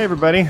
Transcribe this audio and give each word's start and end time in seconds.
Hey, 0.00 0.04
everybody. 0.04 0.48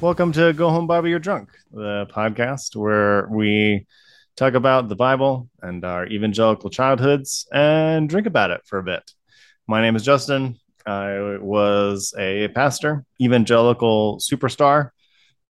Welcome 0.00 0.32
to 0.32 0.52
Go 0.52 0.70
Home 0.70 0.88
Bible, 0.88 1.06
You're 1.06 1.20
Drunk, 1.20 1.50
the 1.70 2.08
podcast 2.12 2.74
where 2.74 3.28
we 3.30 3.86
talk 4.34 4.54
about 4.54 4.88
the 4.88 4.96
Bible 4.96 5.48
and 5.62 5.84
our 5.84 6.04
evangelical 6.08 6.68
childhoods 6.68 7.46
and 7.52 8.08
drink 8.08 8.26
about 8.26 8.50
it 8.50 8.62
for 8.66 8.80
a 8.80 8.82
bit. 8.82 9.08
My 9.68 9.80
name 9.82 9.94
is 9.94 10.02
Justin. 10.02 10.56
I 10.84 11.36
was 11.40 12.12
a 12.18 12.48
pastor, 12.48 13.04
evangelical 13.20 14.18
superstar, 14.18 14.90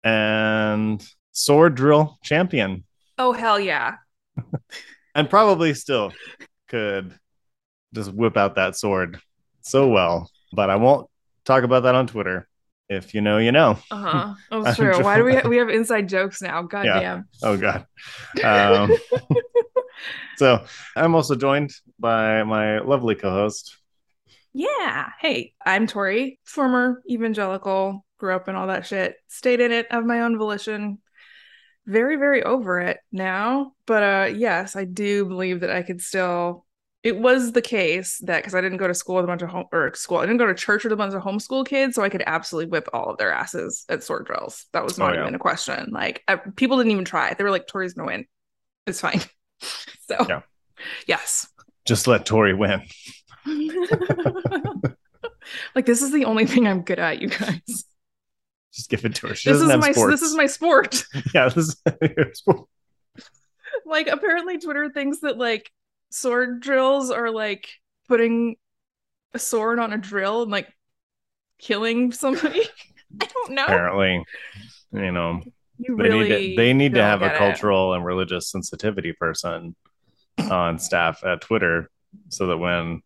and 0.05 1.05
sword 1.33 1.75
drill 1.75 2.19
champion, 2.23 2.85
Oh 3.19 3.33
hell 3.33 3.59
yeah. 3.59 3.97
and 5.17 5.29
probably 5.29 5.75
still 5.75 6.13
could 6.69 7.13
just 7.93 8.13
whip 8.13 8.37
out 8.37 8.55
that 8.55 8.77
sword 8.77 9.21
so 9.63 9.89
well. 9.89 10.31
But 10.53 10.71
I 10.71 10.77
won't 10.77 11.11
talk 11.45 11.65
about 11.65 11.83
that 11.83 11.97
on 11.97 12.07
Twitter. 12.07 12.47
If 12.97 13.15
you 13.15 13.21
know, 13.23 13.39
you 13.39 13.53
know. 13.53 13.79
Uh-huh. 13.91 14.35
Oh 14.51 14.65
I'm 14.67 14.75
true. 14.75 15.03
Why 15.03 15.17
do 15.17 15.25
we 15.25 15.33
trying- 15.33 15.49
we 15.49 15.57
have 15.57 15.71
inside 15.71 16.09
jokes 16.09 16.43
now? 16.43 16.63
God 16.63 16.85
Yeah. 16.85 17.01
damn. 17.01 17.29
Oh 17.43 17.57
God. 17.57 17.87
Um, 18.45 18.93
so 20.37 20.65
I'm 20.97 21.15
also 21.15 21.35
joined 21.35 21.71
by 21.99 22.43
my 22.45 22.81
lovely 22.81 23.15
co-host. 23.15 23.77
Yeah. 24.53 25.09
Hey, 25.21 25.55
I'm 25.65 25.87
Tori, 25.87 26.39
former 26.45 27.03
evangelical, 27.09 28.05
grew 28.19 28.35
up 28.37 28.49
in 28.49 28.55
all 28.57 28.67
that 28.67 28.87
shit, 28.87 29.17
stayed 29.29 29.61
in 29.61 29.73
it 29.73 29.87
of 29.91 30.05
my 30.05 30.21
own 30.21 30.37
volition. 30.37 30.99
Very, 31.87 32.17
very 32.17 32.43
over 32.43 32.79
it 32.81 32.99
now. 33.11 33.73
But 33.87 34.03
uh 34.03 34.27
yes, 34.35 34.77
I 34.77 34.85
do 34.85 35.25
believe 35.25 35.61
that 35.61 35.71
I 35.71 35.83
could 35.83 36.03
still 36.03 36.67
it 37.05 37.19
was 37.19 37.53
the 37.53 37.63
case 37.63 38.19
that 38.25 38.39
because 38.43 38.55
I 38.55 38.61
didn't 38.61 38.79
go 38.79 38.87
to 38.87 38.95
school 38.95 39.17
with 39.17 39.25
a 39.25 39.29
bunch 39.29 39.43
of 39.43 39.49
home 39.49 39.67
or 39.73 39.93
school, 39.95 40.19
I 40.19 40.23
didn't 40.27 40.37
go 40.39 40.47
to 40.47 40.55
church 40.55 40.85
with 40.85 40.93
a 40.93 40.97
bunch 40.97 41.15
of 41.15 41.23
homeschool 41.23 41.67
kids, 41.67 41.95
so 41.97 42.03
I 42.03 42.09
could 42.09 42.23
absolutely 42.27 42.71
whip 42.71 42.89
all 42.93 43.11
of 43.11 43.19
their 43.19 43.33
asses 43.33 43.85
at 43.89 44.03
sword 44.05 44.27
drills. 44.27 44.67
That 44.73 44.85
was 44.85 44.99
Oh, 45.01 45.07
not 45.07 45.15
yeah. 45.15 45.23
even 45.23 45.35
a 45.35 45.39
question. 45.39 45.91
Like 45.91 46.23
I, 46.29 46.37
people 46.37 46.77
didn't 46.79 46.93
even 46.93 47.05
try. 47.05 47.35
They 47.35 47.43
were 47.45 47.51
like, 47.51 47.67
"Tori's 47.67 47.95
gonna 47.95 48.07
win. 48.07 48.27
It's 48.87 49.01
fine." 49.01 49.21
So 50.09 50.27
Yeah. 50.29 50.43
yes, 51.07 51.49
Just 51.87 52.07
let 52.09 52.27
Tori 52.27 52.55
win. 52.55 52.83
like 55.75 55.87
this 55.87 56.03
is 56.03 56.11
the 56.13 56.25
only 56.25 56.47
thing 56.47 56.67
I'm 56.67 56.83
good 56.83 56.99
at, 56.99 57.21
you 57.23 57.29
guys. 57.29 57.85
Just 58.73 58.89
give 58.89 59.05
it 59.05 59.15
to 59.17 59.29
her. 59.29 59.35
She 59.35 59.51
This 59.53 59.61
is 59.61 59.69
my 59.77 59.93
sports. 59.93 60.11
this 60.21 60.23
is 60.29 60.35
my 60.37 60.47
sport. 60.47 61.05
yeah. 61.35 61.49
This 61.49 61.57
is 61.69 61.83
your 62.01 62.33
sport. 62.35 62.69
like 63.87 64.09
apparently 64.09 64.59
Twitter 64.59 64.91
thinks 64.91 65.21
that 65.21 65.37
like 65.39 65.71
sword 66.13 66.61
drills 66.61 67.11
are 67.11 67.31
like 67.31 67.69
putting 68.09 68.57
a 69.35 69.39
sword 69.39 69.79
on 69.79 69.93
a 69.93 69.99
drill 69.99 70.43
and 70.43 70.51
like 70.51 70.69
killing 71.59 72.13
somebody. 72.13 72.63
I 73.21 73.27
don't 73.27 73.53
know. 73.53 73.65
Apparently, 73.65 74.25
you 74.93 75.13
know, 75.13 75.41
You 75.79 75.97
they 75.97 76.03
really 76.05 76.29
need 76.29 76.51
to, 76.51 76.57
they 76.57 76.73
need 76.73 76.95
to 76.95 77.03
have 77.03 77.23
a 77.23 77.27
get 77.27 77.35
it. 77.35 77.39
cultural 77.39 77.95
and 77.95 78.05
religious 78.05 78.51
sensitivity 78.51 79.13
person 79.13 79.75
on 80.51 80.79
staff 80.79 81.23
at 81.25 81.41
Twitter, 81.43 81.91
so 82.29 82.47
that 82.49 82.57
when 82.59 83.03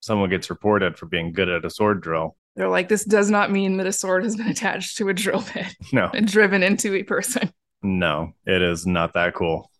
someone 0.00 0.30
gets 0.30 0.50
reported 0.50 0.96
for 0.96 1.06
being 1.06 1.32
good 1.32 1.48
at 1.48 1.64
a 1.64 1.70
sword 1.70 2.00
drill, 2.00 2.36
They're 2.54 2.68
like, 2.68 2.88
this 2.88 3.04
does 3.04 3.30
not 3.30 3.50
mean 3.50 3.76
that 3.78 3.86
a 3.86 3.92
sword 3.92 4.24
has 4.24 4.36
been 4.36 4.48
attached 4.48 4.96
to 4.98 5.08
a 5.08 5.14
drill 5.14 5.44
bit 5.54 5.74
no, 5.92 6.10
and 6.14 6.26
driven 6.26 6.62
into 6.62 6.94
a 6.94 7.02
person. 7.02 7.52
No, 7.82 8.32
it 8.46 8.62
is 8.62 8.86
not 8.86 9.12
that 9.14 9.34
cool. 9.34 9.70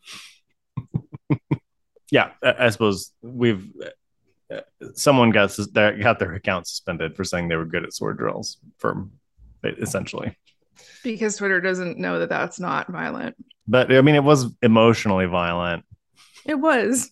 yeah, 2.10 2.30
I, 2.42 2.66
I 2.66 2.70
suppose 2.70 3.12
we've 3.22 3.68
uh, 4.52 4.60
someone 4.94 5.30
got 5.30 5.50
that 5.72 6.00
got 6.00 6.18
their 6.18 6.34
account 6.34 6.66
suspended 6.66 7.16
for 7.16 7.24
saying 7.24 7.48
they 7.48 7.56
were 7.56 7.64
good 7.64 7.84
at 7.84 7.92
sword 7.92 8.18
drills 8.18 8.58
for 8.78 9.08
essentially. 9.64 10.36
Because 11.02 11.36
Twitter 11.36 11.60
doesn't 11.60 11.98
know 11.98 12.18
that 12.20 12.28
that's 12.28 12.60
not 12.60 12.88
violent. 12.88 13.36
But 13.66 13.92
I 13.92 14.00
mean, 14.02 14.14
it 14.14 14.24
was 14.24 14.46
emotionally 14.62 15.26
violent. 15.26 15.84
It 16.44 16.56
was. 16.56 17.10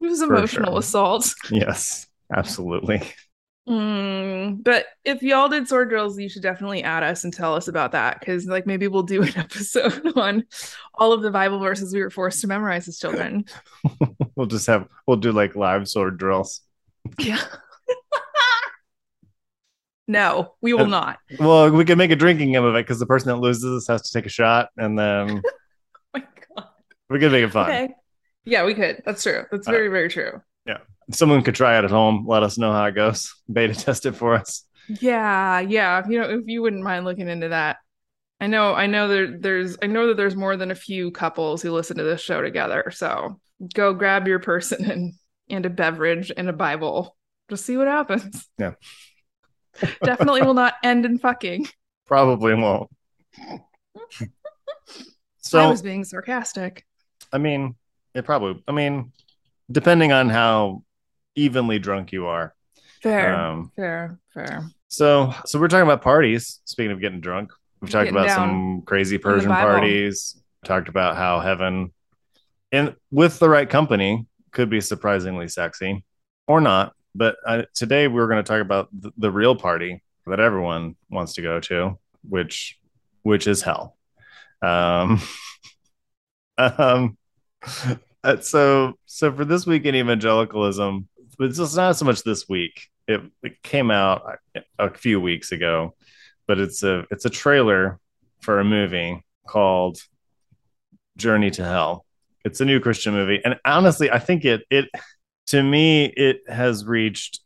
It 0.00 0.06
was 0.06 0.22
emotional 0.22 0.72
sure. 0.72 0.78
assault. 0.78 1.34
Yes, 1.50 2.06
absolutely. 2.32 3.02
Mm, 3.68 4.64
but 4.64 4.86
if 5.04 5.22
y'all 5.22 5.48
did 5.48 5.68
sword 5.68 5.90
drills, 5.90 6.18
you 6.18 6.28
should 6.28 6.42
definitely 6.42 6.82
add 6.82 7.02
us 7.02 7.24
and 7.24 7.34
tell 7.34 7.54
us 7.54 7.68
about 7.68 7.92
that 7.92 8.18
because, 8.18 8.46
like, 8.46 8.66
maybe 8.66 8.88
we'll 8.88 9.02
do 9.02 9.22
an 9.22 9.32
episode 9.36 10.12
on 10.16 10.44
all 10.94 11.12
of 11.12 11.22
the 11.22 11.30
Bible 11.30 11.58
verses 11.58 11.92
we 11.92 12.00
were 12.00 12.10
forced 12.10 12.40
to 12.40 12.46
memorize 12.46 12.88
as 12.88 12.98
children. 12.98 13.44
We'll 14.36 14.46
just 14.46 14.68
have 14.68 14.86
we'll 15.04 15.16
do 15.16 15.32
like 15.32 15.56
live 15.56 15.88
sword 15.88 16.16
drills. 16.16 16.60
Yeah. 17.18 17.42
no, 20.08 20.54
we 20.60 20.72
will 20.72 20.82
And- 20.82 20.90
not. 20.92 21.18
Well, 21.40 21.70
we 21.70 21.84
can 21.84 21.98
make 21.98 22.12
a 22.12 22.16
drinking 22.16 22.52
game 22.52 22.64
of 22.64 22.74
it 22.76 22.86
because 22.86 23.00
the 23.00 23.06
person 23.06 23.28
that 23.28 23.36
loses 23.36 23.86
has 23.88 24.02
to 24.02 24.12
take 24.12 24.26
a 24.26 24.30
shot, 24.30 24.68
and 24.76 24.96
then 24.98 25.42
Oh 25.44 25.50
my 26.14 26.24
God. 26.56 26.66
we 27.10 27.18
can 27.18 27.32
make 27.32 27.44
it 27.44 27.50
fun. 27.50 27.68
Okay. 27.68 27.94
Yeah, 28.44 28.64
we 28.64 28.74
could. 28.74 29.02
That's 29.04 29.22
true. 29.24 29.44
That's 29.50 29.66
All 29.66 29.74
very, 29.74 29.88
very 29.88 30.08
true. 30.08 30.40
Someone 31.10 31.42
could 31.42 31.54
try 31.54 31.78
it 31.78 31.84
at 31.84 31.90
home. 31.90 32.26
Let 32.26 32.42
us 32.42 32.58
know 32.58 32.72
how 32.72 32.84
it 32.86 32.94
goes. 32.94 33.34
Beta 33.50 33.74
test 33.74 34.06
it 34.06 34.12
for 34.12 34.34
us. 34.34 34.64
Yeah, 34.88 35.60
yeah. 35.60 36.02
You 36.08 36.20
know, 36.20 36.30
if 36.30 36.42
you 36.46 36.62
wouldn't 36.62 36.82
mind 36.82 37.04
looking 37.04 37.28
into 37.28 37.48
that. 37.48 37.78
I 38.40 38.46
know, 38.46 38.74
I 38.74 38.86
know 38.86 39.08
there 39.08 39.38
there's 39.38 39.76
I 39.82 39.86
know 39.86 40.08
that 40.08 40.16
there's 40.16 40.36
more 40.36 40.56
than 40.56 40.70
a 40.70 40.76
few 40.76 41.10
couples 41.10 41.60
who 41.60 41.72
listen 41.72 41.96
to 41.96 42.04
this 42.04 42.20
show 42.20 42.40
together. 42.40 42.90
So 42.94 43.40
go 43.74 43.92
grab 43.94 44.28
your 44.28 44.38
person 44.38 44.90
and 44.90 45.14
and 45.50 45.66
a 45.66 45.70
beverage 45.70 46.30
and 46.36 46.48
a 46.48 46.52
Bible. 46.52 47.16
Just 47.50 47.64
see 47.64 47.76
what 47.76 47.88
happens. 47.88 48.48
Yeah. 48.58 48.74
Definitely 50.02 50.42
will 50.42 50.54
not 50.54 50.74
end 50.82 51.04
in 51.04 51.18
fucking. 51.18 51.66
Probably 52.06 52.54
won't. 52.54 52.90
So 55.48 55.60
I 55.60 55.66
was 55.66 55.80
being 55.80 56.04
sarcastic. 56.04 56.84
I 57.32 57.38
mean, 57.38 57.74
it 58.14 58.26
probably. 58.26 58.62
I 58.68 58.72
mean, 58.72 59.12
depending 59.70 60.12
on 60.12 60.28
how 60.28 60.82
evenly 61.38 61.78
drunk 61.78 62.12
you 62.12 62.26
are. 62.26 62.54
Fair. 63.02 63.34
Um, 63.34 63.72
fair, 63.76 64.18
fair. 64.34 64.68
so, 64.88 65.32
so 65.46 65.58
we're 65.58 65.68
talking 65.68 65.86
about 65.86 66.02
parties. 66.02 66.60
Speaking 66.64 66.92
of 66.92 67.00
getting 67.00 67.20
drunk, 67.20 67.52
we've 67.80 67.90
talked 67.90 68.06
Getting 68.06 68.20
about 68.20 68.34
some 68.34 68.82
crazy 68.82 69.18
Persian 69.18 69.50
parties. 69.50 70.40
Talked 70.64 70.88
about 70.88 71.16
how 71.16 71.38
heaven, 71.38 71.92
and 72.72 72.96
with 73.12 73.38
the 73.38 73.48
right 73.48 73.70
company, 73.70 74.26
could 74.50 74.68
be 74.68 74.80
surprisingly 74.80 75.46
sexy, 75.48 76.04
or 76.48 76.60
not. 76.60 76.94
But 77.14 77.36
uh, 77.46 77.62
today 77.74 78.08
we're 78.08 78.26
going 78.26 78.42
to 78.42 78.48
talk 78.48 78.60
about 78.60 78.88
the, 78.92 79.12
the 79.16 79.30
real 79.30 79.54
party 79.54 80.02
that 80.26 80.40
everyone 80.40 80.96
wants 81.10 81.34
to 81.34 81.42
go 81.42 81.60
to, 81.60 81.98
which, 82.28 82.78
which 83.22 83.46
is 83.46 83.62
hell. 83.62 83.96
Um, 84.60 85.20
um, 86.58 87.16
uh, 88.24 88.40
so 88.40 88.94
so 89.06 89.32
for 89.32 89.44
this 89.44 89.66
week 89.66 89.84
in 89.84 89.94
evangelicalism, 89.94 91.08
but 91.38 91.46
it's 91.46 91.76
not 91.76 91.96
so 91.96 92.04
much 92.04 92.22
this 92.24 92.48
week. 92.48 92.88
It, 93.06 93.22
it 93.42 93.62
came 93.62 93.90
out 93.90 94.38
a 94.78 94.90
few 94.92 95.20
weeks 95.20 95.52
ago, 95.52 95.94
but 96.46 96.58
it's 96.58 96.82
a 96.82 97.06
it's 97.10 97.24
a 97.24 97.30
trailer 97.30 97.98
for 98.40 98.60
a 98.60 98.64
movie 98.64 99.24
called 99.46 99.98
Journey 101.16 101.50
to 101.52 101.64
Hell. 101.64 102.04
it's 102.44 102.60
a 102.60 102.64
new 102.64 102.80
Christian 102.80 103.14
movie, 103.14 103.40
and 103.44 103.58
honestly, 103.64 104.10
I 104.10 104.18
think 104.18 104.44
it 104.44 104.62
it 104.70 104.90
to 105.46 105.62
me 105.62 106.06
it 106.06 106.40
has 106.48 106.84
reached 106.84 107.40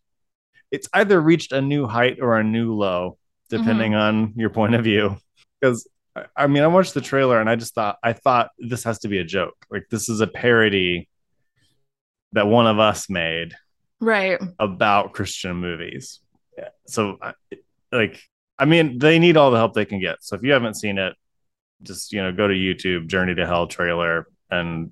it's 0.72 0.88
either 0.94 1.20
reached 1.20 1.52
a 1.52 1.60
new 1.60 1.86
height 1.86 2.18
or 2.20 2.38
a 2.38 2.42
new 2.42 2.74
low, 2.74 3.18
depending 3.50 3.92
mm-hmm. 3.92 4.00
on 4.00 4.32
your 4.36 4.50
point 4.50 4.74
of 4.74 4.82
view. 4.82 5.16
Because 5.60 5.86
I 6.34 6.46
mean, 6.46 6.62
I 6.62 6.66
watched 6.66 6.94
the 6.94 7.00
trailer 7.00 7.40
and 7.40 7.48
I 7.48 7.56
just 7.56 7.74
thought 7.74 7.98
I 8.02 8.14
thought 8.14 8.50
this 8.58 8.84
has 8.84 9.00
to 9.00 9.08
be 9.08 9.18
a 9.18 9.24
joke. 9.24 9.54
Like 9.70 9.84
this 9.90 10.08
is 10.08 10.20
a 10.20 10.26
parody 10.26 11.08
that 12.32 12.46
one 12.46 12.66
of 12.66 12.78
us 12.78 13.08
made 13.08 13.54
Right. 14.02 14.40
about 14.58 15.12
Christian 15.14 15.56
movies. 15.56 16.20
So, 16.86 17.18
like, 17.92 18.20
I 18.58 18.64
mean, 18.66 18.98
they 18.98 19.18
need 19.18 19.36
all 19.36 19.50
the 19.50 19.56
help 19.56 19.72
they 19.74 19.84
can 19.84 20.00
get. 20.00 20.22
So 20.22 20.36
if 20.36 20.42
you 20.42 20.52
haven't 20.52 20.74
seen 20.74 20.98
it, 20.98 21.14
just 21.82 22.12
you 22.12 22.22
know, 22.22 22.32
go 22.32 22.46
to 22.48 22.54
YouTube, 22.54 23.06
Journey 23.06 23.34
to 23.36 23.46
Hell 23.46 23.66
trailer, 23.68 24.26
and 24.50 24.90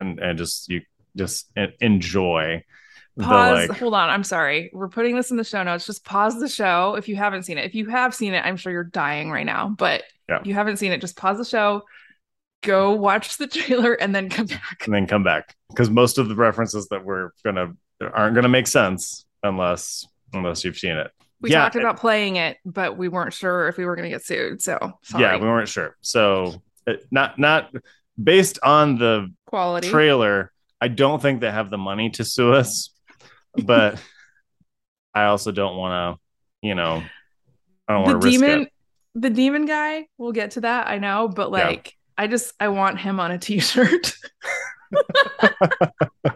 and 0.00 0.18
and 0.20 0.38
just 0.38 0.68
you 0.68 0.82
just 1.16 1.50
en- 1.56 1.72
enjoy 1.80 2.62
the 3.16 3.24
Pause. 3.24 3.68
like. 3.68 3.78
Hold 3.78 3.94
on. 3.94 4.08
I'm 4.10 4.24
sorry. 4.24 4.70
We're 4.72 4.88
putting 4.88 5.16
this 5.16 5.30
in 5.30 5.36
the 5.36 5.44
show 5.44 5.62
notes. 5.62 5.84
Just 5.86 6.04
pause 6.04 6.38
the 6.40 6.48
show 6.48 6.94
if 6.94 7.08
you 7.08 7.16
haven't 7.16 7.42
seen 7.42 7.58
it. 7.58 7.64
If 7.66 7.74
you 7.74 7.88
have 7.90 8.14
seen 8.14 8.32
it, 8.34 8.44
I'm 8.44 8.56
sure 8.56 8.72
you're 8.72 8.84
dying 8.84 9.30
right 9.30 9.46
now. 9.46 9.68
But 9.76 10.04
Yeah. 10.28 10.38
if 10.40 10.46
you 10.46 10.54
haven't 10.54 10.76
seen 10.78 10.92
it, 10.92 11.00
just 11.00 11.16
pause 11.16 11.36
the 11.38 11.44
show, 11.44 11.82
go 12.62 12.92
watch 12.92 13.36
the 13.36 13.46
trailer, 13.48 13.94
and 13.94 14.14
then 14.14 14.30
come 14.30 14.46
back. 14.46 14.82
and 14.84 14.94
then 14.94 15.06
come 15.06 15.24
back 15.24 15.54
because 15.70 15.90
most 15.90 16.16
of 16.18 16.28
the 16.28 16.36
references 16.36 16.88
that 16.88 17.04
we're 17.04 17.30
gonna 17.44 17.74
aren't 18.00 18.34
gonna 18.34 18.48
make 18.48 18.66
sense 18.66 19.24
unless 19.42 20.06
unless 20.32 20.64
you've 20.64 20.78
seen 20.78 20.96
it. 20.96 21.10
We 21.40 21.50
Yeah, 21.50 21.62
talked 21.62 21.76
about 21.76 21.96
playing 21.98 22.36
it, 22.36 22.58
but 22.66 22.98
we 22.98 23.08
weren't 23.08 23.32
sure 23.32 23.68
if 23.68 23.78
we 23.78 23.86
were 23.86 23.96
going 23.96 24.04
to 24.04 24.10
get 24.14 24.22
sued. 24.22 24.60
So 24.60 24.78
sorry. 25.02 25.24
Yeah, 25.24 25.36
we 25.38 25.46
weren't 25.46 25.70
sure. 25.70 25.96
So 26.02 26.62
it, 26.86 27.06
not 27.10 27.38
not 27.38 27.72
based 28.22 28.58
on 28.62 28.98
the 28.98 29.32
quality. 29.46 29.88
trailer. 29.88 30.52
I 30.82 30.88
don't 30.88 31.20
think 31.20 31.40
they 31.40 31.50
have 31.50 31.70
the 31.70 31.78
money 31.78 32.10
to 32.10 32.24
sue 32.24 32.52
us, 32.52 32.90
but 33.54 34.00
I 35.14 35.24
also 35.24 35.50
don't 35.50 35.78
want 35.78 36.18
to, 36.18 36.66
you 36.66 36.74
know, 36.74 37.02
I 37.88 37.92
don't 37.94 38.02
want 38.02 38.20
to 38.20 38.26
risk 38.28 38.40
demon, 38.40 38.60
it. 38.62 38.72
the 39.14 39.30
demon 39.30 39.64
guy. 39.64 40.08
We'll 40.18 40.32
get 40.32 40.52
to 40.52 40.60
that. 40.60 40.88
I 40.88 40.98
know, 40.98 41.26
but 41.26 41.50
Yeah. 41.52 41.68
like, 41.68 41.96
I 42.18 42.26
just 42.26 42.52
I 42.60 42.68
want 42.68 43.00
him 43.00 43.18
on 43.18 43.30
a 43.30 43.38
t-shirt. 43.38 44.14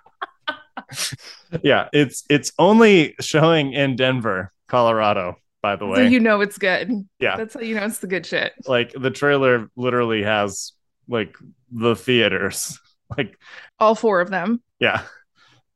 Yeah, 1.63 1.89
it's 1.93 2.25
it's 2.29 2.53
only 2.59 3.15
showing 3.21 3.73
in 3.73 3.97
Denver, 3.97 4.53
Colorado. 4.69 5.37
By 5.63 5.77
the 5.77 5.87
so 5.87 5.91
way, 5.93 6.09
you 6.09 6.21
know 6.21 6.41
it's 6.43 6.59
good. 6.59 6.91
yeah, 7.19 7.37
That's 7.37 7.55
how 7.55 7.61
you 7.61 7.75
know 7.75 7.85
it's 7.85 7.99
the 7.99 8.07
good 8.07 8.27
shit. 8.27 8.53
like 8.67 8.93
the 8.93 9.11
trailer 9.11 9.71
literally 9.77 10.23
has 10.23 10.73
like 11.09 11.37
the 11.73 11.97
theaters, 11.97 12.79
like 13.17 13.39
All 13.79 13.95
four 13.95 14.21
of 14.21 14.31
them. 14.31 14.63
yeah, 14.79 15.03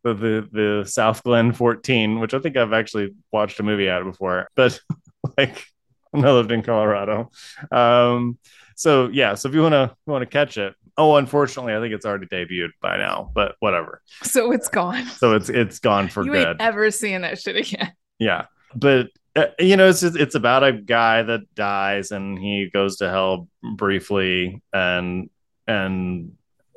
the 0.04 0.14
the 0.14 0.48
the 0.52 0.82
Southglenn 0.84 1.54
14, 1.56 2.20
which 2.20 2.34
I 2.34 2.38
think 2.38 2.56
I've 2.58 2.72
actually 2.74 3.14
watched 3.32 3.60
a 3.60 3.62
movie 3.62 3.88
at 3.88 4.04
before, 4.04 4.48
but 4.56 4.78
like 5.38 5.64
when 6.10 6.24
I 6.24 6.32
lived 6.32 6.52
in 6.52 6.62
Colorado. 6.62 7.30
Um, 7.72 8.38
so 8.76 9.08
yeah, 9.08 9.34
so 9.34 9.48
if 9.48 9.54
you 9.54 9.62
wanna 9.62 9.94
want 10.06 10.22
to 10.22 10.26
catch 10.26 10.58
it, 10.58 10.74
oh, 10.98 11.16
unfortunately, 11.16 11.74
I 11.74 11.80
think 11.80 11.94
it's 11.94 12.04
already 12.04 12.26
debuted 12.26 12.70
by 12.82 12.98
now, 12.98 13.30
but 13.34 13.54
whatever. 13.60 14.02
So 14.24 14.52
it's 14.52 14.68
gone. 14.68 15.06
So 15.06 15.34
it's 15.34 15.48
it's 15.48 15.78
gone 15.78 16.08
for 16.08 16.24
you 16.24 16.32
good. 16.32 16.46
ain't 16.46 16.60
ever 16.60 16.90
seeing 16.90 17.22
that 17.22 17.38
shit 17.40 17.56
again. 17.56 17.92
Yeah, 18.18 18.46
but 18.74 19.08
uh, 19.36 19.46
you 19.60 19.76
know, 19.76 19.88
it's 19.88 20.00
just, 20.00 20.16
it's 20.16 20.34
about 20.34 20.64
a 20.64 20.72
guy 20.72 21.22
that 21.22 21.54
dies 21.54 22.10
and 22.10 22.36
he 22.38 22.68
goes 22.72 22.96
to 22.96 23.08
hell 23.08 23.48
briefly, 23.76 24.60
and 24.72 25.30
and 25.66 26.32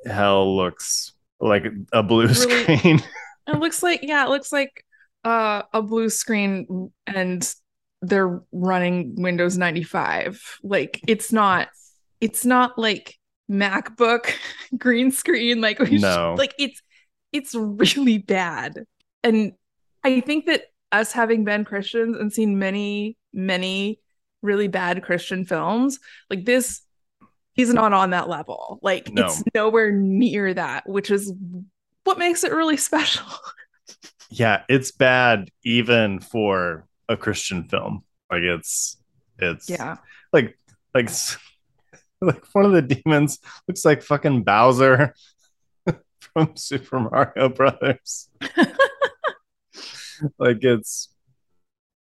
hell 0.06 0.56
looks 0.56 1.14
like 1.40 1.66
a 1.92 2.04
blue 2.04 2.28
Really- 2.28 2.34
screen. 2.76 3.04
It 3.48 3.58
looks 3.60 3.82
like 3.82 4.02
yeah, 4.04 4.24
it 4.24 4.30
looks 4.30 4.52
like 4.52 4.86
uh, 5.26 5.64
a 5.74 5.82
blue 5.82 6.10
screen 6.10 6.92
and 7.08 7.54
they're 8.04 8.40
running 8.52 9.16
Windows 9.16 9.58
95. 9.58 10.60
Like 10.64 11.02
it's 11.08 11.34
not 11.34 11.68
it's 12.22 12.46
not 12.46 12.78
like 12.78 13.18
MacBook 13.52 14.34
green 14.78 15.12
screen 15.12 15.60
like 15.62 15.80
No. 15.92 16.36
like 16.38 16.56
it's 16.58 16.82
it's 17.34 17.54
really 17.54 18.18
bad. 18.18 18.86
And 19.24 19.54
I 20.04 20.22
think 20.22 20.46
that 20.46 20.64
us 20.92 21.12
having 21.12 21.44
been 21.44 21.66
Christians 21.66 22.18
and 22.18 22.32
seen 22.34 22.58
many 22.60 23.18
many 23.34 24.00
really 24.42 24.68
bad 24.68 25.04
Christian 25.04 25.46
films, 25.46 26.00
like 26.30 26.46
this 26.46 26.82
he's 27.54 27.74
not 27.74 27.92
on 27.94 28.12
that 28.12 28.30
level. 28.30 28.80
Like 28.82 29.12
No. 29.14 29.26
it's 29.26 29.44
nowhere 29.54 29.92
near 29.92 30.54
that, 30.54 30.88
which 30.88 31.12
is 31.12 31.34
what 32.06 32.18
makes 32.18 32.44
it 32.44 32.54
really 32.54 32.78
special. 32.90 33.26
yeah, 34.30 34.64
it's 34.70 34.92
bad 34.92 35.50
even 35.64 36.20
for 36.20 36.88
a 37.10 37.18
Christian 37.18 37.66
film. 37.68 38.04
Like 38.32 38.44
it's 38.44 38.98
it's 39.38 39.70
Yeah. 39.70 39.98
like 40.34 40.58
like 40.96 41.10
like 42.26 42.46
one 42.54 42.66
of 42.66 42.72
the 42.72 42.82
demons 42.82 43.40
looks 43.68 43.84
like 43.86 44.04
fucking 44.04 44.44
Bowser 44.44 45.14
from 46.20 46.56
Super 46.56 47.00
Mario 47.00 47.50
Brothers. 47.50 48.30
like 50.38 50.64
it's 50.64 51.10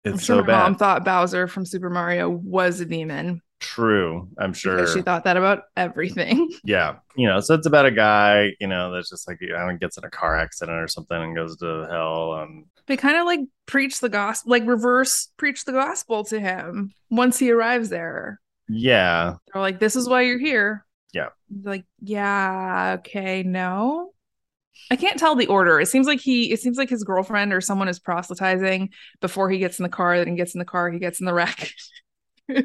I'm 0.05 0.15
it's 0.15 0.23
sure 0.23 0.37
so 0.37 0.41
my 0.41 0.47
bad. 0.47 0.59
mom 0.63 0.75
thought 0.75 1.05
Bowser 1.05 1.47
from 1.47 1.65
Super 1.65 1.89
Mario 1.89 2.29
was 2.29 2.79
a 2.79 2.85
demon 2.85 3.41
True, 3.59 4.29
I'm 4.37 4.53
sure. 4.53 4.87
she 4.87 5.01
thought 5.01 5.25
that 5.25 5.35
about 5.35 5.63
everything. 5.75 6.49
yeah, 6.63 6.95
you 7.17 7.27
know, 7.27 7.41
so 7.41 7.55
it's 7.55 7.67
about 7.67 7.85
a 7.85 7.91
guy, 7.91 8.53
you 8.61 8.67
know, 8.67 8.91
that's 8.93 9.09
just 9.09 9.27
like 9.27 9.39
I 9.43 9.47
don't 9.59 9.67
know, 9.67 9.77
gets 9.77 9.97
in 9.97 10.05
a 10.05 10.09
car 10.09 10.37
accident 10.37 10.77
or 10.77 10.87
something 10.87 11.21
and 11.21 11.35
goes 11.35 11.57
to 11.57 11.85
hell 11.89 12.35
and 12.35 12.65
They 12.87 12.95
kind 12.95 13.17
of 13.17 13.25
like 13.25 13.41
preach 13.65 13.99
the 13.99 14.07
gospel, 14.07 14.51
like 14.51 14.65
reverse 14.65 15.27
preach 15.35 15.65
the 15.65 15.73
gospel 15.73 16.23
to 16.25 16.39
him 16.39 16.93
once 17.09 17.37
he 17.37 17.51
arrives 17.51 17.89
there. 17.89 18.39
Yeah, 18.69 19.35
They're 19.51 19.61
like, 19.61 19.79
"This 19.79 19.95
is 19.95 20.07
why 20.07 20.21
you're 20.21 20.39
here." 20.39 20.85
Yeah. 21.13 21.29
Like, 21.63 21.85
yeah, 22.01 22.97
okay, 22.99 23.43
no. 23.43 24.13
I 24.91 24.95
can't 24.95 25.19
tell 25.19 25.35
the 25.35 25.47
order. 25.47 25.79
It 25.79 25.87
seems 25.87 26.07
like 26.07 26.19
he 26.19 26.51
it 26.51 26.59
seems 26.61 26.77
like 26.77 26.89
his 26.89 27.03
girlfriend 27.03 27.53
or 27.53 27.61
someone 27.61 27.89
is 27.89 27.99
proselytizing 27.99 28.89
before 29.21 29.49
he 29.49 29.59
gets 29.59 29.79
in 29.79 29.83
the 29.83 29.89
car, 29.89 30.17
then 30.17 30.29
he 30.29 30.35
gets 30.35 30.55
in 30.55 30.59
the 30.59 30.65
car, 30.65 30.89
he 30.89 30.99
gets 30.99 31.19
in 31.19 31.25
the 31.25 31.33
wreck. 31.33 31.71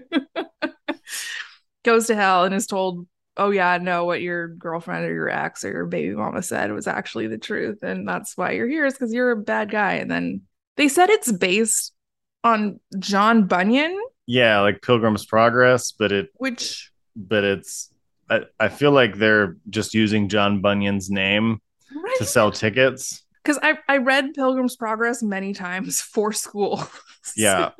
Goes 1.84 2.06
to 2.06 2.14
hell 2.14 2.44
and 2.44 2.54
is 2.54 2.66
told, 2.66 3.06
Oh 3.36 3.50
yeah, 3.50 3.78
no, 3.78 4.04
what 4.04 4.22
your 4.22 4.48
girlfriend 4.48 5.04
or 5.04 5.12
your 5.12 5.28
ex 5.28 5.64
or 5.64 5.72
your 5.72 5.86
baby 5.86 6.14
mama 6.14 6.42
said 6.42 6.72
was 6.72 6.86
actually 6.86 7.26
the 7.26 7.38
truth. 7.38 7.82
And 7.82 8.08
that's 8.08 8.36
why 8.36 8.52
you're 8.52 8.68
here, 8.68 8.86
is 8.86 8.94
because 8.94 9.12
you're 9.12 9.32
a 9.32 9.36
bad 9.36 9.70
guy. 9.70 9.94
And 9.94 10.10
then 10.10 10.42
they 10.76 10.88
said 10.88 11.10
it's 11.10 11.32
based 11.32 11.92
on 12.42 12.80
John 12.98 13.46
Bunyan, 13.46 13.98
yeah, 14.26 14.60
like 14.60 14.82
Pilgrim's 14.82 15.26
Progress, 15.26 15.92
but 15.92 16.12
it 16.12 16.28
which 16.34 16.90
but 17.16 17.44
it's 17.44 17.90
I, 18.30 18.42
I 18.58 18.68
feel 18.68 18.90
like 18.92 19.16
they're 19.18 19.56
just 19.70 19.94
using 19.94 20.28
John 20.28 20.62
Bunyan's 20.62 21.10
name 21.10 21.60
right 21.94 22.16
to 22.18 22.24
sell 22.24 22.50
tickets. 22.50 23.22
because 23.42 23.58
I 23.62 23.78
I 23.88 23.98
read 23.98 24.34
Pilgrim's 24.34 24.76
Progress 24.76 25.22
many 25.22 25.52
times 25.52 26.00
for 26.14 26.32
school. 26.32 26.82
Yeah, 27.36 27.70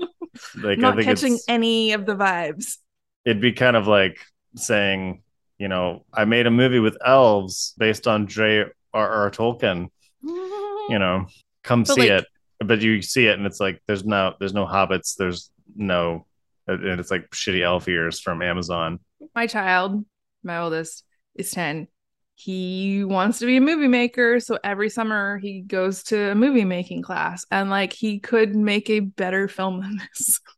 like 0.63 0.79
I 0.79 0.81
not 0.81 0.99
catching 1.01 1.39
any 1.49 1.93
of 1.93 2.07
the 2.07 2.15
vibes. 2.17 2.79
it'd 3.27 3.43
be 3.43 3.53
kind 3.53 3.77
of 3.77 3.87
like 3.87 4.17
saying, 4.57 5.23
you 5.59 5.69
know, 5.69 6.07
I 6.15 6.25
made 6.25 6.47
a 6.47 6.51
movie 6.51 6.79
with 6.79 6.97
elves 7.05 7.75
based 7.77 8.07
on 8.07 8.27
J.R.R. 8.27 9.31
Tolkien. 9.33 9.89
Mm-hmm. 10.25 10.93
You 10.93 10.99
know, 10.99 11.27
come 11.63 11.83
But, 11.83 11.95
see 11.95 12.11
like- 12.11 12.23
it, 12.23 12.27
but 12.67 12.81
you 12.81 13.03
see 13.03 13.27
it 13.27 13.37
and 13.37 13.45
it's 13.47 13.61
like 13.61 13.83
there's 13.87 14.07
no 14.07 14.33
there's 14.39 14.55
no 14.55 14.65
hobbits, 14.65 15.15
there's 15.17 15.51
no, 15.77 16.25
and 16.67 17.01
it's 17.01 17.11
like 17.11 17.31
shitty 17.31 17.63
elf 17.63 17.89
ears 17.89 18.21
from 18.21 18.43
Amazon. 18.43 18.99
My 19.35 19.47
child, 19.47 20.05
my 20.43 20.59
oldest, 20.59 21.05
is 21.35 21.51
ten. 21.51 21.89
He 22.37 23.05
wants 23.05 23.39
to 23.39 23.47
be 23.47 23.57
a 23.57 23.61
movie 23.61 23.89
maker, 23.89 24.41
so 24.41 24.59
every 24.65 24.91
summer 24.91 25.39
he 25.39 25.61
goes 25.61 26.03
to 26.05 26.33
a 26.33 26.35
movie 26.35 26.65
making 26.65 27.03
class, 27.03 27.47
and 27.51 27.71
like 27.71 27.93
he 27.93 28.19
could 28.19 28.57
make 28.57 28.91
a 28.91 29.01
better 29.01 29.49
film 29.49 29.81
than 29.81 29.99
this. 29.99 30.41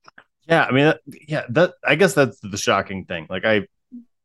Yeah, 0.49 0.63
I 0.65 0.71
mean, 0.71 0.95
yeah, 1.27 1.43
that 1.49 1.75
I 1.85 1.97
guess 1.97 2.15
that's 2.15 2.39
the 2.39 2.57
shocking 2.57 3.05
thing. 3.05 3.27
Like 3.29 3.45
I, 3.45 3.67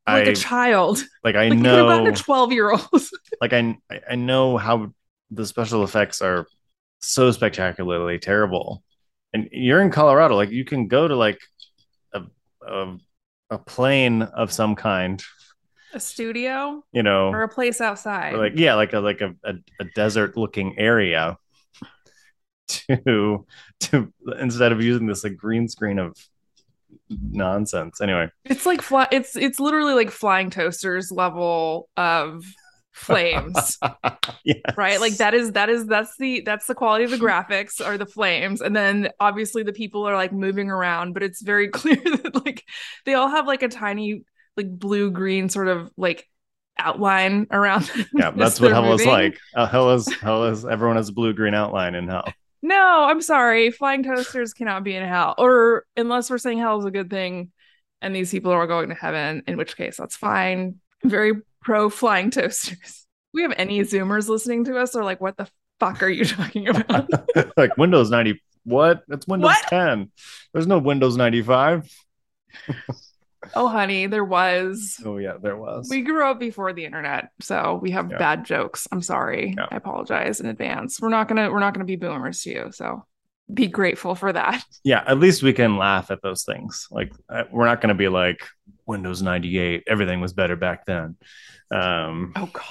like 0.08 0.28
I 0.28 0.32
a 0.32 0.36
child, 0.36 1.04
like 1.24 1.36
I 1.36 1.48
like 1.48 1.58
know 1.58 1.88
about 1.88 2.08
a 2.08 2.12
twelve-year-old? 2.12 2.88
like 3.42 3.54
I 3.54 3.76
I 4.08 4.16
know 4.18 4.56
how 4.58 4.94
the 5.32 5.48
special 5.48 5.84
effects 5.84 6.22
are 6.22 6.46
so 7.00 7.32
spectacularly 7.32 8.20
terrible. 8.20 8.84
And 9.34 9.50
you're 9.52 9.82
in 9.82 9.92
Colorado, 9.92 10.36
like 10.36 10.52
you 10.52 10.66
can 10.66 10.88
go 10.88 11.08
to 11.08 11.16
like 11.16 11.40
a 12.68 12.98
a, 13.50 13.58
plane 13.58 14.22
of 14.22 14.52
some 14.52 14.76
kind, 14.76 15.22
a 15.94 16.00
studio 16.00 16.84
you 16.92 17.04
know, 17.04 17.30
or 17.30 17.44
a 17.44 17.50
place 17.50 17.82
outside. 17.82 18.36
like 18.36 18.54
yeah, 18.56 18.76
like 18.76 18.94
a 18.94 19.00
like 19.00 19.22
a, 19.22 19.36
a, 19.44 19.54
a 19.80 19.84
desert 19.96 20.38
looking 20.38 20.78
area 20.78 21.38
to 22.68 23.46
to 23.82 24.14
instead 24.40 24.72
of 24.72 24.82
using 24.82 25.08
this 25.08 25.24
like 25.24 25.36
green 25.36 25.68
screen 25.68 26.00
of 26.00 26.16
nonsense. 27.10 28.02
Anyway, 28.02 28.30
It's 28.46 28.66
like 28.66 28.82
fly. 28.82 29.08
It's 29.12 29.36
it's 29.36 29.60
literally 29.60 29.94
like 29.94 30.12
flying 30.12 30.50
toasters 30.50 31.12
level 31.12 31.90
of 31.98 32.44
flames. 32.92 33.78
yes. 34.44 34.60
right 34.76 35.00
like 35.00 35.14
that 35.18 35.34
is 35.34 35.54
that 35.54 35.70
is 35.70 35.86
that's 35.86 36.16
the 36.18 36.42
that's 36.42 36.68
the 36.68 36.76
quality 36.76 37.04
of 37.06 37.12
the 37.12 37.18
graphics 37.18 37.86
are 37.86 37.98
the 37.98 38.06
flames 38.06 38.62
and 38.62 38.76
then 38.76 39.10
obviously 39.20 39.64
the 39.64 39.74
people 39.74 40.08
are 40.08 40.16
like 40.16 40.34
moving 40.34 40.70
around 40.70 41.14
but 41.14 41.24
it's 41.24 41.42
very 41.42 41.68
clear 41.70 41.96
that 41.96 42.44
like 42.46 42.64
they 43.06 43.14
all 43.14 43.30
have 43.30 43.48
like 43.48 43.64
a 43.64 43.68
tiny 43.68 44.24
like 44.58 44.70
blue 44.70 45.10
green 45.10 45.48
sort 45.50 45.68
of 45.68 45.90
like 45.98 46.28
outline 46.78 47.48
around 47.52 47.90
Yeah, 48.14 48.32
that's 48.36 48.60
what 48.60 48.72
hell 48.72 48.92
is 48.94 49.06
like. 49.06 49.38
Uh, 49.56 49.68
hell 49.68 49.92
is 49.92 50.12
hell 50.16 50.46
is 50.46 50.66
everyone 50.66 50.98
has 50.98 51.10
a 51.10 51.14
blue 51.14 51.34
green 51.34 51.54
outline 51.54 51.96
in 51.96 52.08
hell. 52.08 52.26
no 52.62 53.06
i'm 53.06 53.22
sorry 53.22 53.72
flying 53.72 54.04
toasters 54.04 54.54
cannot 54.54 54.84
be 54.84 54.96
in 54.96 55.08
hell 55.08 55.36
or 55.38 55.86
unless 55.96 56.30
we're 56.30 56.38
saying 56.38 56.58
hell 56.60 56.80
is 56.80 56.86
a 56.86 56.92
good 56.92 57.10
thing 57.10 57.52
and 58.02 58.16
these 58.16 58.32
people 58.32 58.52
are 58.52 58.62
all 58.62 58.68
going 58.68 58.90
to 58.90 58.96
heaven 58.96 59.44
in 59.48 59.58
which 59.58 59.78
case 59.78 59.98
that's 59.98 60.16
fine 60.16 60.76
very 61.04 61.34
pro 61.62 61.90
flying 61.90 62.32
toasters 62.32 63.06
we 63.34 63.42
have 63.44 63.54
any 63.58 63.80
zoomers 63.82 64.28
listening 64.28 64.66
to 64.66 64.78
us 64.78 64.96
or 64.96 65.04
like 65.04 65.22
what 65.22 65.38
the 65.38 65.48
fuck 65.80 66.04
are 66.04 66.10
you 66.10 66.26
talking 66.26 66.68
about 66.68 67.10
like 67.58 67.76
Windows 67.78 68.10
90. 68.10 68.42
What? 68.64 69.04
It's 69.10 69.26
Windows 69.28 69.48
What? 69.48 69.68
10. 69.70 70.12
There's 70.54 70.68
no 70.68 70.78
Windows 70.80 71.18
95. 71.18 71.90
Oh, 73.56 73.68
honey, 73.68 74.06
there 74.06 74.24
was. 74.24 74.98
Oh 75.04 75.18
yeah, 75.18 75.34
there 75.42 75.58
was. 75.58 75.88
We 75.90 76.02
grew 76.02 76.30
up 76.30 76.40
before 76.40 76.74
the 76.74 76.86
internet, 76.86 77.30
so 77.40 77.80
we 77.82 77.90
have 77.90 78.12
Yeah. 78.12 78.20
bad 78.20 78.46
jokes. 78.46 78.88
I'm 78.92 79.02
sorry. 79.02 79.56
Yeah. 79.58 79.66
I 79.72 79.78
apologize 79.78 80.40
in 80.40 80.46
advance. 80.46 81.02
We're 81.02 81.10
not 81.10 81.28
gonna 81.28 81.52
we're 81.52 81.60
not 81.60 81.74
gonna 81.74 81.86
be 81.86 81.96
boomers 81.96 82.44
to 82.44 82.52
you, 82.52 82.72
so 82.72 83.04
be 83.52 83.66
grateful 83.66 84.14
for 84.14 84.32
that. 84.32 84.64
yeah, 84.84 85.04
at 85.08 85.18
least 85.18 85.42
we 85.42 85.54
can 85.54 85.78
laugh 85.78 86.12
at 86.12 86.22
those 86.22 86.44
things. 86.44 86.88
Like 86.92 87.12
uh, 87.30 87.46
we're 87.52 87.66
not 87.66 87.82
going 87.82 87.90
to 87.90 87.96
be 87.96 88.08
like 88.10 88.48
Windows 88.92 89.22
98. 89.22 89.84
Everything 89.88 90.22
was 90.22 90.34
better 90.34 90.56
back 90.56 90.86
then. 90.86 91.16
Um, 91.72 92.34
Oh 92.36 92.50
God, 92.52 92.64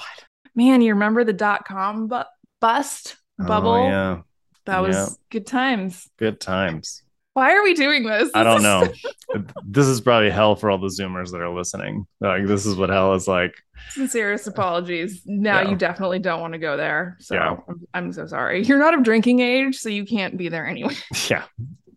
man, 0.55 0.81
you 0.81 0.93
remember 0.93 1.23
the 1.23 1.33
dot 1.33 1.65
com 1.65 2.07
bu- 2.07 2.23
bust 2.61 3.17
bubble? 3.39 3.71
Oh, 3.71 3.87
yeah, 3.87 4.21
That 4.65 4.79
was 4.79 4.95
yeah. 4.95 5.07
good 5.31 5.47
times. 5.47 6.07
good 6.17 6.39
times. 6.39 7.01
Why 7.33 7.55
are 7.55 7.63
we 7.63 7.73
doing 7.75 8.03
this? 8.03 8.29
I 8.35 8.43
don't 8.43 8.61
know. 8.61 8.91
this 9.65 9.87
is 9.87 10.01
probably 10.01 10.29
hell 10.29 10.55
for 10.57 10.69
all 10.69 10.77
the 10.77 10.87
Zoomers 10.87 11.31
that 11.31 11.39
are 11.39 11.49
listening. 11.49 12.05
Like 12.19 12.45
this 12.45 12.65
is 12.65 12.75
what 12.75 12.89
hell 12.89 13.13
is 13.13 13.25
like. 13.27 13.53
Sincerest 13.91 14.47
apologies. 14.47 15.21
Now 15.25 15.61
Yeah. 15.61 15.69
you 15.69 15.75
definitely 15.77 16.19
don't 16.19 16.41
want 16.41 16.53
to 16.53 16.59
go 16.59 16.75
there. 16.75 17.15
So 17.21 17.35
Yeah. 17.35 17.55
I'm, 17.69 17.87
I'm 17.93 18.11
so 18.11 18.27
sorry. 18.27 18.63
You're 18.65 18.79
not 18.79 18.93
of 18.93 19.03
drinking 19.03 19.39
age, 19.39 19.77
so 19.77 19.87
you 19.87 20.05
can't 20.05 20.37
be 20.37 20.49
there 20.49 20.67
anyway. 20.67 20.93
Yeah, 21.29 21.45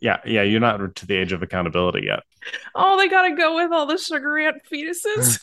yeah, 0.04 0.18
yeah. 0.26 0.42
You're 0.42 0.60
not 0.60 0.96
to 0.96 1.06
the 1.06 1.16
age 1.16 1.32
of 1.32 1.42
accountability 1.42 2.02
yet. 2.06 2.20
Oh, 2.74 2.98
they 2.98 3.08
gotta 3.08 3.34
go 3.34 3.56
with 3.56 3.72
all 3.72 3.86
the 3.86 3.96
sugar 3.98 4.38
ant 4.38 4.56
fetuses. 4.70 5.40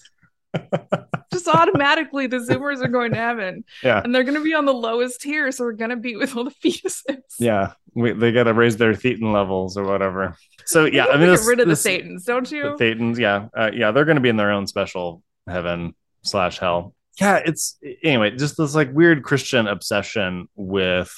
Just 1.34 1.48
automatically, 1.48 2.28
the 2.28 2.38
Zoomers 2.38 2.84
are 2.84 2.90
going 2.90 3.12
to 3.12 3.18
heaven, 3.18 3.64
Yeah, 3.84 4.02
and 4.04 4.14
they're 4.14 4.24
gonna 4.26 4.42
be 4.42 4.54
on 4.54 4.66
the 4.66 4.74
lowest 4.74 5.22
tier, 5.22 5.52
so 5.52 5.64
we're 5.64 5.72
gonna 5.74 5.96
be 5.96 6.16
with 6.18 6.36
all 6.36 6.44
the 6.44 6.52
fetuses. 6.52 7.18
yeah. 7.40 7.74
We, 7.94 8.14
they 8.14 8.32
got 8.32 8.44
to 8.44 8.54
raise 8.54 8.78
their 8.78 8.94
thetan 8.94 9.34
levels 9.34 9.76
or 9.76 9.84
whatever. 9.84 10.38
So 10.66 10.86
yeah, 10.98 11.06
I 11.06 11.14
to 11.14 11.18
mean, 11.18 11.28
get 11.28 11.32
this, 11.32 11.48
rid 11.48 11.60
of 11.60 11.68
this- 11.68 11.84
the 11.84 11.90
Satans, 11.90 12.24
don't 12.24 12.50
you? 12.50 12.76
the? 12.78 12.84
Thetans, 12.86 13.18
yeah, 13.18 13.48
uh, 13.58 13.72
yeah, 13.74 13.92
they're 13.92 14.06
going 14.06 14.16
to 14.16 14.22
be 14.22 14.30
in 14.30 14.38
their 14.38 14.52
own 14.52 14.66
special 14.68 15.22
heaven 15.46 15.94
slash 16.24 16.58
hell. 16.60 16.94
Yeah, 17.20 17.42
it's 17.46 17.78
anyway, 18.02 18.32
just 18.38 18.56
this 18.58 18.76
like 18.76 18.94
weird 18.94 19.24
Christian 19.24 19.68
obsession 19.68 20.48
with 20.56 21.14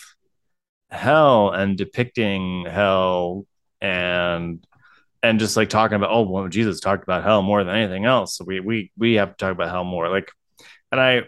hell 0.94 1.50
and 1.50 1.78
depicting 1.78 2.66
hell 2.66 3.46
and 3.82 4.66
and 5.22 5.40
just 5.40 5.58
like 5.58 5.70
talking 5.70 5.96
about 5.96 6.12
oh 6.12 6.22
well 6.24 6.48
Jesus 6.48 6.80
talked 6.80 7.04
about 7.04 7.24
hell 7.24 7.42
more 7.42 7.64
than 7.64 7.76
anything 7.76 8.06
else, 8.06 8.38
so 8.38 8.46
we 8.46 8.60
we 8.60 8.92
we 8.98 9.16
have 9.16 9.32
to 9.32 9.38
talk 9.38 9.52
about 9.52 9.70
hell 9.70 9.84
more. 9.84 10.10
Like, 10.10 10.32
and 10.92 11.00
I, 11.02 11.16
you 11.16 11.24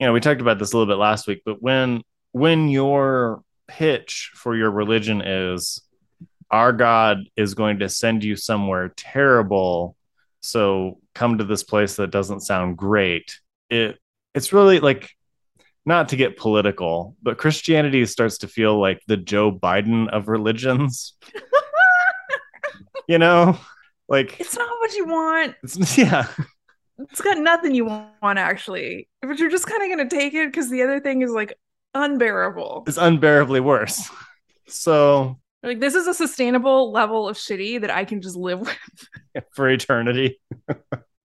know, 0.00 0.12
we 0.12 0.20
talked 0.20 0.40
about 0.40 0.58
this 0.58 0.72
a 0.72 0.76
little 0.76 0.92
bit 0.92 1.00
last 1.00 1.26
week, 1.26 1.42
but 1.44 1.62
when 1.62 2.02
when 2.32 2.68
your 2.68 3.42
pitch 3.68 4.30
for 4.34 4.56
your 4.56 4.70
religion 4.70 5.20
is 5.20 5.82
our 6.50 6.72
God 6.72 7.24
is 7.36 7.54
going 7.54 7.80
to 7.80 7.88
send 7.88 8.22
you 8.22 8.36
somewhere 8.36 8.92
terrible. 8.96 9.96
So 10.40 11.00
come 11.14 11.38
to 11.38 11.44
this 11.44 11.64
place 11.64 11.96
that 11.96 12.10
doesn't 12.10 12.42
sound 12.42 12.76
great. 12.76 13.40
It 13.68 13.98
it's 14.34 14.52
really 14.52 14.80
like 14.80 15.10
not 15.86 16.08
to 16.10 16.16
get 16.16 16.36
political, 16.36 17.16
but 17.22 17.38
Christianity 17.38 18.04
starts 18.06 18.38
to 18.38 18.48
feel 18.48 18.78
like 18.78 19.00
the 19.06 19.16
Joe 19.16 19.50
Biden 19.52 20.08
of 20.10 20.28
religions. 20.28 21.14
you 23.08 23.18
know, 23.18 23.58
like 24.08 24.38
It's 24.40 24.56
not 24.56 24.68
what 24.80 24.94
you 24.94 25.06
want. 25.06 25.54
it's, 25.62 25.96
yeah, 25.98 26.26
It's 26.98 27.20
got 27.20 27.38
nothing 27.38 27.74
you 27.74 27.84
want 27.86 28.38
actually, 28.38 29.08
but 29.22 29.38
you're 29.38 29.50
just 29.50 29.66
kind 29.66 29.82
of 29.82 29.88
gonna 29.96 30.10
take 30.10 30.34
it 30.34 30.48
because 30.50 30.70
the 30.70 30.82
other 30.82 31.00
thing 31.00 31.22
is 31.22 31.30
like 31.30 31.56
unbearable. 31.94 32.84
it's 32.86 32.98
unbearably 32.98 33.60
worse. 33.60 34.08
So 34.68 35.38
Like 35.62 35.78
this 35.80 35.94
is 35.94 36.06
a 36.08 36.14
sustainable 36.14 36.90
level 36.92 37.28
of 37.28 37.36
shitty 37.36 37.80
that 37.82 37.90
I 37.90 38.04
can 38.04 38.20
just 38.20 38.36
live 38.36 38.60
with. 39.34 39.44
for 39.52 39.68
eternity. 39.68 40.40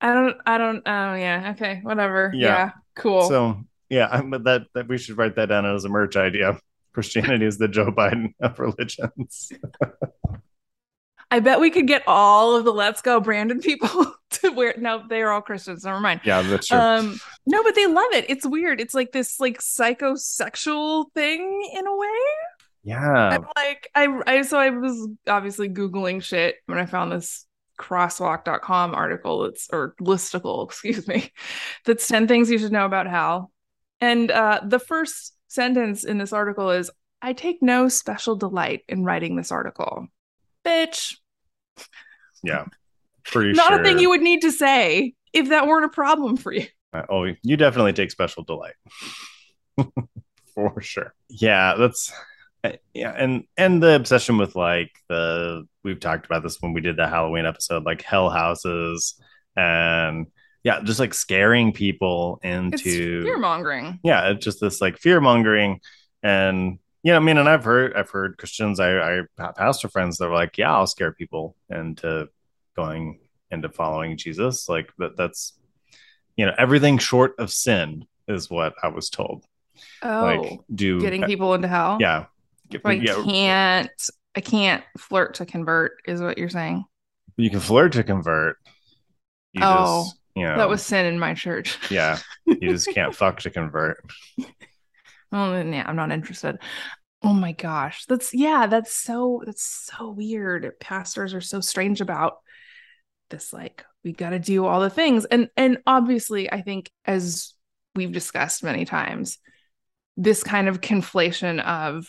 I 0.03 0.13
don't. 0.13 0.37
I 0.45 0.57
don't. 0.57 0.77
Oh 0.85 1.13
yeah. 1.15 1.53
Okay. 1.55 1.79
Whatever. 1.83 2.31
Yeah. 2.33 2.47
Yeah. 2.47 2.71
cool. 2.95 3.27
So 3.29 3.61
yeah, 3.91 4.07
I- 4.11 4.21
but 4.21 4.43
that 4.45 4.63
that 4.73 4.87
we 4.87 4.97
should 4.97 5.17
write 5.19 5.35
that 5.35 5.49
down 5.49 5.65
as 5.67 5.85
a 5.85 5.89
merch 5.89 6.15
idea. 6.15 6.57
Christianity 6.93 7.45
is 7.45 7.57
the 7.59 7.67
Joe 7.67 7.91
Biden 7.91 8.33
of 8.41 8.57
religions. 8.59 9.51
I 11.33 11.39
bet 11.39 11.61
we 11.61 11.69
could 11.69 11.87
get 11.87 12.03
all 12.07 12.57
of 12.57 12.65
the 12.65 12.73
Let's 12.73 13.01
Go 13.01 13.21
Brandon 13.21 13.61
people 13.61 14.13
to 14.31 14.49
wear. 14.51 14.73
No, 14.77 15.01
they 15.07 15.21
are 15.21 15.31
all 15.31 15.41
Christians. 15.41 15.85
Never 15.85 16.01
mind. 16.01 16.19
Yeah, 16.25 16.41
that's 16.41 16.67
true. 16.67 16.77
Um, 16.77 17.17
no, 17.45 17.63
but 17.63 17.73
they 17.75 17.87
love 17.87 18.11
it. 18.11 18.25
It's 18.29 18.45
weird. 18.45 18.81
It's 18.81 18.93
like 18.93 19.13
this 19.13 19.39
like 19.39 19.59
psychosexual 19.59 21.05
thing 21.13 21.69
in 21.73 21.87
a 21.87 21.95
way. 21.95 22.07
yeah, 22.83 22.99
I'm 23.29 23.45
like, 23.55 23.89
I, 23.95 24.21
I, 24.27 24.41
so 24.41 24.59
I 24.59 24.71
was 24.71 25.07
obviously 25.25 25.69
Googling 25.69 26.21
shit 26.21 26.55
when 26.65 26.77
I 26.77 26.85
found 26.85 27.13
this 27.13 27.45
crosswalk.com 27.79 28.93
article. 28.93 29.45
It's, 29.45 29.69
or 29.71 29.95
listicle, 30.01 30.65
excuse 30.69 31.07
me, 31.07 31.31
that's 31.85 32.05
10 32.09 32.27
things 32.27 32.51
you 32.51 32.57
should 32.57 32.73
know 32.73 32.85
about 32.85 33.07
hell. 33.07 33.53
And 34.01 34.31
uh, 34.31 34.61
the 34.65 34.79
first 34.79 35.33
sentence 35.47 36.03
in 36.03 36.17
this 36.17 36.33
article 36.33 36.71
is, 36.71 36.89
I 37.21 37.33
take 37.33 37.61
no 37.61 37.87
special 37.87 38.35
delight 38.35 38.81
in 38.89 39.05
writing 39.05 39.35
this 39.35 39.51
article. 39.51 40.07
Bitch, 40.65 41.15
yeah. 42.43 42.65
Pretty 43.23 43.53
not 43.53 43.69
sure. 43.69 43.81
a 43.81 43.83
thing 43.83 43.99
you 43.99 44.09
would 44.09 44.21
need 44.21 44.41
to 44.41 44.51
say 44.51 45.13
if 45.33 45.49
that 45.49 45.67
weren't 45.67 45.85
a 45.85 45.89
problem 45.89 46.37
for 46.37 46.51
you. 46.51 46.65
Uh, 46.93 47.03
Oh, 47.09 47.25
you 47.43 47.57
definitely 47.57 47.93
take 47.93 48.11
special 48.11 48.43
delight. 48.43 48.73
For 50.53 50.81
sure. 50.81 51.13
Yeah, 51.29 51.75
that's 51.77 52.11
uh, 52.63 52.73
yeah, 52.93 53.13
and 53.15 53.45
and 53.55 53.81
the 53.81 53.95
obsession 53.95 54.37
with 54.37 54.55
like 54.55 54.91
the 55.07 55.65
we've 55.83 55.99
talked 55.99 56.25
about 56.25 56.43
this 56.43 56.61
when 56.61 56.73
we 56.73 56.81
did 56.81 56.97
the 56.97 57.07
Halloween 57.07 57.45
episode, 57.45 57.85
like 57.85 58.01
hell 58.01 58.29
houses 58.29 59.21
and 59.55 60.27
yeah, 60.63 60.81
just 60.83 60.99
like 60.99 61.13
scaring 61.13 61.71
people 61.73 62.39
into 62.43 63.23
fear 63.23 63.37
mongering. 63.39 63.99
yeah, 64.03 64.29
it's 64.29 64.43
just 64.43 64.59
this 64.61 64.81
like 64.81 64.97
fear 64.97 65.19
mongering, 65.21 65.79
and 66.23 66.77
you 67.03 67.11
know, 67.11 67.17
I 67.17 67.19
mean, 67.19 67.37
and 67.37 67.49
I've 67.49 67.63
heard 67.63 67.95
I've 67.95 68.09
heard 68.11 68.37
Christians, 68.37 68.79
I 68.79 68.97
I 68.97 69.21
pastor 69.55 69.87
friends 69.89 70.17
that 70.17 70.25
are 70.27 70.33
like, 70.33 70.57
yeah, 70.57 70.71
I'll 70.73 70.87
scare 70.87 71.11
people 71.11 71.55
into 71.69 72.27
going 72.75 73.19
into 73.49 73.69
following 73.69 74.17
Jesus, 74.17 74.69
like 74.69 74.91
that. 74.99 75.17
That's 75.17 75.53
you 76.37 76.45
know, 76.45 76.53
everything 76.57 76.97
short 76.97 77.33
of 77.39 77.51
sin 77.51 78.05
is 78.27 78.49
what 78.49 78.73
I 78.81 78.87
was 78.87 79.09
told. 79.09 79.45
Oh, 80.03 80.23
Like, 80.23 80.59
do 80.73 81.01
getting 81.01 81.23
people 81.23 81.53
into 81.55 81.67
hell. 81.67 81.97
yeah, 81.99 82.25
Get- 82.69 82.81
I 82.85 82.93
yeah, 82.93 83.21
can't. 83.25 83.91
I 84.35 84.39
can't 84.41 84.83
flirt 84.97 85.33
to 85.35 85.45
convert. 85.45 85.93
Is 86.05 86.21
what 86.21 86.37
you're 86.37 86.49
saying? 86.49 86.85
you 87.37 87.49
can 87.49 87.59
flirt 87.59 87.93
to 87.93 88.03
convert. 88.03 88.57
You 89.53 89.61
Oh, 89.63 90.03
just, 90.05 90.20
you 90.35 90.43
know, 90.45 90.57
That 90.57 90.69
was 90.69 90.83
sin 90.85 91.05
in 91.05 91.19
my 91.19 91.33
church. 91.33 91.77
yeah. 91.91 92.19
You 92.45 92.69
just 92.71 92.87
can't 92.93 93.15
fuck 93.15 93.39
to 93.41 93.49
convert. 93.49 94.03
Well, 95.31 95.51
then, 95.51 95.71
yeah, 95.73 95.85
I'm 95.87 95.95
not 95.95 96.11
interested. 96.11 96.57
Oh 97.23 97.33
my 97.33 97.51
gosh. 97.51 98.05
That's 98.07 98.33
yeah, 98.33 98.67
that's 98.67 98.93
so 98.93 99.41
that's 99.45 99.63
so 99.95 100.09
weird. 100.11 100.71
Pastors 100.79 101.33
are 101.33 101.41
so 101.41 101.61
strange 101.61 102.01
about 102.01 102.37
this 103.29 103.53
like 103.53 103.85
we 104.03 104.11
got 104.11 104.31
to 104.31 104.39
do 104.39 104.65
all 104.65 104.81
the 104.81 104.89
things. 104.89 105.25
And 105.25 105.49
and 105.55 105.77
obviously 105.85 106.51
I 106.51 106.61
think 106.61 106.89
as 107.05 107.53
we've 107.95 108.11
discussed 108.11 108.63
many 108.63 108.85
times, 108.85 109.37
this 110.17 110.43
kind 110.43 110.67
of 110.67 110.81
conflation 110.81 111.61
of 111.63 112.07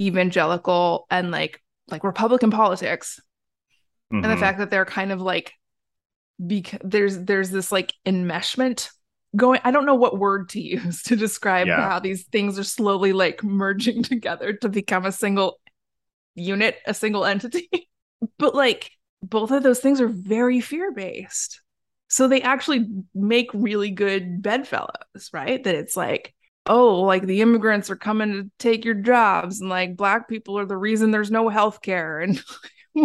evangelical 0.00 1.06
and 1.10 1.30
like 1.30 1.60
like 1.88 2.04
Republican 2.04 2.50
politics 2.50 3.20
and 4.10 4.24
the 4.24 4.28
Mhm. 4.28 4.40
fact 4.40 4.58
that 4.58 4.70
they're 4.70 4.84
kind 4.84 5.12
of 5.12 5.20
like 5.20 5.52
because 6.44 6.80
there's 6.82 7.18
there's 7.20 7.50
this 7.50 7.70
like 7.72 7.92
enmeshment 8.06 8.90
going 9.36 9.60
i 9.64 9.70
don't 9.70 9.86
know 9.86 9.94
what 9.94 10.18
word 10.18 10.48
to 10.50 10.60
use 10.62 11.02
to 11.02 11.16
describe 11.16 11.66
Yeah. 11.68 11.76
how 11.90 11.98
these 12.00 12.24
things 12.24 12.58
are 12.58 12.64
slowly 12.64 13.12
like 13.12 13.42
merging 13.44 14.02
together 14.04 14.52
to 14.54 14.68
become 14.68 15.06
a 15.06 15.12
single 15.12 15.58
unit 16.34 16.76
a 16.86 16.94
single 16.94 17.24
entity 17.24 17.68
but 18.38 18.54
like 18.54 18.90
both 19.22 19.50
of 19.50 19.62
those 19.62 19.80
things 19.80 20.00
are 20.00 20.08
very 20.08 20.60
fear 20.60 20.92
based 20.92 21.60
So 22.08 22.28
they 22.28 22.42
actually 22.42 22.86
make 23.14 23.50
really 23.54 23.90
good 23.90 24.42
bedfellows, 24.42 25.30
right? 25.32 25.62
That 25.64 25.74
it's 25.74 25.96
like, 25.96 26.34
oh, 26.66 27.00
like 27.02 27.24
the 27.26 27.40
immigrants 27.40 27.90
are 27.90 27.96
coming 27.96 28.32
to 28.32 28.50
take 28.58 28.84
your 28.84 28.94
jobs, 28.94 29.60
and 29.60 29.70
like 29.70 29.96
black 29.96 30.28
people 30.28 30.58
are 30.58 30.66
the 30.66 30.76
reason 30.76 31.10
there's 31.10 31.30
no 31.32 31.48
health 31.48 31.80
care. 31.82 32.20
And 32.20 32.40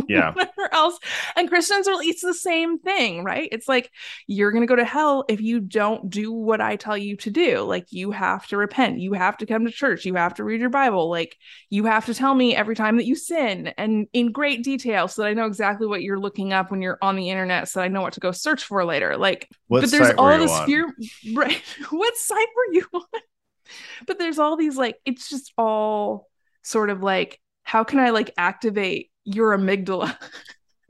Yeah. 0.08 0.32
whatever 0.34 0.74
else. 0.74 1.00
And 1.36 1.50
Christians 1.50 1.88
are 1.88 2.02
it's 2.02 2.22
the 2.22 2.34
same 2.34 2.80
thing, 2.80 3.24
right? 3.24 3.50
It's 3.52 3.68
like 3.68 3.92
you're 4.28 4.52
gonna 4.52 4.66
go 4.66 4.76
to 4.76 4.86
hell 4.86 5.26
if 5.28 5.42
you 5.42 5.60
don't 5.60 6.10
do 6.10 6.32
what 6.32 6.62
I 6.62 6.76
tell 6.76 6.98
you 6.98 7.18
to 7.18 7.30
do. 7.32 7.62
Like 7.62 7.88
you 7.92 8.12
have 8.12 8.48
to 8.48 8.58
repent, 8.58 9.00
you 9.00 9.14
have 9.14 9.38
to 9.38 9.46
come 9.46 9.66
to 9.66 9.72
church, 9.72 10.06
you 10.06 10.16
have 10.16 10.36
to 10.36 10.44
read 10.44 10.60
your 10.62 10.70
Bible, 10.70 11.10
like 11.10 11.36
you 11.70 11.86
have 11.86 12.06
to 12.06 12.14
tell 12.14 12.34
me 12.36 12.56
every 12.56 12.76
time 12.76 12.98
that 12.98 13.06
you 13.06 13.16
sin 13.16 13.68
and 13.78 14.08
in 14.14 14.32
great 14.32 14.64
detail 14.64 15.08
so 15.08 15.22
that 15.22 15.30
I 15.30 15.34
know 15.34 15.46
exactly 15.46 15.88
what 15.88 16.02
you're 16.04 16.20
looking 16.20 16.54
up 16.54 16.72
when 16.72 16.82
you're 16.82 17.00
on 17.02 17.16
the 17.16 17.30
internet, 17.30 17.68
so 17.70 17.80
that 17.80 17.86
I 17.86 17.88
know 17.90 18.02
what 18.02 18.14
to 18.14 18.20
go 18.20 18.32
search 18.32 18.64
for 18.64 18.86
later. 18.86 19.18
Like 19.18 19.48
What 19.68 19.82
but 19.82 19.92
there's 19.92 20.12
all 20.18 20.38
this 20.38 20.52
on? 20.52 20.66
fear 20.66 20.94
right 21.36 21.62
what 21.90 22.16
site 22.18 22.48
were 22.56 22.74
you 22.74 22.86
on 22.94 23.22
but 24.08 24.18
there's 24.20 24.40
all 24.40 24.56
these 24.58 24.78
like 24.78 24.98
it's 25.06 25.30
just 25.30 25.54
all 25.58 26.28
sort 26.64 26.90
of 26.90 27.02
like 27.02 27.40
how 27.64 27.84
can 27.84 28.00
i 28.00 28.10
like 28.10 28.32
activate 28.38 29.12
your 29.34 29.58
amygdala. 29.58 30.16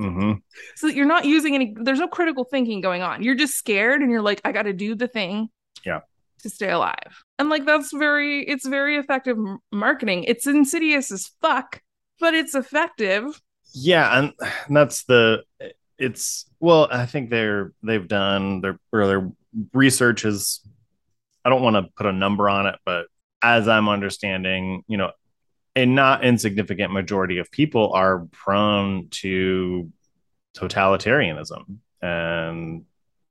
Hmm 0.02 0.36
so 0.78 0.88
that 0.88 0.96
you're 0.96 1.06
not 1.06 1.26
using 1.26 1.56
any 1.56 1.76
there's 1.78 2.00
no 2.00 2.08
critical 2.08 2.46
thinking 2.46 2.80
going 2.80 3.02
on. 3.02 3.22
You're 3.22 3.36
just 3.36 3.56
scared 3.56 4.02
and 4.02 4.10
you're 4.10 4.22
like 4.22 4.40
i 4.46 4.54
gotta 4.54 4.72
do 4.72 4.96
the 4.96 5.10
thing 5.10 5.50
Yeah. 5.86 6.00
to 6.44 6.50
stay 6.50 6.70
alive. 6.72 7.24
And 7.38 7.50
like 7.50 7.66
that's 7.66 7.92
very 7.92 8.48
it's 8.48 8.66
very 8.66 8.96
effective 8.96 9.38
marketing. 9.74 10.24
It's 10.24 10.48
insidious 10.48 11.12
as 11.12 11.28
fuck 11.42 11.82
but 12.18 12.34
it's 12.34 12.56
effective. 12.56 13.42
Yeah, 13.74 14.18
and 14.18 14.34
and 14.68 14.76
that's 14.78 15.04
the 15.04 15.44
it's 15.98 16.46
well, 16.62 16.88
I 16.90 17.06
think 17.06 17.30
they're 17.30 17.74
they've 17.84 18.08
done 18.08 18.62
their 18.62 18.80
or 18.94 19.06
their 19.06 19.30
research 19.74 20.24
is 20.24 20.62
I 21.44 21.50
don't 21.50 21.62
want 21.62 21.76
to 21.76 21.92
put 21.98 22.06
a 22.06 22.14
number 22.14 22.48
on 22.50 22.68
it, 22.68 22.76
but 22.86 23.08
as 23.42 23.68
I'm 23.68 23.90
understanding, 23.90 24.84
you 24.88 24.96
know, 24.98 25.12
a 25.76 25.86
not 25.86 26.24
insignificant 26.24 26.92
majority 26.92 27.38
of 27.38 27.52
people 27.52 27.94
are 27.94 28.28
prone 28.32 29.08
to 29.10 29.92
totalitarianism 30.58 31.78
and 32.02 32.86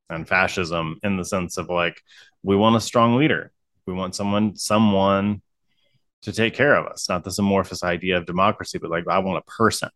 and 0.09 0.27
fascism 0.27 0.97
in 1.03 1.17
the 1.17 1.25
sense 1.25 1.57
of 1.57 1.69
like 1.69 2.01
we 2.41 2.55
want 2.55 2.75
a 2.75 2.81
strong 2.81 3.17
leader. 3.17 3.51
We 3.85 3.93
want 3.93 4.15
someone 4.15 4.55
someone 4.55 5.41
to 6.23 6.31
take 6.33 6.53
care 6.53 6.75
of 6.75 6.85
us, 6.87 7.07
not 7.07 7.23
this 7.23 7.39
amorphous 7.39 7.83
idea 7.83 8.17
of 8.17 8.25
democracy, 8.25 8.77
but 8.77 8.89
like 8.91 9.07
I 9.07 9.19
want 9.19 9.43
a 9.45 9.51
person 9.51 9.89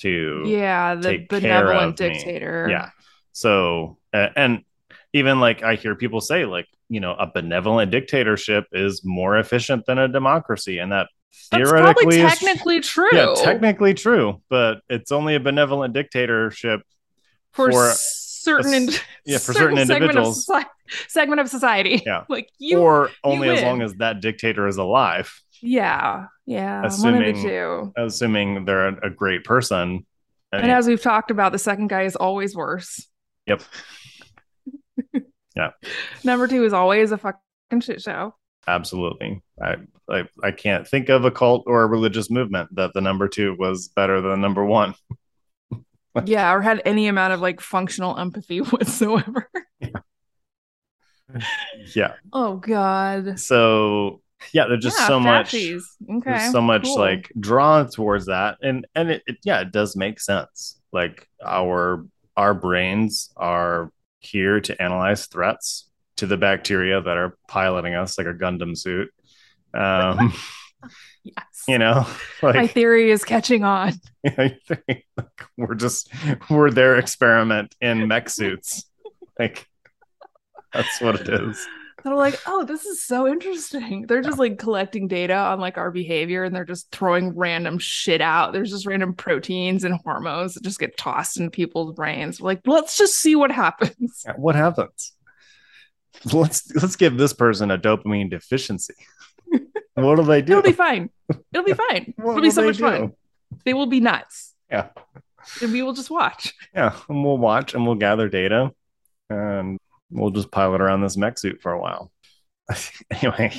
to 0.00 0.44
yeah 0.46 0.94
the 0.94 1.26
benevolent 1.28 2.00
of 2.00 2.08
me. 2.08 2.14
dictator 2.14 2.66
yeah 2.70 2.90
so 3.32 3.98
uh, 4.12 4.28
and 4.34 4.64
even 5.12 5.40
like 5.40 5.62
i 5.62 5.74
hear 5.74 5.94
people 5.94 6.20
say 6.20 6.44
like 6.46 6.66
you 6.88 7.00
know 7.00 7.12
a 7.14 7.30
benevolent 7.30 7.90
dictatorship 7.90 8.64
is 8.72 9.02
more 9.04 9.38
efficient 9.38 9.84
than 9.86 9.98
a 9.98 10.08
democracy 10.08 10.78
and 10.78 10.92
that 10.92 11.08
that's 11.50 11.70
probably 11.70 12.16
technically 12.16 12.80
true 12.80 13.08
yeah 13.12 13.34
technically 13.36 13.94
true 13.94 14.40
but 14.48 14.80
it's 14.88 15.10
only 15.12 15.34
a 15.34 15.40
benevolent 15.40 15.92
dictatorship 15.94 16.80
for, 17.52 17.70
for 17.72 17.90
certain 17.94 18.88
a 18.88 18.92
yeah, 19.26 19.38
for 19.38 19.52
certain 19.52 19.76
segment 19.78 19.90
of 19.90 19.96
individuals. 19.96 20.46
soci- 20.46 20.64
segment 21.08 21.40
of 21.40 21.48
society 21.48 22.02
Yeah. 22.06 22.24
like 22.28 22.48
you 22.58 22.78
or 22.78 23.10
only 23.24 23.48
as 23.48 23.58
win. 23.58 23.64
long 23.66 23.82
as 23.82 23.94
that 23.94 24.20
dictator 24.20 24.66
is 24.66 24.76
alive 24.76 25.32
yeah 25.62 26.26
yeah 26.46 26.80
of 26.80 26.86
Assuming- 26.92 27.92
assuming 27.96 28.64
they're 28.64 28.88
a, 28.88 29.06
a 29.08 29.10
great 29.10 29.44
person 29.44 30.06
I 30.52 30.58
and 30.58 30.70
as 30.70 30.86
we've 30.88 31.02
talked 31.02 31.30
about 31.30 31.52
the 31.52 31.58
second 31.58 31.88
guy 31.88 32.02
is 32.02 32.16
always 32.16 32.56
worse 32.56 33.06
Yep. 33.46 33.62
Yeah. 35.56 35.70
number 36.24 36.46
two 36.46 36.64
is 36.64 36.72
always 36.72 37.10
a 37.12 37.18
fucking 37.18 37.80
shit 37.80 38.00
show 38.00 38.34
absolutely. 38.66 39.42
I, 39.62 39.76
I 40.08 40.24
i 40.42 40.50
can't 40.50 40.86
think 40.86 41.08
of 41.08 41.24
a 41.24 41.30
cult 41.30 41.64
or 41.66 41.82
a 41.82 41.86
religious 41.86 42.30
movement 42.30 42.74
that 42.76 42.92
the 42.94 43.00
number 43.00 43.28
two 43.28 43.54
was 43.58 43.88
better 43.88 44.20
than 44.20 44.40
number 44.40 44.64
one. 44.64 44.94
Yeah 46.24 46.52
or 46.52 46.60
had 46.60 46.82
any 46.84 47.06
amount 47.08 47.32
of 47.32 47.40
like 47.40 47.60
functional 47.60 48.18
empathy 48.18 48.58
whatsoever. 48.60 49.48
Yeah. 51.94 52.14
Oh 52.32 52.56
god. 52.56 53.38
So 53.38 54.22
yeah 54.54 54.66
there's 54.66 54.82
just 54.82 54.98
Yeah, 54.98 55.06
so 55.06 55.20
much 55.20 55.54
okay 56.10 56.48
so 56.50 56.60
much 56.62 56.94
cool. 56.94 56.98
like 56.98 57.30
drawn 57.38 57.90
towards 57.90 58.26
that. 58.26 58.58
And 58.62 58.86
and 58.94 59.10
it, 59.10 59.22
it 59.26 59.38
yeah 59.44 59.60
it 59.60 59.72
does 59.72 59.96
make 59.96 60.20
sense. 60.20 60.80
Like 60.92 61.28
our 61.44 62.06
our 62.36 62.54
brains 62.54 63.30
are 63.36 63.92
here 64.20 64.60
to 64.60 64.82
analyze 64.82 65.26
threats 65.26 65.89
to 66.20 66.26
the 66.26 66.36
bacteria 66.36 67.00
that 67.00 67.16
are 67.16 67.36
piloting 67.48 67.94
us 67.94 68.16
like 68.16 68.26
a 68.26 68.34
gundam 68.34 68.76
suit 68.76 69.10
um 69.74 70.32
yes 71.24 71.64
you 71.66 71.78
know 71.78 72.06
like 72.42 72.54
my 72.54 72.66
theory 72.66 73.10
is 73.10 73.24
catching 73.24 73.64
on 73.64 73.92
I 74.26 74.56
think 74.66 75.06
like, 75.16 75.46
we're 75.56 75.74
just 75.74 76.10
we're 76.48 76.70
their 76.70 76.96
experiment 76.96 77.74
in 77.80 78.06
mech 78.06 78.28
suits. 78.28 78.84
like 79.38 79.66
that's 80.72 81.00
what 81.00 81.20
it 81.20 81.28
is. 81.28 81.66
They're 82.02 82.14
like, 82.14 82.38
oh, 82.46 82.64
this 82.64 82.86
is 82.86 83.02
so 83.02 83.26
interesting. 83.26 84.06
They're 84.06 84.22
just 84.22 84.38
like 84.38 84.58
collecting 84.58 85.08
data 85.08 85.34
on 85.34 85.60
like 85.60 85.76
our 85.76 85.90
behavior 85.90 86.44
and 86.44 86.54
they're 86.54 86.64
just 86.64 86.90
throwing 86.90 87.36
random 87.36 87.78
shit 87.78 88.20
out. 88.20 88.52
There's 88.52 88.70
just 88.70 88.86
random 88.86 89.14
proteins 89.14 89.84
and 89.84 90.00
hormones 90.04 90.54
that 90.54 90.62
just 90.62 90.78
get 90.78 90.96
tossed 90.96 91.38
into 91.38 91.50
people's 91.50 91.94
brains. 91.94 92.40
We're 92.40 92.50
like, 92.50 92.60
let's 92.66 92.96
just 92.96 93.16
see 93.16 93.36
what 93.36 93.50
happens. 93.50 94.24
What 94.36 94.54
happens? 94.54 95.12
Let's 96.32 96.74
let's 96.74 96.96
give 96.96 97.16
this 97.16 97.32
person 97.32 97.70
a 97.70 97.78
dopamine 97.78 98.30
deficiency. 98.30 98.94
what 99.94 100.16
do 100.16 100.22
they 100.22 100.42
do? 100.42 100.52
It'll 100.58 100.62
be 100.62 100.72
fine. 100.72 101.10
It'll 101.52 101.64
be 101.64 101.72
fine. 101.88 102.14
It'll 102.18 102.40
be 102.40 102.50
so 102.50 102.64
much 102.64 102.78
fun. 102.78 103.12
They 103.64 103.74
will 103.74 103.86
be 103.86 104.00
nuts. 104.00 104.54
Yeah, 104.70 104.88
And 105.62 105.72
we 105.72 105.82
will 105.82 105.94
just 105.94 106.10
watch. 106.10 106.54
yeah. 106.74 106.94
And 107.08 107.24
we'll 107.24 107.38
watch 107.38 107.74
and 107.74 107.84
we'll 107.86 107.96
gather 107.96 108.28
data, 108.28 108.70
and 109.28 109.78
we'll 110.10 110.30
just 110.30 110.50
pilot 110.50 110.80
around 110.80 111.00
this 111.00 111.16
mech 111.16 111.38
suit 111.38 111.60
for 111.62 111.72
a 111.72 111.80
while. 111.80 112.12
anyway, 113.10 113.52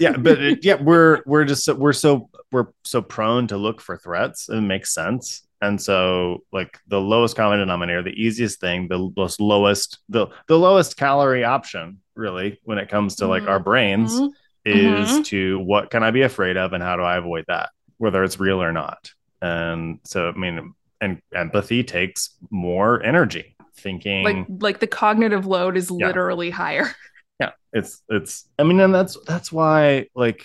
yeah, 0.00 0.16
but 0.16 0.40
it, 0.40 0.64
yeah, 0.64 0.80
we're 0.80 1.22
we're 1.26 1.44
just 1.44 1.64
so, 1.64 1.74
we're 1.74 1.92
so 1.92 2.30
we're 2.50 2.68
so 2.84 3.02
prone 3.02 3.46
to 3.48 3.56
look 3.58 3.80
for 3.80 3.98
threats. 3.98 4.48
It 4.48 4.60
makes 4.62 4.94
sense, 4.94 5.46
and 5.60 5.80
so 5.80 6.44
like 6.52 6.78
the 6.88 7.00
lowest 7.00 7.36
common 7.36 7.58
denominator, 7.58 8.02
the 8.02 8.10
easiest 8.10 8.60
thing, 8.60 8.88
the 8.88 9.10
most 9.16 9.40
lowest 9.40 9.98
the 10.08 10.28
the 10.46 10.58
lowest 10.58 10.96
calorie 10.96 11.44
option, 11.44 11.98
really, 12.14 12.60
when 12.64 12.78
it 12.78 12.88
comes 12.88 13.16
to 13.16 13.26
like 13.26 13.44
our 13.48 13.58
brains, 13.60 14.12
Mhm. 14.20 14.30
is 14.64 15.10
Mhm. 15.10 15.24
to 15.26 15.58
what 15.60 15.90
can 15.90 16.02
I 16.02 16.10
be 16.10 16.22
afraid 16.22 16.56
of, 16.56 16.72
and 16.72 16.82
how 16.82 16.96
do 16.96 17.02
I 17.02 17.16
avoid 17.16 17.44
that, 17.48 17.70
whether 17.98 18.22
it's 18.24 18.38
real 18.40 18.62
or 18.62 18.72
not. 18.72 19.10
And 19.40 20.00
so, 20.04 20.28
I 20.28 20.32
mean, 20.38 20.74
and 21.00 21.20
empathy 21.34 21.84
takes 21.84 22.36
more 22.50 23.02
energy. 23.02 23.56
Thinking 23.76 24.24
Like 24.24 24.46
like 24.60 24.78
the 24.80 24.88
cognitive 24.88 25.46
load 25.46 25.76
is 25.76 25.90
Yeah. 25.90 26.08
literally 26.08 26.50
higher. 26.50 26.90
yeah 27.40 27.52
it's 27.72 28.02
it's 28.08 28.48
i 28.58 28.64
mean 28.64 28.80
and 28.80 28.92
that's 28.92 29.16
that's 29.24 29.52
why 29.52 30.06
like 30.16 30.44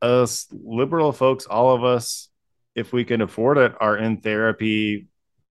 us 0.00 0.46
liberal 0.50 1.12
folks 1.12 1.44
all 1.44 1.74
of 1.74 1.84
us 1.84 2.30
if 2.74 2.92
we 2.92 3.04
can 3.04 3.20
afford 3.20 3.58
it 3.58 3.74
are 3.80 3.96
in 3.96 4.18
therapy 4.18 5.06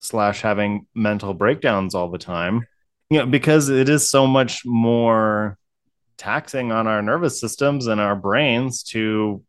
slash 0.00 0.40
having 0.42 0.86
mental 0.94 1.34
breakdowns 1.34 1.94
all 1.94 2.10
the 2.10 2.18
time. 2.18 2.66
You 3.10 3.20
know 3.20 3.26
because 3.26 3.68
it 3.68 3.88
is 3.88 4.10
so 4.10 4.26
much 4.26 4.62
more 4.64 5.58
taxing 6.16 6.72
on 6.72 6.86
our 6.86 7.02
nervous 7.02 7.40
systems 7.40 7.86
and 7.86 8.00
our 8.00 8.16
brains 8.16 8.82
to 8.82 9.42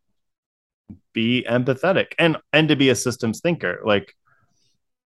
be 1.13 1.45
empathetic 1.49 2.13
and 2.17 2.37
and 2.53 2.69
to 2.69 2.75
be 2.75 2.89
a 2.89 2.95
systems 2.95 3.41
thinker. 3.41 3.81
Like 3.83 4.13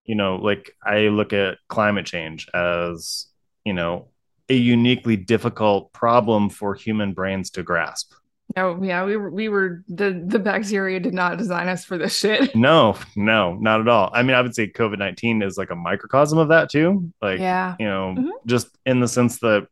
you 0.05 0.15
know 0.15 0.35
like 0.35 0.75
i 0.83 1.07
look 1.07 1.33
at 1.33 1.57
climate 1.67 2.05
change 2.05 2.47
as 2.53 3.27
you 3.63 3.73
know 3.73 4.09
a 4.49 4.55
uniquely 4.55 5.15
difficult 5.15 5.91
problem 5.93 6.49
for 6.49 6.75
human 6.75 7.13
brains 7.13 7.49
to 7.51 7.63
grasp 7.63 8.13
No, 8.55 8.81
yeah, 8.83 9.03
we 9.05 9.17
were 9.17 9.31
we 9.31 9.49
were 9.49 9.83
the 9.87 10.23
the 10.27 10.37
bacteria 10.37 10.99
did 10.99 11.13
not 11.13 11.37
design 11.37 11.67
us 11.69 11.85
for 11.85 11.97
this 11.97 12.15
shit. 12.17 12.55
no 12.55 12.95
no 13.15 13.55
not 13.55 13.79
at 13.81 13.87
all 13.87 14.11
i 14.13 14.21
mean 14.21 14.35
i 14.35 14.41
would 14.41 14.53
say 14.53 14.69
covid-19 14.69 15.43
is 15.43 15.57
like 15.57 15.71
a 15.71 15.75
microcosm 15.75 16.37
of 16.37 16.49
that 16.49 16.69
too 16.69 17.11
like 17.21 17.39
yeah. 17.39 17.75
you 17.79 17.85
know 17.87 18.13
Mhm. 18.17 18.29
just 18.45 18.67
in 18.85 18.99
the 18.99 19.07
sense 19.07 19.39
that 19.39 19.67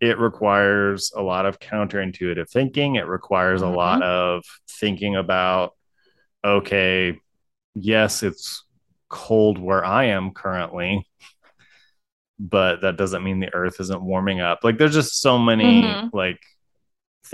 it 0.00 0.18
requires 0.18 1.12
a 1.16 1.22
lot 1.22 1.44
of 1.46 1.58
counterintuitive 1.58 2.48
thinking 2.50 2.94
it 2.96 3.06
requires 3.08 3.62
a 3.62 3.68
lot 3.68 4.02
of 4.02 4.44
thinking 4.68 5.16
about 5.16 5.72
okay 6.44 7.18
yes 7.74 8.22
it's 8.22 8.64
cold 9.08 9.58
where 9.58 9.84
i 9.84 10.04
am 10.04 10.30
currently 10.30 11.04
but 12.38 12.80
that 12.82 12.96
doesn't 12.96 13.22
mean 13.24 13.40
the 13.40 13.52
earth 13.54 13.80
isn't 13.80 14.02
warming 14.02 14.40
up 14.40 14.60
like 14.62 14.76
there's 14.78 14.94
just 14.94 15.20
so 15.20 15.38
many 15.38 15.82
Mhm. 15.82 16.10
like 16.12 16.40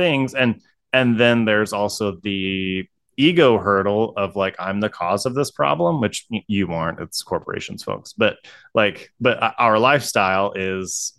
things. 0.00 0.34
And 0.34 0.62
and 0.92 1.20
then 1.20 1.44
there's 1.44 1.72
also 1.72 2.16
the 2.22 2.88
ego 3.16 3.58
hurdle 3.58 4.14
of 4.16 4.34
like 4.34 4.56
i'm 4.58 4.80
the 4.80 4.88
cause 4.88 5.26
of 5.26 5.34
this 5.34 5.50
problem 5.50 6.00
which 6.00 6.26
you 6.48 6.72
aren't. 6.72 7.00
It's 7.00 7.22
corporations 7.22 7.82
folks. 7.82 8.14
But 8.14 8.36
like 8.74 9.12
but 9.20 9.42
uh, 9.42 9.52
our 9.58 9.78
lifestyle 9.78 10.52
is 10.56 11.12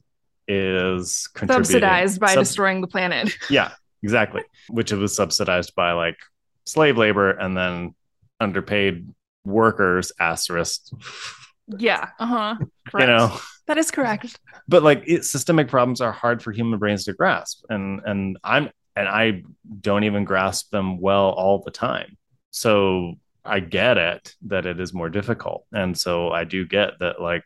is 0.48 1.30
subsidized 1.38 2.20
by 2.20 2.34
sub- 2.34 2.44
destroying 2.44 2.82
the 2.82 2.88
planet. 2.88 3.32
Yeah 3.50 3.72
exactly. 4.04 4.42
Which 4.70 4.92
it 4.92 4.96
was 4.96 5.16
subsidized 5.16 5.76
by 5.76 5.92
like 5.92 6.18
slave 6.66 6.98
labor 6.98 7.30
and 7.30 7.56
then 7.56 7.94
underpaid 8.40 9.08
workers 9.46 10.12
asterisk. 10.20 10.82
Yeah 11.68 12.10
uh-huh. 12.20 12.56
You 13.00 13.06
know 13.06 13.40
that 13.72 13.78
is 13.78 13.90
correct. 13.90 14.38
But 14.68 14.84
like 14.84 15.04
it, 15.08 15.24
systemic 15.24 15.70
problems 15.70 16.02
are 16.02 16.12
hard 16.12 16.44
for 16.44 16.52
human 16.52 16.78
brains 16.78 17.06
to 17.06 17.14
grasp 17.14 17.64
and 17.70 18.02
and 18.06 18.38
i'm 18.44 18.70
and 18.98 19.08
i 19.08 19.44
don't 19.80 20.04
even 20.04 20.26
grasp 20.26 20.72
them 20.72 21.00
well 21.00 21.30
all 21.30 21.60
the 21.60 21.72
time. 21.72 22.18
So 22.52 23.16
i 23.46 23.62
get 23.62 23.98
it 23.98 24.36
that 24.48 24.66
it 24.66 24.80
is 24.80 24.94
more 24.94 25.10
difficult 25.10 25.66
and 25.74 25.98
so 25.98 26.32
i 26.32 26.44
do 26.44 26.64
get 26.64 27.00
that 27.00 27.20
like 27.20 27.44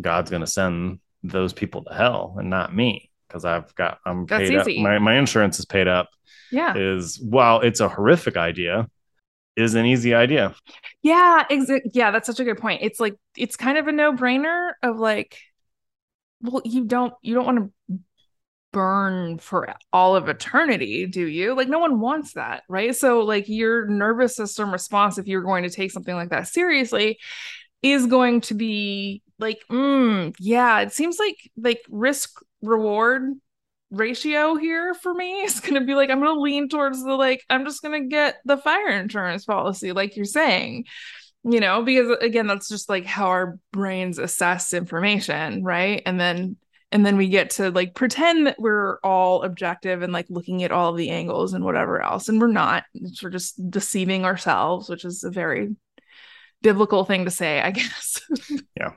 god's 0.00 0.30
going 0.30 0.42
to 0.42 0.46
send 0.46 1.00
those 1.24 1.52
people 1.52 1.82
to 1.82 1.92
hell 1.92 2.36
and 2.38 2.48
not 2.48 2.72
me 2.72 3.10
because 3.26 3.44
i've 3.44 3.74
got 3.74 3.98
i'm 4.06 4.26
That's 4.26 4.48
paid 4.48 4.60
easy. 4.60 4.78
up 4.78 4.82
my, 4.84 4.98
my 5.00 5.18
insurance 5.18 5.58
is 5.58 5.64
paid 5.64 5.88
up. 5.88 6.08
Yeah. 6.52 6.76
Is 6.76 7.18
while 7.18 7.62
it's 7.62 7.80
a 7.80 7.88
horrific 7.88 8.36
idea 8.36 8.86
is 9.56 9.74
an 9.74 9.86
easy 9.86 10.14
idea. 10.14 10.54
Yeah 11.02 11.44
exa- 11.50 11.90
yeah 11.92 12.10
that's 12.10 12.26
such 12.26 12.40
a 12.40 12.44
good 12.44 12.58
point. 12.58 12.82
It's 12.82 13.00
like 13.00 13.16
it's 13.36 13.56
kind 13.56 13.78
of 13.78 13.88
a 13.88 13.92
no-brainer 13.92 14.72
of 14.82 14.98
like 14.98 15.38
well 16.40 16.62
you 16.64 16.84
don't 16.84 17.14
you 17.22 17.34
don't 17.34 17.46
want 17.46 17.58
to 17.88 17.98
burn 18.72 19.38
for 19.38 19.74
all 19.92 20.16
of 20.16 20.28
eternity 20.28 21.06
do 21.06 21.26
you? 21.26 21.54
Like 21.54 21.68
no 21.68 21.78
one 21.78 22.00
wants 22.00 22.34
that 22.34 22.62
right? 22.68 22.96
So 22.96 23.20
like 23.20 23.48
your 23.48 23.86
nervous 23.86 24.34
system 24.34 24.72
response 24.72 25.18
if 25.18 25.26
you're 25.26 25.42
going 25.42 25.64
to 25.64 25.70
take 25.70 25.92
something 25.92 26.14
like 26.14 26.30
that 26.30 26.48
seriously 26.48 27.18
is 27.82 28.06
going 28.06 28.40
to 28.42 28.54
be 28.54 29.22
like 29.38 29.60
mm, 29.70 30.34
yeah 30.38 30.80
it 30.80 30.92
seems 30.92 31.18
like 31.18 31.36
like 31.56 31.80
risk 31.90 32.40
reward 32.62 33.24
ratio 33.92 34.56
here 34.56 34.94
for 34.94 35.14
me 35.14 35.42
is 35.44 35.60
going 35.60 35.74
to 35.74 35.86
be 35.86 35.94
like 35.94 36.10
i'm 36.10 36.20
going 36.20 36.34
to 36.34 36.40
lean 36.40 36.68
towards 36.68 37.02
the 37.04 37.14
like 37.14 37.44
i'm 37.50 37.64
just 37.64 37.82
going 37.82 38.02
to 38.02 38.08
get 38.08 38.36
the 38.44 38.56
fire 38.56 38.88
insurance 38.88 39.44
policy 39.44 39.92
like 39.92 40.16
you're 40.16 40.24
saying 40.24 40.84
you 41.44 41.60
know 41.60 41.82
because 41.82 42.16
again 42.20 42.46
that's 42.46 42.68
just 42.68 42.88
like 42.88 43.04
how 43.04 43.26
our 43.26 43.58
brains 43.72 44.18
assess 44.18 44.72
information 44.72 45.62
right? 45.64 46.02
And 46.06 46.20
then 46.20 46.56
and 46.90 47.06
then 47.06 47.16
we 47.16 47.28
get 47.28 47.50
to 47.50 47.70
like 47.70 47.94
pretend 47.94 48.46
that 48.46 48.58
we're 48.58 48.98
all 49.02 49.42
objective 49.44 50.02
and 50.02 50.12
like 50.12 50.26
looking 50.28 50.62
at 50.62 50.72
all 50.72 50.90
of 50.90 50.98
the 50.98 51.08
angles 51.08 51.54
and 51.54 51.64
whatever 51.64 52.02
else. 52.02 52.28
And 52.28 52.38
we're 52.38 52.48
not. 52.48 52.84
We're 53.22 53.30
just 53.30 53.70
deceiving 53.70 54.24
ourselves 54.24 54.88
which 54.88 55.04
is 55.04 55.24
a 55.24 55.30
very 55.30 55.74
biblical 56.60 57.04
thing 57.04 57.24
to 57.24 57.30
say 57.30 57.60
i 57.60 57.70
guess. 57.72 58.20
Yeah. 58.76 58.92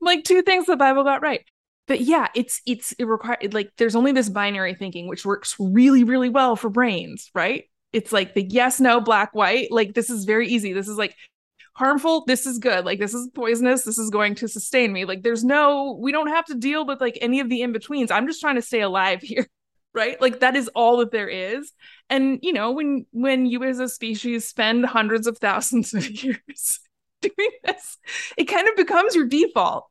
Like 0.00 0.24
two 0.24 0.42
things 0.42 0.66
the 0.66 0.76
bible 0.76 1.04
got 1.04 1.22
right 1.22 1.44
but 1.92 2.00
yeah 2.00 2.28
it's 2.34 2.62
it's 2.64 2.92
it 2.92 3.04
required 3.04 3.52
like 3.52 3.70
there's 3.76 3.94
only 3.94 4.12
this 4.12 4.30
binary 4.30 4.74
thinking 4.74 5.08
which 5.08 5.26
works 5.26 5.54
really 5.58 6.04
really 6.04 6.30
well 6.30 6.56
for 6.56 6.70
brains 6.70 7.30
right? 7.34 7.64
It's 7.92 8.12
like 8.12 8.32
the 8.32 8.42
yes 8.42 8.80
no 8.80 8.98
black 8.98 9.34
white 9.34 9.70
like 9.70 9.92
this 9.92 10.08
is 10.08 10.24
very 10.24 10.48
easy. 10.48 10.72
This 10.72 10.88
is 10.88 10.96
like 10.96 11.14
harmful 11.74 12.24
this 12.24 12.46
is 12.46 12.58
good 12.58 12.86
like 12.86 12.98
this 12.98 13.12
is 13.12 13.28
poisonous 13.34 13.82
this 13.82 13.98
is 13.98 14.08
going 14.08 14.36
to 14.36 14.48
sustain 14.48 14.90
me. 14.90 15.04
Like 15.04 15.22
there's 15.22 15.44
no 15.44 15.98
we 16.00 16.12
don't 16.12 16.28
have 16.28 16.46
to 16.46 16.54
deal 16.54 16.86
with 16.86 16.98
like 17.02 17.18
any 17.20 17.40
of 17.40 17.50
the 17.50 17.60
in 17.60 17.72
betweens 17.72 18.10
i'm 18.10 18.26
just 18.26 18.40
trying 18.40 18.54
to 18.54 18.62
stay 18.62 18.80
alive 18.80 19.20
here 19.22 19.46
right? 19.94 20.18
Like 20.18 20.40
that 20.40 20.56
is 20.56 20.68
all 20.68 20.96
that 20.96 21.10
there 21.10 21.28
is. 21.28 21.70
And 22.08 22.38
you 22.40 22.54
know 22.54 22.70
when 22.70 23.04
when 23.10 23.44
you 23.44 23.62
as 23.64 23.80
a 23.80 23.86
species 23.86 24.48
spend 24.48 24.86
hundreds 24.86 25.26
of 25.26 25.36
thousands 25.36 25.92
of 25.92 26.08
years 26.24 26.80
doing 27.20 27.50
this 27.64 27.98
it 28.38 28.44
kind 28.46 28.66
of 28.68 28.76
becomes 28.76 29.14
your 29.14 29.26
default 29.26 29.86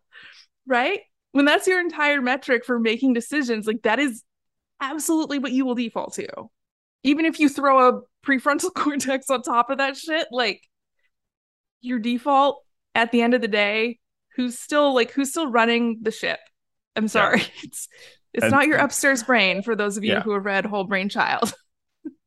right 0.65 1.01
when 1.31 1.45
that's 1.45 1.67
your 1.67 1.79
entire 1.79 2.21
metric 2.21 2.65
for 2.65 2.79
making 2.79 3.13
decisions 3.13 3.67
like 3.67 3.81
that 3.83 3.99
is 3.99 4.23
absolutely 4.79 5.39
what 5.39 5.51
you 5.51 5.65
will 5.65 5.75
default 5.75 6.13
to. 6.15 6.27
Even 7.03 7.25
if 7.25 7.39
you 7.39 7.49
throw 7.49 7.89
a 7.89 8.01
prefrontal 8.25 8.73
cortex 8.75 9.29
on 9.29 9.41
top 9.41 9.69
of 9.69 9.77
that 9.77 9.97
shit 9.97 10.27
like 10.31 10.61
your 11.81 11.99
default 11.99 12.63
at 12.93 13.11
the 13.11 13.21
end 13.21 13.33
of 13.33 13.41
the 13.41 13.47
day 13.47 13.97
who's 14.35 14.59
still 14.59 14.93
like 14.93 15.11
who's 15.11 15.29
still 15.29 15.49
running 15.49 15.99
the 16.01 16.11
ship? 16.11 16.39
I'm 16.95 17.07
sorry. 17.07 17.39
Yeah. 17.39 17.47
it's 17.63 17.87
it's 18.33 18.43
and, 18.43 18.51
not 18.51 18.67
your 18.67 18.77
upstairs 18.77 19.23
brain 19.23 19.61
for 19.61 19.75
those 19.75 19.97
of 19.97 20.03
you 20.03 20.13
yeah. 20.13 20.21
who 20.21 20.31
have 20.31 20.45
read 20.45 20.65
whole 20.65 20.85
brain 20.85 21.09
child. 21.09 21.53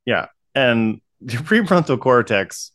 Yeah. 0.07 0.27
And 0.55 1.01
your 1.21 1.41
prefrontal 1.41 1.99
cortex 1.99 2.73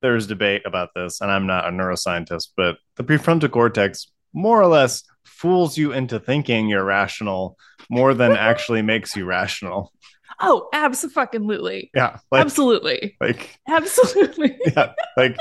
there's 0.00 0.26
debate 0.26 0.62
about 0.66 0.90
this 0.94 1.20
and 1.20 1.30
i'm 1.30 1.46
not 1.46 1.66
a 1.66 1.70
neuroscientist 1.70 2.48
but 2.56 2.76
the 2.96 3.04
prefrontal 3.04 3.50
cortex 3.50 4.10
more 4.32 4.60
or 4.60 4.66
less 4.66 5.02
fools 5.24 5.76
you 5.76 5.92
into 5.92 6.18
thinking 6.20 6.68
you're 6.68 6.84
rational 6.84 7.56
more 7.90 8.14
than 8.14 8.32
actually 8.36 8.82
makes 8.82 9.16
you 9.16 9.24
rational 9.24 9.92
Oh, 10.40 10.68
absolutely. 10.72 11.90
Yeah. 11.94 12.18
Like, 12.30 12.40
absolutely. 12.40 13.16
Like 13.20 13.58
absolutely. 13.68 14.58
Yeah. 14.76 14.92
Like 15.16 15.36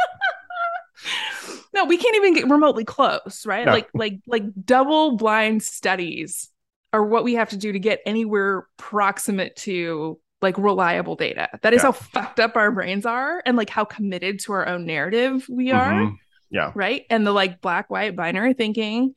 no, 1.74 1.86
we 1.86 1.98
can't 1.98 2.16
even 2.16 2.34
get 2.36 2.50
remotely 2.50 2.86
close, 2.86 3.46
right? 3.46 3.66
No. 3.66 3.72
Like 3.72 3.90
like 3.94 4.20
like 4.28 4.44
double 4.64 5.18
blind 5.18 5.64
studies 5.64 6.50
are 6.94 7.04
what 7.04 7.24
we 7.24 7.36
have 7.36 7.50
to 7.50 7.58
do 7.58 7.72
to 7.72 7.80
get 7.80 8.02
anywhere 8.06 8.68
proximate 8.78 9.56
to 9.58 10.20
like 10.42 10.58
reliable 10.58 11.16
data. 11.16 11.50
That 11.62 11.74
is 11.74 11.80
yeah. 11.80 11.88
how 11.88 11.92
fucked 11.94 12.40
up 12.40 12.56
our 12.56 12.72
brains 12.72 13.06
are 13.06 13.42
and 13.46 13.58
like 13.58 13.70
how 13.70 13.86
committed 13.86 14.40
to 14.42 14.54
our 14.54 14.68
own 14.68 14.86
narrative 14.86 15.48
we 15.50 15.72
are. 15.72 15.94
Mm-hmm. 15.94 16.16
Yeah. 16.52 16.72
Right? 16.76 17.06
And 17.10 17.26
the 17.26 17.32
like 17.32 17.62
black 17.62 17.90
white 17.90 18.16
binary 18.16 18.54
thinking 18.54 19.16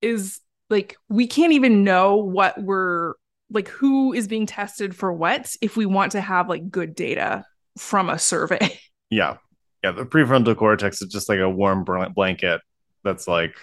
is 0.00 0.40
like 0.70 0.96
we 1.08 1.26
can't 1.26 1.52
even 1.52 1.82
know 1.82 2.16
what 2.16 2.62
we're 2.62 3.14
like 3.50 3.68
who 3.68 4.12
is 4.12 4.28
being 4.28 4.46
tested 4.46 4.94
for 4.94 5.12
what 5.12 5.54
if 5.60 5.76
we 5.76 5.86
want 5.86 6.12
to 6.12 6.20
have 6.20 6.48
like 6.48 6.70
good 6.70 6.94
data 6.94 7.44
from 7.78 8.08
a 8.08 8.18
survey. 8.18 8.78
Yeah. 9.10 9.36
Yeah. 9.84 9.92
The 9.92 10.04
prefrontal 10.06 10.56
cortex 10.56 11.00
is 11.00 11.12
just 11.12 11.28
like 11.28 11.38
a 11.38 11.48
warm 11.48 11.84
blanket 11.84 12.60
that's 13.04 13.28
like, 13.28 13.54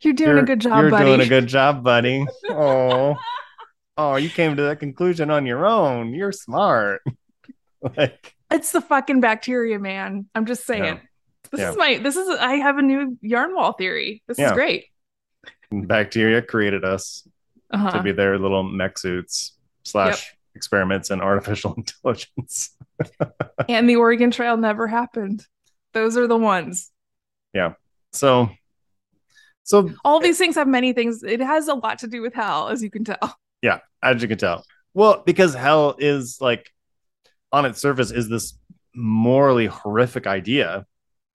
you're 0.00 0.14
doing 0.14 0.30
you're, 0.30 0.38
a 0.40 0.44
good 0.44 0.60
job, 0.60 0.72
buddy. 0.72 0.82
you're 0.82 0.90
buddy. 0.90 1.04
doing 1.04 1.20
a 1.20 1.28
good 1.28 1.46
job, 1.46 1.84
buddy. 1.84 2.26
Oh, 2.50 3.14
oh, 3.96 4.16
you 4.16 4.28
came 4.28 4.56
to 4.56 4.62
that 4.62 4.80
conclusion 4.80 5.30
on 5.30 5.46
your 5.46 5.64
own. 5.64 6.12
You're 6.12 6.32
smart. 6.32 7.02
like, 7.96 8.34
it's 8.50 8.72
the 8.72 8.80
fucking 8.80 9.20
bacteria, 9.20 9.78
man. 9.78 10.26
I'm 10.34 10.46
just 10.46 10.66
saying. 10.66 10.84
Yeah. 10.84 10.98
This 11.56 11.62
yeah. 11.62 11.70
is 11.70 11.76
my, 11.76 11.98
this 11.98 12.16
is, 12.16 12.28
I 12.38 12.54
have 12.56 12.78
a 12.78 12.82
new 12.82 13.16
yarn 13.22 13.54
wall 13.54 13.72
theory. 13.72 14.22
This 14.28 14.38
yeah. 14.38 14.46
is 14.46 14.52
great. 14.52 14.86
Bacteria 15.72 16.42
created 16.42 16.84
us 16.84 17.26
uh-huh. 17.70 17.92
to 17.92 18.02
be 18.02 18.12
their 18.12 18.38
little 18.38 18.62
mech 18.62 18.98
suits 18.98 19.52
slash 19.84 20.26
yep. 20.26 20.38
experiments 20.54 21.10
in 21.10 21.20
artificial 21.20 21.74
intelligence. 21.76 22.76
and 23.68 23.88
the 23.88 23.96
Oregon 23.96 24.30
Trail 24.30 24.56
never 24.56 24.86
happened. 24.86 25.46
Those 25.92 26.16
are 26.16 26.26
the 26.26 26.36
ones. 26.36 26.90
Yeah. 27.54 27.72
So 28.12 28.50
so 29.66 29.90
all 30.04 30.20
these 30.20 30.38
things 30.38 30.54
have 30.54 30.68
many 30.68 30.92
things. 30.92 31.24
It 31.24 31.40
has 31.40 31.66
a 31.66 31.74
lot 31.74 31.98
to 32.00 32.06
do 32.06 32.22
with 32.22 32.34
hell, 32.34 32.68
as 32.68 32.84
you 32.84 32.90
can 32.90 33.02
tell. 33.02 33.36
Yeah, 33.62 33.80
as 34.00 34.22
you 34.22 34.28
can 34.28 34.38
tell. 34.38 34.64
Well, 34.94 35.24
because 35.26 35.54
hell 35.54 35.96
is 35.98 36.40
like 36.40 36.70
on 37.50 37.64
its 37.64 37.80
surface 37.80 38.12
is 38.12 38.28
this 38.28 38.54
morally 38.94 39.66
horrific 39.66 40.26
idea. 40.26 40.86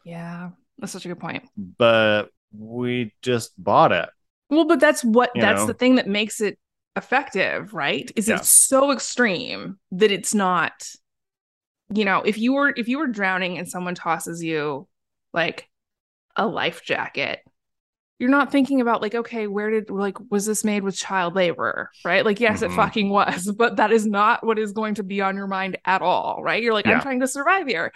Yeah, 0.05 0.49
that's 0.77 0.91
such 0.91 1.05
a 1.05 1.09
good 1.09 1.19
point. 1.19 1.43
But 1.57 2.29
we 2.57 3.13
just 3.21 3.51
bought 3.61 3.91
it. 3.91 4.09
Well, 4.49 4.65
but 4.65 4.79
that's 4.79 5.03
what 5.03 5.31
you 5.35 5.41
that's 5.41 5.61
know? 5.61 5.67
the 5.67 5.73
thing 5.73 5.95
that 5.95 6.07
makes 6.07 6.41
it 6.41 6.57
effective, 6.95 7.73
right? 7.73 8.11
Is 8.15 8.27
yeah. 8.27 8.37
it's 8.37 8.49
so 8.49 8.91
extreme 8.91 9.79
that 9.91 10.11
it's 10.11 10.33
not 10.33 10.73
you 11.93 12.05
know, 12.05 12.21
if 12.21 12.37
you 12.37 12.53
were 12.53 12.73
if 12.75 12.87
you 12.87 12.99
were 12.99 13.07
drowning 13.07 13.57
and 13.57 13.67
someone 13.67 13.95
tosses 13.95 14.43
you 14.43 14.87
like 15.33 15.69
a 16.35 16.47
life 16.47 16.83
jacket, 16.83 17.39
you're 18.17 18.29
not 18.29 18.51
thinking 18.51 18.81
about 18.81 19.01
like 19.01 19.15
okay, 19.15 19.47
where 19.47 19.69
did 19.69 19.89
like 19.89 20.17
was 20.29 20.45
this 20.45 20.63
made 20.63 20.83
with 20.83 20.95
child 20.95 21.35
labor, 21.35 21.91
right? 22.05 22.25
Like 22.25 22.39
yes, 22.39 22.61
mm-hmm. 22.61 22.71
it 22.71 22.75
fucking 22.75 23.09
was, 23.09 23.51
but 23.57 23.77
that 23.77 23.91
is 23.91 24.05
not 24.05 24.45
what 24.45 24.59
is 24.59 24.71
going 24.71 24.95
to 24.95 25.03
be 25.03 25.21
on 25.21 25.35
your 25.35 25.47
mind 25.47 25.77
at 25.85 26.01
all, 26.01 26.41
right? 26.41 26.61
You're 26.63 26.73
like 26.73 26.85
yeah. 26.85 26.93
I'm 26.93 27.01
trying 27.01 27.21
to 27.21 27.27
survive 27.27 27.67
here 27.67 27.91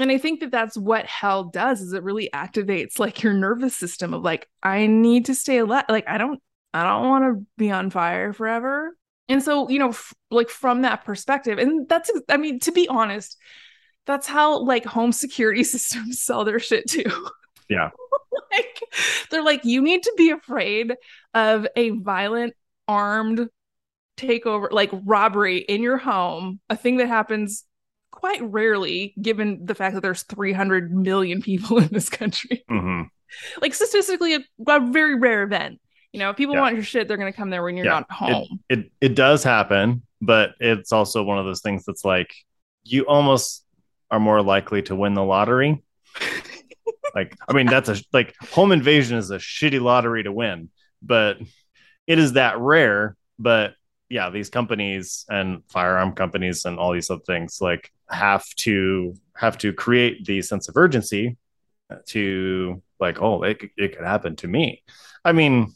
and 0.00 0.10
i 0.10 0.18
think 0.18 0.40
that 0.40 0.50
that's 0.50 0.76
what 0.76 1.06
hell 1.06 1.44
does 1.44 1.80
is 1.80 1.92
it 1.92 2.02
really 2.02 2.28
activates 2.34 2.98
like 2.98 3.22
your 3.22 3.32
nervous 3.32 3.76
system 3.76 4.14
of 4.14 4.22
like 4.22 4.48
i 4.62 4.86
need 4.86 5.26
to 5.26 5.34
stay 5.34 5.58
alive 5.58 5.84
like 5.88 6.08
i 6.08 6.18
don't 6.18 6.40
i 6.74 6.82
don't 6.82 7.08
want 7.08 7.24
to 7.24 7.46
be 7.56 7.70
on 7.70 7.90
fire 7.90 8.32
forever. 8.32 8.96
And 9.28 9.42
so 9.42 9.68
you 9.68 9.78
know 9.78 9.90
f- 9.90 10.12
like 10.30 10.48
from 10.48 10.82
that 10.82 11.04
perspective 11.04 11.58
and 11.58 11.88
that's 11.88 12.10
i 12.28 12.36
mean 12.36 12.58
to 12.60 12.72
be 12.72 12.88
honest 12.88 13.36
that's 14.06 14.26
how 14.26 14.58
like 14.58 14.84
home 14.84 15.12
security 15.12 15.62
systems 15.74 16.20
sell 16.22 16.44
their 16.44 16.58
shit 16.58 16.88
too. 16.88 17.28
Yeah. 17.68 17.90
Like 18.52 18.82
they're 19.30 19.44
like 19.44 19.64
you 19.64 19.80
need 19.80 20.04
to 20.04 20.14
be 20.16 20.30
afraid 20.30 20.94
of 21.34 21.66
a 21.76 21.90
violent 21.90 22.54
armed 22.88 23.48
takeover 24.16 24.70
like 24.70 24.90
robbery 25.04 25.58
in 25.58 25.82
your 25.82 25.96
home 25.96 26.60
a 26.68 26.76
thing 26.76 26.96
that 26.96 27.06
happens 27.06 27.64
quite 28.10 28.42
rarely, 28.42 29.14
given 29.20 29.64
the 29.66 29.74
fact 29.74 29.94
that 29.94 30.02
there's 30.02 30.22
300 30.24 30.92
million 30.92 31.42
people 31.42 31.78
in 31.82 31.88
this 31.88 32.08
country. 32.08 32.64
hmm 32.68 33.02
Like 33.60 33.74
statistically, 33.74 34.34
a, 34.34 34.40
a 34.68 34.80
very 34.90 35.14
rare 35.16 35.42
event. 35.42 35.80
You 36.12 36.18
know, 36.20 36.30
if 36.30 36.36
people 36.36 36.54
Yeah. 36.54 36.60
want 36.62 36.74
your 36.74 36.84
shit, 36.84 37.06
they're 37.06 37.16
going 37.16 37.32
to 37.32 37.36
come 37.36 37.50
there 37.50 37.62
when 37.62 37.76
you're 37.76 37.86
Yeah. 37.86 38.00
not 38.00 38.10
home. 38.10 38.60
It 38.68 38.90
it 39.00 39.14
does 39.14 39.44
happen, 39.44 40.02
but 40.20 40.54
it's 40.60 40.92
also 40.92 41.22
one 41.22 41.38
of 41.38 41.44
those 41.44 41.60
things 41.60 41.84
that's 41.84 42.04
like 42.04 42.34
you 42.82 43.04
almost 43.04 43.64
are 44.10 44.18
more 44.20 44.42
likely 44.42 44.82
to 44.82 44.96
win 44.96 45.14
the 45.14 45.22
lottery. 45.22 45.82
like, 47.14 47.36
I 47.48 47.52
mean, 47.52 47.66
that's 47.66 47.88
a 47.88 47.96
like 48.12 48.34
home 48.40 48.72
invasion 48.72 49.18
is 49.18 49.30
a 49.30 49.38
shitty 49.38 49.80
lottery 49.80 50.22
to 50.24 50.32
win, 50.32 50.70
but 51.02 51.38
it 52.06 52.18
is 52.18 52.32
that 52.34 52.58
rare. 52.58 53.16
But 53.38 53.74
yeah, 54.10 54.28
these 54.28 54.50
companies 54.50 55.24
and 55.30 55.62
firearm 55.68 56.12
companies 56.12 56.64
and 56.64 56.78
all 56.78 56.92
these 56.92 57.08
other 57.10 57.22
things 57.26 57.58
like 57.60 57.90
have 58.10 58.44
to 58.56 59.14
have 59.34 59.56
to 59.58 59.72
create 59.72 60.26
the 60.26 60.42
sense 60.42 60.68
of 60.68 60.76
urgency 60.76 61.38
to 62.06 62.82
like, 62.98 63.22
oh, 63.22 63.42
it, 63.42 63.58
could- 63.60 63.70
it 63.76 63.96
could 63.96 64.04
happen 64.04 64.36
to 64.36 64.48
me. 64.48 64.82
I 65.24 65.32
mean, 65.32 65.74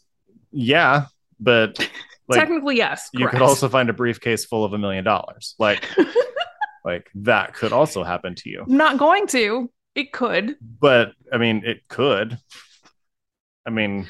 yeah, 0.51 1.07
but 1.40 1.79
like 2.29 2.40
Technically, 2.40 2.77
yes. 2.77 3.09
you 3.12 3.29
could 3.29 3.42
also 3.42 3.68
find 3.68 3.88
a 3.88 3.92
briefcase 3.92 4.44
full 4.44 4.64
of 4.64 4.73
a 4.73 4.79
million 4.79 5.05
dollars. 5.05 5.55
Like, 5.59 5.88
like 6.85 7.09
that 7.14 7.55
could 7.55 7.73
also 7.73 8.03
happen 8.05 8.35
to 8.37 8.51
you. 8.51 8.64
Not 8.66 8.99
going 8.99 9.27
to. 9.29 9.70
It 9.94 10.12
could. 10.12 10.57
But 10.61 11.12
I 11.33 11.38
mean, 11.38 11.62
it 11.64 11.87
could. 11.88 12.37
I 13.66 13.70
mean, 13.70 14.09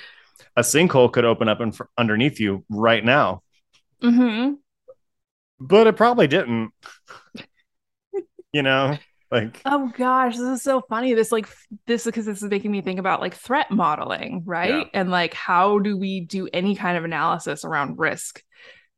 a 0.56 0.62
sinkhole 0.62 1.12
could 1.12 1.24
open 1.24 1.48
up 1.48 1.60
in 1.60 1.72
fr- 1.72 1.84
underneath 1.96 2.40
you 2.40 2.64
right 2.68 3.04
now, 3.04 3.42
hmm 4.04 4.54
but 5.60 5.86
it 5.86 5.96
probably 5.96 6.26
didn't. 6.26 6.72
you 8.52 8.62
know, 8.62 8.98
like 9.30 9.60
Oh 9.64 9.92
gosh, 9.96 10.36
this 10.36 10.46
is 10.46 10.62
so 10.62 10.82
funny. 10.88 11.14
This 11.14 11.32
like 11.32 11.48
this 11.86 12.04
because 12.04 12.26
this 12.26 12.42
is 12.42 12.50
making 12.50 12.70
me 12.70 12.80
think 12.80 12.98
about 12.98 13.20
like 13.20 13.34
threat 13.34 13.70
modeling, 13.70 14.42
right? 14.44 14.88
And 14.92 15.10
like 15.10 15.34
how 15.34 15.78
do 15.78 15.96
we 15.96 16.20
do 16.20 16.48
any 16.52 16.74
kind 16.74 16.96
of 16.96 17.04
analysis 17.04 17.64
around 17.64 17.98
risk? 17.98 18.42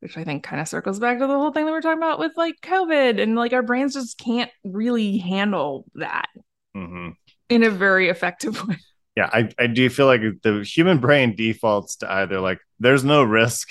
Which 0.01 0.19
I 0.19 0.25
think 0.25 0.42
kind 0.45 0.61
of 0.61 0.69
circles 0.69 1.01
back 1.01 1.19
to 1.19 1.27
the 1.27 1.35
whole 1.35 1.53
thing 1.53 1.64
that 1.64 1.73
we're 1.73 1.81
talking 1.81 2.03
about 2.03 2.19
with 2.19 2.33
like 2.37 2.57
COVID 2.62 3.21
and 3.21 3.35
like 3.35 3.53
our 3.53 3.62
brains 3.62 3.95
just 3.95 4.19
can't 4.19 4.51
really 4.62 5.16
handle 5.19 5.87
that 5.95 6.29
mhm. 6.77 7.14
in 7.49 7.62
a 7.62 7.71
very 7.71 8.09
effective 8.09 8.62
way. 8.69 8.77
yeah, 9.16 9.31
I, 9.33 9.49
I 9.59 9.66
do 9.69 9.88
feel 9.88 10.07
like 10.07 10.21
the 10.42 10.62
human 10.62 10.99
brain 10.99 11.35
defaults 11.35 11.97
to 11.97 12.12
either 12.12 12.40
like 12.40 12.59
there's 12.79 13.05
no 13.05 13.23
risk, 13.23 13.71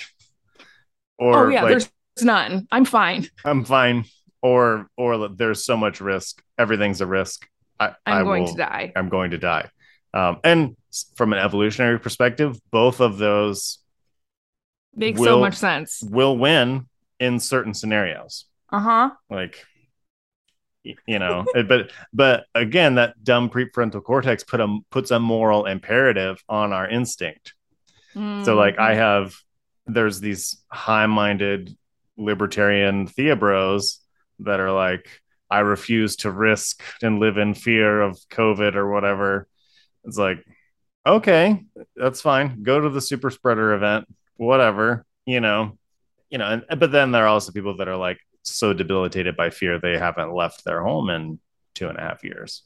or 1.18 1.46
oh 1.46 1.48
yeah, 1.50 1.62
like, 1.62 1.70
there's 1.70 1.90
none. 2.22 2.66
I'm 2.70 2.84
fine. 2.84 3.28
I'm 3.44 3.64
fine, 3.64 4.04
or 4.42 4.88
or 4.96 5.28
there's 5.28 5.64
so 5.64 5.76
much 5.76 6.00
risk, 6.00 6.42
everything's 6.58 7.00
a 7.00 7.06
risk. 7.06 7.46
I, 7.78 7.88
I'm 8.06 8.20
I 8.20 8.22
going 8.22 8.42
will- 8.44 8.52
to 8.52 8.56
die. 8.56 8.92
I'm 8.96 9.08
going 9.08 9.30
to 9.32 9.38
die. 9.38 9.68
Um, 10.14 10.38
and 10.44 10.76
from 11.16 11.32
an 11.34 11.38
evolutionary 11.38 11.98
perspective, 12.00 12.58
both 12.70 13.00
of 13.00 13.18
those 13.18 13.78
Makes 14.94 15.20
so 15.22 15.40
much 15.40 15.54
sense. 15.56 16.02
will 16.02 16.38
win 16.38 16.86
in 17.20 17.38
certain 17.38 17.74
scenarios. 17.74 18.46
Uh-huh. 18.72 19.10
Like, 19.28 19.62
you 20.84 21.18
know, 21.18 21.44
but 21.68 21.90
but 22.14 22.44
again, 22.54 22.94
that 22.94 23.22
dumb 23.22 23.50
prefrontal 23.50 24.02
cortex 24.02 24.42
put 24.42 24.60
a 24.60 24.78
puts 24.90 25.10
a 25.10 25.20
moral 25.20 25.66
imperative 25.66 26.42
on 26.48 26.72
our 26.72 26.88
instinct. 26.88 27.52
So 28.14 28.54
like 28.54 28.78
I 28.78 28.94
Mhm. 28.94 28.96
have 28.96 29.34
there's 29.86 30.20
these 30.20 30.62
high-minded 30.70 31.76
libertarian 32.16 33.06
theobros 33.06 33.98
that 34.40 34.60
are 34.60 34.72
like 34.72 35.08
I 35.50 35.60
refuse 35.60 36.16
to 36.16 36.30
risk 36.30 36.82
and 37.02 37.20
live 37.20 37.38
in 37.38 37.54
fear 37.54 38.00
of 38.00 38.18
COVID 38.30 38.74
or 38.74 38.90
whatever. 38.90 39.48
It's 40.04 40.18
like 40.18 40.44
okay, 41.06 41.64
that's 41.94 42.20
fine. 42.20 42.62
Go 42.62 42.80
to 42.80 42.90
the 42.90 43.00
super 43.00 43.30
spreader 43.30 43.72
event, 43.74 44.06
whatever, 44.36 45.06
you 45.24 45.40
know. 45.40 45.78
You 46.30 46.38
know, 46.38 46.46
and 46.68 46.80
but 46.80 46.90
then 46.90 47.12
there 47.12 47.24
are 47.24 47.28
also 47.28 47.52
people 47.52 47.76
that 47.76 47.86
are 47.86 47.96
like 47.96 48.18
so 48.42 48.72
debilitated 48.72 49.36
by 49.36 49.50
fear 49.50 49.78
they 49.78 49.96
haven't 49.96 50.34
left 50.34 50.64
their 50.64 50.82
home 50.82 51.08
in 51.08 51.38
two 51.74 51.88
and 51.88 51.96
a 51.96 52.00
half 52.00 52.24
years. 52.24 52.62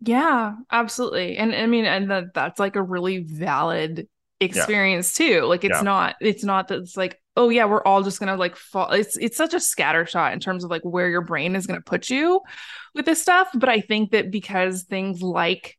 Yeah, 0.00 0.54
absolutely. 0.70 1.36
And 1.36 1.54
I 1.54 1.66
mean, 1.66 1.84
and 1.84 2.10
that 2.10 2.34
that's 2.34 2.58
like 2.58 2.74
a 2.74 2.82
really 2.82 3.18
valid 3.18 4.08
experience 4.40 5.14
too. 5.14 5.42
Like 5.42 5.64
it's 5.64 5.76
Yeah. 5.78 5.82
not 5.82 6.16
it's 6.20 6.44
not 6.44 6.68
that 6.68 6.80
it's 6.80 6.96
like, 6.96 7.20
oh 7.36 7.48
yeah, 7.48 7.64
we're 7.66 7.82
all 7.82 8.02
just 8.02 8.20
gonna 8.20 8.36
like 8.36 8.56
fall. 8.56 8.90
It's 8.92 9.16
it's 9.16 9.36
such 9.36 9.54
a 9.54 9.60
scatter 9.60 10.06
shot 10.06 10.32
in 10.32 10.40
terms 10.40 10.64
of 10.64 10.70
like 10.70 10.82
where 10.82 11.08
your 11.08 11.22
brain 11.22 11.56
is 11.56 11.66
gonna 11.66 11.80
put 11.80 12.10
you 12.10 12.40
with 12.94 13.06
this 13.06 13.22
stuff. 13.22 13.48
But 13.54 13.68
I 13.68 13.80
think 13.80 14.10
that 14.12 14.30
because 14.30 14.82
things 14.84 15.22
like 15.22 15.78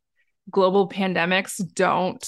global 0.50 0.88
pandemics 0.88 1.60
don't 1.74 2.26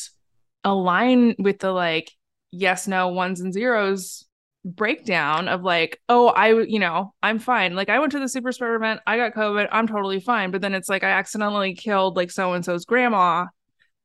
align 0.64 1.34
with 1.38 1.58
the 1.60 1.72
like 1.72 2.10
yes, 2.50 2.88
no, 2.88 3.08
ones 3.08 3.40
and 3.40 3.52
zeros 3.52 4.24
breakdown 4.64 5.48
of 5.48 5.62
like, 5.62 6.00
oh, 6.08 6.28
I, 6.28 6.52
you 6.62 6.78
know, 6.78 7.14
I'm 7.22 7.38
fine. 7.38 7.74
Like 7.74 7.88
I 7.90 7.98
went 8.00 8.12
to 8.12 8.18
the 8.18 8.28
super 8.28 8.52
spreader 8.52 8.74
event, 8.74 9.00
I 9.06 9.16
got 9.16 9.34
COVID, 9.34 9.68
I'm 9.70 9.86
totally 9.86 10.20
fine. 10.20 10.50
But 10.50 10.60
then 10.62 10.74
it's 10.74 10.88
like 10.88 11.04
I 11.04 11.10
accidentally 11.10 11.74
killed 11.74 12.16
like 12.16 12.30
so 12.30 12.52
and 12.54 12.64
so's 12.64 12.84
grandma 12.84 13.46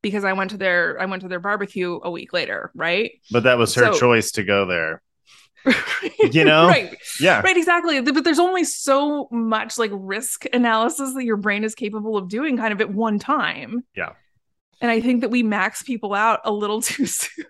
because 0.04 0.24
I 0.24 0.34
went 0.34 0.52
to 0.52 0.58
their 0.58 1.02
I 1.02 1.06
went 1.06 1.24
to 1.24 1.28
their 1.28 1.40
barbecue 1.40 2.00
a 2.04 2.12
week 2.12 2.32
later, 2.34 2.70
right? 2.76 3.12
But 3.32 3.44
that 3.44 3.58
was 3.58 3.74
her 3.74 3.92
So- 3.92 4.00
choice 4.00 4.30
to 4.34 4.44
go 4.44 4.68
there. 4.68 5.02
You 6.34 6.44
know? 6.46 6.68
right, 6.68 6.94
Yeah. 7.20 7.42
right, 7.42 7.56
exactly. 7.58 8.00
But 8.02 8.24
there's 8.24 8.40
only 8.40 8.64
so 8.66 9.28
much 9.32 9.78
like 9.78 9.92
risk 9.94 10.46
analysis 10.54 11.14
that 11.16 11.24
your 11.24 11.38
brain 11.38 11.64
is 11.64 11.74
capable 11.76 12.18
of 12.18 12.28
doing, 12.30 12.58
kind 12.58 12.72
of 12.74 12.82
at 12.82 12.94
one 12.94 13.20
time. 13.20 13.84
Yeah. 13.96 14.12
And 14.82 14.92
I 14.92 15.00
think 15.00 15.22
that 15.22 15.30
we 15.30 15.44
max 15.44 15.82
people 15.82 16.14
out 16.14 16.42
a 16.46 16.52
little 16.52 16.82
too 16.90 17.06
soon. 17.06 17.46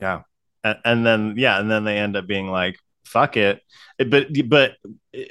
Yeah. 0.00 0.22
And, 0.64 0.78
and 0.84 1.06
then 1.06 1.34
yeah 1.38 1.58
and 1.60 1.70
then 1.70 1.84
they 1.84 1.96
end 1.96 2.16
up 2.16 2.26
being 2.26 2.48
like 2.50 2.78
fuck 3.06 3.36
it. 3.36 3.62
But 3.98 4.26
but 4.48 4.72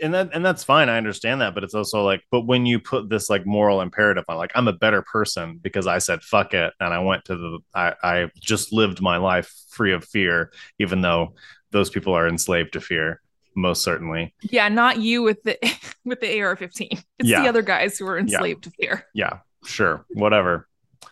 and 0.02 0.14
that 0.16 0.32
and 0.34 0.44
that's 0.44 0.64
fine 0.64 0.90
i 0.90 0.98
understand 0.98 1.40
that 1.42 1.54
but 1.54 1.64
it's 1.64 1.76
also 1.76 2.04
like 2.04 2.24
but 2.32 2.48
when 2.48 2.66
you 2.66 2.80
put 2.80 3.08
this 3.10 3.30
like 3.30 3.46
moral 3.46 3.80
imperative 3.82 4.24
on 4.28 4.38
like 4.38 4.52
i'm 4.56 4.68
a 4.68 4.74
better 4.74 5.04
person 5.04 5.60
because 5.62 5.86
i 5.86 6.00
said 6.00 6.24
fuck 6.24 6.56
it 6.56 6.74
and 6.80 6.92
i 6.92 6.98
went 6.98 7.24
to 7.26 7.36
the 7.36 7.60
i 7.76 7.94
i 8.04 8.32
just 8.42 8.74
lived 8.74 9.00
my 9.04 9.18
life 9.18 9.54
free 9.70 9.94
of 9.94 10.04
fear 10.04 10.52
even 10.80 11.02
though 11.02 11.36
those 11.70 11.92
people 11.92 12.12
are 12.16 12.28
enslaved 12.28 12.74
to 12.74 12.82
fear 12.82 13.22
most 13.56 13.84
certainly 13.84 14.34
Yeah, 14.42 14.68
not 14.70 14.98
you 14.98 15.22
with 15.22 15.44
the 15.44 15.60
with 16.04 16.20
the 16.20 16.42
AR-15. 16.42 16.88
It's 17.20 17.30
Yeah. 17.30 17.44
the 17.44 17.48
other 17.50 17.62
guys 17.62 18.00
who 18.00 18.08
are 18.08 18.18
enslaved 18.18 18.64
to 18.64 18.72
fear. 18.72 19.06
yeah 19.14 19.40
sure 19.64 20.06
whatever 20.10 20.68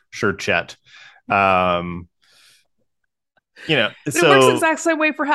sure 0.10 0.34
chet 0.34 0.76
um 1.30 2.10
you 3.68 3.76
know 3.76 3.92
so 4.10 4.26
it 4.26 4.30
works 4.30 4.46
the 4.48 4.54
exact 4.54 4.80
same 4.80 4.98
way 4.98 5.12
for 5.12 5.26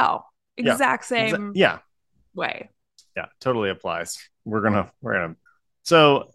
hell. 0.59 0.67
Yeah. 0.67 0.73
Exact 0.73 1.05
exa- 1.05 1.31
same 1.31 1.53
yeah 1.55 1.79
way. 2.35 2.69
yeah 3.17 3.27
totally 3.41 3.71
applies 3.71 4.19
we're 4.45 4.61
gonna 4.61 4.91
we're 5.01 5.15
gonna 5.15 5.35
so 5.85 6.31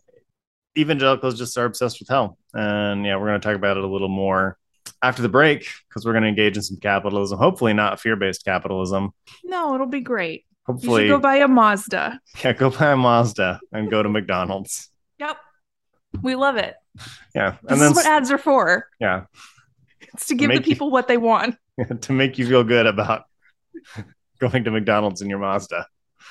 evangelicals 0.78 1.38
just 1.38 1.58
are 1.58 1.66
obsessed 1.66 2.00
with 2.00 2.10
hell 2.10 2.38
and 2.54 3.06
yeah 3.06 3.16
we're 3.18 3.28
gonna 3.28 3.40
talk 3.40 3.56
about 3.56 3.78
it 3.78 3.84
a 3.84 3.88
little 3.88 4.10
more 4.10 4.58
after 5.02 5.22
the 5.22 5.30
break 5.30 5.68
because 5.88 6.06
we're 6.06 6.14
gonna 6.14 6.28
engage 6.28 6.56
in 6.58 6.64
some 6.64 6.78
capitalism 6.78 7.38
hopefully 7.38 7.74
not 7.74 8.00
fear-based 8.00 8.44
capitalism 8.44 9.12
No, 9.44 9.76
it'll 9.76 9.88
be 9.88 10.02
great. 10.02 10.46
You 10.68 10.74
hopefully 10.74 11.04
should 11.04 11.10
go 11.10 11.20
buy 11.20 11.36
a 11.38 11.48
Mazda. 11.48 12.20
yeah 12.44 12.54
go 12.54 12.70
buy 12.70 12.92
a 12.92 12.98
mazda 12.98 13.60
and 13.72 13.90
go 13.92 14.02
to 14.02 14.10
mcdonald's 14.10 14.90
Yep. 15.20 15.38
We 16.22 16.36
love 16.36 16.58
it. 16.58 16.76
yeah 17.36 17.52
This 17.64 17.72
and 17.72 17.82
then 17.82 17.92
is 17.92 17.96
what 17.98 18.06
ads 18.06 18.32
are 18.32 18.38
for. 18.38 18.88
yeah 19.00 19.26
It's 20.14 20.28
to 20.28 20.36
give 20.36 20.50
the 20.50 20.56
Make 20.56 20.68
you- 20.68 20.74
people 20.74 20.90
what 20.92 21.08
they 21.08 21.18
want. 21.18 21.56
to 22.02 22.12
make 22.14 22.38
you 22.38 22.48
feel 22.48 22.64
good 22.64 22.86
about 22.88 23.24
going 24.40 24.64
to 24.64 24.72
mcdonald's 24.72 25.22
in 25.22 25.30
your 25.30 25.40
mazda 25.40 25.86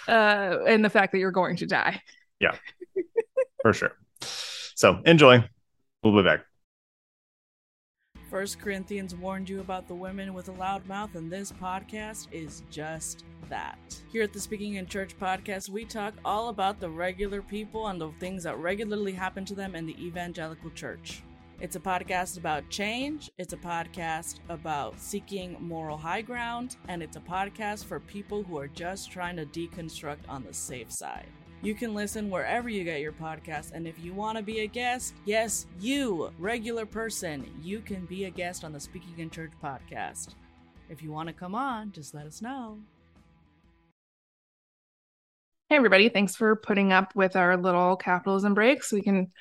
Uh, 0.09 0.59
and 0.67 0.85
the 0.85 0.91
fact 0.91 1.13
that 1.13 1.19
you're 1.19 1.31
going 1.31 1.57
to 1.57 1.67
die. 1.67 2.01
Yeah, 2.41 2.57
for 3.63 3.73
sure 3.73 3.93
so 4.21 5.01
enjoy 5.05 5.45
we'll 6.03 6.17
be 6.17 6.23
back 6.23 6.45
First 8.33 8.59
Corinthians 8.59 9.15
warned 9.15 9.51
you 9.51 9.61
about 9.61 9.87
the 9.87 9.95
women 9.95 10.33
with 10.33 10.49
a 10.49 10.53
loud 10.53 10.87
mouth, 10.87 11.17
and 11.17 11.31
this 11.31 11.53
podcast 11.53 12.29
is 12.33 12.63
just 12.71 13.25
that. 13.51 13.77
Here 14.11 14.23
at 14.23 14.33
the 14.33 14.41
Speaking 14.41 14.77
in 14.77 14.87
Church 14.87 15.15
podcast, 15.19 15.69
we 15.69 15.85
talk 15.85 16.15
all 16.25 16.49
about 16.49 16.81
the 16.81 16.89
regular 16.89 17.43
people 17.43 17.89
and 17.89 18.01
the 18.01 18.11
things 18.21 18.45
that 18.45 18.57
regularly 18.57 19.13
happen 19.13 19.45
to 19.45 19.55
them 19.55 19.75
in 19.75 19.85
the 19.85 20.03
evangelical 20.03 20.71
church. 20.71 21.23
It's 21.61 21.77
a 21.77 21.81
podcast 21.81 22.39
about 22.39 22.69
change, 22.71 23.31
it's 23.39 23.53
a 23.53 23.57
podcast 23.57 24.41
about 24.49 24.99
seeking 24.99 25.57
moral 25.61 25.97
high 25.97 26.23
ground, 26.23 26.77
and 26.89 27.03
it's 27.03 27.17
a 27.17 27.21
podcast 27.21 27.85
for 27.85 28.01
people 28.01 28.43
who 28.43 28.59
are 28.59 28.69
just 28.69 29.11
trying 29.11 29.37
to 29.37 29.47
deconstruct 29.47 30.29
on 30.29 30.43
the 30.43 30.53
safe 30.53 30.91
side. 30.91 31.27
You 31.63 31.75
can 31.75 31.95
listen 31.95 32.31
wherever 32.31 32.69
you 32.69 32.83
get 32.83 33.01
your 33.01 33.13
podcast, 33.13 33.73
and 33.73 33.87
if 33.87 33.97
you 34.03 34.13
want 34.13 34.37
to 34.39 34.43
be 34.43 34.61
a 34.61 34.67
guest, 34.67 35.15
yes, 35.25 35.67
you, 35.79 36.33
regular 36.39 36.85
person, 36.85 37.49
you 37.63 37.81
can 37.81 38.07
be 38.07 38.25
a 38.25 38.31
guest 38.31 38.65
on 38.65 38.73
the 38.73 38.81
Speaking 38.81 39.19
in 39.19 39.31
Church 39.31 39.53
podcast. 39.63 40.31
If 40.91 41.03
you 41.03 41.13
want 41.13 41.29
to 41.29 41.33
come 41.33 41.55
on, 41.55 41.93
just 41.93 42.15
let 42.15 42.27
us 42.27 42.43
know. 42.43 42.79
Hey, 45.69 45.77
everybody. 45.77 46.09
Thanks 46.09 46.37
for 46.37 46.55
putting 46.57 46.93
up 46.93 47.15
with 47.15 47.35
our 47.37 47.57
little 47.57 47.97
capitalism 47.97 48.53
breaks. 48.53 48.93
We 48.93 49.01
can 49.01 49.33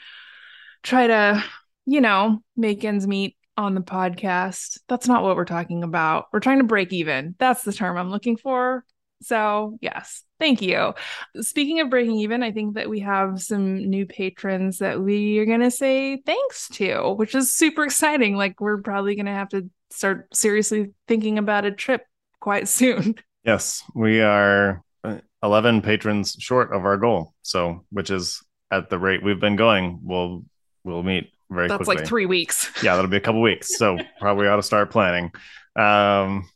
try 0.81 1.07
to, 1.07 1.43
you 1.85 2.01
know, 2.01 2.41
make 2.55 2.83
ends 2.83 3.07
meet 3.07 3.35
on 3.57 3.75
the 3.75 3.81
podcast. 3.81 4.79
That's 4.87 5.07
not 5.07 5.23
what 5.23 5.35
we're 5.35 5.45
talking 5.45 5.83
about. 5.83 6.27
We're 6.31 6.39
trying 6.39 6.59
to 6.59 6.63
break 6.63 6.93
even. 6.93 7.35
That's 7.37 7.63
the 7.63 7.73
term 7.73 7.97
I'm 7.97 8.09
looking 8.09 8.37
for. 8.37 8.85
So, 9.21 9.77
yes, 9.81 10.23
thank 10.39 10.61
you. 10.61 10.93
Speaking 11.41 11.79
of 11.79 11.89
breaking 11.89 12.17
even, 12.17 12.41
I 12.41 12.51
think 12.51 12.75
that 12.75 12.89
we 12.89 13.01
have 13.01 13.41
some 13.41 13.89
new 13.89 14.05
patrons 14.05 14.79
that 14.79 14.99
we 14.99 15.37
are 15.37 15.45
going 15.45 15.61
to 15.61 15.71
say 15.71 16.17
thanks 16.17 16.69
to, 16.69 17.13
which 17.13 17.35
is 17.35 17.53
super 17.53 17.83
exciting. 17.85 18.35
Like, 18.35 18.59
we're 18.59 18.81
probably 18.81 19.15
going 19.15 19.27
to 19.27 19.31
have 19.31 19.49
to 19.49 19.69
start 19.91 20.35
seriously 20.35 20.91
thinking 21.07 21.37
about 21.37 21.65
a 21.65 21.71
trip 21.71 22.03
quite 22.39 22.67
soon. 22.67 23.15
Yes, 23.43 23.83
we 23.95 24.21
are 24.21 24.83
uh, 25.03 25.17
11 25.41 25.81
patrons 25.81 26.35
short 26.37 26.71
of 26.71 26.85
our 26.85 26.97
goal. 26.97 27.33
So, 27.41 27.85
which 27.89 28.11
is 28.11 28.43
at 28.69 28.91
the 28.91 28.99
rate 28.99 29.23
we've 29.23 29.39
been 29.39 29.55
going, 29.55 29.99
we'll 30.03 30.45
we'll 30.83 31.01
meet 31.01 31.31
very 31.51 31.67
That's 31.67 31.77
quickly. 31.85 31.97
like 31.97 32.07
three 32.07 32.25
weeks. 32.25 32.71
yeah, 32.83 32.95
that'll 32.95 33.09
be 33.11 33.17
a 33.17 33.21
couple 33.21 33.41
weeks. 33.41 33.77
So 33.77 33.97
probably 34.19 34.47
ought 34.47 34.55
to 34.55 34.63
start 34.63 34.89
planning. 34.89 35.31
Um, 35.75 36.49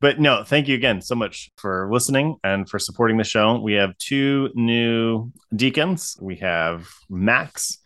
but 0.00 0.18
no, 0.20 0.44
thank 0.44 0.68
you 0.68 0.74
again 0.74 1.00
so 1.02 1.14
much 1.14 1.50
for 1.56 1.88
listening 1.92 2.36
and 2.42 2.68
for 2.68 2.78
supporting 2.78 3.16
the 3.16 3.24
show. 3.24 3.58
We 3.60 3.74
have 3.74 3.96
two 3.98 4.50
new 4.54 5.30
deacons. 5.54 6.16
We 6.20 6.36
have 6.36 6.88
Max, 7.08 7.78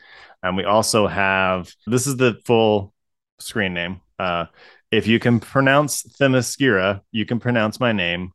and 0.43 0.57
we 0.57 0.65
also 0.65 1.07
have 1.07 1.71
this 1.87 2.07
is 2.07 2.17
the 2.17 2.41
full 2.45 2.93
screen 3.41 3.75
name. 3.75 4.01
Uh, 4.19 4.47
if 4.93 5.07
you 5.09 5.19
can 5.19 5.41
pronounce 5.41 6.05
Themyscira, 6.21 7.01
you 7.11 7.27
can 7.27 7.41
pronounce 7.41 7.81
my 7.81 7.91
name, 7.93 8.31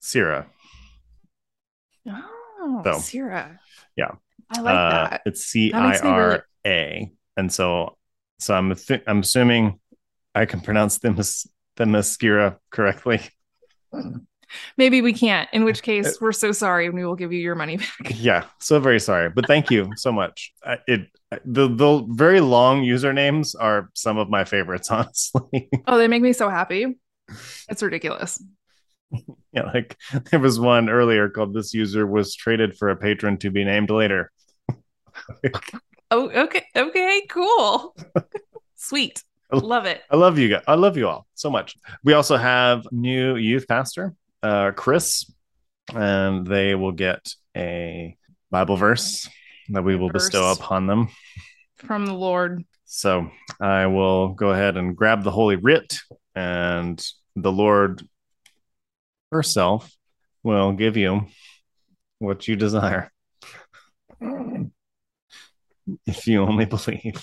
Sira. 0.00 0.46
Oh, 2.08 2.82
So, 2.84 2.98
Sierra. 3.00 3.58
yeah. 3.96 4.12
I 4.50 4.60
like 4.60 4.74
Uh, 4.74 5.10
that. 5.10 5.22
It's 5.26 5.44
C 5.46 5.72
I 5.72 5.78
R 5.78 5.80
A. 5.80 5.80
That 5.80 5.82
I 5.82 5.88
makes 5.88 6.02
me 6.02 6.10
really- 6.10 6.20
R 6.22 6.46
A, 6.66 7.12
and 7.40 7.52
so 7.52 7.96
so 8.38 8.54
I'm 8.54 8.74
th- 8.74 9.02
I'm 9.06 9.20
assuming 9.20 9.80
I 10.34 10.44
can 10.44 10.60
pronounce 10.60 10.98
Themis 10.98 11.46
Themyscira 11.76 12.58
correctly. 12.70 13.20
Maybe 14.76 15.00
we 15.00 15.12
can't, 15.12 15.48
in 15.52 15.64
which 15.64 15.82
case 15.90 16.20
we're 16.20 16.32
so 16.32 16.52
sorry 16.52 16.86
and 16.86 16.94
we 16.94 17.04
will 17.04 17.16
give 17.16 17.32
you 17.32 17.40
your 17.40 17.54
money 17.54 17.78
back. 17.78 17.88
Yeah, 18.14 18.44
so 18.60 18.78
very 18.78 19.00
sorry, 19.00 19.30
but 19.30 19.46
thank 19.46 19.70
you 19.70 19.90
so 19.96 20.12
much. 20.12 20.52
I, 20.64 20.78
it 20.86 21.06
the 21.44 21.68
the 21.68 22.06
very 22.08 22.40
long 22.40 22.82
usernames 22.82 23.54
are 23.58 23.90
some 23.94 24.18
of 24.18 24.28
my 24.28 24.44
favorites, 24.44 24.90
honestly. 24.96 25.68
Oh, 25.86 25.98
they 25.98 26.08
make 26.08 26.22
me 26.22 26.32
so 26.32 26.48
happy. 26.48 26.98
It's 27.68 27.82
ridiculous. 27.82 28.42
yeah, 29.52 29.62
like 29.74 29.96
there 30.30 30.40
was 30.40 30.58
one 30.60 30.90
earlier 30.90 31.28
called 31.30 31.54
"This 31.54 31.72
user 31.72 32.06
was 32.06 32.34
traded 32.34 32.76
for 32.76 32.90
a 32.90 32.96
patron 32.96 33.38
to 33.38 33.50
be 33.50 33.64
named 33.64 33.90
later." 33.90 34.30
Oh, 36.10 36.28
okay. 36.28 36.64
Okay, 36.74 37.22
cool. 37.28 37.94
Sweet. 38.74 39.22
Love 39.52 39.86
it. 39.86 40.02
I 40.10 40.16
love 40.16 40.38
you 40.38 40.48
guys. 40.48 40.62
I 40.66 40.74
love 40.74 40.96
you 40.96 41.08
all 41.08 41.26
so 41.34 41.50
much. 41.50 41.76
We 42.04 42.14
also 42.14 42.36
have 42.36 42.86
new 42.92 43.36
youth 43.36 43.66
pastor, 43.68 44.14
uh, 44.42 44.72
Chris, 44.76 45.30
and 45.94 46.46
they 46.46 46.74
will 46.74 46.92
get 46.92 47.32
a 47.56 48.16
Bible 48.50 48.76
verse 48.76 49.28
that 49.70 49.82
we 49.82 49.96
will 49.96 50.10
bestow 50.10 50.52
upon 50.52 50.86
them. 50.86 51.08
From 51.76 52.06
the 52.06 52.14
Lord. 52.14 52.64
So 52.84 53.30
I 53.60 53.86
will 53.86 54.30
go 54.30 54.50
ahead 54.50 54.76
and 54.76 54.96
grab 54.96 55.22
the 55.22 55.30
Holy 55.30 55.56
Writ, 55.56 55.98
and 56.34 57.04
the 57.36 57.52
Lord 57.52 58.06
herself 59.30 59.92
will 60.42 60.72
give 60.72 60.96
you 60.96 61.26
what 62.18 62.48
you 62.48 62.56
desire. 62.56 63.10
If 66.06 66.26
you 66.26 66.42
only 66.42 66.64
believe. 66.66 67.22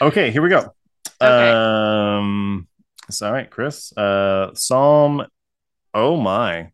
okay, 0.00 0.30
here 0.30 0.42
we 0.42 0.48
go. 0.48 0.74
Okay. 1.20 1.50
Um, 1.50 2.66
it's 3.08 3.22
all 3.22 3.32
right, 3.32 3.50
Chris. 3.50 3.96
Uh, 3.96 4.54
Psalm. 4.54 5.26
Oh 5.92 6.16
my! 6.16 6.70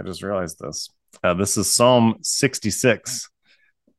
I 0.00 0.02
just 0.04 0.22
realized 0.22 0.58
this. 0.58 0.90
Uh, 1.22 1.34
this 1.34 1.56
is 1.56 1.72
Psalm 1.72 2.16
sixty-six, 2.22 3.28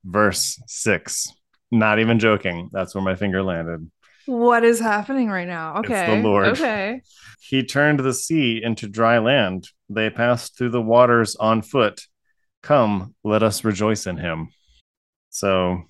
verse 0.04 0.60
six. 0.68 1.28
Not 1.72 2.00
even 2.00 2.20
joking. 2.20 2.70
That's 2.72 2.96
where 2.96 3.04
my 3.04 3.16
finger 3.16 3.44
landed. 3.44 3.90
What 4.26 4.64
is 4.64 4.80
happening 4.80 5.30
right 5.30 5.48
now? 5.48 5.80
It's 5.80 5.90
the 5.90 5.94
Okay. 6.04 6.22
Lord. 6.22 6.48
Okay. 6.50 7.02
He 7.42 7.64
turned 7.64 8.00
the 8.00 8.14
sea 8.14 8.60
into 8.64 8.88
dry 8.88 9.20
land. 9.20 9.68
They 9.90 10.10
passed 10.10 10.58
through 10.58 10.70
the 10.70 10.82
waters 10.82 11.36
on 11.36 11.62
foot. 11.62 12.02
Come, 12.62 13.16
let 13.24 13.44
us 13.44 13.64
rejoice 13.64 14.06
in 14.08 14.18
him. 14.18 14.50
So 15.30 15.84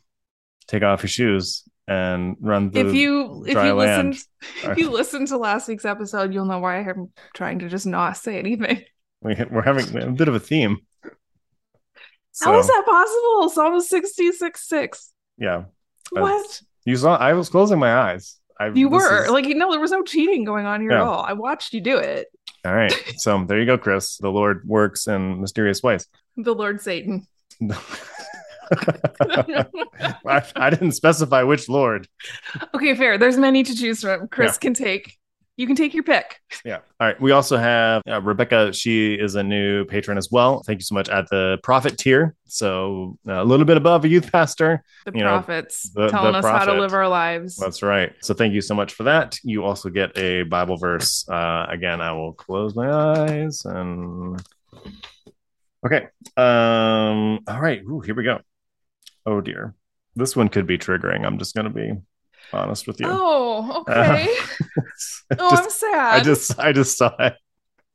take 0.68 0.84
off 0.84 1.02
your 1.04 1.10
shoes 1.10 1.64
and 1.88 2.36
run 2.40 2.72
through 2.72 2.82
If 2.90 2.96
you 2.96 3.44
if 3.48 3.54
you 3.54 3.74
land. 3.74 4.10
listen 4.10 4.72
if 4.72 4.78
you 4.78 4.92
listen 4.92 5.26
to 5.28 5.38
last 5.38 5.68
week's 5.68 5.86
episode, 5.86 6.34
you'll 6.34 6.46
know 6.46 6.60
why 6.60 6.78
I'm 6.80 7.12
trying 7.34 7.60
to 7.60 7.70
just 7.70 7.88
not 7.88 8.18
say 8.18 8.38
anything. 8.40 8.84
We, 9.22 9.36
we're 9.52 9.64
having 9.64 9.98
a 9.98 10.12
bit 10.12 10.30
of 10.30 10.36
a 10.36 10.40
theme. 10.40 10.78
How 11.04 12.58
is 12.58 12.68
So, 12.68 12.72
that 12.72 12.86
possible? 12.86 13.50
Psalm 13.50 13.82
66 13.82 14.66
6. 14.66 15.14
Yeah. 15.38 15.64
What? 16.12 16.62
You 16.86 16.96
saw, 16.96 17.18
I 17.18 17.34
was 17.34 17.50
closing 17.50 17.80
my 17.80 17.94
eyes. 17.94 18.39
I, 18.60 18.68
You 18.70 18.90
were 18.90 19.26
is- 19.26 19.32
like, 19.32 19.46
no, 19.46 19.72
there 19.72 19.80
was 19.80 19.92
no 19.92 20.04
cheating 20.04 20.44
going 20.44 20.66
on 20.66 20.82
here 20.82 20.92
at 20.92 21.02
all. 21.02 21.24
I 21.24 21.34
watched 21.34 21.74
you 21.74 21.82
do 21.82 21.98
it. 21.98 22.28
all 22.66 22.74
right. 22.74 22.94
So 23.18 23.44
there 23.46 23.60
you 23.60 23.66
go, 23.66 23.78
Chris. 23.78 24.18
The 24.18 24.30
Lord 24.30 24.68
works 24.68 25.08
in 25.08 25.40
mysterious 25.42 25.82
ways. 25.84 26.08
The 26.38 26.54
Lord 26.54 26.82
Satan. 26.82 27.26
I, 29.22 30.44
I 30.56 30.70
didn't 30.70 30.92
specify 30.94 31.44
which 31.44 31.68
Lord. 31.70 32.08
okay, 32.74 32.96
fair. 32.96 33.18
There's 33.18 33.38
many 33.38 33.64
to 33.64 33.76
choose 33.76 34.02
from. 34.02 34.28
Chris 34.28 34.58
can 34.58 34.74
take. 34.74 35.18
You 35.60 35.68
can 35.68 35.76
take 35.76 35.94
your 35.94 36.04
pick. 36.04 36.40
Yeah. 36.66 36.78
All 37.00 37.08
right. 37.08 37.20
We 37.22 37.32
also 37.32 37.58
have 37.58 38.02
uh, 38.10 38.22
Rebecca. 38.22 38.72
She 38.74 39.14
is 39.14 39.36
a 39.36 39.44
new 39.44 39.86
patron 39.86 40.18
as 40.18 40.30
well. 40.32 40.62
Thank 40.66 40.80
you 40.80 40.84
so 40.84 40.94
much 40.96 41.08
at 41.10 41.30
the 41.30 41.58
profit 41.64 41.98
tier. 41.98 42.36
So 42.48 43.18
uh, 43.28 43.42
a 43.42 43.46
little 43.46 43.66
bit 43.66 43.78
above 43.78 44.04
a 44.06 44.08
youth 44.10 44.32
pastor. 44.32 44.84
The 45.06 45.12
You 45.16 45.24
know, 45.24 45.30
prophets 45.42 45.90
the- 45.94 46.08
telling 46.10 46.32
the 46.34 46.40
us 46.40 46.46
how 46.46 46.66
to 46.66 46.74
live 46.80 46.94
our 46.94 47.08
lives. 47.08 47.56
That's 47.58 47.82
right. 47.82 48.14
So 48.22 48.34
thank 48.34 48.54
you 48.54 48.62
so 48.62 48.74
much 48.76 48.94
for 48.94 49.04
that. 49.04 49.38
You 49.44 49.64
also 49.64 49.90
get 49.90 50.18
a 50.18 50.44
Bible 50.44 50.78
verse. 50.78 51.28
Uh, 51.30 51.66
again, 51.70 52.00
I 52.02 52.12
will 52.14 52.34
close 52.34 52.74
my 52.76 52.90
eyes 52.92 53.64
and. 53.66 54.42
Okay. 55.86 56.08
Um. 56.38 57.40
All 57.48 57.62
right. 57.62 57.82
Ooh, 57.84 58.00
here 58.02 58.16
we 58.16 58.24
go. 58.24 58.40
Oh 59.26 59.40
dear. 59.42 59.76
This 60.16 60.36
one 60.36 60.50
could 60.50 60.68
be 60.68 60.78
triggering. 60.78 61.26
I'm 61.26 61.38
just 61.38 61.54
going 61.56 61.68
to 61.68 61.74
be 61.74 61.94
honest 62.54 62.88
with 62.88 63.00
you. 63.00 63.08
Oh, 63.10 63.82
okay. 63.82 64.28
oh, 65.40 65.50
Just- 65.50 65.64
I'm 65.64 65.70
sad. 65.70 66.16
I 66.16 66.24
just 66.24 66.60
I 66.60 66.72
just 66.72 66.98
saw 66.98 67.16
it. 67.20 67.36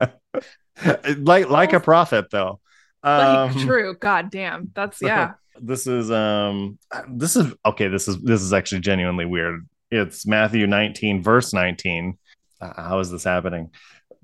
like 1.19 1.49
like 1.49 1.73
a 1.73 1.81
prophet 1.81 2.27
though. 2.31 2.61
like, 3.03 3.55
Um, 3.55 3.59
true. 3.67 3.97
God 3.99 4.31
damn. 4.31 4.71
That's 4.75 5.01
yeah. 5.03 5.35
This 5.61 5.87
is 5.87 6.11
um 6.11 6.79
this 7.09 7.37
is 7.37 7.55
okay, 7.65 7.89
this 7.89 8.09
is 8.09 8.21
this 8.21 8.43
is 8.43 8.53
actually 8.53 8.81
genuinely 8.81 9.25
weird. 9.25 9.69
It's 9.91 10.27
Matthew 10.27 10.67
19 10.67 11.23
verse 11.23 11.53
19. 11.53 12.19
Uh, 12.61 12.83
how 12.83 12.99
is 12.99 13.11
this 13.11 13.25
happening? 13.25 13.71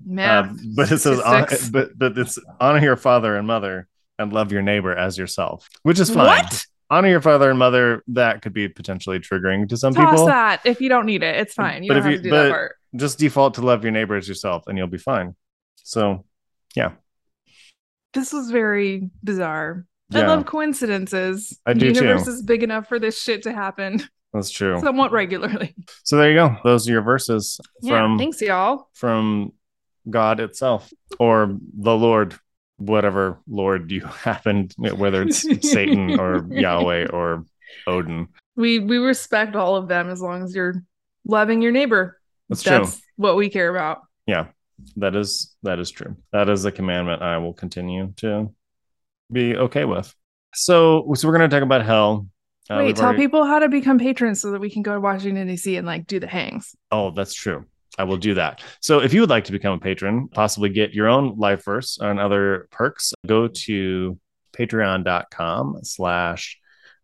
Man. 0.05 0.45
Uh, 0.45 0.53
but 0.75 0.91
it 0.91 0.97
says 0.97 1.19
on, 1.19 1.45
but 1.71 1.97
but 1.97 2.17
it's 2.17 2.37
honor 2.59 2.81
your 2.81 2.97
father 2.97 3.35
and 3.37 3.47
mother 3.47 3.87
and 4.19 4.33
love 4.33 4.51
your 4.51 4.61
neighbor 4.61 4.93
as 4.95 5.17
yourself, 5.17 5.69
which 5.83 5.99
is 5.99 6.09
fine. 6.09 6.43
What? 6.43 6.65
Honor 6.91 7.07
your 7.07 7.21
father 7.21 7.49
and 7.49 7.57
mother 7.57 8.03
that 8.09 8.41
could 8.41 8.53
be 8.53 8.67
potentially 8.67 9.17
triggering 9.19 9.67
to 9.69 9.77
some 9.77 9.93
Toss 9.93 10.11
people. 10.11 10.25
that 10.27 10.61
if 10.65 10.79
you 10.81 10.89
don't 10.89 11.05
need 11.05 11.23
it. 11.23 11.37
It's 11.37 11.53
fine. 11.55 11.83
You 11.83 11.87
But 11.87 11.93
don't 11.95 11.99
if 11.99 12.03
have 12.03 12.11
you- 12.11 12.17
to 12.17 12.23
do 12.23 12.29
but- 12.29 12.43
that 12.43 12.51
part. 12.51 12.75
Just 12.97 13.17
default 13.19 13.53
to 13.53 13.61
love 13.61 13.83
your 13.83 13.91
neighbor 13.93 14.15
as 14.17 14.27
yourself 14.27 14.63
and 14.67 14.77
you'll 14.77 14.85
be 14.87 14.97
fine. 14.97 15.33
So, 15.77 16.25
yeah. 16.75 16.91
This 18.13 18.33
was 18.33 18.51
very 18.51 19.09
bizarre. 19.23 19.85
I 20.13 20.23
love 20.25 20.45
coincidences. 20.45 21.57
I 21.65 21.71
the 21.73 21.79
do 21.79 21.93
too. 21.93 22.03
universe 22.03 22.27
is 22.27 22.41
big 22.41 22.63
enough 22.63 22.89
for 22.89 22.99
this 22.99 23.21
shit 23.21 23.43
to 23.43 23.53
happen 23.53 24.03
that's 24.33 24.49
true. 24.49 24.77
somewhat 24.81 25.13
regularly. 25.13 25.73
So 26.03 26.17
there 26.17 26.29
you 26.31 26.35
go. 26.35 26.57
Those 26.65 26.89
are 26.89 26.91
your 26.91 27.01
verses 27.01 27.61
Yeah. 27.81 27.93
from 28.01 28.17
Thanks, 28.17 28.41
y'all. 28.41 28.89
from 28.93 29.53
God 30.09 30.41
itself 30.41 30.91
or 31.17 31.55
the 31.77 31.95
Lord, 31.95 32.35
whatever 32.81 33.39
Lord 33.47 33.91
you 33.91 34.01
happen, 34.23 34.69
whether 34.77 35.23
it's 35.23 35.41
Satan 35.69 36.19
or 36.19 36.45
Yahweh 36.49 37.07
or 37.07 37.45
Odin. 37.87 38.27
We 38.55 38.79
we 38.79 38.97
respect 38.97 39.55
all 39.55 39.75
of 39.75 39.87
them 39.87 40.09
as 40.09 40.21
long 40.21 40.43
as 40.43 40.53
you're 40.55 40.83
loving 41.25 41.61
your 41.61 41.71
neighbor. 41.71 42.19
That's 42.49 42.63
true. 42.63 42.85
what 43.15 43.35
we 43.37 43.49
care 43.49 43.69
about. 43.69 44.01
Yeah, 44.27 44.47
that 44.97 45.15
is 45.15 45.55
that 45.63 45.79
is 45.79 45.89
true. 45.91 46.17
That 46.33 46.49
is 46.49 46.65
a 46.65 46.71
commandment 46.71 47.21
I 47.21 47.37
will 47.37 47.53
continue 47.53 48.13
to 48.17 48.53
be 49.31 49.55
okay 49.55 49.85
with. 49.85 50.13
So, 50.53 51.13
so 51.13 51.27
we're 51.27 51.37
going 51.37 51.49
to 51.49 51.55
talk 51.55 51.63
about 51.63 51.85
hell. 51.85 52.27
Uh, 52.69 52.77
Wait, 52.77 52.95
tell 52.95 53.05
already- 53.05 53.23
people 53.23 53.45
how 53.45 53.59
to 53.59 53.69
become 53.69 53.97
patrons 53.97 54.41
so 54.41 54.51
that 54.51 54.59
we 54.59 54.69
can 54.69 54.81
go 54.81 54.93
to 54.93 54.99
Washington 54.99 55.47
D.C. 55.47 55.77
and 55.77 55.87
like 55.87 56.07
do 56.07 56.19
the 56.19 56.27
hangs. 56.27 56.75
Oh, 56.91 57.11
that's 57.11 57.33
true. 57.33 57.65
I 57.97 58.03
will 58.03 58.17
do 58.17 58.33
that. 58.35 58.61
So 58.79 58.99
if 59.01 59.13
you 59.13 59.21
would 59.21 59.29
like 59.29 59.45
to 59.45 59.51
become 59.51 59.73
a 59.73 59.79
patron, 59.79 60.29
possibly 60.29 60.69
get 60.69 60.93
your 60.93 61.07
own 61.07 61.37
life 61.37 61.65
verse 61.65 61.97
and 61.99 62.19
other 62.19 62.67
perks, 62.71 63.13
go 63.25 63.47
to 63.47 64.17
patreon.com 64.57 65.79
slash 65.83 66.57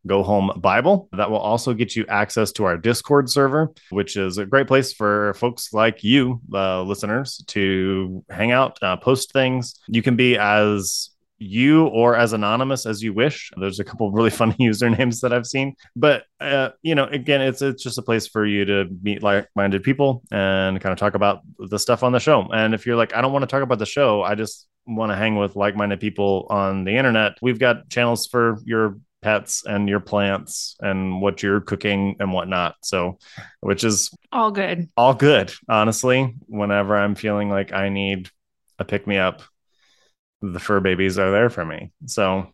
go 0.06 0.24
home 0.24 0.52
bible 0.58 1.10
that 1.12 1.30
will 1.30 1.40
also 1.40 1.74
get 1.74 1.96
you 1.96 2.06
access 2.08 2.52
to 2.54 2.64
our 2.64 2.78
discord 2.78 3.30
server 3.30 3.74
which 3.90 4.16
is 4.16 4.38
a 4.38 4.46
great 4.46 4.68
place 4.68 4.94
for 4.94 5.34
folks 5.34 5.74
like 5.74 6.04
you 6.04 6.40
uh, 6.54 6.82
listeners 6.82 7.44
to 7.48 8.24
hang 8.30 8.52
out 8.52 8.82
uh, 8.82 8.96
post 8.96 9.34
things 9.34 9.76
you 9.88 10.02
can 10.02 10.16
be 10.16 10.38
as 10.38 11.10
you 11.40 11.86
or 11.88 12.16
as 12.16 12.34
anonymous 12.34 12.86
as 12.86 13.02
you 13.04 13.14
wish. 13.14 13.52
There's 13.58 13.80
a 13.80 13.84
couple 13.84 14.12
really 14.12 14.30
funny 14.42 14.56
usernames 14.60 15.22
that 15.22 15.34
i've 15.34 15.46
seen. 15.48 15.76
But 15.96 16.24
uh, 16.40 16.70
you 16.82 16.96
know 16.96 17.06
again 17.06 17.42
it's 17.42 17.62
it's 17.62 17.84
just 17.84 17.98
a 17.98 18.02
place 18.02 18.28
for 18.28 18.46
you 18.46 18.66
to 18.66 18.86
meet 19.02 19.24
like-minded 19.24 19.84
people 19.84 20.24
and 20.32 20.80
kind 20.82 20.94
of 20.94 21.00
talk 21.00 21.16
about 21.16 21.42
the 21.60 21.80
stuff 21.80 22.04
on 22.04 22.12
the 22.12 22.20
show. 22.20 22.48
And 22.54 22.74
if 22.74 22.86
you're 22.86 22.96
like 22.96 23.16
i 23.16 23.22
don't 23.22 23.34
want 23.34 23.44
to 23.44 23.48
talk 23.48 23.64
about 23.64 23.80
the 23.80 23.86
show. 23.86 24.22
I 24.24 24.36
just 24.36 24.68
want 24.86 25.12
to 25.12 25.16
hang 25.16 25.36
with 25.36 25.56
like-minded 25.56 26.00
people 26.00 26.48
on 26.50 26.86
the 26.86 26.96
internet 26.96 27.34
we've 27.42 27.60
got 27.60 27.90
channels 27.90 28.26
for 28.26 28.58
your 28.64 28.98
pets 29.22 29.66
and 29.66 29.90
your 29.90 30.00
plants 30.00 30.78
and 30.80 31.22
what 31.22 31.44
you're 31.44 31.60
cooking 31.60 32.16
and 32.20 32.32
whatnot. 32.32 32.76
So 32.84 33.18
which 33.62 33.84
is 33.84 34.12
All 34.32 34.52
good. 34.52 34.90
all 34.96 35.14
good 35.14 35.54
honestly. 35.70 36.36
Whenever 36.48 36.96
i'm 36.96 37.16
feeling 37.16 37.50
like 37.50 37.74
i 37.74 37.90
need 37.90 38.30
a 38.80 38.86
pick 38.86 39.06
me 39.08 39.18
up 39.18 39.42
the 40.42 40.60
fur 40.60 40.80
babies 40.80 41.18
are 41.18 41.32
there 41.32 41.50
for 41.50 41.66
me 41.66 41.92
so 42.06 42.48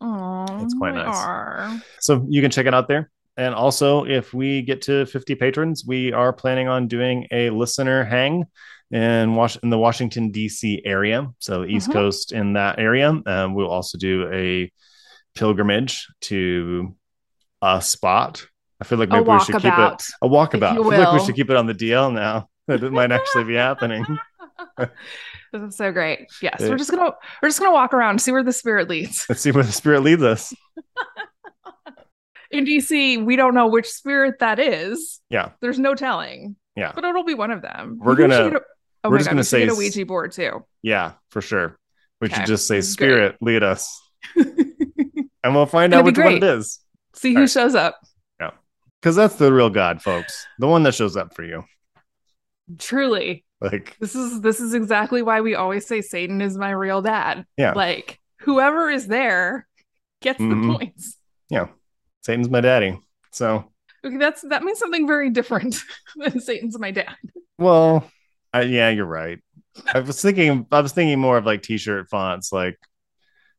Oh, 0.00 0.46
That's 0.58 0.74
quite 0.74 0.94
nice. 0.94 1.80
so 2.00 2.26
you 2.28 2.42
can 2.42 2.50
check 2.50 2.66
it 2.66 2.74
out 2.74 2.88
there 2.88 3.10
and 3.36 3.54
also 3.54 4.04
if 4.04 4.34
we 4.34 4.62
get 4.62 4.82
to 4.82 5.06
50 5.06 5.34
patrons 5.36 5.84
we 5.86 6.12
are 6.12 6.32
planning 6.32 6.68
on 6.68 6.88
doing 6.88 7.26
a 7.30 7.50
listener 7.50 8.02
hang 8.04 8.44
in 8.90 9.34
Was- 9.36 9.58
in 9.62 9.70
the 9.70 9.78
washington 9.78 10.32
dc 10.32 10.80
area 10.84 11.28
so 11.38 11.64
east 11.64 11.88
Mhm. 11.88 11.92
coast 11.92 12.32
in 12.32 12.54
that 12.54 12.78
area 12.80 13.10
um, 13.26 13.54
we'll 13.54 13.70
also 13.70 13.96
do 13.98 14.28
a 14.32 14.70
pilgrimage 15.36 16.06
to 16.22 16.94
a 17.62 17.80
spot 17.80 18.44
i 18.80 18.84
feel 18.84 18.98
like 18.98 19.08
maybe 19.10 19.30
we 19.30 19.38
should 19.40 19.54
keep 19.56 19.64
it 19.78 20.02
a 20.22 20.28
walkabout. 20.28 20.72
I 20.72 20.74
feel 20.74 20.84
like 20.90 21.12
we 21.12 21.24
should 21.24 21.36
keep 21.36 21.50
it 21.50 21.56
on 21.56 21.66
the 21.66 21.74
DL 21.74 22.12
now. 22.12 22.48
That 22.68 22.84
it 22.84 22.92
might 22.92 23.10
actually 23.10 23.44
be 23.44 23.54
happening. 23.54 24.04
This 25.52 25.62
is 25.62 25.76
so 25.76 25.90
great. 25.92 26.26
Yes, 26.42 26.58
Yeah. 26.60 26.68
we're 26.68 26.76
just 26.78 26.90
gonna 26.90 27.12
we're 27.42 27.48
just 27.48 27.58
gonna 27.58 27.72
walk 27.72 27.92
around, 27.94 28.20
see 28.20 28.30
where 28.32 28.42
the 28.44 28.52
spirit 28.52 28.88
leads. 28.88 29.26
Let's 29.28 29.40
see 29.40 29.50
where 29.50 29.64
the 29.64 29.72
spirit 29.72 30.02
leads 30.02 30.22
us. 30.22 30.54
In 32.50 32.64
DC, 32.64 33.24
we 33.24 33.36
don't 33.36 33.54
know 33.54 33.68
which 33.68 33.86
spirit 33.88 34.40
that 34.40 34.58
is. 34.58 35.20
Yeah. 35.30 35.50
There's 35.60 35.78
no 35.78 35.94
telling. 35.94 36.56
Yeah. 36.74 36.90
But 36.94 37.04
it'll 37.04 37.24
be 37.24 37.34
one 37.34 37.50
of 37.52 37.62
them. 37.62 37.98
We're 38.00 38.12
we 38.16 38.18
gonna- 38.28 38.56
a- 38.56 38.60
oh 39.04 39.10
we're 39.10 39.18
just 39.18 39.28
God, 39.28 39.32
gonna 39.34 39.40
we 39.40 39.44
say 39.44 39.66
a 39.68 39.74
Ouija 39.74 40.04
board 40.06 40.32
too. 40.32 40.64
Yeah, 40.82 41.12
for 41.30 41.40
sure. 41.40 41.78
We 42.20 42.26
Okay. 42.26 42.36
should 42.36 42.46
just 42.46 42.66
say, 42.66 42.76
Great. 42.76 42.84
Spirit, 42.84 43.36
lead 43.40 43.62
us. 43.62 44.00
And 45.42 45.54
we'll 45.54 45.64
find 45.64 45.90
It'll 45.94 46.00
out 46.00 46.04
which 46.04 46.18
one 46.18 46.34
it 46.34 46.40
great. 46.40 46.42
is. 46.58 46.80
see 47.14 47.30
who 47.30 47.36
Alright. 47.38 47.50
shows 47.50 47.74
up. 47.74 47.98
Yeah, 48.38 48.50
because 49.00 49.16
that's 49.16 49.36
the 49.36 49.50
real 49.50 49.70
God, 49.70 50.02
folks. 50.02 50.46
The 50.58 50.66
one 50.68 50.82
that 50.82 50.94
shows 50.94 51.16
up 51.16 51.34
for 51.34 51.42
you. 51.42 51.64
Truly. 52.78 53.42
Like, 53.60 53.96
This 54.00 54.14
is 54.14 54.40
this 54.40 54.60
is 54.60 54.74
exactly 54.74 55.22
why 55.22 55.40
we 55.42 55.54
always 55.54 55.86
say 55.86 56.00
Satan 56.00 56.40
is 56.40 56.56
my 56.56 56.70
real 56.70 57.02
dad. 57.02 57.44
Yeah. 57.56 57.72
Like 57.72 58.18
whoever 58.40 58.88
is 58.90 59.06
there 59.06 59.66
gets 60.22 60.40
Mhm. 60.40 60.66
the 60.68 60.78
points. 60.78 61.16
Yeah. 61.50 61.66
Satan's 62.22 62.48
my 62.48 62.60
daddy. 62.60 62.98
So, 63.32 63.70
Okay, 64.04 64.16
that's 64.16 64.40
that 64.42 64.62
means 64.62 64.78
something 64.78 65.06
very 65.06 65.28
different 65.30 65.76
than 66.16 66.40
Satan's 66.40 66.78
my 66.78 66.90
dad. 66.90 67.16
well, 67.58 68.10
I, 68.52 68.62
yeah, 68.62 68.88
you're 68.88 69.04
right. 69.06 69.38
I 69.94 70.00
was 70.00 70.20
thinking, 70.20 70.66
I 70.72 70.80
was 70.80 70.92
thinking 70.92 71.18
more 71.20 71.36
of 71.38 71.46
like 71.46 71.62
t-shirt 71.62 72.08
fonts, 72.08 72.52
like 72.52 72.78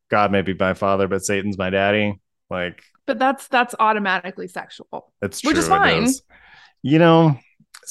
God 0.09 0.31
may 0.31 0.41
be 0.41 0.53
my 0.53 0.73
father, 0.73 1.07
but 1.07 1.23
Satan's 1.23 1.57
my 1.57 1.69
daddy. 1.69 2.19
Like, 2.49 2.83
But 3.05 3.17
that's 3.19 3.47
that's 3.47 3.75
automatically 3.79 4.47
sexual. 4.47 5.13
it's 5.21 5.41
true. 5.41 5.51
Which 5.51 5.57
is 5.59 5.67
fine. 5.67 6.07
You 6.81 6.97
know, 6.99 7.37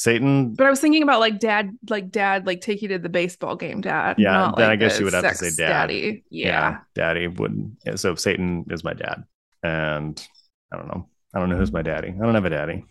Satan 0.01 0.55
But 0.55 0.67
I 0.67 0.71
was 0.71 0.81
thinking 0.81 1.03
about 1.03 1.21
like 1.21 1.39
dad, 1.39 1.77
like 1.91 2.11
dad, 2.11 2.47
like 2.47 2.63
take 2.63 2.81
you 2.81 2.89
to 2.89 2.99
the 2.99 3.11
baseball 3.11 3.55
game, 3.55 3.83
dad. 3.83 4.17
Yeah, 4.19 4.51
then 4.57 4.67
like, 4.69 4.73
I 4.73 4.77
guess 4.77 4.99
you 4.99 5.05
would 5.05 5.13
have 5.13 5.25
to 5.29 5.35
say 5.35 5.51
dad. 5.51 5.69
daddy. 5.69 6.25
Yeah. 6.31 6.79
daddy 6.95 7.27
would 7.29 7.77
yeah, 7.85 7.97
so 7.97 8.15
satan 8.15 8.65
is 8.71 8.83
my 8.83 8.95
dad 8.95 9.25
and 9.63 10.27
i 10.73 10.77
don't 10.79 10.89
know 10.89 11.07
i 11.35 11.39
don't 11.39 11.51
know 11.51 11.57
who's 11.59 11.71
my 11.73 11.83
daddy 11.83 12.09
i 12.09 12.25
don't 12.25 12.35
have 12.35 12.47
a 12.47 12.51
daddy 12.51 12.85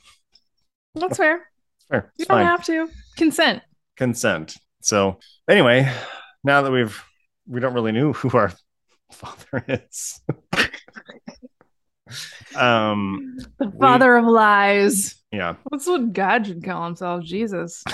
that's 0.94 1.18
fair. 1.18 1.50
Fair. 1.90 2.12
You 2.18 2.24
It's 2.24 2.28
don't 2.28 2.38
fine. 2.38 2.46
have 2.46 2.64
to 2.66 2.88
consent. 3.18 3.64
consent 3.98 4.56
so 4.82 5.18
anyway 5.50 5.92
now 6.44 6.62
that 6.62 6.72
we've 6.72 7.04
we 7.48 7.60
don't 7.60 7.74
really 7.74 7.92
know 7.92 8.14
who 8.14 8.30
our 8.38 8.52
father 9.12 9.66
is 9.68 10.22
um 12.56 13.38
The 13.58 13.68
We- 13.70 13.80
father 13.80 14.16
of 14.16 14.26
lies. 14.26 15.16
yeah. 15.32 15.56
That's 15.72 15.88
what 15.88 16.14
God 16.14 16.48
should 16.48 16.64
call 16.64 16.86
himself, 16.86 17.24
Jesus. 17.24 17.84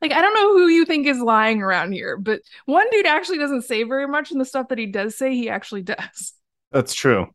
like 0.00 0.12
I 0.12 0.20
don't 0.20 0.34
know 0.34 0.52
who 0.52 0.68
you 0.68 0.84
think 0.84 1.06
is 1.06 1.18
lying 1.20 1.62
around 1.62 1.92
here, 1.92 2.16
but 2.16 2.40
one 2.66 2.86
dude 2.90 3.06
actually 3.06 3.38
doesn't 3.38 3.62
say 3.62 3.84
very 3.84 4.06
much, 4.08 4.30
and 4.30 4.40
the 4.40 4.44
stuff 4.44 4.68
that 4.68 4.78
he 4.78 4.86
does 4.86 5.16
say, 5.16 5.34
he 5.34 5.48
actually 5.48 5.82
does. 5.82 6.32
that's 6.70 6.94
true. 6.94 7.28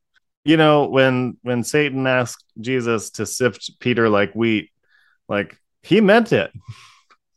You 0.45 0.55
know 0.57 0.87
when 0.87 1.37
when 1.41 1.63
satan 1.65 2.07
asked 2.07 2.41
jesus 2.61 3.09
to 3.11 3.25
sift 3.25 3.69
peter 3.81 4.07
like 4.07 4.31
wheat 4.33 4.69
like 5.27 5.57
he 5.83 6.01
meant 6.01 6.31
it. 6.33 6.51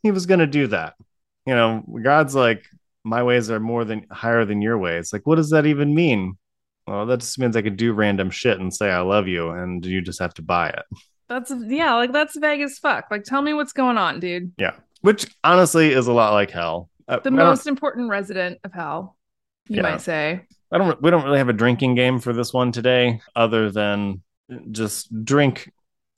He 0.03 0.09
was 0.09 0.25
going 0.25 0.39
to 0.39 0.47
do 0.47 0.65
that. 0.67 0.95
You 1.45 1.53
know 1.53 1.83
god's 2.03 2.33
like 2.33 2.65
my 3.03 3.21
ways 3.23 3.51
are 3.51 3.59
more 3.59 3.83
than 3.85 4.07
higher 4.09 4.45
than 4.45 4.61
your 4.61 4.77
ways. 4.79 5.11
Like 5.13 5.27
what 5.27 5.35
does 5.35 5.49
that 5.51 5.65
even 5.67 5.93
mean 5.93 6.37
well 6.91 7.05
that 7.05 7.19
just 7.21 7.39
means 7.39 7.55
i 7.55 7.61
could 7.61 7.77
do 7.77 7.93
random 7.93 8.29
shit 8.29 8.59
and 8.59 8.73
say 8.73 8.89
i 8.91 8.99
love 8.99 9.27
you 9.27 9.49
and 9.49 9.85
you 9.85 10.01
just 10.01 10.19
have 10.19 10.33
to 10.33 10.41
buy 10.41 10.69
it 10.69 10.83
That's 11.29 11.51
yeah, 11.67 11.93
like 11.95 12.11
that's 12.11 12.37
vague 12.37 12.59
as 12.61 12.77
fuck. 12.77 13.05
Like 13.09 13.23
tell 13.23 13.41
me 13.41 13.53
what's 13.53 13.71
going 13.73 13.97
on, 13.97 14.19
dude. 14.19 14.51
Yeah, 14.57 14.73
which 15.01 15.25
honestly 15.45 15.93
is 15.93 16.07
a 16.07 16.13
lot 16.13 16.33
like 16.33 16.51
hell 16.51 16.89
Uh, 17.07 17.19
The 17.19 17.29
I 17.29 17.33
most 17.33 17.67
important 17.67 18.09
resident 18.09 18.59
of 18.65 18.73
hell, 18.73 19.15
you 19.69 19.77
Yeah. 19.77 19.83
might 19.83 20.01
say. 20.01 20.41
I 20.73 20.77
don't. 20.77 21.01
We 21.01 21.09
don't 21.09 21.23
really 21.23 21.37
have 21.37 21.47
a 21.49 21.53
drinking 21.63 21.95
game 21.95 22.19
for 22.19 22.33
this 22.33 22.51
one 22.53 22.71
today, 22.73 23.21
other 23.35 23.71
than 23.71 24.21
just 24.71 25.07
drink, 25.25 25.71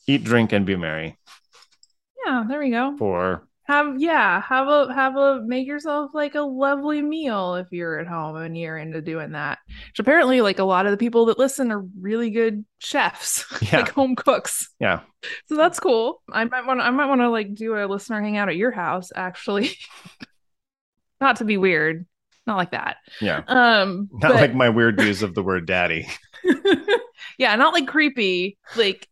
eat, 0.08 0.24
drink, 0.24 0.52
and 0.52 0.66
be 0.66 0.76
merry. 0.76 1.18
Yeah, 2.26 2.46
there 2.48 2.60
we 2.60 2.72
go. 2.72 2.96
For 2.98 3.48
Have 3.66 3.96
yeah, 3.98 4.42
have 4.42 4.68
a 4.68 4.94
have 4.94 5.16
a 5.16 5.42
make 5.46 5.66
yourself 5.66 6.12
like 6.14 6.36
a 6.36 6.42
lovely 6.42 7.02
meal 7.02 7.56
if 7.56 7.68
you're 7.72 7.98
at 7.98 8.08
home 8.08 8.36
and 8.36 8.58
you're 8.58 8.78
into 8.78 9.02
doing 9.02 9.32
that. 9.32 9.60
Which 9.68 10.00
apparently 10.00 10.42
like 10.42 10.60
a 10.60 10.66
lot 10.66 10.86
of 10.86 10.92
the 10.92 10.98
people 10.98 11.28
that 11.28 11.40
listen 11.40 11.72
are 11.72 11.86
really 12.00 12.30
good 12.30 12.66
chefs, 12.80 13.46
Yeah. 13.62 13.78
like 13.78 13.90
home 13.90 14.16
cooks. 14.18 14.70
yeah, 14.82 15.00
So 15.48 15.56
that's 15.56 15.80
cool. 15.80 16.22
I 16.30 16.44
might 16.44 16.66
want 16.66 16.82
I 16.82 16.90
might 16.90 17.06
want 17.08 17.22
to 17.22 17.30
like 17.30 17.56
do 17.56 17.76
a 17.78 17.88
listener 17.88 18.22
hangout 18.22 18.50
at 18.50 18.58
your 18.58 18.72
house 18.72 19.12
actually. 19.16 19.72
Not 21.22 21.38
to 21.38 21.46
be 21.46 21.56
weird. 21.58 22.06
Not 22.46 22.58
like 22.58 22.72
that. 22.72 22.98
yeah. 23.22 23.44
Um 23.48 24.10
Not 24.12 24.34
but- 24.34 24.42
like 24.42 24.54
my 24.56 24.68
weird 24.70 25.00
use 25.00 25.22
of 25.22 25.36
the 25.36 25.44
word 25.44 25.66
daddy. 25.66 26.06
yeah, 27.38 27.56
not 27.56 27.74
like 27.74 27.88
creepy. 27.88 28.58
Like 28.76 29.08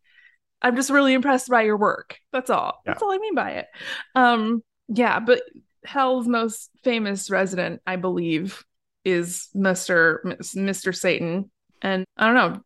I'm 0.61 0.75
just 0.75 0.89
really 0.89 1.13
impressed 1.13 1.49
by 1.49 1.63
your 1.63 1.77
work. 1.77 2.17
That's 2.31 2.49
all. 2.49 2.81
Yeah. 2.85 2.91
That's 2.93 3.01
all 3.03 3.11
I 3.11 3.17
mean 3.17 3.35
by 3.35 3.51
it. 3.51 3.67
Um, 4.15 4.63
yeah, 4.87 5.19
but 5.19 5.41
Hell's 5.83 6.27
most 6.27 6.69
famous 6.83 7.29
resident, 7.31 7.81
I 7.87 7.95
believe, 7.95 8.63
is 9.03 9.47
Mister 9.55 10.37
Mister 10.53 10.93
Satan. 10.93 11.49
And 11.81 12.05
I 12.17 12.25
don't 12.27 12.35
know. 12.35 12.61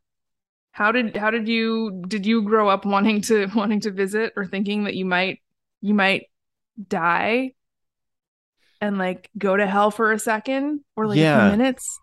How 0.72 0.92
did 0.92 1.16
how 1.16 1.32
did 1.32 1.48
you 1.48 2.04
did 2.08 2.26
you 2.26 2.42
grow 2.42 2.68
up 2.68 2.86
wanting 2.86 3.22
to 3.22 3.48
wanting 3.56 3.80
to 3.82 3.92
visit 3.92 4.34
or 4.36 4.46
thinking 4.46 4.84
that 4.84 4.96
you 4.96 5.06
might 5.06 5.40
you 5.82 5.94
might 5.94 6.26
die 6.90 7.54
and 8.82 8.98
like 8.98 9.30
go 9.38 9.56
to 9.56 9.66
hell 9.66 9.92
for 9.92 10.12
a 10.12 10.20
second 10.20 10.82
or 10.98 11.08
like 11.08 11.18
a 11.18 11.22
Yeah. 11.22 11.50
few 11.50 11.58
minutes 11.58 12.00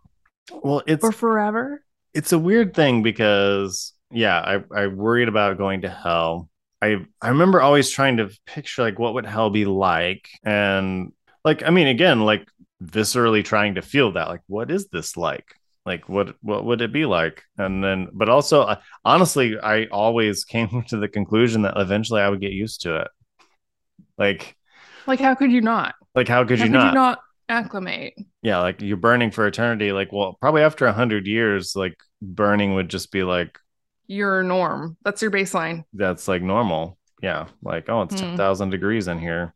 Well, 0.51 0.83
it's 0.87 1.05
or 1.05 1.13
forever? 1.13 1.85
it's 2.15 2.33
a 2.33 2.39
weird 2.39 2.73
thing 2.75 3.03
because 3.03 3.93
yeah, 4.13 4.39
I 4.41 4.83
I 4.83 4.87
worried 4.89 5.29
about 5.29 5.59
going 5.59 5.83
to 5.83 5.89
hell. 5.91 6.49
I 6.81 7.05
I 7.21 7.29
remember 7.31 7.61
always 7.61 7.91
trying 7.91 8.19
to 8.19 8.31
picture 8.47 8.83
like 8.83 8.99
what 8.99 9.15
would 9.15 9.27
hell 9.27 9.51
be 9.51 9.65
like, 9.65 10.29
and 10.45 11.13
like 11.45 11.63
I 11.63 11.71
mean, 11.71 11.87
again, 11.89 12.21
like 12.21 12.49
viscerally 12.83 13.45
trying 13.45 13.77
to 13.77 13.83
feel 13.83 14.13
that, 14.13 14.29
like 14.29 14.43
what 14.47 14.71
is 14.71 14.89
this 14.89 15.17
like? 15.17 15.47
Like 15.87 16.09
what 16.09 16.37
what 16.43 16.65
would 16.65 16.81
it 16.83 16.93
be 16.93 17.07
like? 17.07 17.43
And 17.59 17.83
then, 17.83 18.09
but 18.13 18.29
also, 18.29 18.63
uh, 18.63 18.81
honestly, 19.05 19.59
I 19.59 19.87
always 19.87 20.45
came 20.47 20.85
to 20.89 20.97
the 20.99 21.09
conclusion 21.09 21.63
that 21.63 21.75
eventually 21.77 22.21
I 22.23 22.29
would 22.29 22.41
get 22.41 22.53
used 22.53 22.83
to 22.83 22.97
it. 23.03 23.09
Like 24.19 24.57
Like 25.07 25.21
how 25.21 25.35
could 25.35 25.53
you 25.53 25.61
not? 25.61 25.95
like 26.15 26.29
how 26.29 26.45
could 26.45 26.61
How 26.61 26.61
you 26.61 26.69
could 26.69 26.83
not? 26.83 26.83
you 26.83 26.91
not 26.93 27.21
acclimate? 27.49 28.15
yeah 28.43 28.59
like 28.59 28.81
you're 28.83 28.97
burning 28.97 29.31
for 29.31 29.47
eternity 29.47 29.93
like 29.93 30.13
well 30.13 30.37
probably 30.41 30.63
after 30.63 30.87
a 30.87 30.93
hundred 30.93 31.27
years 31.27 31.75
like 31.77 31.97
burning 32.21 32.75
would 32.75 32.89
just 32.89 33.13
be 33.13 33.23
like 33.23 33.59
Your 34.13 34.43
norm. 34.43 34.97
That's 35.05 35.23
your 35.23 35.31
baseline. 35.31 35.85
that's 35.95 36.29
like 36.29 36.43
normal 36.43 36.99
Yeah, 37.23 37.47
like 37.63 37.89
oh, 37.89 38.03
it's 38.03 38.15
hmm. 38.15 38.21
ten 38.21 38.37
thousand 38.37 38.71
degrees 38.71 39.09
in 39.09 39.19
here. 39.19 39.55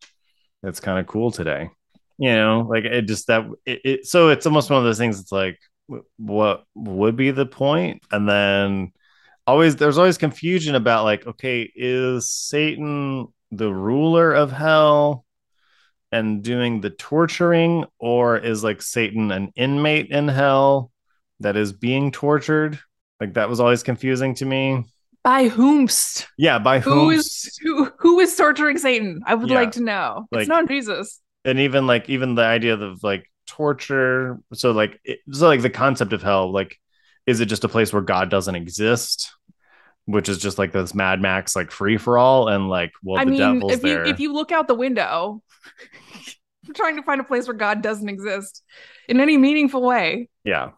It's 0.62 0.80
kind 0.80 0.98
of 0.98 1.06
cool 1.06 1.30
today. 1.30 1.70
You 2.18 2.34
know, 2.34 2.66
like 2.68 2.84
it 2.84 3.02
just 3.02 3.26
that 3.26 3.44
it, 3.66 3.80
it. 3.84 4.06
So 4.06 4.30
it's 4.30 4.46
almost 4.46 4.70
one 4.70 4.78
of 4.78 4.84
those 4.84 4.98
things. 4.98 5.20
It's 5.20 5.32
like, 5.32 5.58
what 6.16 6.64
would 6.74 7.16
be 7.16 7.30
the 7.32 7.44
point? 7.44 8.02
And 8.10 8.26
then 8.26 8.92
always 9.46 9.76
there's 9.76 9.98
always 9.98 10.16
confusion 10.16 10.74
about 10.74 11.04
like, 11.04 11.26
okay, 11.26 11.70
is 11.74 12.30
Satan 12.30 13.28
the 13.50 13.72
ruler 13.72 14.32
of 14.32 14.52
hell? 14.52 15.26
and 16.12 16.42
doing 16.42 16.80
the 16.80 16.90
torturing, 16.90 17.84
or 17.98 18.38
is 18.38 18.62
like 18.64 18.80
Satan 18.80 19.30
an 19.32 19.52
inmate 19.56 20.10
in 20.10 20.28
hell 20.28 20.90
that 21.40 21.56
is 21.56 21.72
being 21.72 22.12
tortured? 22.12 22.78
Like 23.20 23.34
that 23.34 23.48
was 23.48 23.60
always 23.60 23.82
confusing 23.82 24.34
to 24.36 24.44
me. 24.44 24.84
By 25.24 25.48
whomst? 25.48 26.26
Yeah, 26.38 26.58
by 26.58 26.78
Who 26.80 26.90
whom? 26.90 27.10
is 27.12 27.58
who? 27.62 27.90
Who 27.98 28.20
is 28.20 28.36
torturing 28.36 28.78
Satan? 28.78 29.22
I 29.26 29.34
would 29.34 29.48
Yeah. 29.50 29.56
like 29.56 29.72
to 29.72 29.82
know. 29.82 30.26
Like- 30.30 30.42
it's 30.42 30.48
not 30.48 30.68
Jesus. 30.68 31.20
and 31.44 31.58
even 31.60 31.86
like 31.86 32.08
even 32.08 32.34
the 32.34 32.42
idea 32.44 32.74
of 32.74 33.02
like 33.02 33.30
torture. 33.46 34.38
So 34.52 34.70
like 34.72 35.00
it, 35.04 35.20
so 35.32 35.46
like 35.48 35.62
the 35.62 35.70
concept 35.70 36.12
of 36.12 36.22
hell, 36.22 36.52
like 36.52 36.76
is 37.26 37.40
it 37.40 37.46
just 37.46 37.64
a 37.64 37.68
place 37.68 37.92
where 37.92 38.02
God 38.02 38.28
doesn't 38.30 38.54
exist? 38.54 39.32
Which 40.04 40.28
is 40.28 40.38
just 40.38 40.58
like 40.58 40.70
this 40.70 40.94
Mad 40.94 41.20
Max 41.20 41.56
like 41.56 41.72
free 41.72 41.96
for 41.96 42.18
all, 42.18 42.46
and 42.48 42.68
like 42.68 42.92
well 43.02 43.20
I 43.20 43.24
the 43.24 43.30
mean, 43.32 43.40
devil's 43.40 43.72
if 43.72 43.82
you 43.82 44.02
if 44.04 44.20
you 44.20 44.32
look 44.32 44.52
out 44.52 44.68
the 44.68 44.74
window, 44.76 45.42
I'm 46.68 46.74
trying 46.74 46.96
to 46.96 47.02
find 47.02 47.20
a 47.20 47.24
place 47.24 47.48
where 47.48 47.56
God 47.56 47.82
doesn't 47.82 48.08
exist 48.08 48.62
in 49.08 49.18
any 49.20 49.36
meaningful 49.36 49.82
way. 49.82 50.28
yeah, 50.44 50.70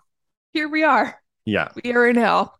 Here 0.55 0.68
we 0.68 0.84
are. 0.84 1.20
Yeah. 1.49 1.69
We 1.83 1.93
are 1.93 2.07
in 2.07 2.17
hell. 2.17 2.59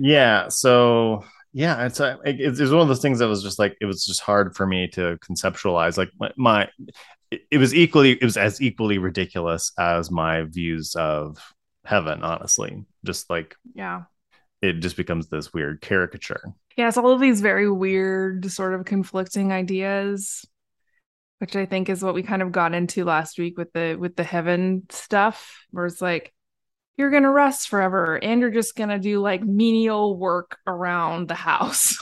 yeah 0.00 0.48
so 0.48 1.24
yeah 1.52 1.86
it's 1.86 2.00
it's 2.00 2.70
one 2.70 2.80
of 2.82 2.88
those 2.88 3.02
things 3.02 3.18
that 3.18 3.28
was 3.28 3.42
just 3.42 3.58
like 3.58 3.76
it 3.80 3.86
was 3.86 4.04
just 4.04 4.20
hard 4.20 4.54
for 4.56 4.66
me 4.66 4.88
to 4.88 5.18
conceptualize 5.28 5.96
like 5.96 6.10
my, 6.18 6.30
my 6.36 6.68
it, 7.30 7.40
it 7.50 7.58
was 7.58 7.74
equally 7.74 8.12
it 8.12 8.24
was 8.24 8.36
as 8.36 8.60
equally 8.60 8.98
ridiculous 8.98 9.72
as 9.78 10.10
my 10.10 10.42
views 10.42 10.94
of 10.96 11.36
heaven 11.84 12.22
honestly 12.22 12.84
just 13.04 13.28
like 13.30 13.56
Yeah. 13.74 14.02
it 14.62 14.74
just 14.80 14.96
becomes 14.96 15.28
this 15.28 15.52
weird 15.52 15.80
caricature 15.80 16.42
Yes, 16.76 16.96
all 16.96 17.10
of 17.10 17.20
these 17.20 17.40
very 17.40 17.68
weird, 17.68 18.48
sort 18.52 18.72
of 18.72 18.84
conflicting 18.84 19.50
ideas, 19.50 20.44
which 21.40 21.56
I 21.56 21.66
think 21.66 21.88
is 21.88 22.04
what 22.04 22.14
we 22.14 22.22
kind 22.22 22.40
of 22.40 22.52
got 22.52 22.72
into 22.72 23.04
last 23.04 23.36
week 23.36 23.58
with 23.58 23.72
the 23.72 23.96
with 23.98 24.14
the 24.14 24.22
heaven 24.22 24.84
stuff, 24.88 25.66
where 25.72 25.86
it's 25.86 26.00
like 26.00 26.32
you're 26.98 27.10
gonna 27.10 27.30
rest 27.30 27.68
forever 27.68 28.16
and 28.22 28.40
you're 28.40 28.50
just 28.50 28.76
gonna 28.76 28.98
do 28.98 29.20
like 29.20 29.42
menial 29.42 30.16
work 30.16 30.58
around 30.66 31.28
the 31.28 31.34
house. 31.34 31.96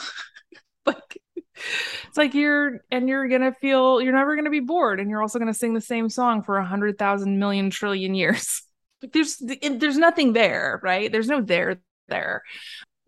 like 0.85 1.19
it's 1.55 2.17
like 2.17 2.33
you're 2.33 2.81
and 2.91 3.07
you're 3.07 3.27
gonna 3.29 3.53
feel 3.53 4.01
you're 4.01 4.13
never 4.13 4.35
gonna 4.35 4.49
be 4.49 4.59
bored, 4.59 4.99
and 4.99 5.09
you're 5.09 5.21
also 5.21 5.39
gonna 5.39 5.53
sing 5.53 5.73
the 5.73 5.81
same 5.81 6.09
song 6.09 6.43
for 6.43 6.57
a 6.57 6.65
hundred 6.65 6.97
thousand 6.97 7.39
million 7.39 7.69
trillion 7.69 8.15
years. 8.15 8.63
Like 8.99 9.13
there's 9.13 9.37
there's 9.37 9.99
nothing 9.99 10.33
there, 10.33 10.79
right? 10.81 11.11
There's 11.11 11.27
no 11.27 11.39
there 11.39 11.79
there 12.07 12.41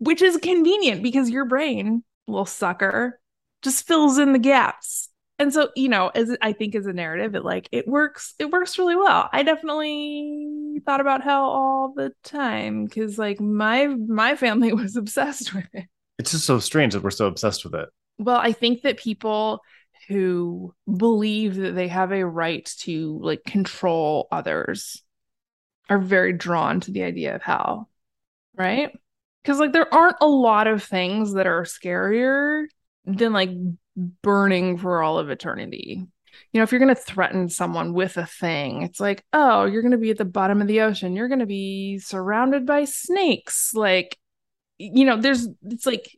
which 0.00 0.22
is 0.22 0.38
convenient 0.38 1.02
because 1.02 1.30
your 1.30 1.44
brain, 1.44 2.02
little 2.26 2.46
sucker, 2.46 3.20
just 3.62 3.86
fills 3.86 4.18
in 4.18 4.32
the 4.32 4.38
gaps. 4.38 5.09
And 5.40 5.54
so, 5.54 5.70
you 5.74 5.88
know, 5.88 6.08
as 6.08 6.36
I 6.42 6.52
think 6.52 6.74
as 6.74 6.84
a 6.84 6.92
narrative, 6.92 7.34
it 7.34 7.46
like 7.46 7.66
it 7.72 7.88
works, 7.88 8.34
it 8.38 8.50
works 8.50 8.78
really 8.78 8.94
well. 8.94 9.30
I 9.32 9.42
definitely 9.42 10.82
thought 10.84 11.00
about 11.00 11.22
hell 11.24 11.44
all 11.44 11.94
the 11.96 12.12
time 12.22 12.84
because 12.84 13.18
like 13.18 13.40
my 13.40 13.86
my 13.86 14.36
family 14.36 14.72
was 14.74 14.96
obsessed 14.96 15.54
with 15.54 15.66
it. 15.72 15.86
it's 16.18 16.32
just 16.32 16.44
so 16.44 16.58
strange 16.58 16.92
that 16.92 17.02
we're 17.02 17.10
so 17.10 17.26
obsessed 17.26 17.64
with 17.64 17.74
it 17.74 17.88
Well, 18.18 18.36
I 18.36 18.52
think 18.52 18.82
that 18.82 18.98
people 18.98 19.62
who 20.08 20.74
believe 20.94 21.56
that 21.56 21.74
they 21.74 21.88
have 21.88 22.12
a 22.12 22.26
right 22.26 22.70
to 22.80 23.18
like 23.22 23.42
control 23.44 24.28
others 24.30 25.02
are 25.88 25.98
very 25.98 26.34
drawn 26.34 26.80
to 26.80 26.90
the 26.90 27.02
idea 27.02 27.34
of 27.34 27.42
hell, 27.42 27.88
right? 28.54 28.92
Because 29.42 29.58
like 29.58 29.72
there 29.72 29.92
aren't 29.92 30.16
a 30.20 30.26
lot 30.26 30.66
of 30.66 30.84
things 30.84 31.32
that 31.32 31.46
are 31.46 31.62
scarier 31.62 32.66
than 33.06 33.32
like 33.32 33.50
burning 33.96 34.78
for 34.78 35.02
all 35.02 35.18
of 35.18 35.30
eternity. 35.30 36.06
You 36.52 36.58
know, 36.58 36.62
if 36.62 36.72
you're 36.72 36.80
going 36.80 36.94
to 36.94 37.00
threaten 37.00 37.48
someone 37.48 37.92
with 37.92 38.16
a 38.16 38.26
thing, 38.26 38.82
it's 38.82 39.00
like, 39.00 39.24
oh, 39.32 39.64
you're 39.64 39.82
going 39.82 39.92
to 39.92 39.98
be 39.98 40.10
at 40.10 40.18
the 40.18 40.24
bottom 40.24 40.60
of 40.60 40.68
the 40.68 40.80
ocean. 40.82 41.14
You're 41.14 41.28
going 41.28 41.40
to 41.40 41.46
be 41.46 41.98
surrounded 41.98 42.66
by 42.66 42.84
snakes. 42.84 43.72
Like, 43.74 44.16
you 44.78 45.04
know, 45.04 45.16
there's, 45.16 45.48
it's 45.64 45.86
like, 45.86 46.16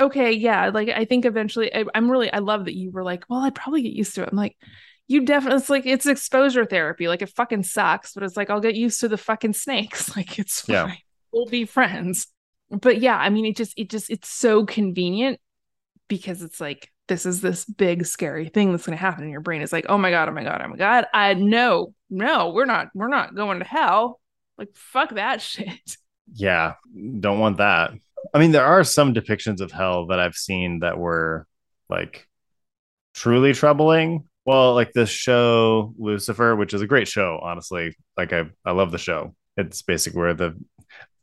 okay, 0.00 0.32
yeah. 0.32 0.68
Like, 0.68 0.88
I 0.88 1.04
think 1.04 1.24
eventually, 1.24 1.74
I, 1.74 1.84
I'm 1.94 2.10
really, 2.10 2.32
I 2.32 2.38
love 2.38 2.66
that 2.66 2.76
you 2.76 2.90
were 2.90 3.02
like, 3.04 3.24
well, 3.28 3.40
I'd 3.40 3.54
probably 3.54 3.82
get 3.82 3.92
used 3.92 4.14
to 4.16 4.22
it. 4.22 4.28
I'm 4.30 4.36
like, 4.36 4.56
you 5.06 5.24
definitely, 5.24 5.58
it's 5.58 5.70
like, 5.70 5.86
it's 5.86 6.06
exposure 6.06 6.64
therapy. 6.64 7.08
Like, 7.08 7.22
it 7.22 7.30
fucking 7.30 7.62
sucks, 7.62 8.12
but 8.12 8.22
it's 8.24 8.36
like, 8.36 8.50
I'll 8.50 8.60
get 8.60 8.74
used 8.74 9.00
to 9.00 9.08
the 9.08 9.16
fucking 9.16 9.54
snakes. 9.54 10.10
Like, 10.16 10.38
it's 10.38 10.62
fine. 10.62 10.74
Yeah. 10.74 10.94
We'll 11.32 11.46
be 11.46 11.64
friends. 11.64 12.26
But 12.70 13.00
yeah, 13.00 13.16
I 13.16 13.30
mean, 13.30 13.46
it 13.46 13.56
just, 13.56 13.72
it 13.78 13.88
just, 13.88 14.10
it's 14.10 14.28
so 14.28 14.66
convenient 14.66 15.40
because 16.08 16.42
it's 16.42 16.60
like, 16.60 16.90
this 17.06 17.24
is 17.24 17.40
this 17.40 17.64
big 17.64 18.04
scary 18.04 18.48
thing 18.48 18.70
that's 18.70 18.84
going 18.86 18.96
to 18.96 19.00
happen 19.00 19.24
in 19.24 19.30
your 19.30 19.40
brain. 19.40 19.62
It's 19.62 19.72
like, 19.72 19.86
oh 19.88 19.96
my 19.98 20.10
God, 20.10 20.28
oh 20.28 20.32
my 20.32 20.44
God, 20.44 20.60
oh 20.64 20.68
my 20.68 20.76
God. 20.76 21.06
I 21.14 21.34
no, 21.34 21.94
no, 22.10 22.50
we're 22.50 22.66
not, 22.66 22.88
we're 22.94 23.08
not 23.08 23.34
going 23.34 23.60
to 23.60 23.64
hell. 23.64 24.20
Like, 24.58 24.68
fuck 24.74 25.14
that 25.14 25.40
shit. 25.42 25.96
yeah 26.34 26.74
don't 27.20 27.38
want 27.38 27.58
that 27.58 27.92
i 28.34 28.38
mean 28.38 28.52
there 28.52 28.64
are 28.64 28.84
some 28.84 29.14
depictions 29.14 29.60
of 29.60 29.72
hell 29.72 30.06
that 30.06 30.18
i've 30.18 30.34
seen 30.34 30.80
that 30.80 30.98
were 30.98 31.46
like 31.88 32.26
truly 33.14 33.52
troubling 33.52 34.24
well 34.44 34.74
like 34.74 34.92
this 34.92 35.08
show 35.08 35.94
lucifer 35.98 36.54
which 36.54 36.74
is 36.74 36.82
a 36.82 36.86
great 36.86 37.08
show 37.08 37.38
honestly 37.42 37.96
like 38.16 38.32
i 38.32 38.44
i 38.64 38.72
love 38.72 38.90
the 38.90 38.98
show 38.98 39.34
it's 39.56 39.82
basically 39.82 40.18
where 40.20 40.34
the, 40.34 40.54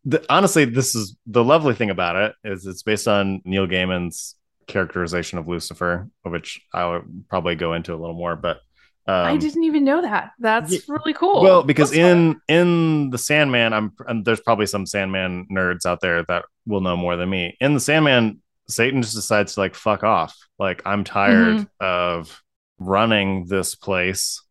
the 0.05 0.25
honestly 0.29 0.65
this 0.65 0.95
is 0.95 1.15
the 1.27 1.43
lovely 1.43 1.75
thing 1.75 1.89
about 1.89 2.15
it 2.15 2.35
is 2.43 2.65
it's 2.65 2.83
based 2.83 3.07
on 3.07 3.41
neil 3.45 3.67
gaiman's 3.67 4.35
characterization 4.67 5.37
of 5.37 5.47
lucifer 5.47 6.09
which 6.23 6.61
i'll 6.73 7.01
probably 7.29 7.55
go 7.55 7.73
into 7.73 7.93
a 7.93 7.97
little 7.97 8.15
more 8.15 8.35
but 8.35 8.59
um, 9.07 9.13
I 9.27 9.37
didn't 9.37 9.65
even 9.65 9.83
know 9.83 10.01
that. 10.01 10.31
That's 10.39 10.71
yeah. 10.73 10.79
really 10.87 11.13
cool. 11.13 11.43
well, 11.43 11.61
because 11.61 11.91
That's 11.91 12.01
fun. 12.01 12.41
in 12.49 12.55
in 12.55 13.09
the 13.11 13.19
Sandman, 13.19 13.71
I'm 13.71 13.93
and 14.07 14.25
there's 14.25 14.39
probably 14.39 14.65
some 14.65 14.87
Sandman 14.87 15.45
nerds 15.51 15.85
out 15.85 16.01
there 16.01 16.23
that 16.23 16.45
will 16.65 16.81
know 16.81 16.97
more 16.97 17.15
than 17.15 17.29
me. 17.29 17.55
In 17.61 17.75
the 17.75 17.79
Sandman, 17.79 18.41
Satan 18.67 19.03
just 19.03 19.13
decides 19.13 19.53
to 19.53 19.59
like 19.59 19.75
fuck 19.75 20.03
off. 20.03 20.35
Like 20.57 20.81
I'm 20.87 21.03
tired 21.03 21.57
Mm-hmm. 21.57 21.85
of 21.85 22.41
running 22.79 23.45
this 23.45 23.75
place, 23.75 24.41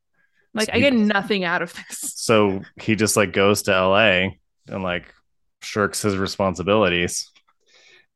like, 0.54 0.66
so 0.66 0.72
I 0.74 0.76
he- 0.76 0.82
get 0.82 0.92
nothing 0.94 1.42
out 1.42 1.60
of 1.62 1.74
this. 1.74 2.12
so 2.14 2.62
he 2.80 2.94
just 2.94 3.16
like 3.16 3.32
goes 3.32 3.62
to 3.62 3.74
L.A. 3.74 4.38
and 4.68 4.84
like 4.84 5.12
shirks 5.62 6.02
his 6.02 6.16
responsibilities 6.16 7.28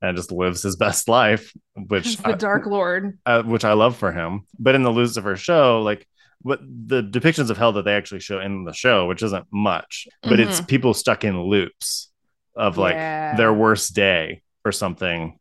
and 0.03 0.17
just 0.17 0.31
lives 0.33 0.63
his 0.63 0.77
best 0.85 1.09
life, 1.09 1.53
which 1.75 2.17
the 2.19 2.29
I- 2.29 2.33
Dark 2.33 2.67
Lord. 2.67 3.19
uh, 3.27 3.43
which 3.43 3.65
I 3.65 3.73
love 3.73 3.97
for 3.97 4.13
him. 4.13 4.47
But 4.59 4.75
in 4.75 4.83
the 4.83 4.91
Lucifer 4.91 5.37
show, 5.37 5.83
like 5.83 6.07
what 6.43 6.61
the 6.63 7.03
depictions 7.03 7.51
of 7.51 7.59
hell 7.59 7.73
that 7.73 7.85
they 7.85 7.95
actually 7.95 8.21
show 8.21 8.39
in 8.41 8.65
the 8.65 8.73
show, 8.73 9.07
which 9.07 9.23
isn't 9.23 9.47
much, 9.53 10.07
but 10.23 10.39
it's 10.39 10.61
people 10.61 10.95
stuck 10.95 11.25
in 11.25 11.41
loops 11.43 12.11
of 12.55 12.79
like 12.79 12.95
Yeah. 12.95 13.37
their 13.37 13.53
worst 13.53 13.95
day 13.95 14.43
or 14.65 14.71
something, 14.73 15.39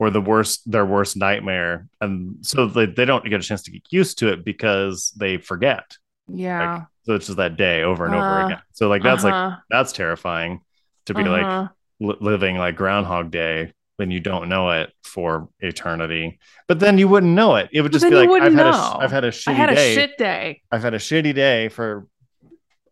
or 0.00 0.10
the 0.10 0.20
worst 0.20 0.68
their 0.70 0.84
worst 0.86 1.16
nightmare, 1.16 1.86
and 2.00 2.44
so 2.44 2.66
they 2.66 2.86
they 2.86 3.04
don't 3.04 3.24
get 3.24 3.40
a 3.40 3.44
chance 3.44 3.62
to 3.64 3.70
get 3.70 3.82
used 3.90 4.18
to 4.18 4.32
it 4.32 4.44
because 4.44 5.12
they 5.16 5.36
forget. 5.36 5.84
Yeah. 6.26 6.84
So 7.04 7.14
it's 7.14 7.26
just 7.26 7.36
that 7.38 7.56
day 7.56 7.82
over 7.82 8.04
and 8.06 8.14
over 8.14 8.24
Uh, 8.24 8.46
again. 8.46 8.62
So 8.72 8.88
like 8.88 9.02
that's 9.04 9.22
like 9.24 9.32
Uh-huh. 9.34 9.56
that's 9.70 9.92
terrifying 9.92 10.60
to 11.06 11.14
be 11.14 11.22
like 11.24 11.44
Uh-huh. 11.44 11.68
li- 12.00 12.16
living 12.20 12.56
like 12.56 12.74
Groundhog 12.76 13.30
Day 13.30 13.72
when 14.00 14.10
you 14.10 14.18
don't 14.18 14.48
know 14.48 14.70
it 14.70 14.90
for 15.04 15.50
eternity. 15.60 16.38
But 16.66 16.80
then 16.80 16.96
you 16.96 17.06
wouldn't 17.06 17.34
know 17.34 17.56
it. 17.56 17.68
It 17.70 17.82
would 17.82 17.92
just 17.92 18.08
be 18.08 18.14
like 18.14 18.30
I've 18.30 18.54
had 18.54 18.66
a 18.66 18.74
I've 18.98 19.10
had 19.10 19.24
a 19.24 19.26
I 19.26 19.30
shitty 19.30 19.54
had 19.54 19.68
a 19.70 19.74
day. 19.74 19.94
shit 19.94 20.16
day. 20.16 20.62
I've 20.72 20.80
had 20.80 20.94
a 20.94 20.98
shitty 20.98 21.34
day 21.34 21.68
for 21.68 22.06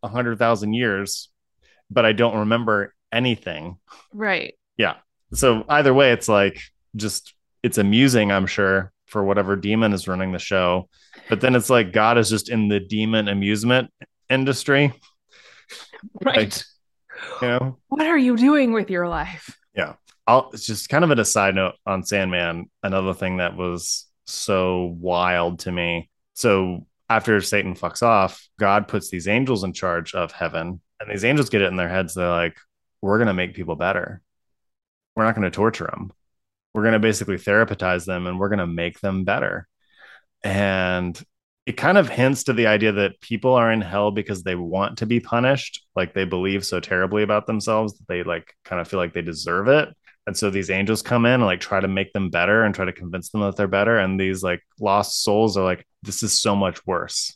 a 0.02 0.08
hundred 0.08 0.38
thousand 0.38 0.74
years, 0.74 1.30
but 1.90 2.04
I 2.04 2.12
don't 2.12 2.36
remember 2.40 2.94
anything. 3.10 3.78
Right. 4.12 4.54
Yeah. 4.76 4.96
So 5.32 5.64
either 5.66 5.94
way, 5.94 6.12
it's 6.12 6.28
like 6.28 6.60
just 6.94 7.32
it's 7.62 7.78
amusing, 7.78 8.30
I'm 8.30 8.46
sure, 8.46 8.92
for 9.06 9.24
whatever 9.24 9.56
demon 9.56 9.94
is 9.94 10.06
running 10.06 10.32
the 10.32 10.38
show. 10.38 10.90
But 11.30 11.40
then 11.40 11.56
it's 11.56 11.70
like 11.70 11.90
God 11.90 12.18
is 12.18 12.28
just 12.28 12.50
in 12.50 12.68
the 12.68 12.80
demon 12.80 13.28
amusement 13.28 13.90
industry, 14.28 14.92
Right. 16.22 16.62
you 17.40 17.48
know. 17.48 17.78
what 17.88 18.06
are 18.06 18.18
you 18.18 18.36
doing 18.36 18.72
with 18.72 18.90
your 18.90 19.08
life? 19.08 19.57
I'll 20.28 20.50
it's 20.52 20.66
just 20.66 20.88
kind 20.90 21.04
of 21.04 21.10
a 21.10 21.24
side 21.24 21.56
note 21.56 21.74
on 21.86 22.04
Sandman. 22.04 22.70
Another 22.84 23.14
thing 23.14 23.38
that 23.38 23.56
was 23.56 24.06
so 24.26 24.96
wild 25.00 25.60
to 25.60 25.72
me. 25.72 26.10
So 26.34 26.86
after 27.08 27.40
Satan 27.40 27.74
fucks 27.74 28.02
off, 28.02 28.46
God 28.60 28.88
puts 28.88 29.10
these 29.10 29.28
angels 29.28 29.64
in 29.64 29.72
charge 29.72 30.14
of 30.14 30.32
heaven, 30.32 30.80
and 31.00 31.10
these 31.10 31.24
angels 31.24 31.50
get 31.50 31.62
it 31.62 31.68
in 31.68 31.76
their 31.76 31.88
heads. 31.88 32.14
They're 32.14 32.28
like, 32.30 32.58
"We're 33.02 33.18
gonna 33.18 33.34
make 33.34 33.54
people 33.54 33.76
better. 33.76 34.22
We're 35.16 35.24
not 35.24 35.34
gonna 35.34 35.50
torture 35.50 35.86
them. 35.92 36.12
we're 36.74 36.82
going 36.82 36.92
to 36.92 36.98
basically 37.00 37.36
therapize 37.36 38.04
them 38.04 38.26
and 38.26 38.38
we're 38.38 38.48
going 38.48 38.58
to 38.60 38.66
make 38.66 39.00
them 39.00 39.24
better. 39.24 39.68
And 40.44 41.20
it 41.66 41.76
kind 41.76 41.98
of 41.98 42.08
hints 42.08 42.44
to 42.44 42.52
the 42.52 42.66
idea 42.68 42.92
that 42.92 43.20
people 43.20 43.54
are 43.54 43.70
in 43.72 43.80
hell 43.80 44.10
because 44.10 44.42
they 44.42 44.54
want 44.54 44.98
to 44.98 45.06
be 45.06 45.20
punished. 45.20 45.86
Like 45.96 46.14
they 46.14 46.24
believe 46.24 46.64
so 46.64 46.80
terribly 46.80 47.22
about 47.22 47.46
themselves 47.46 47.98
that 47.98 48.08
they 48.08 48.22
like 48.22 48.54
kind 48.64 48.80
of 48.80 48.88
feel 48.88 49.00
like 49.00 49.12
they 49.12 49.22
deserve 49.22 49.68
it. 49.68 49.88
And 50.28 50.36
so 50.36 50.50
these 50.50 50.68
angels 50.68 51.00
come 51.00 51.24
in 51.24 51.32
and 51.32 51.44
like 51.46 51.60
try 51.60 51.80
to 51.80 51.88
make 51.88 52.12
them 52.12 52.28
better 52.28 52.62
and 52.62 52.74
try 52.74 52.84
to 52.84 52.92
convince 52.92 53.30
them 53.30 53.40
that 53.40 53.56
they're 53.56 53.66
better. 53.66 53.98
And 53.98 54.20
these 54.20 54.42
like 54.42 54.62
lost 54.78 55.22
souls 55.22 55.56
are 55.56 55.64
like, 55.64 55.86
this 56.02 56.22
is 56.22 56.38
so 56.38 56.54
much 56.54 56.86
worse. 56.86 57.34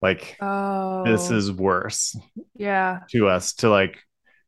Like, 0.00 0.36
Oh, 0.40 1.04
this 1.04 1.30
is 1.32 1.50
worse 1.50 2.16
yeah. 2.56 3.00
to 3.10 3.26
us 3.26 3.54
to 3.54 3.68
like 3.68 3.98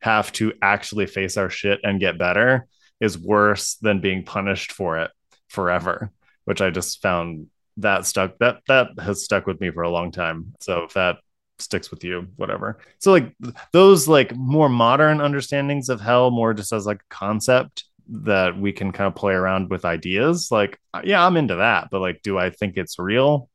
have 0.01 0.31
to 0.33 0.53
actually 0.63 1.07
face 1.07 1.37
our 1.37 1.51
shit 1.51 1.81
and 1.83 1.99
get 1.99 2.19
better 2.19 2.69
is 3.01 3.19
worse 3.19 3.75
than 3.83 4.01
being 4.01 4.25
punished 4.25 4.71
for 4.71 4.99
it 4.99 5.11
forever 5.49 6.11
which 6.45 6.61
i 6.61 6.71
just 6.71 7.01
found 7.01 7.47
that 7.79 8.05
stuck 8.07 8.37
that 8.39 8.59
that 8.69 8.89
has 8.99 9.25
stuck 9.25 9.47
with 9.47 9.61
me 9.61 9.71
for 9.71 9.83
a 9.83 9.91
long 9.91 10.11
time 10.13 10.53
so 10.61 10.85
if 10.85 10.95
that 10.95 11.17
sticks 11.59 11.91
with 11.91 12.03
you 12.03 12.27
whatever 12.37 12.79
so 12.99 13.13
like 13.13 13.35
those 13.73 14.09
like 14.09 14.35
more 14.35 14.69
modern 14.69 15.21
understandings 15.21 15.89
of 15.89 16.01
hell 16.01 16.31
more 16.31 16.53
just 16.53 16.73
as 16.73 16.87
like 16.87 17.01
a 17.01 17.15
concept 17.15 17.85
that 18.09 18.59
we 18.59 18.73
can 18.73 18.93
kind 18.93 19.07
of 19.07 19.15
play 19.15 19.33
around 19.33 19.71
with 19.71 19.85
ideas 19.85 20.49
like 20.51 20.79
yeah 21.05 21.25
i'm 21.25 21.37
into 21.37 21.57
that 21.57 21.89
but 21.91 22.01
like 22.01 22.21
do 22.23 22.37
i 22.37 22.51
think 22.51 22.77
it's 22.77 22.99
real 22.99 23.49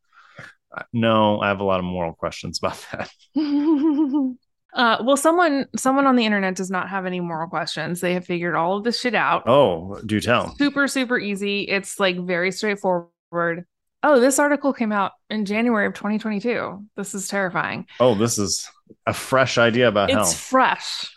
no 0.93 1.39
i 1.41 1.47
have 1.47 1.59
a 1.59 1.63
lot 1.63 1.79
of 1.79 1.85
moral 1.85 2.13
questions 2.13 2.59
about 2.59 2.83
that 2.91 3.09
uh, 4.73 4.97
well, 5.03 5.17
someone 5.17 5.67
someone 5.75 6.05
on 6.05 6.15
the 6.15 6.25
internet 6.25 6.55
does 6.55 6.69
not 6.69 6.89
have 6.89 7.05
any 7.05 7.19
moral 7.19 7.49
questions. 7.49 8.01
They 8.01 8.13
have 8.13 8.25
figured 8.25 8.55
all 8.55 8.77
of 8.77 8.83
this 8.83 8.99
shit 8.99 9.15
out. 9.15 9.47
oh 9.47 9.99
do 10.05 10.19
tell 10.19 10.55
Super, 10.57 10.87
super 10.87 11.17
easy. 11.17 11.61
It's 11.61 11.99
like 11.99 12.17
very 12.17 12.51
straightforward. 12.51 13.65
Oh, 14.01 14.19
this 14.19 14.39
article 14.39 14.71
came 14.71 14.91
out 14.91 15.11
in 15.29 15.45
January 15.45 15.85
of 15.85 15.93
2022. 15.93 16.85
This 16.95 17.13
is 17.13 17.27
terrifying. 17.27 17.85
Oh, 17.99 18.15
this 18.15 18.37
is 18.37 18.69
a 19.05 19.13
fresh 19.13 19.57
idea 19.57 19.89
about 19.89 20.09
It's 20.09 20.15
hell. 20.15 20.23
It's 20.23 20.33
fresh. 20.33 21.15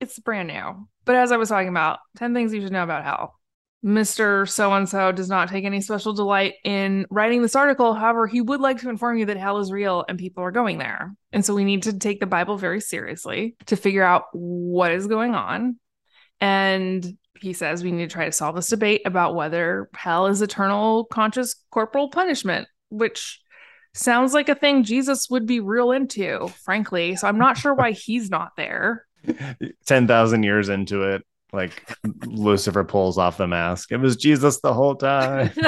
It's 0.00 0.18
brand 0.18 0.48
new. 0.48 0.88
But 1.04 1.16
as 1.16 1.32
I 1.32 1.36
was 1.36 1.50
talking 1.50 1.68
about, 1.68 1.98
10 2.16 2.32
things 2.32 2.54
you 2.54 2.62
should 2.62 2.72
know 2.72 2.82
about 2.82 3.04
hell. 3.04 3.38
Mr. 3.84 4.48
So 4.48 4.72
and 4.72 4.88
so 4.88 5.12
does 5.12 5.28
not 5.28 5.50
take 5.50 5.66
any 5.66 5.82
special 5.82 6.14
delight 6.14 6.54
in 6.64 7.04
writing 7.10 7.42
this 7.42 7.54
article. 7.54 7.92
However, 7.92 8.26
he 8.26 8.40
would 8.40 8.60
like 8.60 8.80
to 8.80 8.88
inform 8.88 9.18
you 9.18 9.26
that 9.26 9.36
hell 9.36 9.58
is 9.58 9.70
real 9.70 10.06
and 10.08 10.18
people 10.18 10.42
are 10.42 10.50
going 10.50 10.78
there. 10.78 11.14
And 11.32 11.44
so 11.44 11.54
we 11.54 11.64
need 11.64 11.82
to 11.82 11.98
take 11.98 12.20
the 12.20 12.26
Bible 12.26 12.56
very 12.56 12.80
seriously 12.80 13.56
to 13.66 13.76
figure 13.76 14.02
out 14.02 14.24
what 14.32 14.92
is 14.92 15.06
going 15.06 15.34
on. 15.34 15.78
And 16.40 17.18
he 17.44 17.52
says 17.52 17.84
we 17.84 17.92
need 17.92 18.08
to 18.08 18.12
try 18.12 18.24
to 18.24 18.32
solve 18.32 18.56
this 18.56 18.68
debate 18.68 19.02
about 19.04 19.34
whether 19.34 19.88
hell 19.94 20.26
is 20.26 20.40
eternal 20.40 21.04
conscious 21.04 21.54
corporal 21.70 22.08
punishment, 22.08 22.66
which 22.88 23.40
sounds 23.92 24.32
like 24.32 24.48
a 24.48 24.54
thing 24.54 24.82
Jesus 24.82 25.28
would 25.28 25.46
be 25.46 25.60
real 25.60 25.92
into, 25.92 26.48
frankly. 26.64 27.16
So 27.16 27.28
I'm 27.28 27.38
not 27.38 27.58
sure 27.58 27.74
why 27.74 27.90
he's 27.92 28.30
not 28.30 28.52
there. 28.56 29.06
10,000 29.86 30.42
years 30.42 30.70
into 30.70 31.02
it, 31.02 31.22
like 31.52 31.96
Lucifer 32.26 32.82
pulls 32.82 33.18
off 33.18 33.36
the 33.36 33.46
mask. 33.46 33.92
It 33.92 33.98
was 33.98 34.16
Jesus 34.16 34.60
the 34.60 34.74
whole 34.74 34.96
time. 34.96 35.50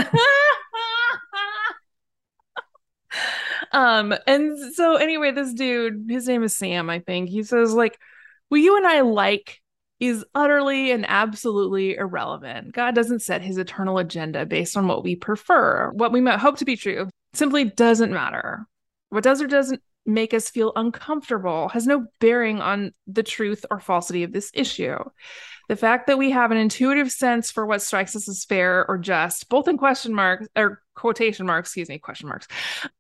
um 3.72 4.14
and 4.26 4.74
so 4.74 4.96
anyway 4.96 5.32
this 5.32 5.52
dude 5.52 6.06
his 6.08 6.28
name 6.28 6.42
is 6.42 6.56
sam 6.56 6.88
i 6.88 7.00
think 7.00 7.28
he 7.28 7.42
says 7.42 7.74
like 7.74 7.98
what 8.48 8.58
you 8.58 8.76
and 8.76 8.86
i 8.86 9.00
like 9.00 9.60
is 9.98 10.24
utterly 10.34 10.90
and 10.90 11.06
absolutely 11.08 11.96
irrelevant. 11.96 12.72
God 12.72 12.94
doesn't 12.94 13.22
set 13.22 13.42
his 13.42 13.58
eternal 13.58 13.98
agenda 13.98 14.44
based 14.44 14.76
on 14.76 14.86
what 14.88 15.02
we 15.02 15.16
prefer. 15.16 15.90
What 15.92 16.12
we 16.12 16.20
might 16.20 16.38
hope 16.38 16.58
to 16.58 16.64
be 16.64 16.76
true 16.76 17.08
simply 17.32 17.64
doesn't 17.64 18.12
matter. 18.12 18.66
What 19.08 19.24
does 19.24 19.40
or 19.40 19.46
doesn't 19.46 19.80
make 20.06 20.32
us 20.32 20.48
feel 20.48 20.72
uncomfortable 20.76 21.68
has 21.68 21.86
no 21.86 22.06
bearing 22.20 22.60
on 22.60 22.92
the 23.06 23.22
truth 23.22 23.66
or 23.70 23.80
falsity 23.80 24.22
of 24.22 24.32
this 24.32 24.50
issue. 24.54 24.96
The 25.68 25.76
fact 25.76 26.06
that 26.06 26.16
we 26.16 26.30
have 26.30 26.52
an 26.52 26.58
intuitive 26.58 27.10
sense 27.10 27.50
for 27.50 27.66
what 27.66 27.82
strikes 27.82 28.14
us 28.14 28.28
as 28.28 28.44
fair 28.44 28.86
or 28.88 28.98
just, 28.98 29.48
both 29.48 29.66
in 29.66 29.76
question 29.76 30.14
marks 30.14 30.46
or 30.54 30.80
quotation 30.94 31.44
marks, 31.44 31.70
excuse 31.70 31.88
me, 31.88 31.98
question 31.98 32.28
marks, 32.28 32.46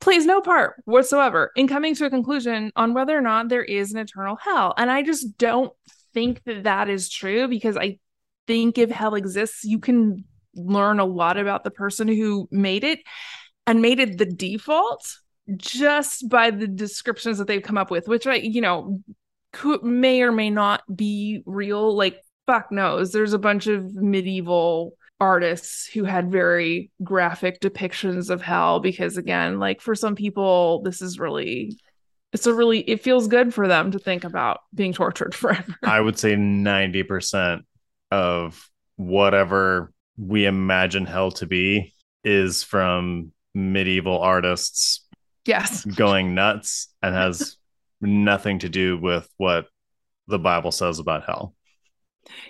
plays 0.00 0.26
no 0.26 0.40
part 0.40 0.82
whatsoever 0.84 1.52
in 1.54 1.68
coming 1.68 1.94
to 1.94 2.06
a 2.06 2.10
conclusion 2.10 2.72
on 2.74 2.92
whether 2.92 3.16
or 3.16 3.20
not 3.20 3.48
there 3.48 3.62
is 3.62 3.92
an 3.92 4.00
eternal 4.00 4.34
hell. 4.34 4.74
And 4.76 4.90
I 4.90 5.02
just 5.02 5.38
don't 5.38 5.72
think 6.16 6.42
that 6.44 6.64
that 6.64 6.88
is 6.88 7.10
true 7.10 7.46
because 7.46 7.76
I 7.76 7.98
think 8.46 8.78
if 8.78 8.90
hell 8.90 9.16
exists, 9.16 9.64
you 9.64 9.78
can 9.78 10.24
learn 10.54 10.98
a 10.98 11.04
lot 11.04 11.36
about 11.36 11.62
the 11.62 11.70
person 11.70 12.08
who 12.08 12.48
made 12.50 12.84
it 12.84 13.00
and 13.66 13.82
made 13.82 14.00
it 14.00 14.16
the 14.16 14.24
default 14.24 15.18
just 15.58 16.26
by 16.30 16.50
the 16.50 16.66
descriptions 16.66 17.36
that 17.36 17.46
they've 17.46 17.62
come 17.62 17.76
up 17.76 17.90
with, 17.90 18.08
which 18.08 18.26
I, 18.26 18.36
you 18.36 18.62
know, 18.62 19.02
could 19.52 19.82
may 19.82 20.22
or 20.22 20.32
may 20.32 20.48
not 20.48 20.82
be 20.94 21.42
real. 21.44 21.94
Like 21.94 22.22
fuck 22.46 22.72
knows. 22.72 23.12
There's 23.12 23.34
a 23.34 23.38
bunch 23.38 23.66
of 23.66 23.94
medieval 23.94 24.94
artists 25.20 25.86
who 25.86 26.04
had 26.04 26.32
very 26.32 26.90
graphic 27.04 27.60
depictions 27.60 28.30
of 28.30 28.40
hell 28.40 28.80
because 28.80 29.18
again, 29.18 29.58
like 29.58 29.82
for 29.82 29.94
some 29.94 30.14
people 30.14 30.80
this 30.82 31.02
is 31.02 31.18
really 31.18 31.78
it's 32.32 32.46
a 32.46 32.54
really 32.54 32.80
it 32.80 33.02
feels 33.02 33.28
good 33.28 33.54
for 33.54 33.68
them 33.68 33.90
to 33.92 33.98
think 33.98 34.24
about 34.24 34.60
being 34.74 34.92
tortured 34.92 35.34
forever. 35.34 35.74
I 35.82 36.00
would 36.00 36.18
say 36.18 36.34
90% 36.34 37.62
of 38.10 38.68
whatever 38.96 39.92
we 40.18 40.46
imagine 40.46 41.06
hell 41.06 41.30
to 41.32 41.46
be 41.46 41.92
is 42.24 42.62
from 42.62 43.32
medieval 43.54 44.18
artists 44.18 45.06
yes. 45.46 45.84
going 45.84 46.34
nuts 46.34 46.88
and 47.02 47.14
has 47.14 47.56
nothing 48.00 48.58
to 48.60 48.68
do 48.68 48.98
with 48.98 49.28
what 49.36 49.66
the 50.26 50.38
Bible 50.38 50.72
says 50.72 50.98
about 50.98 51.24
hell. 51.24 51.54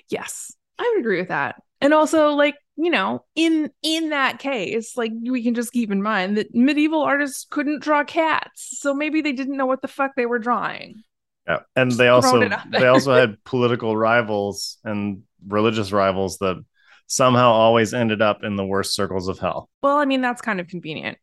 Yes. 0.09 0.53
I 0.79 0.91
would 0.93 1.01
agree 1.01 1.21
with 1.21 1.29
that. 1.29 1.57
And 1.81 1.93
also 1.93 2.31
like, 2.31 2.57
you 2.77 2.91
know, 2.91 3.25
in 3.35 3.71
in 3.83 4.11
that 4.11 4.39
case, 4.39 4.97
like 4.97 5.13
we 5.23 5.43
can 5.43 5.55
just 5.55 5.73
keep 5.73 5.91
in 5.91 6.03
mind 6.03 6.37
that 6.37 6.55
medieval 6.55 7.03
artists 7.03 7.47
couldn't 7.49 7.83
draw 7.83 8.05
cats. 8.05 8.79
So 8.81 8.95
maybe 8.95 9.23
they 9.23 9.33
didn't 9.33 9.57
know 9.57 9.67
what 9.67 9.83
the 9.83 9.89
fuck 9.89 10.13
they 10.15 10.27
were 10.27 10.39
drawing. 10.39 11.03
Yeah. 11.47 11.61
And 11.75 11.91
they 11.93 12.09
also 12.09 12.31
throwing 12.31 12.47
it 12.47 12.53
out 12.53 12.71
they 12.71 12.87
also 12.87 13.15
had 13.15 13.37
political 13.45 13.97
rivals 13.97 14.79
and 14.85 15.23
religious 15.47 15.93
rivals 15.93 16.39
that 16.39 16.63
somehow 17.07 17.51
always 17.51 17.95
ended 17.95 18.21
up 18.21 18.43
in 18.43 18.57
the 18.57 18.67
worst 18.67 18.95
circles 18.95 19.29
of 19.29 19.39
hell. 19.39 19.71
Well, 19.83 19.97
I 19.97 20.05
mean, 20.05 20.21
that's 20.21 20.43
kind 20.43 20.61
of 20.61 20.69
convenient. 20.69 21.19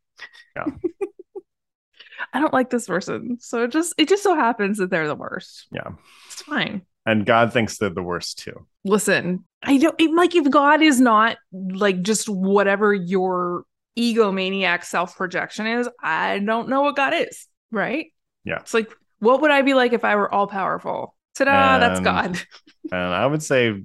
Yeah. 0.56 0.66
I 2.32 2.40
don't 2.40 2.52
like 2.52 2.70
this 2.70 2.86
person. 2.86 3.38
So 3.40 3.64
it 3.64 3.70
just 3.70 3.94
it 3.96 4.08
just 4.08 4.22
so 4.22 4.34
happens 4.34 4.78
that 4.78 4.90
they're 4.90 5.06
the 5.06 5.14
worst. 5.14 5.68
Yeah. 5.70 5.90
It's 6.26 6.42
fine. 6.42 6.82
And 7.06 7.26
God 7.26 7.52
thinks 7.52 7.78
they're 7.78 7.90
the 7.90 8.02
worst 8.02 8.38
too. 8.38 8.66
Listen, 8.84 9.44
I 9.62 9.76
don't 9.78 10.00
it- 10.00 10.14
like 10.14 10.34
if 10.34 10.48
God 10.50 10.82
is 10.82 11.00
not 11.00 11.36
like 11.52 12.02
just 12.02 12.28
whatever 12.28 12.94
your 12.94 13.64
egomaniac 13.98 14.84
self-projection 14.84 15.66
is, 15.66 15.88
I 16.02 16.38
don't 16.38 16.68
know 16.68 16.82
what 16.82 16.96
God 16.96 17.14
is, 17.14 17.46
right? 17.70 18.06
Yeah. 18.44 18.58
It's 18.60 18.74
like 18.74 18.90
what 19.20 19.40
would 19.40 19.50
I 19.50 19.62
be 19.62 19.74
like 19.74 19.92
if 19.92 20.04
I 20.04 20.16
were 20.16 20.32
all 20.32 20.46
powerful? 20.46 21.14
Ta-da, 21.36 21.78
that's 21.78 22.00
God. 22.00 22.38
And 22.92 23.14
I 23.14 23.26
would 23.26 23.42
say 23.42 23.82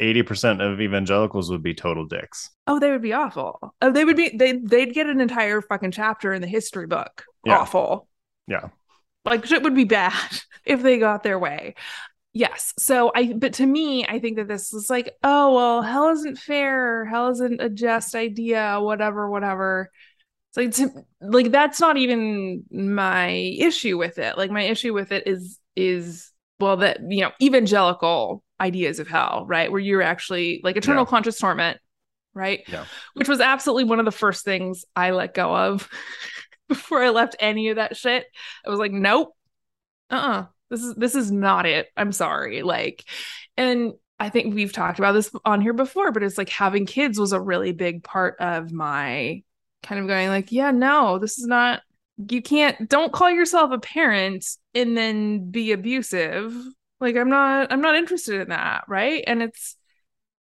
80% 0.00 0.60
of 0.60 0.80
evangelicals 0.80 1.50
would 1.50 1.62
be 1.62 1.72
total 1.74 2.04
dicks. 2.04 2.50
Oh, 2.66 2.78
they 2.78 2.90
would 2.90 3.00
be 3.02 3.12
awful. 3.12 3.74
Oh, 3.80 3.90
they 3.90 4.04
would 4.04 4.16
be 4.16 4.36
they 4.36 4.52
they'd 4.58 4.92
get 4.92 5.06
an 5.06 5.20
entire 5.20 5.62
fucking 5.62 5.92
chapter 5.92 6.32
in 6.32 6.42
the 6.42 6.48
history 6.48 6.86
book. 6.86 7.24
Yeah. 7.44 7.58
Awful. 7.58 8.08
Yeah. 8.48 8.68
like 9.24 9.46
shit 9.46 9.62
would 9.62 9.74
be 9.74 9.84
bad 9.84 10.12
if 10.64 10.82
they 10.82 10.98
got 10.98 11.22
their 11.22 11.38
way 11.38 11.74
yes. 12.32 12.72
So 12.78 13.12
i 13.14 13.32
but 13.32 13.54
to 13.54 13.66
me 13.66 14.06
i 14.06 14.18
think 14.18 14.36
that 14.36 14.48
this 14.48 14.72
is 14.72 14.88
like 14.90 15.14
oh 15.22 15.54
well 15.54 15.82
hell 15.82 16.08
isn't 16.10 16.38
fair. 16.38 17.04
Hell 17.06 17.30
isn't 17.30 17.60
a 17.60 17.68
just 17.68 18.14
idea 18.14 18.78
whatever 18.80 19.28
whatever. 19.30 19.90
It's 20.54 20.56
like 20.56 20.92
to, 20.92 21.04
like 21.20 21.50
that's 21.50 21.80
not 21.80 21.96
even 21.96 22.64
my 22.70 23.30
issue 23.30 23.96
with 23.98 24.18
it. 24.18 24.36
Like 24.36 24.50
my 24.50 24.62
issue 24.62 24.92
with 24.92 25.12
it 25.12 25.26
is 25.26 25.58
is 25.76 26.30
well 26.60 26.76
that 26.78 26.98
you 27.08 27.22
know 27.22 27.32
evangelical 27.40 28.42
ideas 28.60 28.98
of 29.00 29.08
hell 29.08 29.44
right? 29.48 29.70
Where 29.70 29.80
you're 29.80 30.02
actually 30.02 30.60
like 30.62 30.76
eternal 30.76 31.04
Yeah. 31.04 31.10
conscious 31.10 31.38
torment 31.38 31.78
right? 32.34 32.60
Yeah. 32.66 32.86
which 33.14 33.28
was 33.28 33.40
absolutely 33.40 33.84
one 33.84 33.98
of 33.98 34.06
the 34.06 34.10
first 34.10 34.42
things 34.42 34.86
i 34.96 35.10
let 35.10 35.34
go 35.34 35.54
of 35.54 35.86
before 36.68 37.02
i 37.02 37.10
left 37.10 37.36
any 37.40 37.68
of 37.68 37.76
that 37.76 37.94
shit. 37.96 38.24
I 38.66 38.70
was 38.70 38.78
like 38.78 38.92
nope. 38.92 39.34
Uh-uh 40.10 40.46
this 40.72 40.82
is 40.82 40.94
this 40.96 41.14
is 41.14 41.30
not 41.30 41.66
it. 41.66 41.86
I'm 41.96 42.12
sorry. 42.12 42.62
Like 42.62 43.04
and 43.56 43.92
i 44.18 44.28
think 44.28 44.54
we've 44.54 44.72
talked 44.72 44.98
about 44.98 45.12
this 45.12 45.30
on 45.44 45.60
here 45.60 45.72
before 45.72 46.12
but 46.12 46.22
it's 46.22 46.38
like 46.38 46.48
having 46.48 46.86
kids 46.86 47.18
was 47.18 47.32
a 47.32 47.40
really 47.40 47.72
big 47.72 48.04
part 48.04 48.36
of 48.40 48.72
my 48.72 49.42
kind 49.82 50.00
of 50.00 50.06
going 50.06 50.28
like 50.28 50.52
yeah 50.52 50.70
no 50.70 51.18
this 51.18 51.38
is 51.38 51.46
not 51.46 51.82
you 52.30 52.42
can't 52.42 52.88
don't 52.88 53.12
call 53.12 53.30
yourself 53.30 53.72
a 53.72 53.78
parent 53.78 54.46
and 54.74 54.96
then 54.96 55.50
be 55.50 55.72
abusive. 55.72 56.54
Like 57.00 57.16
i'm 57.16 57.28
not 57.28 57.72
i'm 57.72 57.80
not 57.80 57.96
interested 57.96 58.40
in 58.40 58.48
that 58.50 58.84
right? 58.88 59.24
And 59.26 59.42
it's 59.42 59.76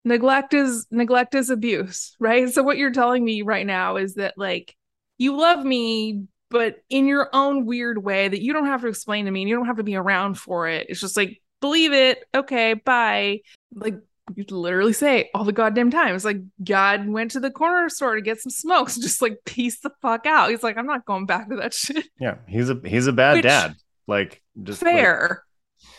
neglect 0.04 0.54
is 0.54 0.86
neglect 0.90 1.34
is 1.34 1.50
abuse, 1.50 2.16
right? 2.18 2.50
So 2.50 2.62
what 2.62 2.78
you're 2.78 2.92
telling 2.92 3.24
me 3.24 3.42
right 3.42 3.66
now 3.66 3.96
is 3.96 4.14
that 4.14 4.34
like 4.36 4.74
you 5.18 5.36
love 5.36 5.64
me 5.64 6.24
but 6.50 6.76
in 6.90 7.06
your 7.06 7.28
own 7.32 7.66
weird 7.66 8.02
way 8.02 8.28
that 8.28 8.42
you 8.42 8.52
don't 8.52 8.66
have 8.66 8.80
to 8.82 8.88
explain 8.88 9.24
to 9.26 9.30
me 9.30 9.42
and 9.42 9.48
you 9.48 9.56
don't 9.56 9.66
have 9.66 9.76
to 9.76 9.82
be 9.82 9.96
around 9.96 10.34
for 10.38 10.68
it. 10.68 10.86
It's 10.88 11.00
just 11.00 11.16
like 11.16 11.40
believe 11.60 11.92
it. 11.92 12.24
Okay, 12.34 12.74
bye. 12.74 13.40
Like 13.74 13.96
you 14.34 14.44
literally 14.50 14.92
say 14.92 15.30
all 15.34 15.44
the 15.44 15.52
goddamn 15.52 15.90
time. 15.90 16.14
It's 16.14 16.24
like 16.24 16.40
God 16.62 17.08
went 17.08 17.30
to 17.32 17.40
the 17.40 17.50
corner 17.50 17.88
store 17.88 18.14
to 18.14 18.20
get 18.22 18.40
some 18.40 18.50
smokes, 18.50 18.96
just 19.00 19.22
like 19.22 19.38
peace 19.44 19.80
the 19.80 19.90
fuck 20.02 20.26
out. 20.26 20.50
He's 20.50 20.62
like, 20.62 20.76
I'm 20.76 20.86
not 20.86 21.04
going 21.04 21.26
back 21.26 21.48
to 21.48 21.56
that 21.56 21.74
shit. 21.74 22.06
Yeah, 22.20 22.36
he's 22.46 22.70
a 22.70 22.80
he's 22.84 23.06
a 23.06 23.12
bad 23.12 23.34
Which- 23.36 23.42
dad. 23.44 23.74
Like 24.06 24.42
just 24.62 24.82
like- 24.82 24.94
Fair. 24.94 25.44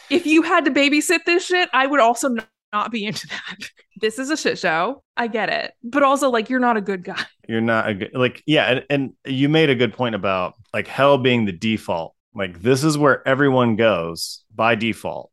if 0.09 0.25
you 0.25 0.41
had 0.41 0.65
to 0.65 0.71
babysit 0.71 1.25
this 1.25 1.45
shit, 1.45 1.69
I 1.73 1.85
would 1.85 1.99
also 1.99 2.29
not, 2.29 2.47
not 2.73 2.91
be 2.91 3.05
into 3.05 3.27
that. 3.27 3.69
This 3.99 4.19
is 4.19 4.29
a 4.29 4.37
shit 4.37 4.57
show. 4.57 5.03
I 5.17 5.27
get 5.27 5.49
it. 5.49 5.73
But 5.83 6.03
also, 6.03 6.29
like, 6.29 6.49
you're 6.49 6.59
not 6.59 6.77
a 6.77 6.81
good 6.81 7.03
guy. 7.03 7.21
you're 7.47 7.61
not 7.61 7.89
a 7.89 7.93
good 7.95 8.11
like 8.13 8.43
yeah 8.45 8.65
and, 8.69 8.83
and 8.91 9.13
you 9.25 9.49
made 9.49 9.71
a 9.71 9.75
good 9.75 9.91
point 9.91 10.13
about 10.13 10.53
like 10.71 10.85
hell 10.87 11.17
being 11.17 11.45
the 11.45 11.51
default 11.51 12.13
like 12.35 12.61
this 12.61 12.83
is 12.83 12.95
where 12.95 13.27
everyone 13.27 13.75
goes 13.75 14.43
by 14.53 14.75
default 14.75 15.31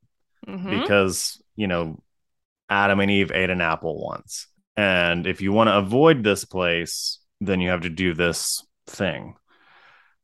Mhm. 0.48 0.80
because 0.80 1.42
you 1.56 1.66
know 1.66 2.00
adam 2.70 3.00
and 3.00 3.10
eve 3.10 3.30
ate 3.32 3.50
an 3.50 3.60
apple 3.60 4.02
once 4.02 4.46
and 4.78 5.26
if 5.26 5.42
you 5.42 5.52
want 5.52 5.68
to 5.68 5.76
avoid 5.76 6.24
this 6.24 6.46
place 6.46 7.18
then 7.42 7.60
you 7.60 7.68
have 7.68 7.82
to 7.82 7.90
do 7.90 8.14
this 8.14 8.66
thing 8.86 9.34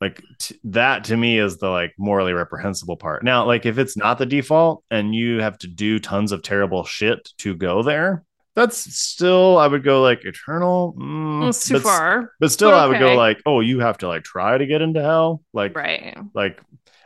like 0.01 0.23
t- 0.39 0.59
that 0.65 1.05
to 1.05 1.17
me 1.17 1.39
is 1.39 1.59
the 1.59 1.69
like 1.69 1.93
morally 1.99 2.33
reprehensible 2.33 2.97
part 2.97 3.23
now 3.23 3.45
like 3.45 3.67
if 3.67 3.77
it's 3.77 3.99
not 3.99 4.17
the 4.17 4.25
default 4.25 4.83
and 4.91 5.15
you 5.15 5.43
have 5.43 5.59
to 5.59 5.67
do 5.69 5.99
tons 5.99 6.33
of 6.33 6.43
terrible 6.43 6.85
shit 6.85 7.29
to 7.37 7.55
go 7.55 7.83
there 7.83 8.25
that's 8.55 8.77
still 8.77 9.59
i 9.59 9.67
would 9.67 9.83
go 9.85 10.03
like 10.03 10.25
eternal. 10.25 10.95
Mm, 10.99 11.49
It's 11.49 11.67
too 11.67 11.75
but 11.75 11.83
far. 11.83 12.33
but 12.41 12.51
still 12.53 12.71
But 12.71 12.79
i 12.81 12.87
would 12.87 12.99
go 12.99 13.15
like 13.15 13.41
oh 13.47 13.61
you 13.61 13.81
have 13.81 13.99
to 13.99 14.09
like 14.09 14.25
try 14.25 14.59
to 14.59 14.67
get 14.67 14.83
into 14.83 15.01
hell. 15.03 15.43
Like 15.53 15.77
Right. 15.77 16.17
like 16.35 16.61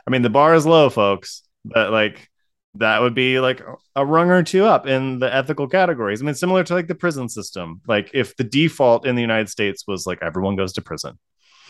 i 0.05 0.09
mean 0.11 0.21
the 0.21 0.29
bar 0.29 0.55
is 0.55 0.65
low 0.65 0.89
folks 0.89 1.43
but 1.65 1.91
like 1.91 2.29
that 2.75 3.01
would 3.01 3.15
be 3.15 3.39
like 3.39 3.61
a 3.95 4.05
rung 4.05 4.29
or 4.29 4.43
two 4.43 4.63
up 4.65 4.85
in 4.85 5.17
the 5.19 5.33
ethical 5.33 5.67
categories. 5.67 6.21
I 6.21 6.25
mean 6.25 6.35
similar 6.35 6.63
to 6.63 6.73
like 6.75 6.87
the 6.87 6.93
prison 6.95 7.27
system. 7.27 7.81
Like 7.87 8.11
if 8.13 8.35
the 8.37 8.43
default 8.43 9.07
in 9.07 9.15
the 9.15 9.21
united 9.21 9.49
states 9.49 9.85
was 9.87 10.05
like 10.05 10.19
everyone 10.21 10.55
goes 10.55 10.73
to 10.73 10.81
prison. 10.81 11.17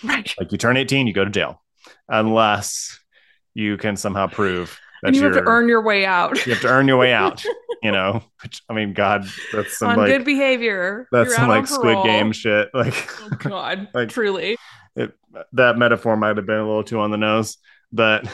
Right. 0.03 0.33
like 0.39 0.51
you 0.51 0.57
turn 0.57 0.75
18 0.77 1.07
you 1.07 1.13
go 1.13 1.23
to 1.23 1.31
jail. 1.31 1.63
Unless 2.09 2.99
you 3.53 3.77
can 3.77 3.95
somehow 3.95 4.27
prove 4.27 4.77
And 5.03 5.15
you 5.15 5.23
have 5.23 5.33
to 5.33 5.43
earn 5.43 5.67
your 5.67 5.81
way 5.81 6.05
out 6.05 6.45
you 6.45 6.53
have 6.53 6.61
to 6.61 6.67
earn 6.69 6.87
your 6.87 6.97
way 6.97 7.13
out 7.13 7.43
you 7.83 7.91
know 7.91 8.23
which 8.41 8.61
i 8.69 8.73
mean 8.73 8.93
god 8.93 9.25
that's 9.53 9.77
some 9.77 9.89
on 9.91 9.97
like 9.97 10.07
good 10.07 10.25
behavior. 10.25 11.07
that's 11.11 11.27
You're 11.29 11.35
some 11.37 11.47
like 11.49 11.67
squid 11.67 12.03
game 12.03 12.31
shit 12.31 12.69
like 12.73 12.93
Oh, 13.21 13.29
God. 13.37 13.87
Like- 13.93 14.09
Truly. 14.09 14.57
it, 14.95 15.13
that 15.53 15.77
metaphor 15.77 16.17
might 16.17 16.37
have 16.37 16.45
been 16.47 16.57
a 16.59 16.65
little 16.67 16.83
too 16.83 16.99
on 16.99 17.11
the 17.11 17.17
nose 17.17 17.57
but 17.91 18.27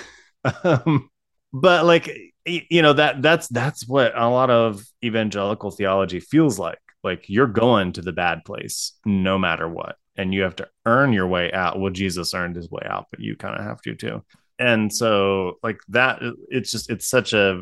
um 0.63 1.09
but 1.51 1.85
like 1.85 2.09
you 2.45 2.81
know 2.81 2.93
that 2.93 3.21
that's 3.21 3.47
that's 3.49 3.87
what 3.87 4.13
a 4.17 4.27
lot 4.29 4.49
of 4.49 4.83
evangelical 5.03 5.71
theology 5.71 6.19
feels 6.19 6.57
like 6.59 6.79
like 7.03 7.25
you're 7.27 7.47
going 7.47 7.91
to 7.93 8.01
the 8.01 8.11
bad 8.13 8.43
place 8.45 8.93
no 9.05 9.37
matter 9.37 9.67
what 9.67 9.97
and 10.15 10.33
you 10.33 10.41
have 10.43 10.55
to 10.55 10.67
earn 10.85 11.11
your 11.13 11.27
way 11.27 11.51
out 11.51 11.79
well 11.79 11.91
jesus 11.91 12.33
earned 12.33 12.55
his 12.55 12.69
way 12.69 12.81
out 12.89 13.05
but 13.11 13.19
you 13.19 13.35
kind 13.35 13.57
of 13.57 13.63
have 13.65 13.81
to 13.81 13.95
too 13.95 14.23
and 14.63 14.93
so 14.93 15.59
like 15.61 15.79
that 15.89 16.21
it's 16.49 16.71
just 16.71 16.89
it's 16.89 17.07
such 17.07 17.33
a 17.33 17.61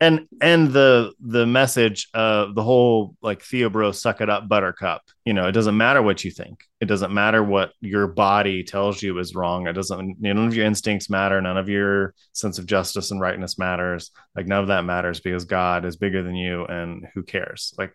and 0.00 0.26
and 0.40 0.72
the 0.72 1.12
the 1.20 1.46
message 1.46 2.08
of 2.12 2.54
the 2.54 2.62
whole 2.62 3.16
like 3.22 3.40
theobro 3.40 3.94
suck 3.94 4.20
it 4.20 4.28
up 4.28 4.48
buttercup 4.48 5.02
you 5.24 5.32
know 5.32 5.46
it 5.46 5.52
doesn't 5.52 5.76
matter 5.76 6.02
what 6.02 6.24
you 6.24 6.30
think. 6.30 6.64
It 6.80 6.86
doesn't 6.86 7.14
matter 7.14 7.44
what 7.44 7.72
your 7.80 8.08
body 8.08 8.64
tells 8.64 9.00
you 9.00 9.18
is 9.18 9.36
wrong. 9.36 9.68
It 9.68 9.74
doesn't 9.74 10.16
none 10.20 10.48
of 10.48 10.56
your 10.56 10.66
instincts 10.66 11.08
matter. 11.08 11.40
None 11.40 11.56
of 11.56 11.68
your 11.68 12.14
sense 12.32 12.58
of 12.58 12.66
justice 12.66 13.12
and 13.12 13.20
rightness 13.20 13.58
matters. 13.58 14.10
Like 14.34 14.46
none 14.46 14.60
of 14.60 14.68
that 14.68 14.84
matters 14.84 15.20
because 15.20 15.44
god 15.44 15.84
is 15.84 15.96
bigger 15.96 16.24
than 16.24 16.34
you 16.34 16.64
and 16.66 17.06
who 17.14 17.22
cares? 17.22 17.72
Like 17.78 17.94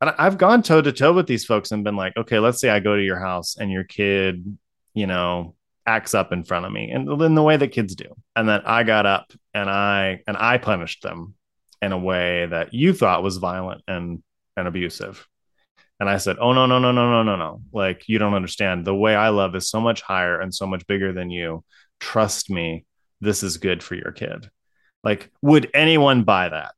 and 0.00 0.10
I've 0.18 0.38
gone 0.38 0.62
toe 0.62 0.82
to 0.82 0.92
toe 0.92 1.12
with 1.12 1.26
these 1.26 1.44
folks 1.44 1.72
and 1.72 1.84
been 1.84 1.96
like, 1.96 2.16
okay, 2.16 2.38
let's 2.38 2.60
say 2.60 2.70
I 2.70 2.80
go 2.80 2.96
to 2.96 3.02
your 3.02 3.18
house 3.18 3.56
and 3.58 3.70
your 3.70 3.84
kid, 3.84 4.58
you 4.94 5.06
know, 5.06 5.54
acts 5.86 6.14
up 6.14 6.32
in 6.32 6.44
front 6.44 6.66
of 6.66 6.72
me 6.72 6.90
and 6.90 7.08
in 7.22 7.34
the 7.34 7.42
way 7.42 7.56
that 7.56 7.68
kids 7.68 7.94
do. 7.94 8.06
And 8.34 8.48
then 8.48 8.62
I 8.64 8.82
got 8.82 9.06
up 9.06 9.32
and 9.54 9.70
I 9.70 10.22
and 10.26 10.36
I 10.36 10.58
punished 10.58 11.02
them 11.02 11.34
in 11.80 11.92
a 11.92 11.98
way 11.98 12.46
that 12.46 12.74
you 12.74 12.92
thought 12.92 13.22
was 13.22 13.36
violent 13.36 13.82
and 13.86 14.22
and 14.56 14.66
abusive. 14.68 15.26
And 15.98 16.10
I 16.10 16.18
said, 16.18 16.36
"Oh 16.40 16.52
no, 16.52 16.66
no, 16.66 16.78
no, 16.78 16.92
no, 16.92 17.10
no, 17.10 17.22
no, 17.22 17.36
no. 17.36 17.62
Like 17.72 18.08
you 18.08 18.18
don't 18.18 18.34
understand. 18.34 18.84
The 18.84 18.94
way 18.94 19.14
I 19.14 19.30
love 19.30 19.54
is 19.54 19.68
so 19.70 19.80
much 19.80 20.02
higher 20.02 20.40
and 20.40 20.54
so 20.54 20.66
much 20.66 20.86
bigger 20.86 21.12
than 21.12 21.30
you. 21.30 21.64
Trust 22.00 22.50
me, 22.50 22.84
this 23.20 23.42
is 23.42 23.56
good 23.58 23.82
for 23.82 23.94
your 23.94 24.12
kid." 24.12 24.50
Like 25.04 25.30
would 25.40 25.70
anyone 25.72 26.24
buy 26.24 26.48
that? 26.48 26.74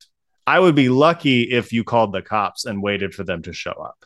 I 0.47 0.61
would 0.61 0.75
be 0.75 0.89
lucky 0.89 1.43
if 1.43 1.73
you 1.73 1.85
called 1.85 2.13
the 2.13 2.23
cops 2.23 2.65
and 2.65 2.83
waited 2.83 3.15
for 3.15 3.25
them 3.25 3.43
to 3.43 3.53
show 3.53 3.73
up 3.73 4.05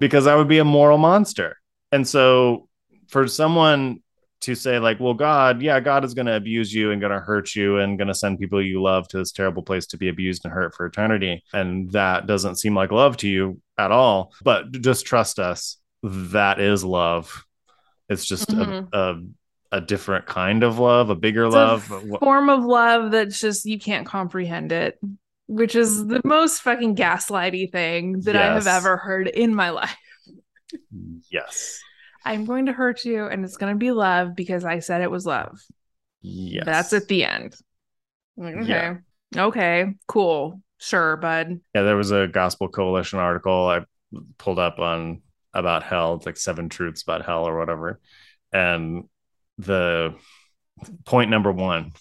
because 0.00 0.26
I 0.26 0.34
would 0.34 0.48
be 0.48 0.58
a 0.58 0.64
moral 0.64 0.98
monster. 0.98 1.56
And 1.92 2.06
so 2.06 2.68
for 3.08 3.28
someone 3.28 4.02
to 4.44 4.54
say 4.54 4.78
like, 4.78 5.00
well, 5.00 5.14
God, 5.14 5.60
yeah, 5.62 5.80
God 5.80 6.04
is 6.04 6.14
going 6.14 6.26
to 6.26 6.36
abuse 6.36 6.72
you 6.72 6.90
and 6.90 7.00
going 7.00 7.12
to 7.12 7.20
hurt 7.20 7.54
you 7.54 7.78
and 7.78 7.98
going 7.98 8.08
to 8.08 8.14
send 8.14 8.38
people 8.38 8.62
you 8.64 8.82
love 8.82 9.08
to 9.08 9.18
this 9.18 9.32
terrible 9.32 9.62
place 9.62 9.86
to 9.88 9.96
be 9.98 10.08
abused 10.08 10.44
and 10.44 10.52
hurt 10.54 10.74
for 10.74 10.86
eternity. 10.86 11.42
And 11.52 11.90
that 11.92 12.26
doesn't 12.26 12.56
seem 12.56 12.74
like 12.74 12.92
love 12.92 13.16
to 13.18 13.28
you 13.28 13.60
at 13.78 13.90
all. 13.90 14.32
But 14.42 14.72
just 14.72 15.06
trust 15.06 15.38
us. 15.38 15.78
That 16.02 16.60
is 16.60 16.84
love. 16.84 17.44
It's 18.08 18.26
just 18.26 18.50
Mhm. 18.50 18.88
a, 18.92 18.98
a 18.98 19.22
a 19.72 19.80
different 19.80 20.26
kind 20.26 20.62
of 20.62 20.78
love, 20.78 21.10
a 21.10 21.16
bigger 21.16 21.46
It's 21.46 21.54
love. 21.54 21.90
a 21.90 22.18
form 22.18 22.48
of 22.48 22.64
love 22.64 23.10
that's 23.10 23.40
just 23.40 23.64
you 23.64 23.76
can't 23.78 24.06
comprehend 24.06 24.70
it, 24.70 25.00
which 25.48 25.74
is 25.74 26.06
the 26.06 26.20
most 26.24 26.62
fucking 26.62 26.94
gaslighty 26.94 27.72
thing 27.72 28.20
that 28.20 28.36
I 28.36 28.54
have 28.54 28.68
ever 28.68 28.96
heard 28.96 29.26
in 29.26 29.52
my 29.52 29.70
life. 29.70 29.96
yes. 31.30 31.80
I'm 32.24 32.44
going 32.44 32.66
to 32.66 32.72
hurt 32.72 33.04
you 33.04 33.26
and 33.26 33.44
it's 33.44 33.56
going 33.56 33.72
to 33.72 33.78
be 33.78 33.90
love 33.90 34.34
because 34.34 34.64
I 34.64 34.78
said 34.78 35.02
it 35.02 35.10
was 35.10 35.26
love. 35.26 35.60
Yes. 36.22 36.64
That's 36.64 36.92
at 36.92 37.08
the 37.08 37.24
end. 37.24 37.54
Like, 38.36 38.56
okay. 38.56 38.68
Yeah. 38.68 38.96
Okay. 39.36 39.94
Cool. 40.06 40.60
Sure, 40.78 41.16
bud. 41.16 41.60
Yeah, 41.74 41.82
there 41.82 41.96
was 41.96 42.10
a 42.10 42.26
Gospel 42.26 42.68
Coalition 42.68 43.18
article 43.18 43.68
I 43.68 43.84
pulled 44.38 44.58
up 44.58 44.78
on 44.78 45.22
about 45.54 45.84
hell, 45.84 46.14
it's 46.14 46.26
like 46.26 46.36
seven 46.36 46.68
truths 46.68 47.02
about 47.02 47.24
hell 47.24 47.46
or 47.46 47.58
whatever. 47.58 48.00
And 48.52 49.04
the 49.58 50.16
point 51.04 51.30
number 51.30 51.52
one 51.52 51.92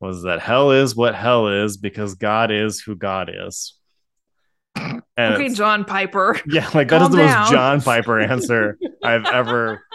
was 0.00 0.22
that 0.22 0.40
hell 0.40 0.70
is 0.70 0.94
what 0.94 1.14
hell 1.14 1.48
is 1.48 1.76
because 1.76 2.14
God 2.14 2.50
is 2.50 2.80
who 2.80 2.94
God 2.94 3.30
is. 3.34 3.77
And 5.16 5.34
okay, 5.34 5.48
John 5.48 5.84
Piper. 5.84 6.40
yeah, 6.46 6.70
like 6.74 6.88
that 6.88 7.02
is 7.02 7.10
the 7.10 7.16
down. 7.16 7.40
most 7.40 7.50
John 7.50 7.80
Piper 7.80 8.20
answer 8.20 8.78
I've 9.02 9.26
ever. 9.26 9.84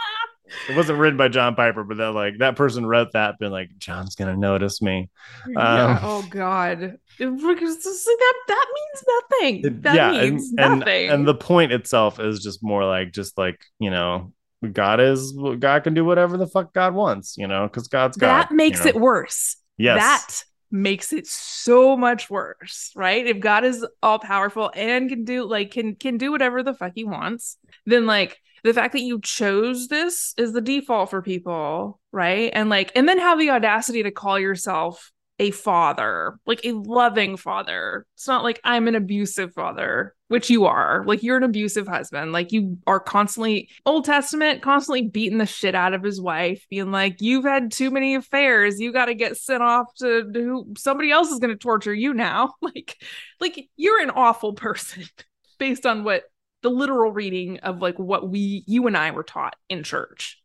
It 0.70 0.76
wasn't 0.76 1.00
written 1.00 1.18
by 1.18 1.30
John 1.30 1.56
Piper, 1.56 1.84
but 1.84 1.98
that 1.98 2.12
like 2.12 2.38
that 2.38 2.56
person 2.56 2.86
wrote 2.86 3.14
that, 3.14 3.40
been 3.40 3.52
like, 3.52 3.76
John's 3.80 4.14
gonna 4.14 4.38
notice 4.38 4.84
me. 4.84 5.10
yeah. 5.48 5.86
Um, 5.86 6.00
Oh 6.04 6.28
God. 6.30 7.00
Because 7.18 7.84
that 7.84 8.34
that 8.48 8.66
means 8.76 9.04
nothing. 9.08 9.82
That 9.82 9.96
yeah, 9.96 10.12
means 10.12 10.50
and, 10.52 10.60
and 10.60 10.80
nothing. 10.82 11.10
and 11.10 11.28
the 11.28 11.34
point 11.34 11.72
itself 11.72 12.20
is 12.20 12.44
just 12.44 12.64
more 12.64 12.86
like 12.86 13.12
just 13.12 13.36
like 13.36 13.66
you 13.80 13.90
know, 13.90 14.32
God 14.72 15.00
is 15.00 15.34
God 15.60 15.84
can 15.84 15.94
do 15.94 16.06
whatever 16.06 16.38
the 16.38 16.48
fuck 16.48 16.74
God 16.74 16.94
wants, 16.94 17.36
you 17.38 17.48
know, 17.48 17.68
because 17.68 17.88
God's 17.88 18.18
God. 18.18 18.28
that 18.28 18.52
makes 18.52 18.80
you 18.80 18.86
know? 18.86 18.90
it 18.90 18.96
worse. 19.02 19.58
Yes. 19.78 19.98
That 20.00 20.44
makes 20.74 21.14
it 21.14 21.28
so 21.28 21.96
much 21.96 22.32
worse, 22.32 22.92
right? 22.96 23.28
If 23.28 23.40
God 23.40 23.64
is 23.64 23.86
all 24.02 24.18
powerful 24.18 24.72
and 24.76 25.08
can 25.08 25.24
do 25.24 25.44
like 25.44 25.72
can 25.72 25.96
can 25.96 26.18
do 26.18 26.32
whatever 26.32 26.64
the 26.64 26.74
fuck 26.74 26.94
he 26.96 27.06
wants, 27.06 27.58
then 27.86 28.08
like 28.08 28.40
the 28.64 28.74
fact 28.74 28.94
that 28.94 29.04
you 29.04 29.22
chose 29.22 29.88
this 29.88 30.34
is 30.36 30.52
the 30.52 30.62
default 30.62 31.12
for 31.12 31.22
people, 31.22 32.00
right? 32.12 32.50
And 32.54 32.70
like 32.70 32.92
and 32.96 33.08
then 33.08 33.20
have 33.20 33.38
the 33.38 33.52
audacity 33.52 34.02
to 34.04 34.12
call 34.12 34.40
yourself 34.40 35.12
a 35.40 35.52
father, 35.52 36.38
like 36.46 36.64
a 36.64 36.72
loving 36.72 37.38
father. 37.38 38.06
It's 38.16 38.28
not 38.28 38.44
like 38.44 38.60
I'm 38.64 38.88
an 38.88 38.96
abusive 38.96 39.54
father, 39.54 40.14
which 40.28 40.50
you 40.50 40.66
are. 40.66 41.04
Like 41.06 41.24
you're 41.24 41.38
an 41.38 41.44
abusive 41.44 41.88
husband. 41.88 42.32
Like 42.32 42.52
you 42.52 42.78
are 42.86 43.00
constantly 43.00 43.70
Old 43.86 44.06
Testament, 44.06 44.62
constantly 44.62 45.08
beating 45.08 45.40
the 45.40 45.46
shit 45.46 45.74
out 45.74 45.94
of 45.94 46.04
his 46.04 46.22
wife, 46.22 46.66
being 46.70 46.92
like, 46.92 47.22
"You've 47.22 47.46
had 47.46 47.72
too 47.72 47.90
many 47.90 48.16
affairs. 48.16 48.80
You 48.80 48.94
got 48.94 49.06
to 49.06 49.16
get 49.16 49.38
sent 49.38 49.64
off 49.64 49.94
to 49.96 50.30
who 50.34 50.74
somebody 50.78 51.12
else 51.12 51.30
is 51.30 51.40
going 51.40 51.54
to 51.54 51.58
torture 51.58 51.94
you 51.94 52.14
now." 52.14 52.54
Like, 52.62 52.96
like 53.40 53.70
you're 53.76 54.02
an 54.02 54.10
awful 54.10 54.54
person 54.54 55.04
based 55.60 55.86
on 55.86 56.04
what 56.04 56.24
the 56.62 56.70
literal 56.70 57.12
reading 57.12 57.60
of 57.60 57.82
like 57.82 58.00
what 58.00 58.30
we, 58.30 58.64
you 58.66 58.88
and 58.88 58.98
I 58.98 59.12
were 59.12 59.24
taught 59.24 59.56
in 59.70 59.84
church. 59.84 60.42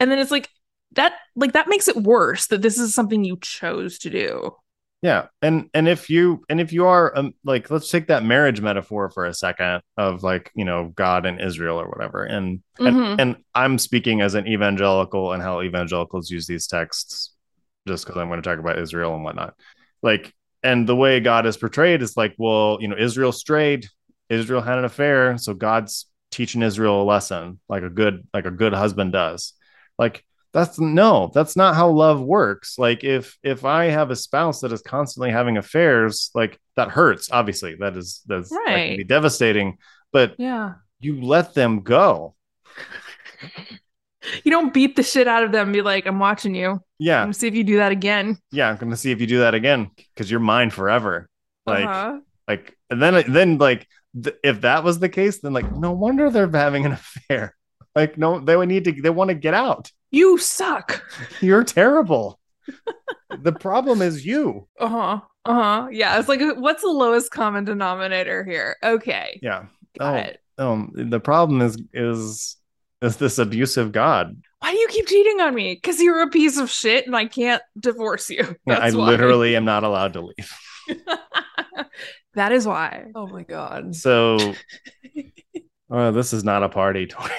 And 0.00 0.10
then 0.10 0.18
it's 0.18 0.30
like 0.30 0.48
that, 0.94 1.14
like 1.36 1.52
that 1.52 1.68
makes 1.68 1.88
it 1.88 1.96
worse 1.96 2.46
that 2.48 2.62
this 2.62 2.78
is 2.78 2.94
something 2.94 3.24
you 3.24 3.38
chose 3.40 3.98
to 4.00 4.10
do. 4.10 4.54
Yeah, 5.02 5.26
and 5.42 5.68
and 5.74 5.88
if 5.88 6.08
you 6.08 6.44
and 6.48 6.60
if 6.60 6.72
you 6.72 6.86
are 6.86 7.16
um, 7.18 7.34
like, 7.44 7.70
let's 7.72 7.90
take 7.90 8.06
that 8.06 8.22
marriage 8.24 8.60
metaphor 8.60 9.10
for 9.10 9.26
a 9.26 9.34
second 9.34 9.82
of 9.96 10.22
like 10.22 10.52
you 10.54 10.64
know 10.64 10.92
God 10.94 11.26
and 11.26 11.40
Israel 11.40 11.80
or 11.80 11.88
whatever, 11.88 12.22
and 12.22 12.62
Mhm. 12.78 12.86
and 12.88 13.20
and 13.20 13.36
I'm 13.52 13.78
speaking 13.78 14.20
as 14.20 14.34
an 14.34 14.46
evangelical 14.46 15.32
and 15.32 15.42
how 15.42 15.60
evangelicals 15.60 16.30
use 16.30 16.46
these 16.46 16.68
texts, 16.68 17.34
just 17.88 18.06
because 18.06 18.20
I'm 18.20 18.28
going 18.28 18.40
to 18.40 18.48
talk 18.48 18.60
about 18.60 18.78
Israel 18.78 19.12
and 19.16 19.24
whatnot. 19.24 19.54
Like, 20.02 20.32
and 20.62 20.88
the 20.88 20.94
way 20.94 21.18
God 21.18 21.46
is 21.46 21.56
portrayed 21.56 22.00
is 22.00 22.16
like, 22.16 22.34
well, 22.38 22.78
you 22.80 22.86
know, 22.86 22.96
Israel 22.96 23.32
strayed, 23.32 23.88
Israel 24.28 24.60
had 24.62 24.78
an 24.78 24.84
affair, 24.84 25.36
so 25.36 25.52
God's 25.52 26.06
teaching 26.30 26.62
Israel 26.62 27.02
a 27.02 27.04
lesson, 27.04 27.58
like 27.68 27.82
a 27.82 27.90
good 27.90 28.26
like 28.32 28.46
a 28.46 28.52
good 28.52 28.72
husband 28.72 29.12
does. 29.12 29.54
Like 29.98 30.24
that's 30.52 30.78
no 30.78 31.30
that's 31.34 31.56
not 31.56 31.74
how 31.74 31.88
love 31.88 32.20
works 32.20 32.78
like 32.78 33.04
if 33.04 33.38
if 33.42 33.64
i 33.64 33.86
have 33.86 34.10
a 34.10 34.16
spouse 34.16 34.60
that 34.60 34.72
is 34.72 34.82
constantly 34.82 35.30
having 35.30 35.56
affairs 35.56 36.30
like 36.34 36.58
that 36.76 36.90
hurts 36.90 37.30
obviously 37.32 37.74
that 37.76 37.96
is 37.96 38.20
that's 38.26 38.50
right. 38.52 38.66
that 38.66 38.86
can 38.88 38.96
be 38.98 39.04
devastating 39.04 39.78
but 40.12 40.34
Yeah. 40.38 40.74
you 41.00 41.22
let 41.22 41.54
them 41.54 41.80
go 41.80 42.34
You 44.44 44.52
don't 44.52 44.72
beat 44.72 44.94
the 44.94 45.02
shit 45.02 45.26
out 45.26 45.42
of 45.42 45.50
them 45.50 45.72
be 45.72 45.82
like, 45.82 46.06
I'm 46.06 46.20
watching 46.20 46.54
you. 46.54 46.70
I'm 46.70 46.80
yeah 47.00 47.22
gonna 47.24 47.34
see 47.34 47.48
if 47.48 47.56
you 47.56 47.64
do 47.64 47.78
that 47.78 47.90
again. 47.90 48.38
yeah 48.52 48.68
i'm 48.68 48.76
gonna 48.76 48.96
see 48.96 49.10
if 49.10 49.20
you 49.20 49.26
do 49.26 49.40
that 49.40 49.54
again 49.54 49.90
because 50.14 50.30
you're 50.30 50.38
mine 50.38 50.70
forever 50.70 51.28
like 51.66 51.84
Uh-huh. 51.86 52.20
like 52.46 52.76
and 52.88 53.02
then 53.02 53.24
then 53.32 53.58
like 53.58 53.88
th- 54.22 54.36
if 54.44 54.60
that 54.60 54.84
was 54.84 55.00
the 55.00 55.08
case 55.08 55.40
then 55.40 55.52
like 55.52 55.74
no 55.74 55.90
wonder 55.90 56.30
they're 56.30 56.48
having 56.48 56.86
an 56.86 56.92
affair 57.00 57.56
like 57.96 58.16
no 58.16 58.38
they 58.38 58.56
would 58.56 58.68
need 58.68 58.84
to 58.84 58.92
they 58.92 59.10
want 59.10 59.28
to 59.30 59.34
get 59.34 59.54
out 59.54 59.90
You 60.12 60.38
suck. 60.38 61.02
you're 61.40 61.64
terrible 61.64 62.38
the 63.40 63.50
problem 63.52 64.00
is 64.02 64.24
you 64.24 64.68
Uh-huh. 64.78 65.20
Uh-huh. 65.44 65.88
Yeah. 65.90 66.18
It's 66.20 66.28
like 66.28 66.40
what's 66.58 66.82
the 66.82 66.88
lowest 66.88 67.32
common 67.32 67.64
denominator 67.64 68.44
here? 68.44 68.76
Okay. 68.84 69.40
yeah 69.42 69.64
Got 69.98 70.14
oh 70.14 70.18
it. 70.18 70.40
um 70.58 70.92
the 70.94 71.18
problem 71.18 71.60
is 71.60 71.76
is 71.92 72.56
is 73.00 73.16
this 73.16 73.38
abusive 73.38 73.90
god 73.90 74.40
Why 74.60 74.70
do 74.70 74.78
you 74.78 74.86
keep 74.88 75.08
cheating 75.08 75.40
on 75.40 75.54
me? 75.54 75.74
Because 75.74 76.00
you're 76.00 76.22
a 76.22 76.28
piece 76.30 76.56
of 76.58 76.70
shit 76.70 77.06
and 77.06 77.16
I 77.16 77.24
can't 77.26 77.62
divorce 77.80 78.30
you. 78.30 78.54
Yeah, 78.66 78.78
i 78.78 78.90
why. 78.92 79.06
literally 79.06 79.56
am 79.56 79.64
not 79.64 79.82
allowed 79.82 80.12
to 80.12 80.20
leave 80.20 80.52
that 82.34 82.52
is 82.52 82.66
why. 82.66 83.06
Oh 83.14 83.26
my 83.26 83.42
god. 83.42 83.94
so 83.96 84.38
oh 85.90 86.12
this 86.12 86.32
is 86.32 86.44
not 86.44 86.62
a 86.62 86.68
party 86.68 87.06
Tori. 87.06 87.30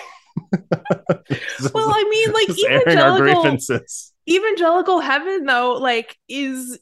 Well, 1.73 1.89
I 1.89 2.03
mean, 2.09 2.31
like 2.33 2.47
Just 2.47 2.65
airing 2.67 2.97
our 2.97 3.17
evangelical 3.17 3.79
evangelical 4.29 4.99
heaven 4.99 5.45
though, 5.45 5.73
like 5.73 6.17
is 6.27 6.79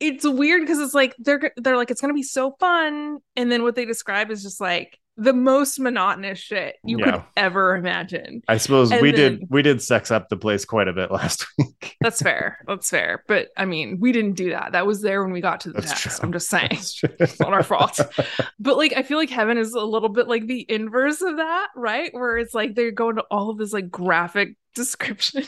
it's 0.00 0.26
weird 0.26 0.62
because 0.62 0.78
it's 0.78 0.94
like 0.94 1.14
they're 1.18 1.52
they're 1.56 1.76
like 1.76 1.90
it's 1.90 2.00
gonna 2.00 2.14
be 2.14 2.22
so 2.22 2.56
fun, 2.58 3.18
and 3.36 3.50
then 3.50 3.62
what 3.62 3.74
they 3.74 3.84
describe 3.84 4.30
is 4.30 4.42
just 4.42 4.60
like 4.60 4.98
the 5.18 5.32
most 5.32 5.78
monotonous 5.80 6.38
shit 6.38 6.76
you 6.84 6.98
Yeah. 6.98 7.10
could 7.12 7.22
ever 7.36 7.74
imagine. 7.76 8.42
i 8.48 8.56
suppose 8.58 8.92
And 8.92 9.00
we 9.00 9.12
then- 9.12 9.38
did 9.38 9.48
we 9.50 9.62
did 9.62 9.80
sex 9.82 10.10
up 10.10 10.28
the 10.28 10.36
place 10.36 10.64
quite 10.64 10.88
a 10.88 10.92
bit 10.92 11.10
last 11.20 11.46
week 11.58 11.96
That's 12.00 12.20
fair. 12.20 12.58
That's 12.66 12.90
fair. 12.90 13.24
But 13.26 13.48
I 13.56 13.64
mean, 13.64 13.98
we 14.00 14.12
didn't 14.12 14.34
do 14.34 14.50
that. 14.50 14.72
That 14.72 14.86
was 14.86 15.00
there 15.02 15.22
when 15.22 15.32
we 15.32 15.40
got 15.40 15.60
to 15.62 15.70
the 15.70 15.80
That's 15.80 16.02
text. 16.02 16.18
true. 16.18 16.26
I'm 16.26 16.32
just 16.32 16.48
saying. 16.50 16.68
It's 17.18 17.40
not 17.40 17.52
our 17.54 17.62
fault. 17.62 17.98
But 18.58 18.76
like 18.76 18.92
I 18.96 19.02
feel 19.02 19.16
like 19.18 19.30
heaven 19.30 19.56
is 19.58 19.72
a 19.72 19.80
little 19.80 20.08
bit 20.10 20.28
like 20.28 20.46
the 20.46 20.64
inverse 20.70 21.22
of 21.22 21.36
that, 21.36 21.68
right? 21.76 22.12
Where 22.12 22.36
it's 22.38 22.54
like 22.54 22.74
they're 22.74 22.90
going 22.90 23.16
to 23.16 23.24
all 23.30 23.50
of 23.50 23.58
this 23.58 23.72
like 23.72 23.90
graphic 23.90 24.56
description 24.74 25.44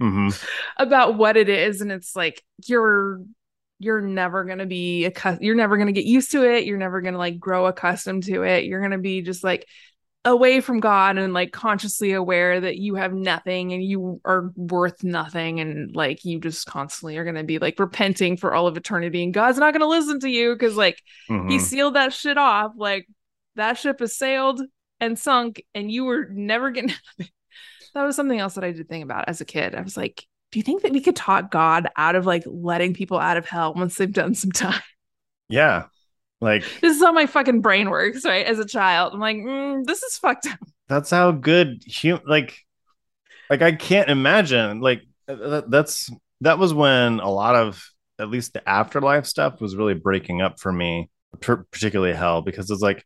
Mhm. 0.00 0.42
about 0.78 1.16
what 1.16 1.36
it 1.36 1.48
is 1.50 1.82
and 1.82 1.92
it's 1.92 2.16
like 2.16 2.42
you're 2.66 3.20
you're 3.80 4.02
never 4.02 4.44
going 4.44 4.58
to 4.58 4.66
be 4.66 5.06
a 5.06 5.38
you're 5.40 5.56
never 5.56 5.76
going 5.76 5.86
to 5.86 5.92
get 5.92 6.04
used 6.04 6.30
to 6.32 6.44
it. 6.44 6.64
You're 6.66 6.78
never 6.78 7.00
going 7.00 7.14
to 7.14 7.18
like 7.18 7.40
grow 7.40 7.66
accustomed 7.66 8.22
to 8.24 8.42
it. 8.42 8.64
You're 8.64 8.80
going 8.80 8.92
to 8.92 8.98
be 8.98 9.22
just 9.22 9.42
like 9.42 9.66
away 10.26 10.60
from 10.60 10.80
god 10.80 11.16
and 11.16 11.32
like 11.32 11.50
consciously 11.50 12.12
aware 12.12 12.60
that 12.60 12.76
you 12.76 12.94
have 12.96 13.14
nothing 13.14 13.72
and 13.72 13.82
you 13.82 14.20
are 14.26 14.52
worth 14.54 15.02
nothing. 15.02 15.60
And 15.60 15.96
like 15.96 16.26
you 16.26 16.38
just 16.38 16.66
constantly 16.66 17.16
are 17.16 17.24
going 17.24 17.36
to 17.36 17.42
be 17.42 17.58
like 17.58 17.78
repenting 17.80 18.36
for 18.36 18.52
all 18.54 18.66
of 18.66 18.76
eternity 18.76 19.24
and 19.24 19.32
god's 19.32 19.56
not 19.58 19.72
going 19.72 19.80
to 19.80 19.86
listen 19.88 20.20
to 20.20 20.28
you 20.28 20.54
cuz 20.56 20.76
like 20.76 21.00
he 21.26 21.56
Mhm. 21.56 21.60
sealed 21.60 21.94
that 21.94 22.12
shit 22.12 22.36
off. 22.36 22.72
Like 22.76 23.08
that 23.56 23.78
ship 23.78 24.00
has 24.00 24.14
sailed 24.14 24.60
and 25.00 25.18
sunk 25.18 25.64
and 25.74 25.90
you 25.90 26.04
were 26.04 26.28
never 26.30 26.70
getting 26.70 26.94
that 27.94 28.04
was 28.04 28.14
something 28.14 28.38
else 28.38 28.54
that 28.54 28.64
i 28.64 28.72
did 28.72 28.88
think 28.90 29.04
about 29.04 29.28
as 29.28 29.40
a 29.40 29.46
kid. 29.46 29.74
I 29.74 29.80
was 29.80 29.96
like 29.96 30.26
do 30.50 30.58
you 30.58 30.62
think 30.62 30.82
that 30.82 30.92
we 30.92 31.00
could 31.00 31.16
talk 31.16 31.50
god 31.50 31.88
out 31.96 32.16
of 32.16 32.26
like 32.26 32.42
letting 32.46 32.94
people 32.94 33.18
out 33.18 33.36
of 33.36 33.46
hell 33.46 33.74
once 33.74 33.96
they've 33.96 34.12
done 34.12 34.34
some 34.34 34.52
time? 34.52 34.80
Yeah. 35.48 35.86
Like 36.40 36.62
this 36.80 36.96
is 36.96 37.02
how 37.02 37.10
my 37.10 37.26
fucking 37.26 37.60
brain 37.60 37.90
works 37.90 38.24
right 38.24 38.46
as 38.46 38.60
a 38.60 38.64
child. 38.64 39.14
I'm 39.14 39.20
like 39.20 39.36
mm, 39.36 39.84
this 39.84 40.00
is 40.04 40.16
fucked 40.16 40.46
up. 40.46 40.60
That's 40.88 41.10
how 41.10 41.32
good 41.32 41.82
hum- 41.92 42.22
like 42.24 42.56
like 43.50 43.62
i 43.62 43.72
can't 43.72 44.08
imagine 44.08 44.80
like 44.80 45.02
that's 45.26 46.10
that 46.40 46.58
was 46.58 46.72
when 46.72 47.20
a 47.20 47.28
lot 47.28 47.56
of 47.56 47.84
at 48.18 48.30
least 48.30 48.52
the 48.52 48.66
afterlife 48.68 49.26
stuff 49.26 49.60
was 49.60 49.76
really 49.76 49.94
breaking 49.94 50.40
up 50.40 50.58
for 50.58 50.72
me 50.72 51.10
particularly 51.40 52.14
hell 52.14 52.42
because 52.42 52.70
it's 52.70 52.80
like 52.80 53.04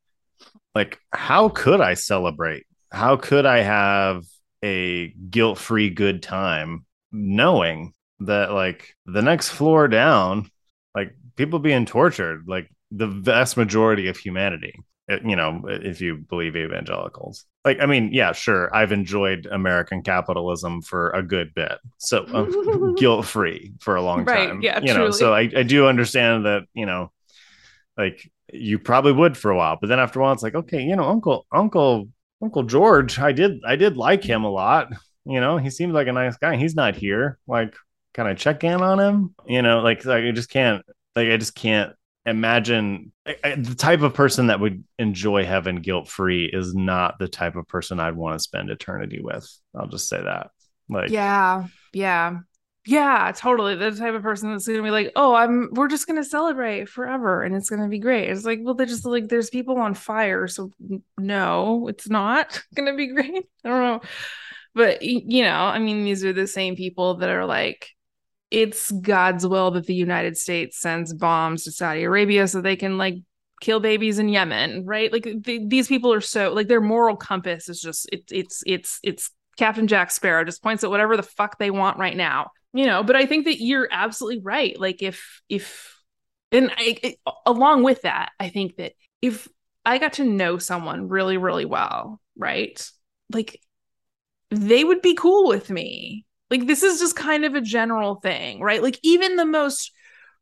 like 0.74 0.98
how 1.12 1.48
could 1.48 1.80
i 1.80 1.94
celebrate? 1.94 2.66
How 2.92 3.16
could 3.16 3.46
i 3.46 3.58
have 3.60 4.24
a 4.62 5.08
guilt-free 5.08 5.90
good 5.90 6.22
time 6.22 6.84
knowing 7.14 7.94
that 8.20 8.52
like 8.52 8.94
the 9.06 9.22
next 9.22 9.50
floor 9.50 9.88
down 9.88 10.50
like 10.94 11.14
people 11.36 11.58
being 11.58 11.86
tortured 11.86 12.44
like 12.48 12.68
the 12.90 13.06
vast 13.06 13.56
majority 13.56 14.08
of 14.08 14.16
humanity 14.16 14.74
uh, 15.10 15.18
you 15.24 15.36
know 15.36 15.62
if 15.66 16.00
you 16.00 16.16
believe 16.16 16.56
evangelicals. 16.56 17.46
Like 17.64 17.80
i 17.80 17.86
mean 17.86 18.10
yeah 18.12 18.32
sure 18.32 18.74
i've 18.74 18.92
enjoyed 18.92 19.46
american 19.46 20.02
capitalism 20.02 20.82
for 20.82 21.10
a 21.10 21.22
good 21.22 21.54
bit 21.54 21.78
so 21.98 22.24
uh, 22.34 22.46
guilt 22.96 23.26
free 23.26 23.72
for 23.80 23.96
a 23.96 24.02
long 24.02 24.26
Right, 24.26 24.48
time 24.48 24.62
yeah, 24.62 24.80
you 24.82 24.92
know 24.94 25.10
so 25.10 25.32
I, 25.32 25.50
I 25.56 25.62
do 25.62 25.86
understand 25.86 26.46
that 26.46 26.64
you 26.74 26.86
know 26.86 27.12
like 27.96 28.30
you 28.52 28.78
probably 28.78 29.12
would 29.12 29.36
for 29.36 29.50
a 29.50 29.56
while 29.56 29.78
but 29.80 29.88
then 29.88 29.98
after 29.98 30.20
a 30.20 30.22
while 30.22 30.32
it's 30.32 30.42
like 30.42 30.54
okay 30.54 30.82
you 30.82 30.96
know 30.96 31.04
uncle 31.04 31.46
uncle 31.52 32.08
uncle 32.42 32.62
george 32.64 33.18
i 33.18 33.32
did 33.32 33.60
i 33.66 33.76
did 33.76 33.96
like 33.96 34.22
him 34.22 34.44
a 34.44 34.50
lot 34.50 34.92
you 35.26 35.40
know 35.40 35.56
he 35.58 35.70
seems 35.70 35.92
like 35.94 36.06
a 36.08 36.12
nice 36.12 36.36
guy. 36.36 36.56
He's 36.56 36.74
not 36.74 36.96
here. 36.96 37.38
Like 37.46 37.74
can 38.14 38.26
i 38.28 38.34
check 38.34 38.62
in 38.64 38.80
on 38.80 39.00
him? 39.00 39.34
You 39.46 39.62
know 39.62 39.80
like, 39.80 40.04
like 40.04 40.24
i 40.24 40.30
just 40.30 40.50
can't 40.50 40.84
like 41.16 41.28
i 41.30 41.36
just 41.36 41.54
can't 41.54 41.92
imagine 42.26 43.12
I, 43.26 43.36
I- 43.44 43.54
the 43.56 43.74
type 43.74 44.02
of 44.02 44.14
person 44.14 44.46
that 44.48 44.60
would 44.60 44.84
enjoy 44.98 45.44
heaven 45.44 45.76
guilt 45.80 46.08
free 46.08 46.46
is 46.46 46.74
not 46.74 47.18
the 47.18 47.28
type 47.28 47.56
of 47.56 47.66
person 47.68 48.00
I'd 48.00 48.16
want 48.16 48.38
to 48.38 48.42
spend 48.42 48.70
eternity 48.70 49.20
with. 49.22 49.46
I'll 49.74 49.88
just 49.88 50.08
say 50.08 50.22
that. 50.22 50.50
Like, 50.88 51.10
yeah 51.10 51.66
yeah. 51.92 52.38
Yeah 52.86 53.32
totally. 53.34 53.76
The 53.76 53.92
type 53.92 54.14
of 54.14 54.22
person 54.22 54.50
that's 54.52 54.68
gonna 54.68 54.82
be 54.82 54.90
like 54.90 55.12
oh 55.16 55.34
i'm 55.34 55.70
we're 55.72 55.88
just 55.88 56.06
gonna 56.06 56.22
celebrate 56.24 56.88
forever 56.88 57.42
and 57.42 57.54
it's 57.56 57.70
gonna 57.70 57.88
be 57.88 57.98
great. 57.98 58.28
It's 58.28 58.44
like 58.44 58.60
well 58.62 58.74
they're 58.74 58.86
just 58.86 59.06
like 59.06 59.28
there's 59.28 59.48
people 59.50 59.78
on 59.78 59.94
fire 59.94 60.46
so 60.48 60.70
no 61.18 61.88
it's 61.88 62.08
not 62.10 62.62
gonna 62.74 62.94
be 62.94 63.08
great. 63.08 63.46
I 63.64 63.68
don't 63.68 63.82
know 63.82 64.00
but 64.74 65.02
you 65.02 65.42
know 65.44 65.54
i 65.54 65.78
mean 65.78 66.04
these 66.04 66.24
are 66.24 66.32
the 66.32 66.46
same 66.46 66.76
people 66.76 67.16
that 67.16 67.30
are 67.30 67.46
like 67.46 67.88
it's 68.50 68.90
god's 68.92 69.46
will 69.46 69.70
that 69.70 69.86
the 69.86 69.94
united 69.94 70.36
states 70.36 70.78
sends 70.80 71.12
bombs 71.12 71.64
to 71.64 71.72
saudi 71.72 72.04
arabia 72.04 72.46
so 72.46 72.60
they 72.60 72.76
can 72.76 72.98
like 72.98 73.16
kill 73.60 73.80
babies 73.80 74.18
in 74.18 74.28
yemen 74.28 74.84
right 74.84 75.12
like 75.12 75.24
th- 75.44 75.62
these 75.68 75.88
people 75.88 76.12
are 76.12 76.20
so 76.20 76.52
like 76.52 76.68
their 76.68 76.80
moral 76.80 77.16
compass 77.16 77.68
is 77.68 77.80
just 77.80 78.08
it, 78.12 78.24
it's 78.30 78.62
it's 78.66 78.98
it's 79.02 79.30
Captain 79.56 79.86
Jack 79.86 80.10
Sparrow 80.10 80.44
just 80.44 80.62
points 80.62 80.84
at 80.84 80.90
whatever 80.90 81.16
the 81.16 81.22
fuck 81.22 81.58
they 81.58 81.70
want 81.70 81.98
right 81.98 82.16
now. 82.16 82.50
You 82.72 82.86
know, 82.86 83.02
but 83.04 83.14
I 83.14 83.26
think 83.26 83.44
that 83.44 83.62
you're 83.62 83.88
absolutely 83.90 84.42
right. 84.42 84.78
Like 84.78 85.02
if 85.02 85.40
if 85.48 85.96
and 86.50 86.70
I, 86.76 86.98
it, 87.02 87.18
along 87.46 87.84
with 87.84 88.02
that, 88.02 88.32
I 88.40 88.48
think 88.48 88.76
that 88.76 88.92
if 89.22 89.48
I 89.84 89.98
got 89.98 90.14
to 90.14 90.24
know 90.24 90.58
someone 90.58 91.08
really 91.08 91.36
really 91.36 91.64
well, 91.64 92.20
right? 92.36 92.84
Like 93.32 93.60
they 94.56 94.84
would 94.84 95.02
be 95.02 95.14
cool 95.14 95.48
with 95.48 95.70
me. 95.70 96.24
Like 96.50 96.66
this 96.66 96.82
is 96.82 97.00
just 97.00 97.16
kind 97.16 97.44
of 97.44 97.54
a 97.54 97.60
general 97.60 98.16
thing, 98.16 98.60
right? 98.60 98.82
Like 98.82 98.98
even 99.02 99.36
the 99.36 99.46
most 99.46 99.92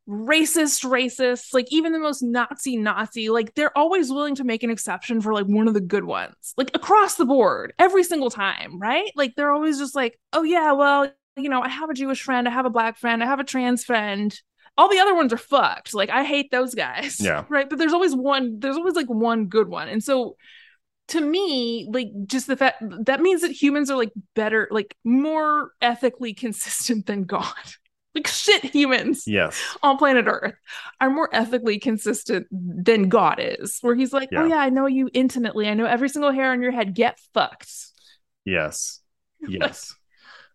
racist 0.09 0.85
racist, 0.85 1.55
like 1.55 1.67
even 1.71 1.93
the 1.93 1.99
most 1.99 2.23
nazi 2.23 2.77
nazi 2.77 3.29
like 3.29 3.55
they're 3.55 3.77
always 3.79 4.11
willing 4.11 4.35
to 4.35 4.43
make 4.45 4.65
an 4.65 4.71
exception 4.71 5.21
for 5.21 5.33
like 5.33 5.47
one 5.47 5.69
of 5.69 5.75
the 5.75 5.81
good 5.81 6.03
ones 6.05 6.55
like 6.57 6.73
across 6.75 7.15
the 7.15 7.25
board 7.25 7.73
every 7.79 8.03
single 8.03 8.29
time 8.29 8.81
right 8.81 9.13
like 9.15 9.33
they're 9.37 9.53
always 9.53 9.79
just 9.79 9.95
like 9.95 10.19
oh 10.33 10.43
yeah 10.43 10.73
well 10.73 11.09
you 11.37 11.49
know 11.49 11.63
i 11.63 11.69
have 11.69 11.89
a 11.89 11.95
jewish 11.95 12.21
friend 12.21 12.49
i 12.49 12.51
have 12.51 12.67
a 12.67 12.71
black 12.71 12.99
friend 12.99 13.23
i 13.23 13.27
have 13.27 13.39
a 13.39 13.45
trans 13.45 13.85
friend 13.85 14.41
all 14.77 14.89
the 14.91 14.99
other 14.99 15.15
ones 15.15 15.33
are 15.33 15.39
fucked 15.39 15.95
like 15.95 16.11
i 16.11 16.25
hate 16.25 16.51
those 16.51 16.75
guys 16.75 17.19
Yeah. 17.21 17.45
right 17.49 17.71
but 17.71 17.79
there's 17.79 17.93
always 17.93 18.15
one 18.15 18.59
there's 18.59 18.77
always 18.77 18.97
like 18.97 19.09
one 19.09 19.47
good 19.47 19.69
one 19.69 19.89
and 19.89 20.03
so 20.03 20.37
to 21.13 21.21
me 21.21 21.89
like 21.91 22.09
just 22.27 22.47
the 22.47 22.57
fact 22.57 22.83
that 23.07 23.21
means 23.21 23.41
that 23.43 23.51
humans 23.51 23.91
are 23.91 23.97
like 23.97 24.13
better 24.35 24.69
like 24.71 24.97
more 25.05 25.73
ethically 25.81 26.35
consistent 26.45 27.07
than 27.07 27.25
god 27.25 27.45
like 28.15 28.27
shit 28.27 28.63
humans 28.65 29.25
Yes. 29.27 29.59
on 29.83 29.97
planet 29.97 30.27
Earth 30.29 30.55
are 31.01 31.09
more 31.09 31.31
ethically 31.33 31.79
consistent 31.79 32.47
than 32.51 33.09
God 33.09 33.39
is, 33.41 33.79
where 33.81 33.95
he's 33.95 34.13
like, 34.13 34.29
oh 34.37 34.43
Yeah. 34.45 34.49
yeah, 34.49 34.61
I 34.61 34.69
know 34.69 34.85
you 34.87 35.09
intimately. 35.15 35.67
I 35.67 35.73
know 35.73 35.87
every 35.87 36.11
single 36.11 36.31
hair 36.31 36.53
on 36.53 36.61
your 36.61 36.73
head. 36.73 36.95
Get 36.95 37.19
fucked. 37.33 37.73
Yes. 38.45 39.01
Yes. 39.49 39.95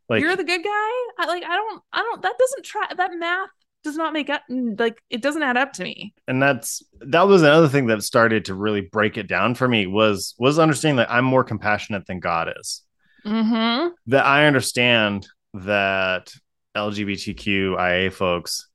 Like 0.07 0.21
You're 0.21 0.35
the 0.35 0.43
good 0.43 0.63
guy. 0.63 0.69
I 0.69 1.25
like. 1.27 1.43
I 1.43 1.55
don't. 1.55 1.81
I 1.91 1.97
don't. 1.97 2.21
That 2.21 2.37
doesn't 2.37 2.63
try. 2.63 2.85
That 2.95 3.11
math 3.15 3.49
does 3.87 3.95
not 3.95 4.13
make 4.13 4.29
up. 4.29 4.43
Like 4.49 5.01
it 5.09 5.21
doesn't 5.21 5.41
add 5.41 5.57
up 5.57 5.73
to 5.73 5.83
me. 5.83 6.13
and 6.27 6.41
that's 6.41 6.83
that 6.99 7.23
was 7.23 7.41
another 7.41 7.69
thing 7.69 7.87
that 7.87 8.03
started 8.03 8.45
to 8.45 8.53
really 8.53 8.81
break 8.81 9.17
it 9.17 9.27
down 9.27 9.55
for 9.55 9.67
me 9.67 9.87
was 9.87 10.35
was 10.37 10.59
understanding 10.59 10.97
that 10.97 11.11
I'm 11.11 11.25
more 11.25 11.43
compassionate 11.43 12.05
than 12.05 12.19
God 12.19 12.53
is. 12.59 12.83
Mm-hmm. 13.25 13.89
That 14.07 14.25
I 14.25 14.45
understand 14.45 15.27
that 15.53 16.33
LGBTQIA 16.75 18.11
folks 18.11 18.67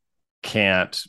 can't 0.43 1.01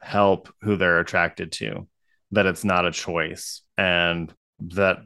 help 0.00 0.48
who 0.60 0.76
they're 0.76 1.00
attracted 1.00 1.52
to, 1.52 1.88
that 2.30 2.46
it's 2.46 2.64
not 2.64 2.86
a 2.86 2.92
choice, 2.92 3.62
and 3.76 4.32
that 4.60 4.98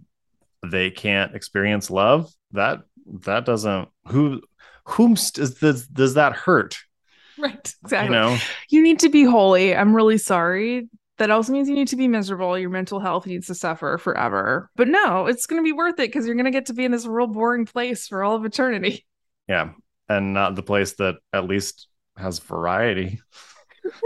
they 0.66 0.90
can't 0.90 1.34
experience 1.34 1.90
love. 1.90 2.32
That 2.52 2.80
that 3.26 3.44
doesn't 3.44 3.88
who 4.08 4.42
whom 4.84 5.14
does 5.14 5.54
does, 5.60 5.86
does 5.86 6.14
that 6.14 6.32
hurt? 6.32 6.78
Right. 7.38 7.74
Exactly. 7.82 8.14
You 8.14 8.20
know, 8.20 8.38
you 8.68 8.82
need 8.82 8.98
to 9.00 9.08
be 9.08 9.24
holy. 9.24 9.74
I'm 9.74 9.94
really 9.96 10.18
sorry. 10.18 10.88
That 11.18 11.30
also 11.30 11.52
means 11.52 11.68
you 11.68 11.74
need 11.74 11.88
to 11.88 11.96
be 11.96 12.08
miserable. 12.08 12.58
Your 12.58 12.70
mental 12.70 13.00
health 13.00 13.26
needs 13.26 13.46
to 13.46 13.54
suffer 13.54 13.96
forever. 13.98 14.70
But 14.76 14.88
no, 14.88 15.26
it's 15.26 15.46
going 15.46 15.62
to 15.62 15.64
be 15.64 15.72
worth 15.72 15.94
it 15.94 16.08
because 16.08 16.26
you're 16.26 16.34
going 16.34 16.46
to 16.46 16.50
get 16.50 16.66
to 16.66 16.74
be 16.74 16.84
in 16.84 16.92
this 16.92 17.06
real 17.06 17.26
boring 17.26 17.64
place 17.64 18.06
for 18.08 18.22
all 18.22 18.34
of 18.36 18.44
eternity. 18.44 19.06
yeah, 19.48 19.70
and 20.08 20.34
not 20.34 20.56
the 20.56 20.62
place 20.62 20.94
that 20.94 21.16
at 21.32 21.44
least 21.46 21.88
has 22.16 22.38
variety. 22.38 23.20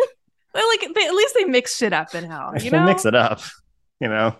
Like 0.54 0.94
they, 0.94 1.06
at 1.06 1.14
least 1.14 1.34
they 1.34 1.44
mix 1.44 1.76
shit 1.76 1.92
up 1.92 2.14
in 2.14 2.24
hell. 2.24 2.52
You 2.60 2.70
know, 2.70 2.84
mix 2.84 3.04
it 3.04 3.14
up. 3.14 3.40
You 4.00 4.08
know, 4.08 4.34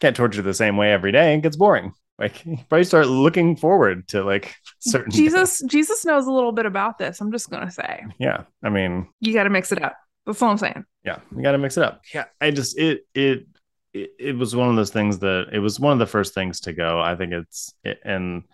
can't 0.00 0.16
torture 0.16 0.40
the 0.42 0.54
same 0.54 0.76
way 0.78 0.92
every 0.92 1.12
day. 1.12 1.34
It 1.34 1.42
gets 1.42 1.56
boring. 1.56 1.92
Like 2.18 2.44
you 2.46 2.56
probably 2.68 2.84
start 2.84 3.06
looking 3.08 3.56
forward 3.56 4.08
to 4.08 4.24
like 4.24 4.54
certain 4.80 5.10
Jesus, 5.10 5.62
Jesus 5.66 6.04
knows 6.04 6.26
a 6.26 6.32
little 6.32 6.52
bit 6.52 6.66
about 6.66 6.98
this. 6.98 7.20
I'm 7.20 7.32
just 7.32 7.50
gonna 7.50 7.70
say 7.70 8.04
Yeah, 8.18 8.44
I 8.62 8.68
mean, 8.68 9.08
you 9.20 9.32
got 9.32 9.44
to 9.44 9.50
mix 9.50 9.72
it 9.72 9.82
up. 9.82 9.96
That's 10.26 10.40
all 10.40 10.50
I'm 10.50 10.58
saying. 10.58 10.84
yeah, 11.04 11.18
you 11.34 11.42
got 11.42 11.52
to 11.52 11.58
mix 11.58 11.76
it 11.76 11.82
up. 11.82 12.02
Yeah, 12.14 12.24
I 12.40 12.50
just 12.50 12.78
it 12.78 13.06
it 13.14 13.46
it, 13.94 14.36
was 14.36 14.56
one 14.56 14.68
of 14.68 14.76
those 14.76 14.90
things 14.90 15.18
that 15.18 15.48
it 15.52 15.58
was 15.58 15.78
one 15.78 15.92
of 15.92 15.98
the 15.98 16.06
first 16.06 16.34
things 16.34 16.60
to 16.60 16.72
go. 16.72 17.00
I 17.00 17.16
think 17.16 17.32
it's 17.32 17.74
and 18.04 18.44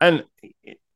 and 0.00 0.24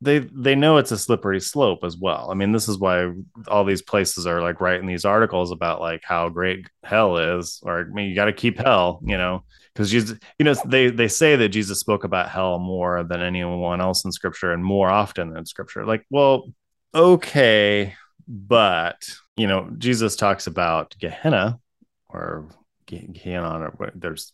they 0.01 0.19
they 0.19 0.55
know 0.55 0.77
it's 0.77 0.91
a 0.91 0.97
slippery 0.97 1.41
slope 1.41 1.83
as 1.83 1.97
well. 1.97 2.29
I 2.31 2.33
mean, 2.33 2.51
this 2.51 2.69
is 2.69 2.77
why 2.77 3.11
all 3.47 3.65
these 3.65 3.81
places 3.81 4.25
are 4.25 4.41
like 4.41 4.61
writing 4.61 4.87
these 4.87 5.05
articles 5.05 5.51
about 5.51 5.81
like 5.81 6.01
how 6.03 6.29
great 6.29 6.69
hell 6.83 7.17
is, 7.17 7.59
or 7.63 7.81
I 7.81 7.83
mean, 7.83 8.09
you 8.09 8.15
got 8.15 8.25
to 8.25 8.33
keep 8.33 8.57
hell, 8.57 9.01
you 9.03 9.17
know, 9.17 9.43
because 9.73 9.91
Jesus, 9.91 10.17
you 10.37 10.45
know, 10.45 10.55
they 10.65 10.89
they 10.89 11.09
say 11.09 11.35
that 11.35 11.49
Jesus 11.49 11.79
spoke 11.79 12.05
about 12.05 12.29
hell 12.29 12.59
more 12.59 13.03
than 13.03 13.21
anyone 13.21 13.81
else 13.81 14.05
in 14.05 14.11
Scripture 14.11 14.53
and 14.53 14.63
more 14.63 14.89
often 14.89 15.33
than 15.33 15.45
Scripture. 15.45 15.85
Like, 15.85 16.05
well, 16.09 16.49
okay, 16.95 17.95
but 18.27 19.09
you 19.35 19.47
know, 19.47 19.69
Jesus 19.77 20.15
talks 20.15 20.47
about 20.47 20.95
Gehenna 20.99 21.59
or 22.07 22.47
Gehenna, 22.89 23.67
or 23.67 23.73
what- 23.77 23.93
there's 23.95 24.33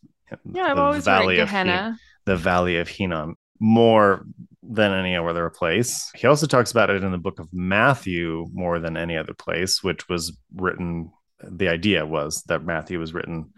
Yeah, 0.52 0.68
I've 0.68 0.76
the 0.76 0.82
always 0.82 1.06
valley 1.06 1.40
of 1.40 1.50
Gehenna. 1.50 1.98
the 2.26 2.36
Valley 2.36 2.78
of 2.78 2.88
Hinnom 2.88 3.36
more 3.60 4.26
than 4.64 4.92
any 4.92 5.16
other 5.16 5.50
place. 5.50 6.12
He 6.16 6.26
also 6.28 6.48
talks 6.48 6.72
about 6.72 6.90
it 6.90 7.04
in 7.04 7.12
the 7.12 7.18
book 7.20 7.40
of 7.40 7.48
Matthew 7.54 8.48
more 8.54 8.80
than 8.80 8.98
any 8.98 9.16
other 9.18 9.34
place, 9.34 9.84
which 9.84 10.10
was 10.10 10.36
written. 10.56 11.12
The 11.44 11.70
idea 11.70 12.06
was 12.06 12.44
that 12.44 12.64
Matthew 12.64 13.00
was 13.00 13.14
written. 13.14 13.54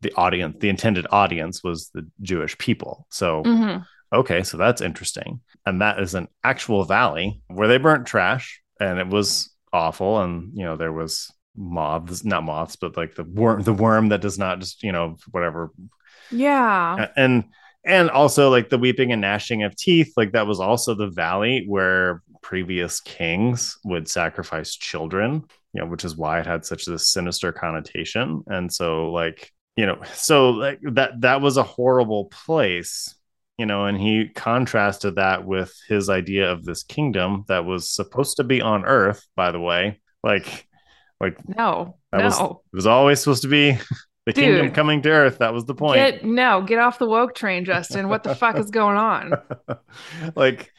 The 0.00 0.12
audience, 0.16 0.56
the 0.60 0.68
intended 0.68 1.06
audience, 1.12 1.62
was 1.62 1.90
the 1.94 2.06
Jewish 2.22 2.58
people. 2.58 3.06
So 3.10 3.42
Mhm. 3.44 3.84
okay, 4.12 4.42
so 4.42 4.56
that's 4.56 4.80
interesting. 4.80 5.40
And 5.66 5.80
that 5.82 6.00
is 6.00 6.14
an 6.14 6.26
actual 6.42 6.84
valley 6.84 7.42
where 7.48 7.68
they 7.68 7.78
burnt 7.78 8.06
trash 8.06 8.60
and 8.80 8.98
it 8.98 9.06
was 9.06 9.54
awful. 9.72 10.20
And, 10.20 10.50
you 10.54 10.64
know, 10.64 10.76
there 10.76 10.92
was 10.92 11.30
moths, 11.56 12.24
not 12.24 12.44
moths, 12.44 12.76
but 12.76 12.96
like 12.96 13.14
the 13.14 13.24
worm, 13.24 13.62
the 13.62 13.72
worm 13.72 14.08
that 14.08 14.20
does 14.20 14.38
not 14.38 14.60
just, 14.60 14.82
you 14.82 14.92
know, 14.92 15.16
whatever. 15.30 15.70
Yeah. 16.30 17.08
And, 17.16 17.44
and 17.84 18.10
also 18.10 18.50
like 18.50 18.68
the 18.68 18.78
weeping 18.78 19.12
and 19.12 19.20
gnashing 19.20 19.62
of 19.62 19.76
teeth, 19.76 20.12
like 20.16 20.32
that 20.32 20.46
was 20.46 20.60
also 20.60 20.94
the 20.94 21.08
valley 21.08 21.64
where 21.66 22.22
previous 22.42 23.00
kings 23.00 23.78
would 23.84 24.08
sacrifice 24.08 24.74
children, 24.74 25.44
you 25.72 25.80
know, 25.80 25.86
which 25.86 26.04
is 26.04 26.16
why 26.16 26.40
it 26.40 26.46
had 26.46 26.64
such 26.64 26.86
a 26.88 26.98
sinister 26.98 27.52
connotation. 27.52 28.42
And 28.46 28.72
so, 28.72 29.10
like, 29.10 29.52
you 29.76 29.86
know, 29.86 30.00
so 30.14 30.50
like 30.50 30.80
that, 30.82 31.20
that 31.20 31.40
was 31.40 31.56
a 31.56 31.62
horrible 31.62 32.26
place 32.26 33.14
you 33.60 33.66
know, 33.66 33.84
and 33.84 34.00
he 34.00 34.26
contrasted 34.26 35.16
that 35.16 35.44
with 35.44 35.78
his 35.86 36.08
idea 36.08 36.50
of 36.50 36.64
this 36.64 36.82
kingdom 36.82 37.44
that 37.48 37.66
was 37.66 37.90
supposed 37.90 38.38
to 38.38 38.42
be 38.42 38.62
on 38.62 38.86
Earth, 38.86 39.26
by 39.36 39.50
the 39.50 39.60
way. 39.60 40.00
Like, 40.24 40.66
like 41.20 41.36
No. 41.48 41.96
that 42.12 42.18
no. 42.18 42.24
was 42.24 42.40
it 42.40 42.76
was 42.76 42.86
always 42.86 43.20
supposed 43.20 43.42
to 43.42 43.48
be 43.48 43.78
the 44.26 44.32
kingdom 44.32 44.70
coming 44.72 45.02
to 45.02 45.10
Earth. 45.10 45.38
That 45.38 45.52
was 45.52 45.64
the 45.64 45.74
point. 45.74 45.96
Get 45.96 46.24
no, 46.24 46.62
get 46.62 46.78
off 46.78 46.98
the 46.98 47.08
woke 47.08 47.34
train, 47.34 47.64
Justin. 47.64 48.08
What 48.08 48.22
the 48.22 48.34
fuck 48.34 48.56
is 48.56 48.70
going 48.70 48.96
on? 48.96 49.32
like, 50.36 50.72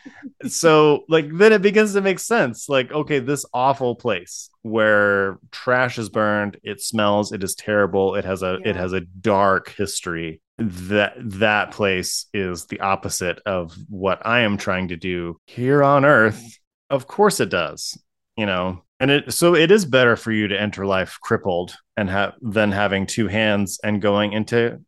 so 0.48 1.06
like 1.10 1.28
then 1.32 1.54
it 1.54 1.62
begins 1.62 1.94
to 1.94 2.02
make 2.02 2.20
sense. 2.20 2.70
Like, 2.70 2.92
okay, 2.92 3.20
this 3.20 3.46
awful 3.54 3.96
place 3.96 4.50
where 4.62 5.40
trash 5.52 5.98
is 5.98 6.10
burned, 6.10 6.58
it 6.64 6.82
smells, 6.82 7.32
it 7.32 7.44
is 7.44 7.56
terrible, 7.56 8.16
it 8.16 8.26
has 8.26 8.44
a 8.44 8.60
it 8.64 8.76
has 8.76 8.94
a 8.94 9.02
dark 9.02 9.74
history. 9.76 10.42
That 10.58 11.14
that 11.18 11.72
place 11.72 12.28
is 12.34 12.68
the 12.68 12.82
opposite 12.82 13.40
of 13.48 13.76
what 13.90 14.26
I 14.26 14.42
am 14.42 14.58
trying 14.58 14.90
to 14.90 14.96
do 14.96 15.40
here 15.46 15.84
on 15.84 16.06
Earth. 16.06 16.60
Of 16.92 17.08
course 17.08 17.40
it 17.40 17.50
does. 17.50 17.98
You 18.42 18.48
know, 18.48 18.82
and 19.00 19.12
it 19.12 19.34
so 19.36 19.54
it 19.54 19.70
is 19.70 19.86
better 19.86 20.16
for 20.16 20.32
you 20.32 20.48
to 20.48 20.60
enter 20.60 20.84
life 20.84 21.20
crippled 21.22 21.76
and 21.96 22.10
have 22.10 22.34
than 22.42 22.72
having 22.72 23.06
two 23.06 23.28
hands 23.28 23.80
and 23.84 24.02
going 24.02 24.34
into 24.34 24.82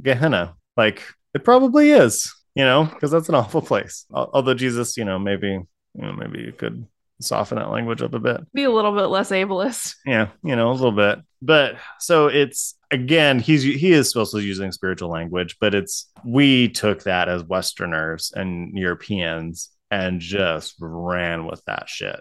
Gehenna. 0.00 0.54
Like 0.76 1.02
it 1.34 1.42
probably 1.42 1.90
is, 1.90 2.32
you 2.54 2.62
know, 2.62 2.84
because 2.84 3.10
that's 3.10 3.28
an 3.28 3.34
awful 3.34 3.62
place. 3.62 4.06
Although 4.12 4.54
Jesus, 4.54 4.96
you 4.96 5.04
know, 5.04 5.18
maybe 5.18 5.48
you 5.48 5.66
know, 6.00 6.12
maybe 6.12 6.38
you 6.38 6.52
could 6.52 6.86
soften 7.20 7.58
that 7.58 7.72
language 7.72 8.00
up 8.00 8.14
a 8.14 8.20
bit. 8.20 8.42
Be 8.54 8.62
a 8.62 8.70
little 8.70 8.94
bit 8.94 9.06
less 9.06 9.30
ableist. 9.30 9.96
Yeah, 10.06 10.28
you 10.44 10.54
know, 10.54 10.70
a 10.70 10.72
little 10.72 10.92
bit. 10.92 11.18
But 11.42 11.78
so 11.98 12.28
it's 12.28 12.76
again, 12.92 13.40
he's 13.40 13.64
he 13.64 13.90
is 13.90 14.08
supposed 14.08 14.30
to 14.30 14.38
be 14.38 14.44
using 14.44 14.70
spiritual 14.70 15.10
language, 15.10 15.56
but 15.60 15.74
it's 15.74 16.08
we 16.24 16.68
took 16.68 17.02
that 17.02 17.28
as 17.28 17.42
Westerners 17.42 18.32
and 18.36 18.78
Europeans 18.78 19.70
and 19.90 20.20
just 20.20 20.76
ran 20.78 21.44
with 21.44 21.60
that 21.64 21.88
shit. 21.88 22.20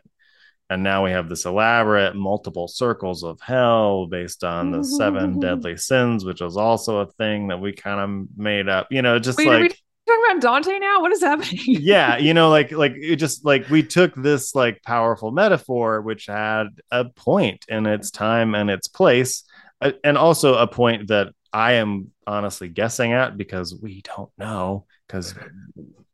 And 0.69 0.83
now 0.83 1.03
we 1.03 1.11
have 1.11 1.29
this 1.29 1.45
elaborate 1.45 2.15
multiple 2.15 2.67
circles 2.67 3.23
of 3.23 3.39
hell 3.41 4.05
based 4.05 4.43
on 4.43 4.71
the 4.71 4.83
seven 4.83 5.39
deadly 5.39 5.77
sins, 5.77 6.23
which 6.23 6.41
was 6.41 6.57
also 6.57 6.99
a 6.99 7.07
thing 7.07 7.47
that 7.47 7.59
we 7.59 7.73
kind 7.73 7.99
of 7.99 8.37
made 8.37 8.69
up. 8.69 8.87
You 8.91 9.01
know, 9.01 9.17
just 9.17 9.39
Wait, 9.39 9.47
like 9.47 9.79
talking 10.09 10.23
about 10.31 10.41
Dante 10.41 10.79
now? 10.79 11.01
What 11.01 11.11
is 11.11 11.21
happening? 11.21 11.59
yeah 11.65 12.17
you 12.17 12.33
know 12.33 12.49
like 12.49 12.71
like 12.71 12.93
it 12.95 13.17
just 13.17 13.45
like 13.45 13.69
we 13.69 13.83
took 13.83 14.13
this 14.15 14.55
like 14.55 14.81
powerful 14.83 15.31
metaphor 15.31 16.01
which 16.01 16.25
had 16.25 16.67
a 16.91 17.05
point 17.05 17.65
in 17.67 17.85
its 17.85 18.11
time 18.11 18.55
and 18.55 18.69
its 18.69 18.87
place 18.87 19.43
uh, 19.81 19.91
and 20.03 20.17
also 20.17 20.55
a 20.55 20.67
point 20.67 21.07
that 21.07 21.29
i 21.53 21.73
am 21.73 22.11
honestly 22.27 22.69
guessing 22.69 23.13
at 23.13 23.37
because 23.37 23.75
we 23.81 24.01
don't 24.01 24.31
know 24.37 24.85
because 25.07 25.33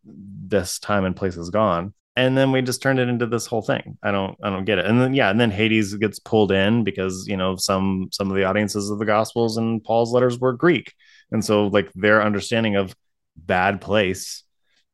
this 0.03 0.79
time 0.79 1.05
and 1.05 1.15
place 1.15 1.37
is 1.37 1.49
gone 1.49 1.93
and 2.17 2.37
then 2.37 2.51
we 2.51 2.61
just 2.61 2.81
turned 2.81 2.99
it 2.99 3.09
into 3.09 3.25
this 3.25 3.45
whole 3.45 3.61
thing 3.61 3.97
i 4.03 4.11
don't 4.11 4.37
i 4.43 4.49
don't 4.49 4.65
get 4.65 4.77
it 4.77 4.85
and 4.85 4.99
then 5.01 5.13
yeah 5.13 5.29
and 5.29 5.39
then 5.39 5.51
hades 5.51 5.93
gets 5.95 6.19
pulled 6.19 6.51
in 6.51 6.83
because 6.83 7.25
you 7.27 7.35
know 7.37 7.55
some 7.55 8.07
some 8.11 8.29
of 8.29 8.35
the 8.35 8.43
audiences 8.43 8.89
of 8.89 8.99
the 8.99 9.05
gospels 9.05 9.57
and 9.57 9.83
paul's 9.83 10.11
letters 10.13 10.39
were 10.39 10.53
greek 10.53 10.93
and 11.31 11.43
so 11.43 11.67
like 11.67 11.91
their 11.93 12.21
understanding 12.23 12.75
of 12.75 12.95
bad 13.35 13.81
place 13.81 14.43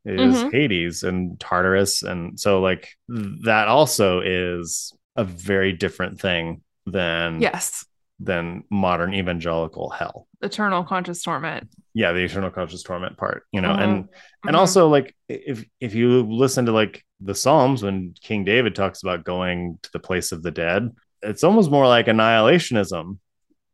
is 0.06 0.36
Mhm. 0.36 0.52
hades 0.52 1.04
and 1.04 1.40
tartarus 1.40 2.02
and 2.02 2.40
so 2.40 2.60
like 2.62 2.90
that 3.08 3.68
also 3.68 4.22
is 4.22 4.92
a 5.16 5.24
very 5.24 5.74
different 5.74 6.20
thing 6.20 6.62
than 6.88 7.40
Yes. 7.42 7.86
than 8.20 8.64
modern 8.72 9.14
evangelical 9.14 9.90
hell 9.92 10.28
Eternal 10.42 10.84
conscious 10.84 11.22
torment. 11.22 11.70
yeah 11.94 12.14
the 12.14 12.24
eternal 12.24 12.50
conscious 12.50 12.82
torment 12.82 13.16
part 13.18 13.44
you 13.52 13.62
know 13.62 13.70
Mhm. 13.74 13.84
and 13.84 14.10
and 14.48 14.56
Mhm. 14.56 14.60
also 14.60 14.88
like 14.90 15.16
if 15.30 15.64
if 15.80 15.94
you 15.94 16.24
listen 16.24 16.66
to 16.66 16.72
like 16.72 17.04
the 17.22 17.36
psalms 17.36 17.84
when 17.84 18.14
king 18.22 18.44
david 18.44 18.76
talks 18.76 19.04
about 19.04 19.24
going 19.24 19.78
to 19.82 19.92
the 19.94 20.00
place 20.00 20.32
of 20.32 20.44
the 20.44 20.52
dead 20.52 20.94
it's 21.22 21.44
almost 21.44 21.72
more 21.72 21.88
like 21.88 22.08
annihilationism 22.08 23.18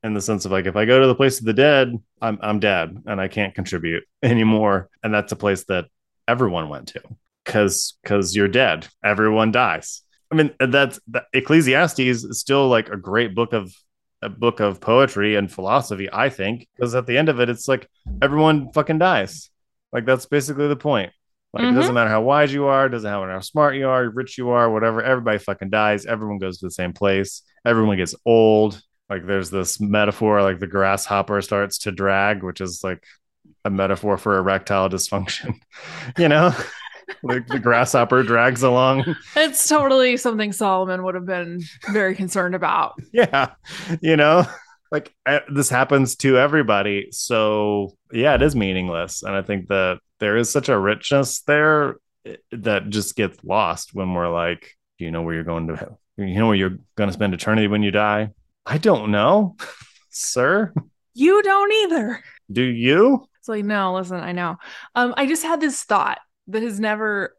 in 0.03 0.13
the 0.13 0.21
sense 0.21 0.45
of 0.45 0.51
like 0.51 0.65
if 0.65 0.75
i 0.75 0.85
go 0.85 0.99
to 0.99 1.07
the 1.07 1.15
place 1.15 1.39
of 1.39 1.45
the 1.45 1.53
dead 1.53 1.93
i'm 2.21 2.37
i'm 2.41 2.59
dead 2.59 2.95
and 3.05 3.19
i 3.19 3.27
can't 3.27 3.55
contribute 3.55 4.03
anymore 4.23 4.89
and 5.03 5.13
that's 5.13 5.31
a 5.31 5.37
place 5.37 5.63
that 5.65 5.85
everyone 6.27 6.69
went 6.69 6.89
to 6.89 7.01
because 7.45 7.97
because 8.03 8.35
you're 8.35 8.47
dead 8.47 8.87
everyone 9.03 9.51
dies 9.51 10.03
I 10.31 10.35
mean, 10.35 10.53
that's 10.59 10.99
that, 11.07 11.25
Ecclesiastes 11.33 11.99
is 11.99 12.39
still 12.39 12.67
like 12.67 12.89
a 12.89 12.97
great 12.97 13.33
book 13.33 13.53
of 13.53 13.73
a 14.21 14.29
book 14.29 14.59
of 14.59 14.81
poetry 14.81 15.35
and 15.35 15.51
philosophy, 15.51 16.09
I 16.11 16.29
think, 16.29 16.67
because 16.75 16.95
at 16.95 17.05
the 17.05 17.17
end 17.17 17.29
of 17.29 17.39
it, 17.39 17.49
it's 17.49 17.67
like 17.67 17.87
everyone 18.21 18.71
fucking 18.71 18.97
dies. 18.97 19.49
Like 19.93 20.05
that's 20.05 20.25
basically 20.25 20.67
the 20.67 20.75
point. 20.75 21.11
Like 21.53 21.63
mm-hmm. 21.63 21.77
it 21.77 21.79
doesn't 21.79 21.95
matter 21.95 22.09
how 22.09 22.21
wise 22.21 22.53
you 22.53 22.65
are, 22.65 22.89
doesn't 22.89 23.09
matter 23.09 23.31
how 23.31 23.39
smart 23.39 23.75
you 23.75 23.87
are, 23.87 24.09
rich 24.09 24.37
you 24.37 24.49
are, 24.49 24.69
whatever. 24.69 25.01
Everybody 25.01 25.37
fucking 25.37 25.69
dies. 25.69 26.05
Everyone 26.05 26.39
goes 26.39 26.59
to 26.59 26.67
the 26.67 26.71
same 26.71 26.93
place. 26.93 27.41
Everyone 27.65 27.97
gets 27.97 28.15
old. 28.25 28.81
Like 29.09 29.25
there's 29.25 29.49
this 29.49 29.79
metaphor, 29.79 30.41
like 30.41 30.59
the 30.59 30.67
grasshopper 30.67 31.41
starts 31.41 31.79
to 31.79 31.91
drag, 31.91 32.43
which 32.43 32.59
is 32.59 32.83
like 32.83 33.03
a 33.63 33.69
metaphor 33.69 34.17
for 34.17 34.37
erectile 34.37 34.89
dysfunction. 34.89 35.53
you 36.17 36.27
know, 36.27 36.53
like 37.23 37.47
the 37.47 37.59
grasshopper 37.59 38.23
drags 38.23 38.63
along. 38.63 39.15
It's 39.35 39.67
totally 39.67 40.17
something 40.17 40.51
Solomon 40.51 41.03
would 41.03 41.15
have 41.15 41.25
been 41.25 41.61
very 41.91 42.15
concerned 42.15 42.55
about. 42.55 42.95
Yeah, 43.13 43.53
you 44.01 44.15
know, 44.15 44.45
like 44.91 45.13
this 45.49 45.69
happens 45.69 46.17
to 46.17 46.37
everybody. 46.37 47.07
So 47.11 47.95
yeah, 48.11 48.35
it 48.35 48.41
is 48.41 48.55
meaningless, 48.55 49.23
and 49.23 49.35
I 49.35 49.41
think 49.41 49.69
that 49.69 49.99
there 50.19 50.37
is 50.37 50.49
such 50.49 50.69
a 50.69 50.77
richness 50.77 51.41
there 51.41 51.97
eh, 52.25 52.35
that 52.51 52.89
just 52.89 53.15
gets 53.15 53.43
lost 53.43 53.93
when 53.93 54.13
we're 54.13 54.29
like, 54.29 54.75
do 54.97 55.05
you 55.05 55.11
know 55.11 55.21
where 55.21 55.35
you're 55.35 55.43
going 55.43 55.67
to? 55.67 55.97
You 56.17 56.33
know 56.33 56.47
where 56.47 56.55
you're 56.55 56.79
going 56.95 57.09
to 57.09 57.13
spend 57.13 57.33
eternity 57.33 57.67
when 57.67 57.83
you 57.83 57.91
die? 57.91 58.31
I 58.65 58.77
don't 58.77 59.11
know, 59.11 59.55
sir. 60.09 60.73
You 61.13 61.41
don't 61.43 61.73
either. 61.73 62.23
Do 62.51 62.63
you? 62.63 63.27
It's 63.39 63.47
like, 63.47 63.65
no, 63.65 63.93
listen, 63.95 64.19
I 64.19 64.31
know. 64.31 64.57
Um, 64.95 65.13
I 65.15 65.25
just 65.25 65.43
had 65.43 65.61
this 65.61 65.83
thought 65.83 66.19
that 66.47 66.63
has 66.63 66.79
never, 66.79 67.35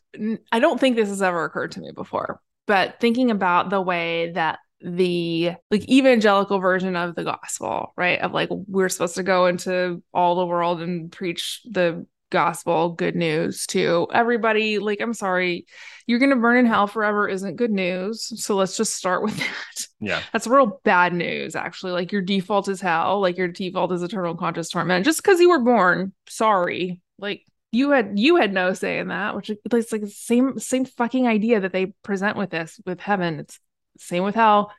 I 0.53 0.61
don't 0.61 0.81
think 0.81 0.97
this 0.97 1.09
has 1.09 1.22
ever 1.22 1.45
occurred 1.45 1.72
to 1.72 1.81
me 1.81 1.91
before, 1.93 2.41
but 2.66 3.01
thinking 3.01 3.31
about 3.31 3.70
the 3.70 3.81
way 3.81 4.33
that 4.33 4.59
the 4.81 5.53
like 5.70 5.89
evangelical 5.89 6.61
version 6.61 6.95
of 6.95 7.14
the 7.14 7.24
gospel, 7.24 7.93
right? 7.97 8.20
Of 8.20 8.33
like, 8.33 8.49
we're 8.51 8.89
supposed 8.89 9.16
to 9.16 9.22
go 9.22 9.47
into 9.47 10.03
all 10.14 10.37
the 10.37 10.47
world 10.47 10.81
and 10.81 11.11
preach 11.11 11.62
the 11.64 12.07
gospel 12.31 12.91
good 12.91 13.16
news 13.16 13.66
to 13.66 14.07
everybody. 14.12 14.79
Like 14.79 15.01
i'm 15.01 15.14
sorry 15.14 15.66
you're 16.07 16.18
gonna 16.18 16.37
burn 16.37 16.57
in 16.57 16.66
hell 16.66 16.87
forever 16.87 17.29
isn't 17.29 17.57
good 17.57 17.70
news. 17.70 18.43
So 18.43 18.57
let's 18.57 18.76
just 18.76 18.95
start 18.95 19.22
with 19.22 19.37
that. 19.39 19.87
Yeah. 20.01 20.22
That's 20.33 20.47
real 20.47 20.81
bad 20.85 21.12
news 21.12 21.55
actually. 21.55 21.93
Like 21.93 22.12
your 22.12 22.22
default 22.22 22.68
is 22.68 22.81
hell. 22.81 23.20
Like 23.20 23.37
your 23.37 23.49
default 23.49 23.93
is 23.93 24.03
eternal 24.03 24.35
conscious 24.35 24.70
torment. 24.70 25.05
Just 25.05 25.22
because 25.22 25.41
you 25.41 25.51
were 25.51 25.61
born 25.61 26.12
sorry. 26.29 27.03
Like 27.18 27.45
you 27.72 27.91
had 27.91 28.18
you 28.18 28.37
had 28.37 28.53
no 28.53 28.72
say 28.72 28.99
in 28.99 29.09
that 29.09 29.37
which 29.37 29.51
it's 29.51 29.93
like 29.93 30.01
the 30.01 30.09
same 30.09 30.59
same 30.59 30.87
fucking 30.87 31.26
idea 31.26 31.61
that 31.61 31.72
they 31.72 31.93
present 32.03 32.37
with 32.37 32.51
this 32.51 32.81
with 32.87 33.01
heaven. 33.01 33.41
It's 33.41 33.61
same 33.99 34.24
with 34.24 34.35
hell. 34.35 34.72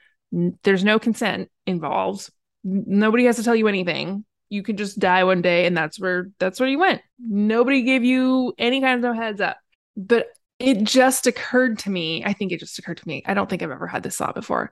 There's 0.63 0.83
no 0.83 0.97
consent 0.97 1.49
involved. 1.67 2.29
Nobody 2.63 3.25
has 3.25 3.35
to 3.35 3.43
tell 3.43 3.55
you 3.55 3.67
anything 3.67 4.25
you 4.49 4.63
can 4.63 4.77
just 4.77 4.99
die 4.99 5.23
one 5.23 5.41
day 5.41 5.65
and 5.65 5.77
that's 5.77 5.99
where 5.99 6.29
that's 6.39 6.59
where 6.59 6.69
you 6.69 6.79
went. 6.79 7.01
Nobody 7.19 7.83
gave 7.83 8.03
you 8.03 8.53
any 8.57 8.81
kind 8.81 9.03
of 9.03 9.15
heads 9.15 9.41
up. 9.41 9.57
But 9.95 10.27
it 10.59 10.83
just 10.83 11.25
occurred 11.25 11.79
to 11.79 11.89
me 11.89 12.23
i 12.25 12.33
think 12.33 12.51
it 12.51 12.59
just 12.59 12.77
occurred 12.77 12.97
to 12.97 13.07
me 13.07 13.23
i 13.25 13.33
don't 13.33 13.49
think 13.49 13.63
i've 13.63 13.71
ever 13.71 13.87
had 13.87 14.03
this 14.03 14.17
thought 14.17 14.35
before. 14.35 14.71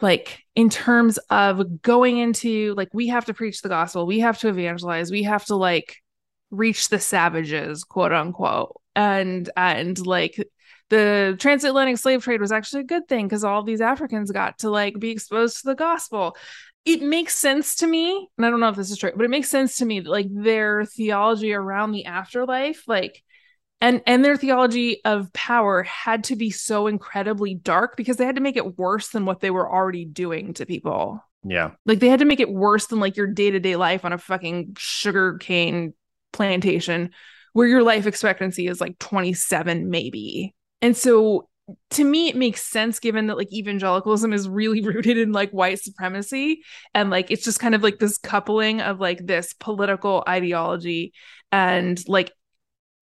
Like 0.00 0.44
in 0.54 0.70
terms 0.70 1.18
of 1.28 1.82
going 1.82 2.18
into 2.18 2.72
like 2.76 2.88
we 2.92 3.08
have 3.08 3.24
to 3.24 3.34
preach 3.34 3.62
the 3.62 3.68
gospel 3.68 4.06
we 4.06 4.20
have 4.20 4.38
to 4.38 4.48
evangelize 4.48 5.10
we 5.10 5.24
have 5.24 5.44
to 5.46 5.56
like 5.56 5.96
reach 6.50 6.88
the 6.88 7.00
savages 7.00 7.84
quote 7.84 8.12
unquote. 8.12 8.80
And 8.94 9.50
and 9.56 9.98
like 10.06 10.42
the 10.90 11.36
transatlantic 11.38 11.98
slave 11.98 12.22
trade 12.22 12.40
was 12.40 12.52
actually 12.52 12.82
a 12.82 12.84
good 12.84 13.08
thing 13.08 13.26
because 13.26 13.44
all 13.44 13.62
these 13.62 13.80
africans 13.80 14.30
got 14.30 14.58
to 14.60 14.70
like 14.70 14.98
be 14.98 15.10
exposed 15.10 15.58
to 15.58 15.66
the 15.66 15.74
gospel 15.74 16.36
it 16.84 17.02
makes 17.02 17.38
sense 17.38 17.76
to 17.76 17.86
me 17.86 18.28
and 18.36 18.46
i 18.46 18.50
don't 18.50 18.60
know 18.60 18.68
if 18.68 18.76
this 18.76 18.90
is 18.90 18.98
true 18.98 19.12
but 19.14 19.24
it 19.24 19.30
makes 19.30 19.48
sense 19.48 19.76
to 19.76 19.84
me 19.84 20.00
that 20.00 20.10
like 20.10 20.28
their 20.30 20.84
theology 20.84 21.52
around 21.52 21.92
the 21.92 22.04
afterlife 22.06 22.82
like 22.86 23.22
and 23.80 24.02
and 24.06 24.24
their 24.24 24.36
theology 24.36 25.00
of 25.04 25.32
power 25.32 25.82
had 25.84 26.24
to 26.24 26.36
be 26.36 26.50
so 26.50 26.86
incredibly 26.86 27.54
dark 27.54 27.96
because 27.96 28.16
they 28.16 28.26
had 28.26 28.34
to 28.34 28.40
make 28.40 28.56
it 28.56 28.78
worse 28.78 29.10
than 29.10 29.24
what 29.24 29.40
they 29.40 29.50
were 29.50 29.70
already 29.70 30.04
doing 30.04 30.54
to 30.54 30.66
people. 30.66 31.22
Yeah. 31.44 31.72
Like 31.86 32.00
they 32.00 32.08
had 32.08 32.18
to 32.18 32.24
make 32.24 32.40
it 32.40 32.50
worse 32.50 32.86
than 32.86 32.98
like 32.98 33.16
your 33.16 33.28
day-to-day 33.28 33.76
life 33.76 34.04
on 34.04 34.12
a 34.12 34.18
fucking 34.18 34.74
sugar 34.76 35.38
cane 35.38 35.94
plantation 36.32 37.10
where 37.52 37.68
your 37.68 37.82
life 37.82 38.06
expectancy 38.06 38.66
is 38.66 38.80
like 38.80 38.98
27 38.98 39.88
maybe. 39.88 40.54
And 40.82 40.96
so 40.96 41.47
to 41.90 42.04
me 42.04 42.28
it 42.28 42.36
makes 42.36 42.62
sense 42.62 42.98
given 42.98 43.26
that 43.26 43.36
like 43.36 43.52
evangelicalism 43.52 44.32
is 44.32 44.48
really 44.48 44.80
rooted 44.84 45.18
in 45.18 45.32
like 45.32 45.50
white 45.50 45.80
supremacy. 45.80 46.62
And 46.94 47.10
like 47.10 47.30
it's 47.30 47.44
just 47.44 47.60
kind 47.60 47.74
of 47.74 47.82
like 47.82 47.98
this 47.98 48.18
coupling 48.18 48.80
of 48.80 49.00
like 49.00 49.24
this 49.26 49.52
political 49.54 50.24
ideology 50.28 51.12
and 51.52 52.02
like 52.08 52.32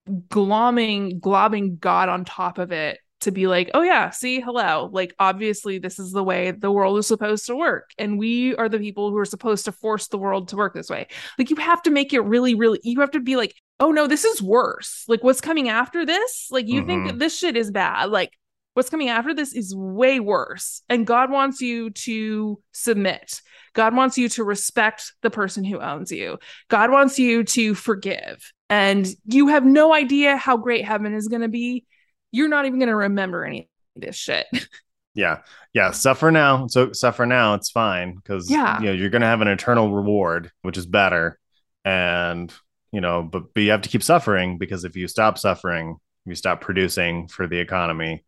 glomming 0.09 1.19
globbing 1.19 1.81
god 1.81 2.09
on 2.09 2.25
top 2.25 2.59
of 2.59 2.71
it 2.71 3.01
to 3.21 3.33
be 3.33 3.47
like 3.47 3.71
oh 3.75 3.83
yeah 3.83 4.11
see 4.11 4.41
hello 4.41 4.89
like 4.93 5.15
obviously 5.19 5.79
this 5.79 5.99
is 5.99 6.13
the 6.13 6.23
way 6.23 6.53
the 6.53 6.71
world 6.71 6.99
is 6.99 7.07
supposed 7.07 7.47
to 7.47 7.57
work 7.57 7.91
and 7.99 8.19
we 8.19 8.55
are 8.57 8.69
the 8.69 8.79
people 8.79 9.11
who 9.11 9.17
are 9.17 9.25
supposed 9.25 9.65
to 9.65 9.73
force 9.73 10.07
the 10.09 10.19
world 10.19 10.49
to 10.49 10.57
work 10.57 10.75
this 10.75 10.91
way. 10.91 11.07
Like 11.39 11.51
you 11.51 11.57
have 11.57 11.83
to 11.83 11.91
make 11.91 12.13
it 12.13 12.21
really 12.21 12.55
really 12.55 12.79
you 12.85 13.01
have 13.01 13.11
to 13.13 13.21
be 13.21 13.37
like 13.37 13.55
oh 13.81 13.91
no 13.91 14.07
this 14.07 14.25
is 14.25 14.43
worse. 14.43 15.05
Like 15.09 15.25
what's 15.25 15.41
coming 15.41 15.69
after 15.69 16.07
this? 16.07 16.49
Like 16.51 16.69
you 16.69 16.81
mm-hmm. 16.81 16.89
think 16.89 17.07
that 17.07 17.19
this 17.19 17.37
shit 17.37 17.57
is 17.57 17.71
bad. 17.71 18.11
Like 18.11 18.31
what's 18.77 18.91
coming 18.91 19.09
after 19.09 19.33
this 19.33 19.55
is 19.55 19.75
way 19.75 20.21
worse. 20.21 20.83
And 20.91 21.07
God 21.07 21.31
wants 21.31 21.63
you 21.63 21.89
to 21.89 22.61
submit. 22.73 23.41
God 23.73 23.97
wants 23.97 24.19
you 24.19 24.29
to 24.29 24.45
respect 24.45 25.15
the 25.23 25.31
person 25.31 25.65
who 25.65 25.81
owns 25.81 26.13
you. 26.13 26.39
God 26.69 26.91
wants 26.91 27.19
you 27.19 27.43
to 27.45 27.75
forgive. 27.75 28.53
And 28.69 29.09
you 29.25 29.49
have 29.49 29.65
no 29.65 29.95
idea 29.95 30.37
how 30.37 30.59
great 30.59 30.85
heaven 30.85 31.15
is 31.15 31.29
going 31.29 31.41
to 31.41 31.49
be. 31.49 31.87
You're 32.33 32.49
not 32.49 32.67
even 32.67 32.79
going 32.79 32.91
to 32.91 32.97
remember 32.97 33.47
any 33.47 33.71
of 33.97 34.03
this 34.03 34.15
shit. 34.15 34.45
yeah. 35.15 35.39
Yeah. 35.73 35.93
Suffer 35.93 36.31
now. 36.31 36.67
So 36.67 36.93
suffer 36.93 37.25
now. 37.25 37.55
It's 37.55 37.71
fine 37.71 38.17
because 38.17 38.51
yeah. 38.51 38.79
you 38.81 38.87
know, 38.87 38.93
you're 38.93 39.09
going 39.09 39.23
to 39.23 39.27
have 39.27 39.41
an 39.41 39.49
eternal 39.49 39.91
reward, 39.91 40.53
which 40.61 40.77
is 40.77 40.85
better. 40.85 41.39
And, 41.83 42.53
you 42.93 43.01
know, 43.01 43.23
but, 43.23 43.55
but 43.55 43.63
you 43.63 43.71
have 43.71 43.83
to 43.83 43.89
keep 43.89 44.03
suffering 44.03 44.59
because 44.59 44.85
if 44.85 44.97
you 44.97 45.09
stop 45.09 45.39
suffering, 45.39 45.97
you 46.27 46.35
stop 46.35 46.61
producing 46.61 47.29
for 47.29 47.47
the 47.47 47.59
economy, 47.59 48.23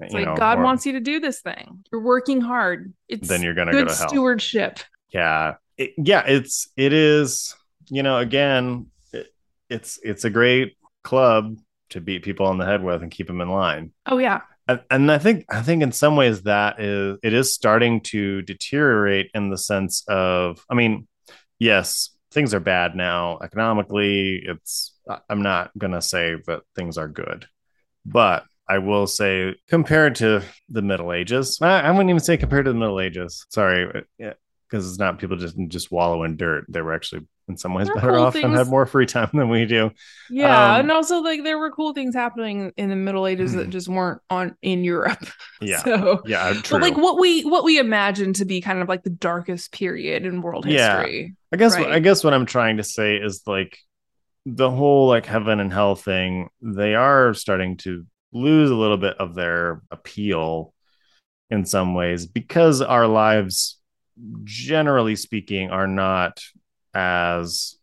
it's 0.00 0.14
like 0.14 0.26
know, 0.26 0.36
God 0.36 0.58
or, 0.58 0.62
wants 0.62 0.86
you 0.86 0.92
to 0.92 1.00
do 1.00 1.20
this 1.20 1.40
thing. 1.40 1.84
You're 1.90 2.02
working 2.02 2.40
hard. 2.40 2.92
It's 3.08 3.28
then 3.28 3.42
you're 3.42 3.54
gonna 3.54 3.72
good 3.72 3.88
go 3.88 3.92
to 3.92 3.98
hell. 3.98 4.08
stewardship. 4.08 4.80
Yeah, 5.10 5.54
it, 5.76 5.92
yeah. 5.96 6.24
It's 6.26 6.68
it 6.76 6.92
is. 6.92 7.54
You 7.90 8.02
know, 8.02 8.18
again, 8.18 8.86
it, 9.12 9.28
it's 9.68 9.98
it's 10.02 10.24
a 10.24 10.30
great 10.30 10.76
club 11.02 11.58
to 11.90 12.00
beat 12.00 12.22
people 12.22 12.46
on 12.46 12.58
the 12.58 12.64
head 12.64 12.82
with 12.82 13.02
and 13.02 13.10
keep 13.10 13.26
them 13.26 13.40
in 13.40 13.48
line. 13.48 13.92
Oh 14.06 14.18
yeah. 14.18 14.40
And, 14.66 14.80
and 14.90 15.12
I 15.12 15.18
think 15.18 15.44
I 15.50 15.62
think 15.62 15.82
in 15.82 15.92
some 15.92 16.16
ways 16.16 16.42
that 16.42 16.80
is 16.80 17.18
it 17.22 17.32
is 17.32 17.54
starting 17.54 18.00
to 18.02 18.42
deteriorate 18.42 19.30
in 19.34 19.50
the 19.50 19.58
sense 19.58 20.02
of 20.08 20.64
I 20.68 20.74
mean, 20.74 21.06
yes, 21.58 22.10
things 22.32 22.54
are 22.54 22.60
bad 22.60 22.96
now 22.96 23.38
economically. 23.42 24.42
It's 24.44 24.94
I'm 25.28 25.42
not 25.42 25.70
gonna 25.76 26.02
say 26.02 26.36
that 26.46 26.62
things 26.74 26.98
are 26.98 27.08
good, 27.08 27.46
but 28.06 28.44
I 28.68 28.78
will 28.78 29.06
say, 29.06 29.54
compared 29.68 30.14
to 30.16 30.42
the 30.68 30.82
Middle 30.82 31.12
Ages, 31.12 31.58
I, 31.60 31.80
I 31.80 31.90
wouldn't 31.90 32.10
even 32.10 32.20
say 32.20 32.36
compared 32.36 32.64
to 32.64 32.72
the 32.72 32.78
Middle 32.78 33.00
Ages. 33.00 33.46
Sorry, 33.50 34.04
uh, 34.22 34.30
because 34.74 34.88
it's 34.88 34.98
not 34.98 35.18
people 35.18 35.36
just 35.36 35.56
just 35.68 35.92
wallow 35.92 36.24
in 36.24 36.36
dirt. 36.36 36.64
They 36.68 36.82
were 36.82 36.94
actually 36.94 37.26
in 37.46 37.56
some 37.56 37.74
ways 37.74 37.88
better 37.88 38.08
cool 38.08 38.22
off 38.22 38.32
things. 38.32 38.44
and 38.44 38.54
had 38.54 38.68
more 38.68 38.86
free 38.86 39.06
time 39.06 39.30
than 39.32 39.48
we 39.48 39.66
do. 39.66 39.90
Yeah, 40.30 40.74
um, 40.74 40.80
and 40.80 40.92
also 40.92 41.20
like 41.20 41.44
there 41.44 41.58
were 41.58 41.70
cool 41.70 41.92
things 41.92 42.14
happening 42.14 42.72
in 42.76 42.88
the 42.88 42.96
Middle 42.96 43.26
Ages 43.26 43.52
that 43.52 43.68
mhm. 43.68 43.72
just 43.72 43.88
weren't 43.88 44.20
on 44.30 44.56
in 44.62 44.84
Europe. 44.84 45.24
Yeah, 45.60 45.82
so 45.82 46.20
yeah, 46.26 46.52
true. 46.52 46.78
But 46.78 46.82
like 46.82 46.96
what 46.96 47.18
we 47.18 47.42
what 47.42 47.64
we 47.64 47.78
imagine 47.78 48.34
to 48.34 48.44
be 48.44 48.60
kind 48.60 48.82
of 48.82 48.88
like 48.88 49.02
the 49.02 49.10
darkest 49.10 49.72
period 49.72 50.26
in 50.26 50.42
world 50.42 50.66
history. 50.66 51.20
Yeah. 51.22 51.28
I 51.52 51.56
guess 51.56 51.76
right? 51.76 51.88
I 51.88 52.00
guess 52.00 52.22
what 52.22 52.34
I'm 52.34 52.44
trying 52.44 52.78
to 52.78 52.82
say 52.82 53.16
is 53.16 53.42
like 53.46 53.78
the 54.44 54.70
whole 54.70 55.08
like 55.08 55.24
heaven 55.24 55.60
and 55.60 55.72
hell 55.72 55.94
thing. 55.94 56.48
They 56.60 56.94
are 56.96 57.32
starting 57.32 57.78
to 57.78 58.04
lose 58.34 58.70
a 58.70 58.74
little 58.74 58.96
bit 58.98 59.16
of 59.18 59.34
their 59.34 59.80
appeal 59.90 60.74
in 61.50 61.64
some 61.64 61.94
ways 61.94 62.26
because 62.26 62.82
our 62.82 63.06
lives 63.06 63.78
generally 64.44 65.16
speaking 65.16 65.70
are 65.70 65.86
not 65.86 66.40
as 66.92 67.76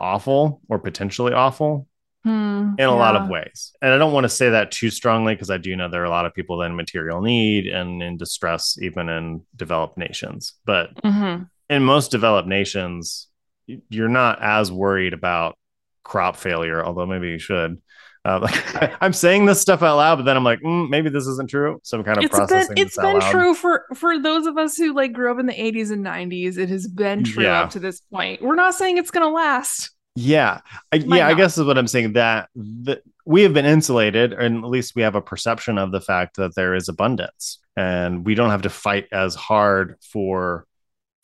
awful 0.00 0.60
or 0.68 0.78
potentially 0.78 1.32
awful 1.32 1.86
hmm, 2.22 2.30
in 2.30 2.74
a 2.78 2.82
yeah. 2.82 2.88
lot 2.88 3.16
of 3.16 3.28
ways. 3.28 3.72
And 3.82 3.92
I 3.92 3.98
don't 3.98 4.12
want 4.12 4.24
to 4.24 4.28
say 4.28 4.50
that 4.50 4.70
too 4.70 4.90
strongly 4.90 5.34
because 5.34 5.50
I 5.50 5.58
do 5.58 5.74
know 5.76 5.88
there 5.88 6.02
are 6.02 6.06
a 6.06 6.10
lot 6.10 6.26
of 6.26 6.34
people 6.34 6.62
in 6.62 6.76
material 6.76 7.20
need 7.20 7.66
and 7.66 8.02
in 8.02 8.16
distress, 8.16 8.76
even 8.80 9.08
in 9.08 9.42
developed 9.56 9.98
nations. 9.98 10.54
But 10.64 10.94
mm-hmm. 11.02 11.44
in 11.70 11.84
most 11.84 12.10
developed 12.10 12.48
nations, 12.48 13.28
you're 13.66 14.08
not 14.08 14.42
as 14.42 14.70
worried 14.70 15.12
about 15.12 15.56
crop 16.02 16.36
failure, 16.36 16.84
although 16.84 17.06
maybe 17.06 17.30
you 17.30 17.38
should, 17.38 17.80
Uh, 18.24 18.40
like, 18.40 18.94
I'm 19.00 19.12
saying 19.12 19.46
this 19.46 19.60
stuff 19.60 19.82
out 19.82 19.96
loud, 19.96 20.16
but 20.16 20.24
then 20.24 20.36
I'm 20.36 20.44
like, 20.44 20.60
mm, 20.60 20.88
maybe 20.88 21.10
this 21.10 21.26
isn't 21.26 21.50
true. 21.50 21.80
Some 21.82 22.02
kind 22.04 22.18
of 22.18 22.24
it's 22.24 22.34
processing 22.36 22.74
been 22.74 22.86
it's 22.86 22.96
been 22.96 23.18
loud. 23.18 23.30
true 23.30 23.54
for 23.54 23.84
for 23.94 24.18
those 24.18 24.46
of 24.46 24.56
us 24.56 24.76
who 24.76 24.94
like 24.94 25.12
grew 25.12 25.30
up 25.30 25.38
in 25.38 25.46
the 25.46 25.52
80s 25.52 25.90
and 25.90 26.04
90s. 26.04 26.56
It 26.56 26.68
has 26.70 26.86
been 26.86 27.24
true 27.24 27.44
Yeah. 27.44 27.62
up 27.62 27.70
to 27.70 27.80
this 27.80 28.00
point. 28.00 28.40
We're 28.42 28.54
not 28.54 28.74
saying 28.74 28.98
it's 28.98 29.10
gonna 29.10 29.28
last. 29.30 29.90
Yeah, 30.16 30.60
I, 30.92 30.96
yeah, 30.96 31.26
I 31.26 31.34
guess 31.34 31.58
is 31.58 31.64
what 31.64 31.76
I'm 31.76 31.88
saying. 31.88 32.12
That 32.12 32.48
that 32.54 33.02
we 33.26 33.42
have 33.42 33.52
been 33.52 33.66
insulated, 33.66 34.32
and 34.32 34.64
at 34.64 34.70
least 34.70 34.94
we 34.94 35.02
have 35.02 35.16
a 35.16 35.20
perception 35.20 35.76
of 35.76 35.90
the 35.90 36.00
fact 36.00 36.36
that 36.36 36.54
there 36.54 36.74
is 36.74 36.88
abundance, 36.88 37.58
and 37.76 38.24
we 38.24 38.36
don't 38.36 38.50
have 38.50 38.62
to 38.62 38.70
fight 38.70 39.08
as 39.10 39.34
hard 39.34 39.96
for 40.00 40.66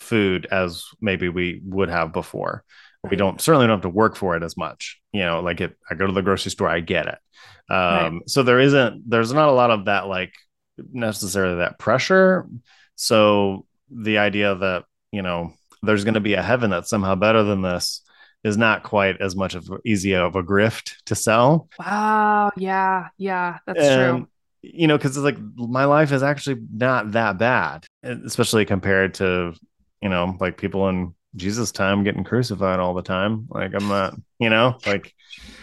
food 0.00 0.46
as 0.50 0.84
maybe 1.00 1.28
we 1.28 1.60
would 1.64 1.88
have 1.88 2.12
before. 2.12 2.64
We 3.08 3.16
don't 3.16 3.40
certainly 3.40 3.66
don't 3.66 3.78
have 3.78 3.82
to 3.82 3.88
work 3.88 4.16
for 4.16 4.36
it 4.36 4.42
as 4.42 4.56
much. 4.56 5.00
You 5.12 5.20
know, 5.20 5.40
like 5.40 5.60
if 5.60 5.72
I 5.90 5.94
go 5.94 6.06
to 6.06 6.12
the 6.12 6.22
grocery 6.22 6.50
store, 6.50 6.68
I 6.68 6.80
get 6.80 7.06
it. 7.06 7.18
Um, 7.72 8.18
Right. 8.18 8.20
So 8.26 8.42
there 8.42 8.60
isn't, 8.60 9.08
there's 9.08 9.32
not 9.32 9.48
a 9.48 9.52
lot 9.52 9.70
of 9.70 9.86
that 9.86 10.06
like 10.08 10.34
necessarily 10.92 11.56
that 11.56 11.78
pressure. 11.78 12.46
So 12.96 13.66
the 13.90 14.18
idea 14.18 14.54
that 14.54 14.84
you 15.12 15.22
know 15.22 15.54
there's 15.82 16.04
going 16.04 16.14
to 16.14 16.20
be 16.20 16.34
a 16.34 16.42
heaven 16.42 16.70
that's 16.70 16.90
somehow 16.90 17.14
better 17.14 17.42
than 17.42 17.62
this 17.62 18.02
is 18.44 18.56
not 18.56 18.82
quite 18.82 19.20
as 19.20 19.34
much 19.36 19.54
of 19.54 19.70
easy 19.84 20.14
of 20.14 20.34
a 20.36 20.42
grift 20.42 20.94
to 21.06 21.14
sell. 21.14 21.68
Wow. 21.78 22.50
Yeah. 22.56 23.08
Yeah. 23.18 23.58
That's 23.66 23.80
And, 23.80 24.18
true. 24.18 24.28
You 24.62 24.88
know, 24.88 24.98
because 24.98 25.16
it's 25.16 25.24
like 25.24 25.38
my 25.56 25.86
life 25.86 26.12
is 26.12 26.22
actually 26.22 26.60
not 26.70 27.12
that 27.12 27.38
bad, 27.38 27.86
especially 28.02 28.66
compared 28.66 29.14
to 29.14 29.54
you 30.02 30.08
know 30.10 30.36
like 30.38 30.58
people 30.58 30.88
in 30.90 31.14
Jesus' 31.36 31.72
time 31.72 32.04
getting 32.04 32.24
crucified 32.24 32.80
all 32.80 32.94
the 32.94 33.02
time. 33.02 33.46
Like 33.50 33.72
I'm 33.74 33.88
not, 33.88 34.14
you 34.38 34.50
know, 34.50 34.78
like 34.86 35.12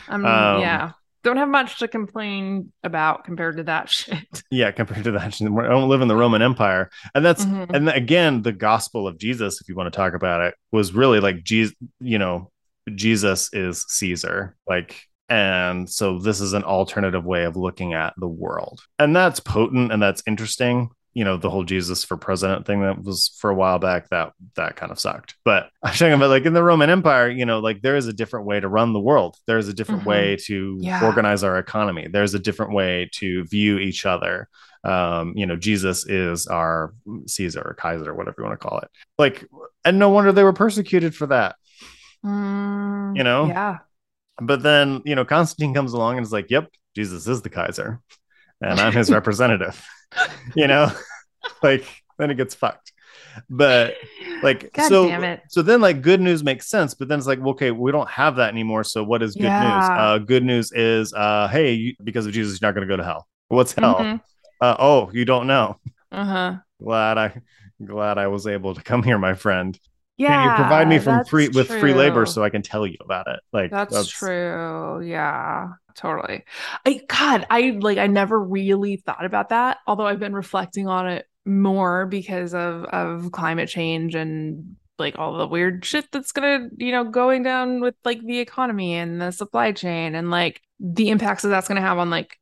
Um, 0.08 0.26
um, 0.26 0.62
yeah. 0.62 0.92
Don't 1.24 1.38
have 1.38 1.50
much 1.50 1.80
to 1.80 1.90
complain 1.90 2.72
about 2.84 3.26
compared 3.26 3.58
to 3.58 3.64
that 3.64 3.90
shit. 3.98 4.44
yeah, 4.50 4.72
compared 4.72 5.04
to 5.06 5.12
that, 5.12 5.42
I 5.42 5.46
don't 5.68 5.90
live 5.90 6.02
in 6.02 6.08
the 6.08 6.16
Roman 6.16 6.42
Empire, 6.42 6.90
and 7.14 7.26
that's 7.26 7.44
Mhm. 7.46 7.76
and 7.76 7.90
again 7.90 8.42
the 8.44 8.54
gospel 8.54 9.08
of 9.08 9.18
jesus 9.18 9.60
if 9.60 9.68
you 9.68 9.76
want 9.76 9.92
to 9.92 9.98
talk 9.98 10.14
about 10.14 10.42
it 10.42 10.56
was 10.72 10.94
really 10.94 11.20
like 11.20 11.44
jesus 11.44 11.76
you 12.00 12.18
know 12.18 12.50
jesus 12.96 13.50
is 13.54 13.84
caesar 13.90 14.56
like 14.66 15.02
and 15.28 15.90
so 15.90 16.20
this 16.20 16.40
is 16.40 16.54
an 16.54 16.64
alternative 16.64 17.26
way 17.26 17.44
of 17.44 17.58
looking 17.58 17.94
at 17.94 18.14
the 18.18 18.28
world 18.28 18.80
and 19.00 19.14
that's 19.14 19.42
potent 19.42 19.92
and 19.92 20.02
that's 20.02 20.24
interesting 20.26 20.90
you 21.18 21.24
know 21.24 21.36
the 21.36 21.50
whole 21.50 21.64
jesus 21.64 22.04
for 22.04 22.16
president 22.16 22.66
thing 22.68 22.82
that 22.82 23.02
was 23.04 23.36
for 23.40 23.50
a 23.50 23.56
while 23.56 23.80
back 23.80 24.08
that 24.10 24.34
that 24.56 24.76
kind 24.76 24.92
of 24.92 25.00
sucked 25.00 25.36
but 25.44 25.70
i'm 25.84 25.92
talking 25.94 26.14
about 26.14 26.30
like 26.30 26.46
in 26.46 26.54
the 26.54 26.62
roman 26.64 26.90
empire 26.92 27.28
you 27.30 27.44
know 27.46 27.58
like 27.60 27.82
there 27.82 27.96
is 27.96 28.06
a 28.08 28.14
different 28.14 28.46
way 28.46 28.60
to 28.60 28.68
run 28.68 28.94
the 28.94 29.00
world 29.00 29.36
there's 29.48 29.68
a 29.68 29.74
different 29.74 30.04
Mhm. 30.04 30.08
way 30.08 30.36
to 30.46 30.78
Yeah. 30.80 31.04
organize 31.04 31.44
our 31.44 31.58
economy 31.58 32.08
there's 32.08 32.36
a 32.36 32.40
different 32.40 32.72
way 32.72 33.10
to 33.14 33.44
view 33.46 33.80
each 33.80 34.06
other 34.06 34.48
um 34.84 35.34
you 35.36 35.48
know 35.48 35.56
jesus 35.56 36.06
is 36.08 36.46
our 36.46 36.94
caesar 37.26 37.62
or 37.62 37.74
kaiser 37.74 38.14
whatever 38.14 38.36
you 38.38 38.46
want 38.46 38.60
to 38.60 38.68
call 38.68 38.78
it 38.80 38.90
like 39.18 39.44
and 39.84 39.98
no 39.98 40.10
wonder 40.12 40.32
they 40.32 40.44
were 40.44 40.54
persecuted 40.54 41.16
for 41.16 41.26
that 41.28 41.56
Mm, 42.26 43.16
You 43.18 43.24
know? 43.24 43.48
Yeah. 43.48 43.78
but 44.42 44.62
then 44.62 45.02
you 45.06 45.16
know 45.16 45.26
constantine 45.26 45.74
comes 45.74 45.94
along 45.94 46.18
and 46.18 46.26
is 46.26 46.32
like 46.34 46.50
yep 46.52 46.68
jesus 46.96 47.28
is 47.28 47.42
the 47.42 47.50
kaiser 47.50 48.02
and 48.62 48.80
i'm 48.80 48.94
his 48.94 49.12
representative 49.12 49.84
you 50.56 50.68
know 50.68 50.92
like 51.64 51.86
then 52.18 52.32
it 52.32 52.36
gets 52.36 52.56
fucked 52.56 52.92
but 53.50 53.96
like 54.42 54.72
God 54.74 54.90
so 54.90 55.08
damn 55.10 55.24
it. 55.24 55.42
so 55.50 55.62
then 55.62 55.82
like 55.82 56.02
good 56.02 56.22
news 56.22 56.44
makes 56.44 56.68
sense 56.68 56.94
but 56.94 57.08
then 57.08 57.18
it's 57.20 57.28
like 57.28 57.40
well, 57.40 57.50
okay 57.52 57.72
we 57.72 57.92
don't 57.92 58.10
have 58.10 58.36
that 58.38 58.50
anymore 58.50 58.84
so 58.84 59.04
what 59.04 59.22
is 59.22 59.36
good 59.36 59.54
news 59.60 59.84
uh 59.96 60.18
good 60.20 60.44
news 60.44 60.72
is 60.72 61.14
uh 61.14 61.48
hey 61.50 61.74
you, 61.74 61.96
because 62.04 62.26
of 62.26 62.34
jesus 62.34 62.60
you're 62.60 62.68
not 62.68 62.76
going 62.76 62.88
to 62.88 62.92
go 62.92 62.98
to 62.98 63.04
hell 63.04 63.28
what's 63.50 63.74
hell 63.74 63.98
Mhm. 64.00 64.22
uh, 64.62 64.76
oh 64.80 65.10
you 65.14 65.26
don't 65.26 65.48
know 65.48 65.78
Uh-huh. 66.12 66.56
glad 66.84 67.18
i 67.18 67.42
glad 67.84 68.18
i 68.18 68.28
was 68.28 68.48
able 68.48 68.74
to 68.74 68.82
come 68.82 69.04
here 69.04 69.18
my 69.20 69.34
friend 69.36 69.80
Yeah. 70.18 70.44
you 70.44 70.56
provide 70.56 70.88
me 70.88 70.98
from 71.00 71.18
that's 71.18 71.30
free 71.30 71.50
with 71.50 71.68
free 71.68 71.94
labor 71.94 72.26
so 72.26 72.44
i 72.44 72.50
can 72.50 72.62
tell 72.64 72.88
you 72.88 72.98
about 73.02 73.28
it 73.28 73.40
like 73.54 73.70
That's, 73.72 74.08
true. 74.08 75.02
Yeah, 75.06 75.70
totally. 75.98 76.46
I 76.86 77.02
God, 77.08 77.46
I 77.50 77.78
like 77.82 77.98
I 77.98 78.08
never 78.08 78.42
really 78.42 78.98
thought 78.98 79.26
about 79.26 79.50
that, 79.50 79.80
although 79.88 80.08
I've 80.08 80.20
been 80.20 80.34
reflecting 80.34 80.88
on 80.88 81.08
it 81.08 81.26
more 81.46 82.06
because 82.06 82.54
of 82.54 82.86
of 82.86 83.32
climate 83.32 83.70
change 83.70 84.16
and 84.16 84.76
like 85.00 85.18
all 85.18 85.38
the 85.38 85.48
weird 85.48 85.86
shit 85.86 86.06
that's 86.12 86.32
gonna, 86.32 86.70
you 86.78 86.92
know, 86.92 87.04
going 87.04 87.44
down 87.44 87.82
with 87.82 87.96
like 88.06 88.22
the 88.22 88.40
economy 88.40 88.96
and 88.96 89.22
the 89.22 89.32
supply 89.32 89.72
chain 89.72 90.16
and 90.16 90.32
like 90.32 90.62
the 90.80 91.10
impacts 91.10 91.44
that 91.44 91.50
that's 91.50 91.68
gonna 91.68 91.82
have 91.82 91.98
on 91.98 92.10
like 92.10 92.38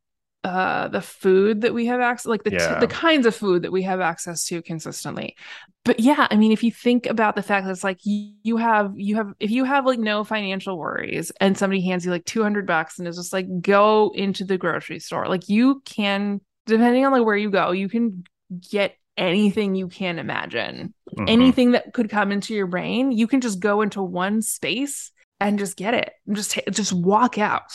uh 0.46 0.88
the 0.90 1.02
food 1.02 1.62
that 1.62 1.74
we 1.74 1.88
have 1.88 2.00
access 2.00 2.28
like 2.28 2.44
the 2.44 2.52
t- 2.52 2.58
the 2.80 2.88
kinds 2.88 3.26
of 3.26 3.36
food 3.36 3.64
that 3.64 3.72
we 3.72 3.82
have 3.82 4.00
access 4.00 4.46
to 4.46 4.62
consistently. 4.62 5.36
But 5.84 6.00
yeah 6.00 6.28
i 6.30 6.36
mean 6.36 6.52
if 6.52 6.64
you 6.64 6.72
think 6.72 7.06
about 7.08 7.36
the 7.36 7.42
fact 7.44 7.66
that 7.66 7.72
it's 7.72 7.84
like 7.84 8.00
you, 8.04 8.34
you 8.44 8.58
have 8.58 8.94
you 8.96 9.16
have 9.16 9.34
if 9.40 9.50
you 9.50 9.64
have 9.66 9.86
like 9.86 10.00
no 10.00 10.24
financial 10.24 10.78
worries 10.78 11.32
and 11.42 11.58
somebody 11.58 11.82
hands 11.82 12.06
you 12.06 12.12
like 12.12 12.26
200 12.26 12.68
bucks 12.68 13.00
and 13.00 13.08
is 13.08 13.18
just 13.18 13.34
like 13.34 13.48
go 13.62 14.12
into 14.16 14.46
the 14.46 14.58
grocery 14.58 15.00
store 15.00 15.28
like 15.28 15.50
you 15.50 15.82
can 15.86 16.42
depending 16.68 17.06
on 17.06 17.12
like 17.12 17.26
where 17.26 17.38
you 17.38 17.50
go 17.50 17.72
you 17.72 17.90
can 17.90 18.24
get 18.72 18.96
anything 19.18 19.76
you 19.76 19.88
can 19.88 20.20
imagine. 20.20 20.94
Mhm. 21.18 21.30
anything 21.30 21.72
that 21.72 21.94
could 21.94 22.10
come 22.10 22.32
into 22.32 22.54
your 22.54 22.68
brain 22.68 23.12
you 23.12 23.28
can 23.28 23.42
just 23.42 23.60
go 23.60 23.82
into 23.82 24.02
one 24.02 24.42
space 24.42 25.12
and 25.40 25.60
just 25.60 25.78
get 25.78 25.94
it. 25.94 26.12
And 26.28 26.36
just 26.36 26.60
just 26.72 26.94
walk 26.94 27.38
out 27.38 27.72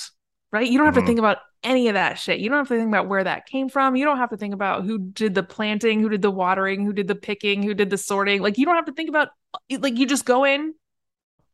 right? 0.53 0.69
You 0.69 0.79
don't 0.79 0.87
have 0.87 0.95
Mhm. 0.95 1.01
to 1.01 1.07
think 1.07 1.19
about 1.19 1.39
any 1.63 1.89
of 1.89 1.95
that 1.95 2.19
shit. 2.19 2.41
You 2.41 2.49
don't 2.49 2.59
have 2.59 2.69
to 2.69 2.77
think 2.77 2.89
about 2.89 3.09
where 3.09 3.23
that 3.25 3.47
came 3.47 3.69
from. 3.69 3.95
You 3.97 4.05
don't 4.05 4.17
have 4.17 4.31
to 4.31 4.37
think 4.37 4.55
about 4.55 4.85
who 4.85 4.99
did 4.99 5.35
the 5.35 5.43
planting 5.43 6.01
who 6.01 6.09
did 6.09 6.23
the 6.23 6.31
watering 6.31 6.85
who 6.85 6.93
did 6.93 7.07
the 7.07 7.15
picking 7.15 7.63
who 7.63 7.75
did 7.75 7.91
the 7.91 7.99
sorting. 7.99 8.41
Like 8.43 8.57
you 8.59 8.65
don't 8.67 8.77
have 8.77 8.87
to 8.87 8.93
think 8.93 9.09
about 9.11 9.29
like 9.71 9.99
you 9.99 10.07
just 10.07 10.25
go 10.25 10.45
in 10.45 10.75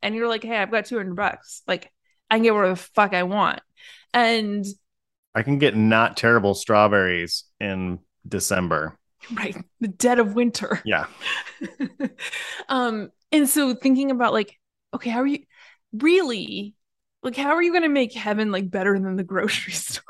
and 0.02 0.14
you're 0.14 0.28
like 0.28 0.44
hey 0.44 0.58
i've 0.58 0.70
got 0.70 0.86
200 0.86 1.16
bucks. 1.16 1.62
Like 1.66 1.90
i 2.30 2.36
can 2.36 2.44
get 2.44 2.54
whatever 2.54 2.74
the 2.74 2.76
fuck 2.76 3.14
i 3.14 3.24
want. 3.24 3.60
And 4.14 4.64
i 5.34 5.42
can 5.42 5.58
get 5.58 5.76
not 5.76 6.16
terrible 6.16 6.54
strawberries 6.54 7.44
in 7.60 7.98
december. 8.26 8.96
Right. 9.32 9.56
The 9.80 9.88
dead 9.88 10.20
of 10.20 10.34
winter. 10.36 10.80
Yeah. 10.84 11.06
Um 12.68 13.10
and 13.32 13.48
so 13.48 13.74
thinking 13.74 14.12
about 14.12 14.32
like 14.32 14.56
okay 14.94 15.10
how 15.10 15.20
are 15.20 15.26
you 15.26 15.40
really 15.92 16.75
like 17.26 17.36
how 17.36 17.50
are 17.50 17.62
you 17.62 17.72
going 17.72 17.82
to 17.82 17.88
make 17.90 18.14
heaven 18.14 18.50
like 18.50 18.70
better 18.70 18.98
than 18.98 19.16
the 19.16 19.24
grocery 19.24 19.72
store? 19.74 20.02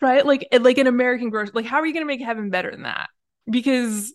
Right? 0.00 0.24
Like 0.24 0.46
like 0.60 0.78
an 0.78 0.86
american 0.86 1.30
grocery 1.30 1.52
like 1.54 1.66
how 1.66 1.78
are 1.78 1.86
you 1.86 1.92
going 1.92 2.04
to 2.04 2.06
make 2.06 2.22
heaven 2.22 2.50
better 2.50 2.70
than 2.70 2.82
that? 2.82 3.08
Because 3.50 4.14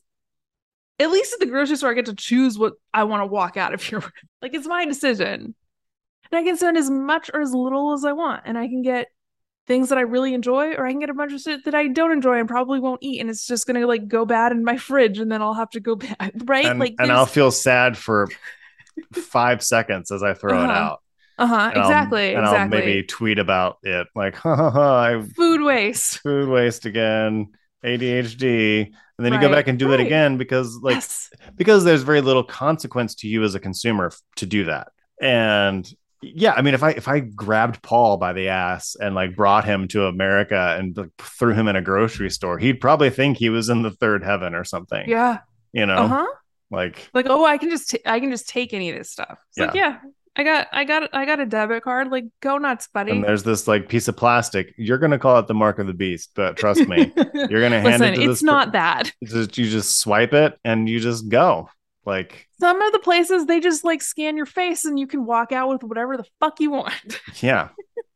at 0.99 1.11
least 1.11 1.34
at 1.34 1.39
the 1.39 1.45
grocery 1.45 1.76
store 1.76 1.91
i 1.91 1.93
get 1.93 2.05
to 2.07 2.15
choose 2.15 2.57
what 2.57 2.73
i 2.93 3.03
want 3.03 3.22
to 3.22 3.27
walk 3.27 3.55
out 3.57 3.73
of 3.73 3.81
here 3.88 3.99
with. 3.99 4.11
like 4.41 4.53
it's 4.53 4.68
my 4.68 4.85
decision. 4.85 5.53
And 6.31 6.39
i 6.39 6.43
can 6.43 6.57
spend 6.57 6.77
as 6.77 6.89
much 6.89 7.30
or 7.34 7.41
as 7.41 7.53
little 7.53 7.93
as 7.93 8.03
i 8.05 8.14
want 8.14 8.43
and 8.45 8.57
i 8.57 8.68
can 8.68 8.81
get 8.81 9.07
things 9.68 9.89
that 9.89 9.97
i 9.97 10.01
really 10.01 10.34
enjoy 10.34 10.73
or 10.73 10.85
i 10.85 10.91
can 10.91 10.99
get 10.99 11.09
a 11.09 11.14
bunch 11.14 11.34
of 11.34 11.39
shit 11.41 11.65
that 11.65 11.76
i 11.76 11.88
don't 11.88 12.11
enjoy 12.11 12.39
and 12.39 12.47
probably 12.49 12.80
won't 12.80 13.03
eat 13.03 13.19
and 13.22 13.30
it's 13.30 13.45
just 13.45 13.68
going 13.68 13.80
to 13.80 13.85
like 13.88 14.07
go 14.07 14.26
bad 14.26 14.51
in 14.51 14.64
my 14.64 14.76
fridge 14.77 15.19
and 15.19 15.31
then 15.31 15.41
i'll 15.41 15.53
have 15.53 15.69
to 15.69 15.80
go 15.80 15.95
back 16.07 16.34
right? 16.45 16.65
And, 16.65 16.80
like 16.80 16.95
and 16.99 17.09
there's- 17.09 17.19
i'll 17.19 17.26
feel 17.26 17.51
sad 17.51 17.95
for 17.97 18.27
five 19.14 19.61
seconds 19.64 20.11
as 20.11 20.23
i 20.23 20.34
throw 20.34 20.59
it 20.64 20.64
Uh-huh. 20.69 20.72
out 20.73 20.99
Uh-huh. 21.38 21.55
And 21.55 21.77
I'll- 21.77 21.81
Exactly. 21.88 22.34
and 22.34 22.43
exactly. 22.45 22.77
I'll 22.80 22.85
maybe 22.85 23.03
tweet 23.03 23.39
about 23.39 23.77
it, 23.84 24.07
like, 24.15 24.35
ha 24.35 24.55
ha 24.55 24.69
ha, 24.72 24.97
I 25.03 25.22
Food 25.22 25.61
waste. 25.61 26.19
food 26.19 26.49
waste 26.49 26.85
again, 26.85 27.49
ADHD, 27.85 28.85
and 29.18 29.26
then 29.26 29.34
you 29.34 29.39
go 29.41 29.49
back 29.49 29.68
and 29.68 29.77
do 29.80 29.93
it 29.93 29.99
again 29.99 30.38
because, 30.38 30.77
like, 30.81 30.95
yes. 30.95 31.30
because 31.55 31.84
there's 31.84 32.03
very 32.03 32.22
little 32.22 32.43
consequence 32.43 33.15
to 33.15 33.27
you 33.27 33.43
as 33.43 33.55
a 33.55 33.59
consumer 33.59 34.11
to 34.38 34.45
do 34.45 34.65
that. 34.65 34.89
And 35.22 35.91
yeah, 36.22 36.53
I 36.53 36.61
mean, 36.61 36.73
if 36.73 36.84
I 36.84 36.91
if 36.91 37.07
I 37.07 37.19
grabbed 37.19 37.81
Paul 37.84 38.18
by 38.18 38.34
the 38.34 38.49
ass 38.49 38.95
and 38.99 39.14
like 39.15 39.35
brought 39.35 39.65
him 39.65 39.88
to 39.89 40.05
America 40.05 40.76
and 40.80 40.95
like, 40.97 41.09
threw 41.19 41.53
him 41.53 41.68
in 41.68 41.76
a 41.76 41.81
grocery 41.81 42.30
store, 42.30 42.57
he'd 42.57 42.81
probably 42.81 43.09
think 43.09 43.38
he 43.38 43.49
was 43.49 43.69
in 43.69 43.81
the 43.84 43.91
third 43.91 44.23
heaven 44.23 44.53
or 44.55 44.64
something. 44.64 45.07
Yeah. 45.07 45.39
You 45.73 45.85
know, 45.85 45.95
Uh-huh. 45.97 46.26
like 46.72 47.09
Like, 47.14 47.27
oh, 47.30 47.45
I 47.45 47.57
can 47.57 47.69
just 47.69 47.89
t- 47.91 48.01
I 48.05 48.19
can 48.19 48.31
just 48.31 48.47
take 48.49 48.73
any 48.73 48.89
of 48.91 48.97
this 48.97 49.11
stuff. 49.11 49.39
It's 49.49 49.59
like, 49.59 49.73
yeah, 49.76 49.97
I 50.38 50.43
got 50.43 50.68
I 50.72 50.84
got 50.84 51.09
I 51.14 51.26
got 51.26 51.39
a 51.39 51.45
debit 51.47 51.84
card. 51.84 52.09
Like, 52.11 52.26
go 52.41 52.57
nuts, 52.59 52.88
buddy. 52.93 53.11
and 53.11 53.23
there's 53.23 53.41
this 53.43 53.68
like 53.68 53.89
piece 53.89 54.07
of 54.07 54.15
plastic. 54.15 54.73
You're 54.77 54.99
gonna 54.99 55.18
call 55.18 55.39
it 55.39 55.47
the 55.47 55.55
mark 55.55 55.80
of 55.80 55.88
the 55.88 55.93
beast, 55.93 56.31
but 56.35 56.55
trust 56.57 56.88
me, 56.88 57.11
you're 57.34 57.61
gonna 57.61 57.81
hand 57.81 58.01
Listen, 58.01 58.14
it 58.14 58.15
to 58.18 58.22
it's 58.22 58.30
this. 58.39 58.43
not 58.43 58.73
that. 58.73 59.11
Just, 59.23 59.57
you 59.57 59.68
just 59.69 59.97
swipe 59.99 60.34
it 60.34 60.57
and 60.64 60.88
you 60.88 60.99
just 60.99 61.27
go. 61.30 61.69
Like, 62.05 62.47
Some 62.59 62.81
of 62.81 62.93
the 62.93 62.99
places 62.99 63.47
they 63.47 63.59
just 63.59 63.84
like 63.84 64.01
scan 64.01 64.38
your 64.38 64.45
face 64.45 64.85
and 64.85 64.97
you 64.97 65.07
can 65.07 65.26
walk 65.26 65.51
out 65.51 65.68
with 65.69 65.84
whatever 65.84 66.15
the 66.15 66.23
fuck 66.39 66.59
you 66.61 66.72
want. 66.72 67.19
yeah, 67.41 67.69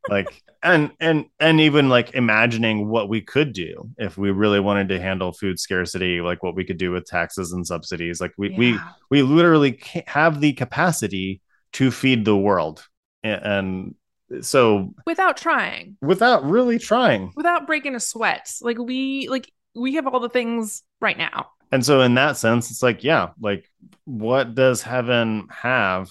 like, 0.08 0.28
and 0.64 0.92
and 1.02 1.26
and 1.40 1.60
even 1.60 1.90
like 1.90 2.14
imagining 2.14 2.88
what 2.88 3.10
we 3.10 3.20
could 3.22 3.52
do 3.52 3.90
if 3.98 4.18
we 4.18 4.30
really 4.32 4.60
wanted 4.62 4.90
to 4.90 5.02
handle 5.02 5.34
food 5.34 5.60
scarcity, 5.60 6.22
like 6.22 6.42
what 6.44 6.56
we 6.56 6.64
could 6.64 6.78
do 6.78 6.92
with 6.92 7.06
taxes 7.06 7.52
and 7.52 7.66
subsidies. 7.68 8.22
Like, 8.22 8.32
we 8.38 8.52
we 8.52 8.74
Yeah. 8.74 8.90
we 9.10 9.24
literally 9.24 9.82
have 10.08 10.40
the 10.40 10.54
capacity 10.54 11.42
to 11.74 11.92
feed 11.92 12.26
the 12.26 12.36
world, 12.38 12.86
and 13.24 13.96
so 14.42 14.94
without 15.06 15.38
trying, 15.38 15.98
without 16.02 16.44
really 16.46 16.80
trying. 16.80 17.34
without 17.36 17.68
breaking 17.68 17.96
a 17.96 18.00
sweat. 18.00 18.52
Like 18.62 18.78
we 18.78 19.28
like 19.30 19.52
we 19.76 19.96
have 19.96 20.08
all 20.08 20.20
the 20.20 20.30
things 20.30 20.84
right 21.00 21.18
now. 21.18 21.48
And 21.72 21.86
so 21.86 22.02
in 22.02 22.16
that 22.16 22.36
sense, 22.38 22.70
it's 22.72 22.84
like, 22.84 23.04
yeah, 23.04 23.30
like 23.40 23.66
what 24.06 24.56
does 24.56 24.82
heaven 24.82 25.48
have 25.50 26.10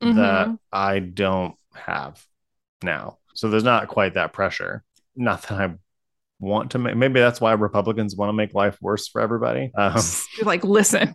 that 0.00 0.48
Mhm. 0.48 0.58
I 0.72 0.98
don't 1.00 1.54
have 1.74 2.24
now? 2.82 3.18
So 3.34 3.48
there's 3.50 3.64
not 3.64 3.88
quite 3.88 4.14
that 4.14 4.32
pressure. 4.32 4.82
Not 5.14 5.42
that 5.42 5.60
I 5.60 5.74
want 6.42 6.72
to 6.72 6.78
make 6.78 6.96
maybe 6.96 7.20
that's 7.20 7.40
why 7.40 7.52
Republicans 7.52 8.16
want 8.16 8.28
to 8.28 8.34
make 8.34 8.52
life 8.52 8.76
worse 8.82 9.08
for 9.08 9.20
everybody. 9.22 9.70
Um, 9.74 9.94
You're 10.36 10.44
like, 10.46 10.64
listen, 10.64 11.14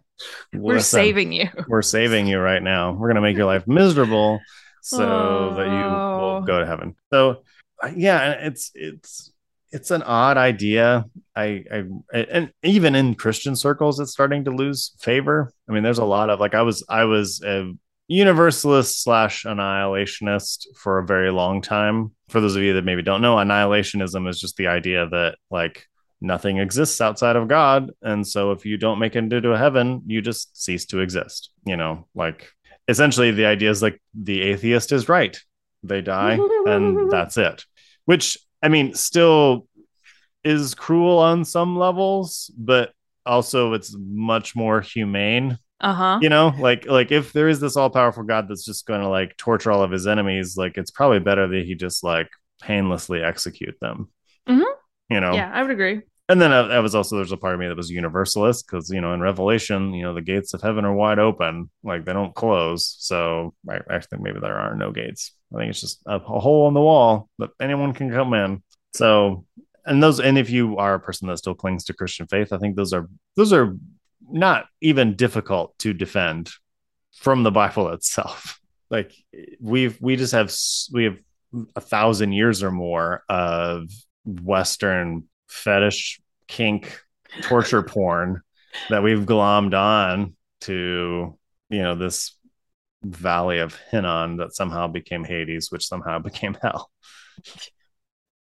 we're 0.53 0.79
saving 0.79 1.31
you. 1.33 1.49
we're 1.67 1.83
saving 1.83 2.25
you 2.27 2.39
right 2.39 2.63
now. 2.63 2.93
We're 2.93 3.09
gonna 3.09 3.21
make 3.21 3.37
your 3.37 3.45
life 3.45 3.67
miserable 3.67 4.39
so 4.81 5.53
that 5.57 5.67
you 5.67 5.73
Oh. 5.73 6.17
will 6.35 6.41
go 6.41 6.59
to 6.59 6.65
heaven. 6.65 6.95
So 7.13 7.43
uh, 7.83 7.91
yeah, 7.95 8.31
it's 8.31 8.71
it's 8.73 9.31
it's 9.71 9.91
an 9.91 10.01
odd 10.01 10.37
idea. 10.37 11.05
I, 11.35 11.65
I 11.71 11.83
and 12.13 12.51
even 12.63 12.95
in 12.95 13.13
Christian 13.15 13.55
circles, 13.55 13.99
it's 13.99 14.11
starting 14.13 14.45
to 14.45 14.51
lose 14.51 14.93
favor. 14.99 15.51
I 15.69 15.73
mean, 15.73 15.83
there's 15.83 15.97
a 15.99 16.05
lot 16.05 16.29
of 16.29 16.39
like 16.39 16.55
I 16.55 16.61
was 16.61 16.85
I 16.89 17.03
was 17.03 17.41
a 17.43 17.73
universalist 18.07 19.01
slash 19.03 19.43
annihilationist 19.43 20.67
for 20.75 20.99
a 20.99 21.05
very 21.05 21.31
long 21.31 21.61
time. 21.61 22.11
For 22.29 22.41
those 22.41 22.55
of 22.55 22.63
you 22.63 22.73
that 22.73 22.85
maybe 22.85 23.01
don't 23.01 23.21
know, 23.21 23.35
annihilationism 23.35 24.27
is 24.29 24.39
just 24.39 24.57
the 24.57 24.67
idea 24.67 25.07
that 25.09 25.35
like 25.51 25.85
nothing 26.21 26.57
exists 26.57 27.01
outside 27.01 27.35
of 27.35 27.47
God. 27.47 27.91
And 28.01 28.25
so 28.25 28.51
if 28.51 28.65
you 28.65 28.77
don't 28.77 28.99
make 28.99 29.15
it 29.15 29.31
into 29.31 29.51
a 29.51 29.57
heaven, 29.57 30.03
you 30.07 30.21
just 30.21 30.61
cease 30.61 30.85
to 30.87 30.99
exist. 30.99 31.51
You 31.65 31.77
know, 31.77 32.07
like 32.15 32.51
essentially 32.87 33.31
the 33.31 33.45
idea 33.45 33.69
is 33.69 33.81
like 33.81 34.01
the 34.13 34.41
atheist 34.41 34.91
is 34.91 35.09
right. 35.09 35.37
They 35.83 36.01
die 36.01 36.39
and 36.65 37.11
that's 37.11 37.37
it. 37.37 37.65
Which 38.05 38.37
I 38.61 38.69
mean, 38.69 38.93
still 38.93 39.67
is 40.43 40.75
cruel 40.75 41.19
on 41.19 41.45
some 41.45 41.77
levels, 41.77 42.51
but 42.57 42.93
also 43.25 43.73
it's 43.73 43.95
much 43.97 44.55
more 44.55 44.81
humane 44.81 45.59
Uh 45.79 45.93
huh. 45.93 46.19
you 46.21 46.29
know 46.29 46.53
like 46.59 46.87
like 46.87 47.11
if 47.11 47.33
there 47.33 47.47
is 47.47 47.59
this 47.59 47.77
all-powerful 47.77 48.23
god 48.23 48.47
that's 48.49 48.65
just 48.65 48.87
going 48.87 49.01
to 49.01 49.07
like 49.09 49.37
torture 49.37 49.71
all 49.71 49.83
of 49.83 49.91
his 49.91 50.07
enemies 50.07 50.57
like 50.57 50.75
it's 50.77 50.89
probably 50.91 51.19
better 51.19 51.47
that 51.47 51.65
he 51.65 51.75
just 51.75 52.03
like 52.03 52.29
painlessly 52.63 53.21
execute 53.21 53.75
them 53.79 54.09
Mhm. 54.49 54.63
you 55.09 55.19
know 55.19 55.33
Yeah, 55.33 55.51
I 55.53 55.61
would 55.61 55.69
agree. 55.71 56.01
and 56.29 56.41
then 56.41 56.51
I, 56.51 56.61
I 56.77 56.79
was 56.79 56.95
also 56.95 57.15
there's 57.17 57.31
a 57.31 57.37
part 57.37 57.53
of 57.53 57.59
me 57.59 57.67
that 57.67 57.77
was 57.77 57.91
universalist 57.91 58.65
because 58.65 58.89
you 58.89 59.01
know 59.01 59.13
in 59.13 59.21
revelation 59.21 59.93
you 59.93 60.01
know 60.03 60.15
the 60.15 60.21
gates 60.23 60.55
of 60.55 60.61
heaven 60.63 60.83
are 60.83 60.93
wide 60.95 61.19
open 61.19 61.69
like 61.83 62.05
they 62.05 62.13
don't 62.13 62.33
close 62.33 62.95
so 62.99 63.53
i 63.69 63.75
actually 63.89 64.07
think 64.09 64.21
maybe 64.23 64.39
there 64.39 64.57
are 64.57 64.75
no 64.75 64.91
gates 64.91 65.33
i 65.53 65.59
think 65.59 65.69
it's 65.69 65.81
just 65.81 66.01
a, 66.07 66.15
a 66.15 66.39
hole 66.39 66.67
in 66.67 66.73
the 66.73 66.81
wall 66.81 67.29
that 67.37 67.51
anyone 67.61 67.93
can 67.93 68.09
come 68.11 68.33
in 68.33 68.63
so 68.95 69.45
and 69.85 70.01
those 70.01 70.19
and 70.19 70.37
if 70.39 70.49
you 70.49 70.77
are 70.77 70.95
a 70.95 70.99
person 70.99 71.27
that 71.27 71.37
still 71.37 71.53
clings 71.55 71.83
to 71.85 71.93
christian 71.93 72.25
faith 72.25 72.51
i 72.51 72.57
think 72.57 72.75
those 72.75 72.93
are 72.93 73.07
those 73.35 73.53
are 73.53 73.75
not 74.29 74.65
even 74.81 75.15
difficult 75.15 75.77
to 75.79 75.93
defend 75.93 76.49
from 77.15 77.43
the 77.43 77.51
bible 77.51 77.89
itself 77.89 78.59
like 78.89 79.13
we've 79.59 79.97
we 80.01 80.15
just 80.15 80.33
have 80.33 80.53
we 80.93 81.05
have 81.05 81.17
a 81.75 81.81
thousand 81.81 82.31
years 82.33 82.61
or 82.63 82.71
more 82.71 83.23
of 83.29 83.89
western 84.25 85.23
fetish 85.47 86.19
kink 86.47 86.99
torture 87.41 87.83
porn 87.95 88.41
that 88.89 89.01
we've 89.03 89.25
glommed 89.25 89.73
on 89.73 90.35
to 90.61 91.37
you 91.69 91.81
know 91.81 91.95
this 91.95 92.37
valley 93.03 93.59
of 93.59 93.75
hinnom 93.91 94.37
that 94.37 94.53
somehow 94.55 94.87
became 94.87 95.23
hades 95.23 95.71
which 95.71 95.87
somehow 95.87 96.19
became 96.29 96.57
hell 96.61 96.89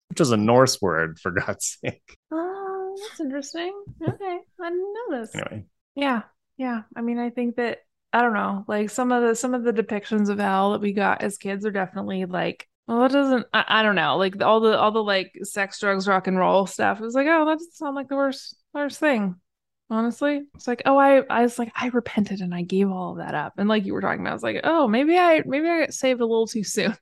which 0.08 0.20
is 0.20 0.30
a 0.30 0.36
norse 0.36 0.80
word 0.80 1.18
for 1.20 1.30
god's 1.30 1.78
sake 1.80 2.16
Oh, 2.32 2.96
that's 3.10 3.20
interesting. 3.20 3.84
Okay, 4.02 4.38
I 4.62 4.70
didn't 4.70 4.94
know 4.94 5.20
this. 5.20 5.34
anyway 5.34 5.64
Yeah, 5.96 6.22
yeah. 6.58 6.82
I 6.94 7.00
mean, 7.02 7.18
I 7.18 7.30
think 7.30 7.56
that 7.56 7.80
I 8.12 8.22
don't 8.22 8.34
know, 8.34 8.64
like 8.68 8.90
some 8.90 9.12
of 9.12 9.22
the 9.22 9.34
some 9.34 9.54
of 9.54 9.64
the 9.64 9.72
depictions 9.72 10.28
of 10.28 10.38
hell 10.38 10.72
that 10.72 10.80
we 10.80 10.92
got 10.92 11.22
as 11.22 11.38
kids 11.38 11.66
are 11.66 11.70
definitely 11.72 12.24
like, 12.26 12.68
well, 12.86 13.04
it 13.04 13.12
doesn't. 13.12 13.46
I, 13.52 13.64
I 13.68 13.82
don't 13.82 13.96
know, 13.96 14.16
like 14.16 14.40
all 14.42 14.60
the 14.60 14.78
all 14.78 14.92
the 14.92 15.02
like 15.02 15.32
sex, 15.42 15.80
drugs, 15.80 16.06
rock 16.08 16.28
and 16.28 16.38
roll 16.38 16.66
stuff. 16.66 17.00
It 17.00 17.04
was 17.04 17.14
like, 17.14 17.26
oh, 17.28 17.44
that 17.46 17.58
doesn't 17.58 17.72
sound 17.74 17.96
like 17.96 18.08
the 18.08 18.16
worst 18.16 18.56
worst 18.74 19.00
thing. 19.00 19.36
Honestly, 19.90 20.42
it's 20.54 20.68
like, 20.68 20.82
oh, 20.86 20.98
I 20.98 21.22
I 21.30 21.42
was 21.42 21.58
like, 21.58 21.72
I 21.76 21.88
repented 21.88 22.40
and 22.40 22.54
I 22.54 22.62
gave 22.62 22.90
all 22.90 23.12
of 23.12 23.18
that 23.18 23.34
up, 23.34 23.54
and 23.58 23.68
like 23.68 23.86
you 23.86 23.94
were 23.94 24.00
talking 24.00 24.20
about, 24.22 24.30
I 24.32 24.34
was 24.34 24.42
like, 24.42 24.60
oh, 24.64 24.88
maybe 24.88 25.18
I 25.18 25.42
maybe 25.46 25.68
I 25.68 25.80
got 25.80 25.94
saved 25.94 26.20
a 26.20 26.26
little 26.26 26.46
too 26.46 26.64
soon. 26.64 26.96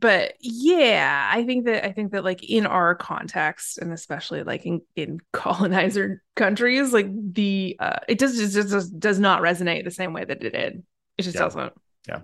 But 0.00 0.34
yeah, 0.40 1.28
I 1.30 1.44
think 1.44 1.66
that 1.66 1.84
I 1.84 1.92
think 1.92 2.12
that 2.12 2.24
like 2.24 2.42
in 2.44 2.66
our 2.66 2.94
context, 2.94 3.78
and 3.78 3.92
especially 3.92 4.42
like 4.42 4.64
in, 4.64 4.80
in 4.96 5.20
colonizer 5.32 6.22
countries, 6.36 6.92
like 6.92 7.08
the 7.34 7.76
uh 7.78 7.98
it 8.08 8.18
does 8.18 8.36
just, 8.38 8.54
just, 8.54 8.70
just 8.70 8.98
does 8.98 9.18
not 9.18 9.42
resonate 9.42 9.84
the 9.84 9.90
same 9.90 10.12
way 10.12 10.24
that 10.24 10.42
it 10.42 10.50
did. 10.50 10.82
It 11.18 11.22
just 11.22 11.34
Yeah. 11.34 11.42
doesn't. 11.42 11.72
Yeah, 12.08 12.20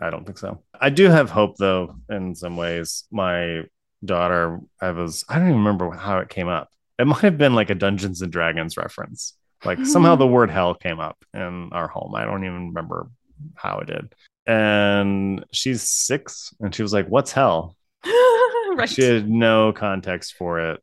I 0.00 0.08
don't 0.10 0.24
think 0.24 0.38
so. 0.38 0.62
I 0.80 0.88
do 0.90 1.10
have 1.10 1.30
hope 1.30 1.56
though 1.58 1.96
in 2.08 2.34
some 2.34 2.56
ways. 2.56 3.04
My 3.10 3.64
daughter, 4.04 4.60
I 4.80 4.92
was 4.92 5.24
I 5.28 5.34
don't 5.38 5.48
even 5.48 5.58
remember 5.58 5.90
how 5.90 6.18
it 6.20 6.30
came 6.30 6.48
up. 6.48 6.70
It 6.98 7.06
might 7.06 7.20
have 7.20 7.38
been 7.38 7.54
like 7.54 7.70
a 7.70 7.74
Dungeons 7.74 8.22
and 8.22 8.32
Dragons 8.32 8.76
reference. 8.76 9.34
Like 9.64 9.84
somehow 9.84 10.16
the 10.16 10.26
word 10.26 10.50
hell 10.50 10.74
came 10.74 11.00
up 11.00 11.18
in 11.34 11.68
our 11.72 11.88
home. 11.88 12.14
I 12.14 12.24
don't 12.24 12.44
even 12.44 12.68
remember 12.68 13.10
how 13.56 13.78
it 13.80 13.88
did. 13.88 14.14
And 14.50 15.44
she's 15.52 15.82
six 15.88 16.52
and 16.60 16.74
she 16.74 16.82
was 16.82 16.92
like, 16.92 17.06
What's 17.06 17.30
hell? 17.32 17.76
right. 18.04 18.88
She 18.88 19.02
had 19.02 19.28
no 19.30 19.72
context 19.72 20.34
for 20.36 20.58
it 20.72 20.80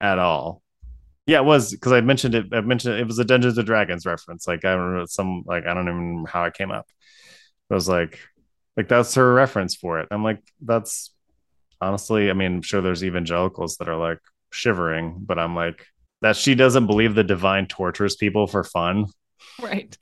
at 0.00 0.18
all. 0.18 0.62
Yeah, 1.26 1.38
it 1.38 1.44
was 1.44 1.70
because 1.70 1.92
I 1.92 2.00
mentioned 2.00 2.34
it. 2.34 2.46
I 2.52 2.60
mentioned 2.62 2.98
it 2.98 3.06
was 3.06 3.18
a 3.20 3.24
Dungeons 3.24 3.56
and 3.56 3.66
Dragons 3.66 4.04
reference. 4.04 4.48
Like 4.48 4.64
I 4.64 4.74
don't 4.74 4.96
know 4.96 5.06
some 5.06 5.44
like 5.46 5.64
I 5.66 5.74
don't 5.74 5.88
even 5.88 6.16
know 6.22 6.26
how 6.26 6.44
it 6.44 6.54
came 6.54 6.72
up. 6.72 6.86
It 7.70 7.74
was 7.74 7.88
like 7.88 8.18
like 8.76 8.88
that's 8.88 9.14
her 9.14 9.32
reference 9.32 9.76
for 9.76 10.00
it. 10.00 10.08
I'm 10.10 10.24
like 10.24 10.42
that's 10.60 11.14
honestly. 11.80 12.30
I 12.30 12.32
mean, 12.32 12.56
I'm 12.56 12.62
sure 12.62 12.80
there's 12.80 13.04
evangelicals 13.04 13.76
that 13.76 13.88
are 13.88 13.96
like 13.96 14.18
shivering, 14.50 15.18
but 15.20 15.38
I'm 15.38 15.54
like 15.54 15.86
that 16.22 16.34
she 16.36 16.56
doesn't 16.56 16.86
believe 16.86 17.14
the 17.14 17.22
divine 17.24 17.66
tortures 17.66 18.16
people 18.16 18.46
for 18.48 18.64
fun 18.64 19.06
Right. 19.60 19.96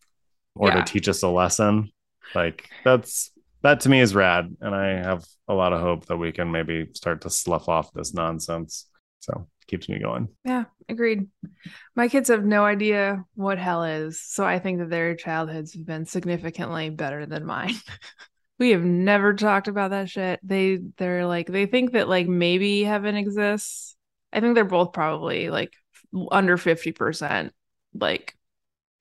or 0.55 0.69
Yeah. 0.69 0.82
to 0.82 0.90
teach 0.90 1.09
us 1.09 1.23
a 1.23 1.28
lesson. 1.28 1.90
Like 2.35 2.69
that's 2.85 3.31
that 3.62 3.81
to 3.81 3.89
me 3.89 4.01
is 4.01 4.15
rad, 4.15 4.57
and 4.61 4.74
I 4.74 4.89
have 4.89 5.24
a 5.48 5.55
lot 5.55 5.73
of 5.73 5.81
hope 5.81 6.07
that 6.07 6.16
we 6.16 6.32
can 6.32 6.51
maybe 6.51 6.89
start 6.94 7.23
to 7.23 7.31
slough 7.31 7.69
off 7.69 7.93
this 7.93 8.15
nonsense. 8.15 8.86
So 9.20 9.48
keeps 9.66 9.89
me 9.89 9.98
going. 9.98 10.28
Yeah, 10.44 10.65
agreed. 10.89 11.28
My 11.94 12.09
kids 12.09 12.28
have 12.28 12.44
no 12.44 12.65
idea 12.65 13.24
what 13.35 13.59
hell 13.59 13.85
is, 13.85 14.20
so 14.20 14.44
I 14.44 14.59
think 14.59 14.78
that 14.78 14.90
their 14.90 15.15
childhoods 15.15 15.74
have 15.74 15.86
been 15.86 16.07
significantly 16.07 16.90
better 16.90 17.27
than 17.27 17.44
mine. 17.44 17.74
we 18.59 18.70
have 18.70 18.85
never 18.85 19.35
talked 19.35 19.69
about 19.69 19.90
that 19.90 20.11
shit. 20.11 20.40
They 20.43 20.78
they're 20.97 21.27
like 21.27 21.47
they 21.47 21.66
think 21.66 21.93
that 21.93 22.09
like 22.09 22.28
maybe 22.28 22.82
heaven 22.82 23.16
exists. 23.16 23.97
I 24.32 24.40
think 24.40 24.55
they're 24.55 24.65
both 24.65 24.93
probably 24.93 25.51
like 25.51 25.73
under 26.31 26.57
50% 26.57 27.51
like 27.94 28.35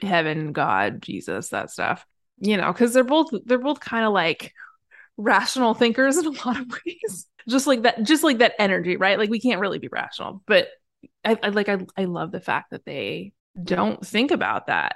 heaven, 0.02 0.54
God, 0.54 1.02
Jesus, 1.02 1.50
that 1.50 1.72
stuff. 1.72 2.06
You 2.40 2.58
know, 2.58 2.74
cuz 2.74 2.94
they're 2.94 3.04
both 3.04 3.28
they're 3.46 3.58
both 3.58 3.80
kind 3.80 4.06
of 4.06 4.14
like 4.14 4.54
rational 5.18 5.74
thinkers 5.74 6.18
in 6.18 6.26
a 6.26 6.30
lot 6.46 6.60
of 6.60 6.72
ways. 6.86 7.28
Just 7.48 7.68
like 7.68 7.84
that 7.84 8.04
just 8.04 8.24
like 8.24 8.40
that 8.40 8.54
energy, 8.60 8.96
right? 8.98 9.18
Like 9.18 9.30
we 9.30 9.40
can't 9.40 9.62
really 9.62 9.80
be 9.80 9.90
rational, 9.90 10.42
but 10.46 10.70
I, 11.24 11.38
I 11.42 11.50
like 11.50 11.70
I 11.70 11.86
I 11.98 12.06
love 12.06 12.32
the 12.32 12.40
fact 12.40 12.72
that 12.72 12.86
they 12.86 13.34
don't 13.62 14.06
think 14.06 14.32
about 14.32 14.68
that. 14.68 14.96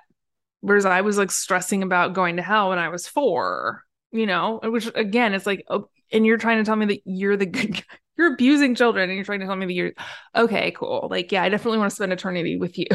Whereas 0.62 0.86
I 0.86 1.02
was 1.02 1.18
like 1.18 1.32
stressing 1.32 1.84
about 1.84 2.14
going 2.14 2.38
to 2.38 2.42
hell 2.42 2.70
when 2.70 2.80
I 2.80 2.90
was 2.90 3.08
four, 3.08 3.84
you 4.12 4.26
know, 4.26 4.62
which 4.64 4.90
again, 4.96 5.34
it's 5.34 5.46
like, 5.46 5.66
oh, 5.70 5.90
and 6.12 6.26
you're 6.26 6.38
trying 6.38 6.60
to 6.60 6.64
tell 6.64 6.76
me 6.78 6.86
that 6.86 7.02
you're 7.04 7.36
the 7.36 7.46
good 7.46 7.74
guy. 7.76 7.84
You're 8.16 8.34
abusing 8.34 8.76
children 8.76 9.10
and 9.10 9.16
you're 9.16 9.26
trying 9.26 9.40
to 9.40 9.48
tell 9.48 9.56
me 9.56 9.66
that 9.66 9.74
you're 9.74 9.94
okay, 10.36 10.72
cool. 10.72 11.08
Like, 11.10 11.32
yeah, 11.32 11.42
I 11.42 11.50
definitely 11.50 11.80
want 11.80 11.90
to 11.90 11.96
spend 11.96 12.14
eternity 12.14 12.58
with 12.58 12.78
you. 12.78 12.86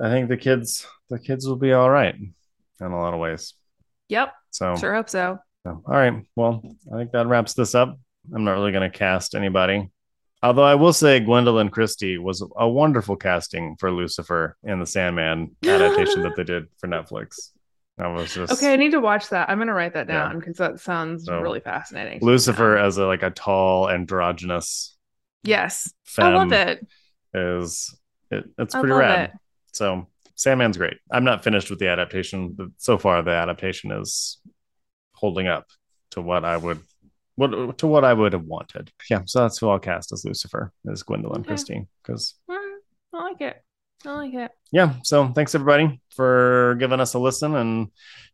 I 0.00 0.10
think 0.10 0.28
the 0.28 0.36
kids 0.36 0.86
the 1.08 1.18
kids 1.18 1.46
will 1.46 1.56
be 1.56 1.72
all 1.72 1.88
right 1.88 2.14
in 2.14 2.86
a 2.86 3.00
lot 3.00 3.14
of 3.14 3.20
ways. 3.20 3.54
Yep. 4.08 4.32
So 4.50 4.76
Sure 4.76 4.94
hope 4.94 5.08
so. 5.10 5.38
So, 5.64 5.82
all 5.86 5.94
right. 5.94 6.24
Well, 6.36 6.62
I 6.92 6.98
think 6.98 7.12
that 7.12 7.26
wraps 7.26 7.54
this 7.54 7.74
up. 7.74 7.98
I'm 8.34 8.44
not 8.44 8.52
really 8.52 8.72
going 8.72 8.90
to 8.90 8.96
cast 8.96 9.34
anybody. 9.34 9.90
Although 10.42 10.64
I 10.64 10.74
will 10.74 10.92
say 10.92 11.20
Gwendoline 11.20 11.70
Christie 11.70 12.18
was 12.18 12.46
a 12.56 12.68
wonderful 12.68 13.16
casting 13.16 13.76
for 13.76 13.90
Lucifer 13.90 14.58
in 14.62 14.78
the 14.78 14.84
Sandman 14.86 15.56
adaptation 15.64 16.20
that 16.22 16.36
they 16.36 16.44
did 16.44 16.66
for 16.76 16.86
Netflix. 16.86 17.50
That 17.96 18.08
was 18.08 18.34
just 18.34 18.52
Okay, 18.52 18.72
I 18.72 18.76
need 18.76 18.90
to 18.90 19.00
watch 19.00 19.28
that. 19.30 19.48
I'm 19.48 19.58
gonna 19.58 19.72
write 19.72 19.94
that 19.94 20.06
down 20.08 20.38
because 20.38 20.56
that 20.56 20.80
sounds 20.80 21.24
So, 21.24 21.40
really 21.40 21.60
fascinating. 21.60 22.18
Lucifer 22.20 22.76
as 22.76 22.98
a 22.98 23.06
like 23.06 23.22
a 23.22 23.30
tall 23.30 23.88
androgynous 23.88 24.94
Yes. 25.44 25.92
I 26.18 26.28
love 26.34 26.52
it. 26.52 26.86
is 27.32 27.94
it, 28.30 28.44
it's 28.58 28.74
pretty 28.74 28.90
rad. 28.92 29.30
it. 29.30 29.36
So 29.72 30.08
Sandman's 30.36 30.76
great. 30.76 30.96
I'm 31.12 31.24
not 31.24 31.44
finished 31.44 31.70
with 31.70 31.78
the 31.78 31.88
adaptation, 31.88 32.52
but 32.52 32.68
so 32.78 32.98
far 32.98 33.22
the 33.22 33.30
adaptation 33.30 33.92
is 33.92 34.38
holding 35.12 35.46
up 35.46 35.66
to 36.10 36.20
what 36.22 36.44
I 36.44 36.56
would 36.56 36.80
what 37.36 37.78
to 37.78 37.86
what 37.86 38.04
I 38.04 38.12
would 38.12 38.32
have 38.32 38.44
wanted. 38.44 38.92
Yeah, 39.10 39.22
so 39.26 39.40
that's 39.42 39.58
who 39.58 39.68
I'll 39.68 39.78
cast 39.78 40.12
as 40.12 40.24
Lucifer, 40.24 40.72
as 40.90 41.02
Gwendoline 41.02 41.38
Okay. 41.40 41.48
Christie. 41.48 41.86
Because 42.02 42.34
I 42.48 42.78
like 43.12 43.40
it. 43.40 43.62
I 44.06 44.12
like 44.12 44.34
it. 44.34 44.50
yeah, 44.70 44.94
so 45.02 45.28
thanks 45.28 45.54
everybody 45.54 46.00
for 46.14 46.76
giving 46.78 47.00
us 47.00 47.14
a 47.14 47.18
listen 47.18 47.54
and 47.54 47.88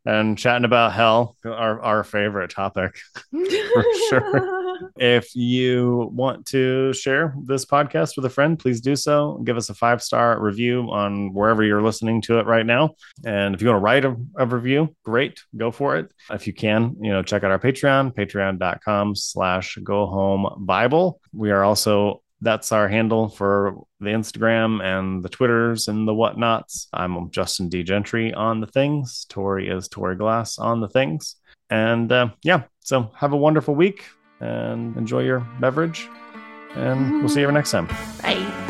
and 0.05 0.37
chatting 0.37 0.65
about 0.65 0.93
hell, 0.93 1.37
our 1.45 1.81
our 1.81 2.05
favorite 2.05 2.51
topic. 2.51 2.99
For 3.31 3.85
sure. 4.09 4.57
If 4.97 5.35
you 5.35 6.11
want 6.13 6.47
to 6.47 6.93
share 6.93 7.35
this 7.45 7.65
podcast 7.65 8.17
with 8.17 8.25
a 8.25 8.31
friend, 8.31 8.59
please 8.59 8.81
do 8.81 8.97
so. 8.97 9.41
Give 9.45 9.57
us 9.57 9.71
a 9.71 9.75
five 9.75 10.03
star 10.03 10.41
review 10.41 10.91
on 10.91 11.33
wherever 11.33 11.63
you're 11.63 11.83
listening 11.83 12.21
to 12.23 12.39
it 12.39 12.47
right 12.47 12.67
now. 12.67 12.95
And 13.25 13.55
if 13.55 13.63
you 13.63 13.69
want 13.69 13.79
to 13.79 13.85
write 13.85 14.05
a, 14.05 14.17
a 14.37 14.47
review, 14.47 14.95
great, 15.05 15.43
go 15.57 15.71
for 15.71 15.97
it. 15.97 16.13
If 16.31 16.47
you 16.47 16.53
can, 16.53 16.97
you 17.01 17.11
know, 17.11 17.23
check 17.23 17.45
out 17.45 17.51
our 17.51 17.59
Patreon, 17.59 18.15
patreon.com 18.15 19.17
slash 19.17 19.77
go 19.83 20.07
home 20.07 20.65
Bible. 20.67 21.21
We 21.33 21.51
are 21.51 21.65
also 21.65 22.23
that's 22.41 22.73
our 22.73 22.89
handle 22.89 23.29
for 23.29 23.85
the 24.01 24.11
Instagram 24.11 24.83
and 24.83 25.23
the 25.23 25.29
Twitters 25.29 25.89
and 25.89 26.09
the 26.09 26.15
whatnots. 26.15 26.89
I'm 26.93 27.31
Justin 27.31 27.69
D. 27.69 27.83
Gentry 27.83 28.33
on 28.33 28.61
the 28.61 28.67
things. 28.67 29.27
Tori 29.29 29.69
is 29.69 29.89
Tori 29.89 30.17
Glass 30.17 30.59
on 30.59 30.81
the 30.81 30.89
things. 30.89 31.37
And 31.69 32.11
uh, 32.11 32.31
yeah, 32.43 32.63
so 32.81 33.11
have 33.15 33.33
a 33.33 33.37
wonderful 33.37 33.75
week 33.75 34.07
and 34.41 34.97
enjoy 34.97 35.23
your 35.23 35.47
beverage. 35.61 36.09
And 36.75 37.21
we'll 37.21 37.29
see 37.29 37.41
you 37.41 37.51
next 37.53 37.71
time. 37.71 37.87
Bye. 38.23 38.70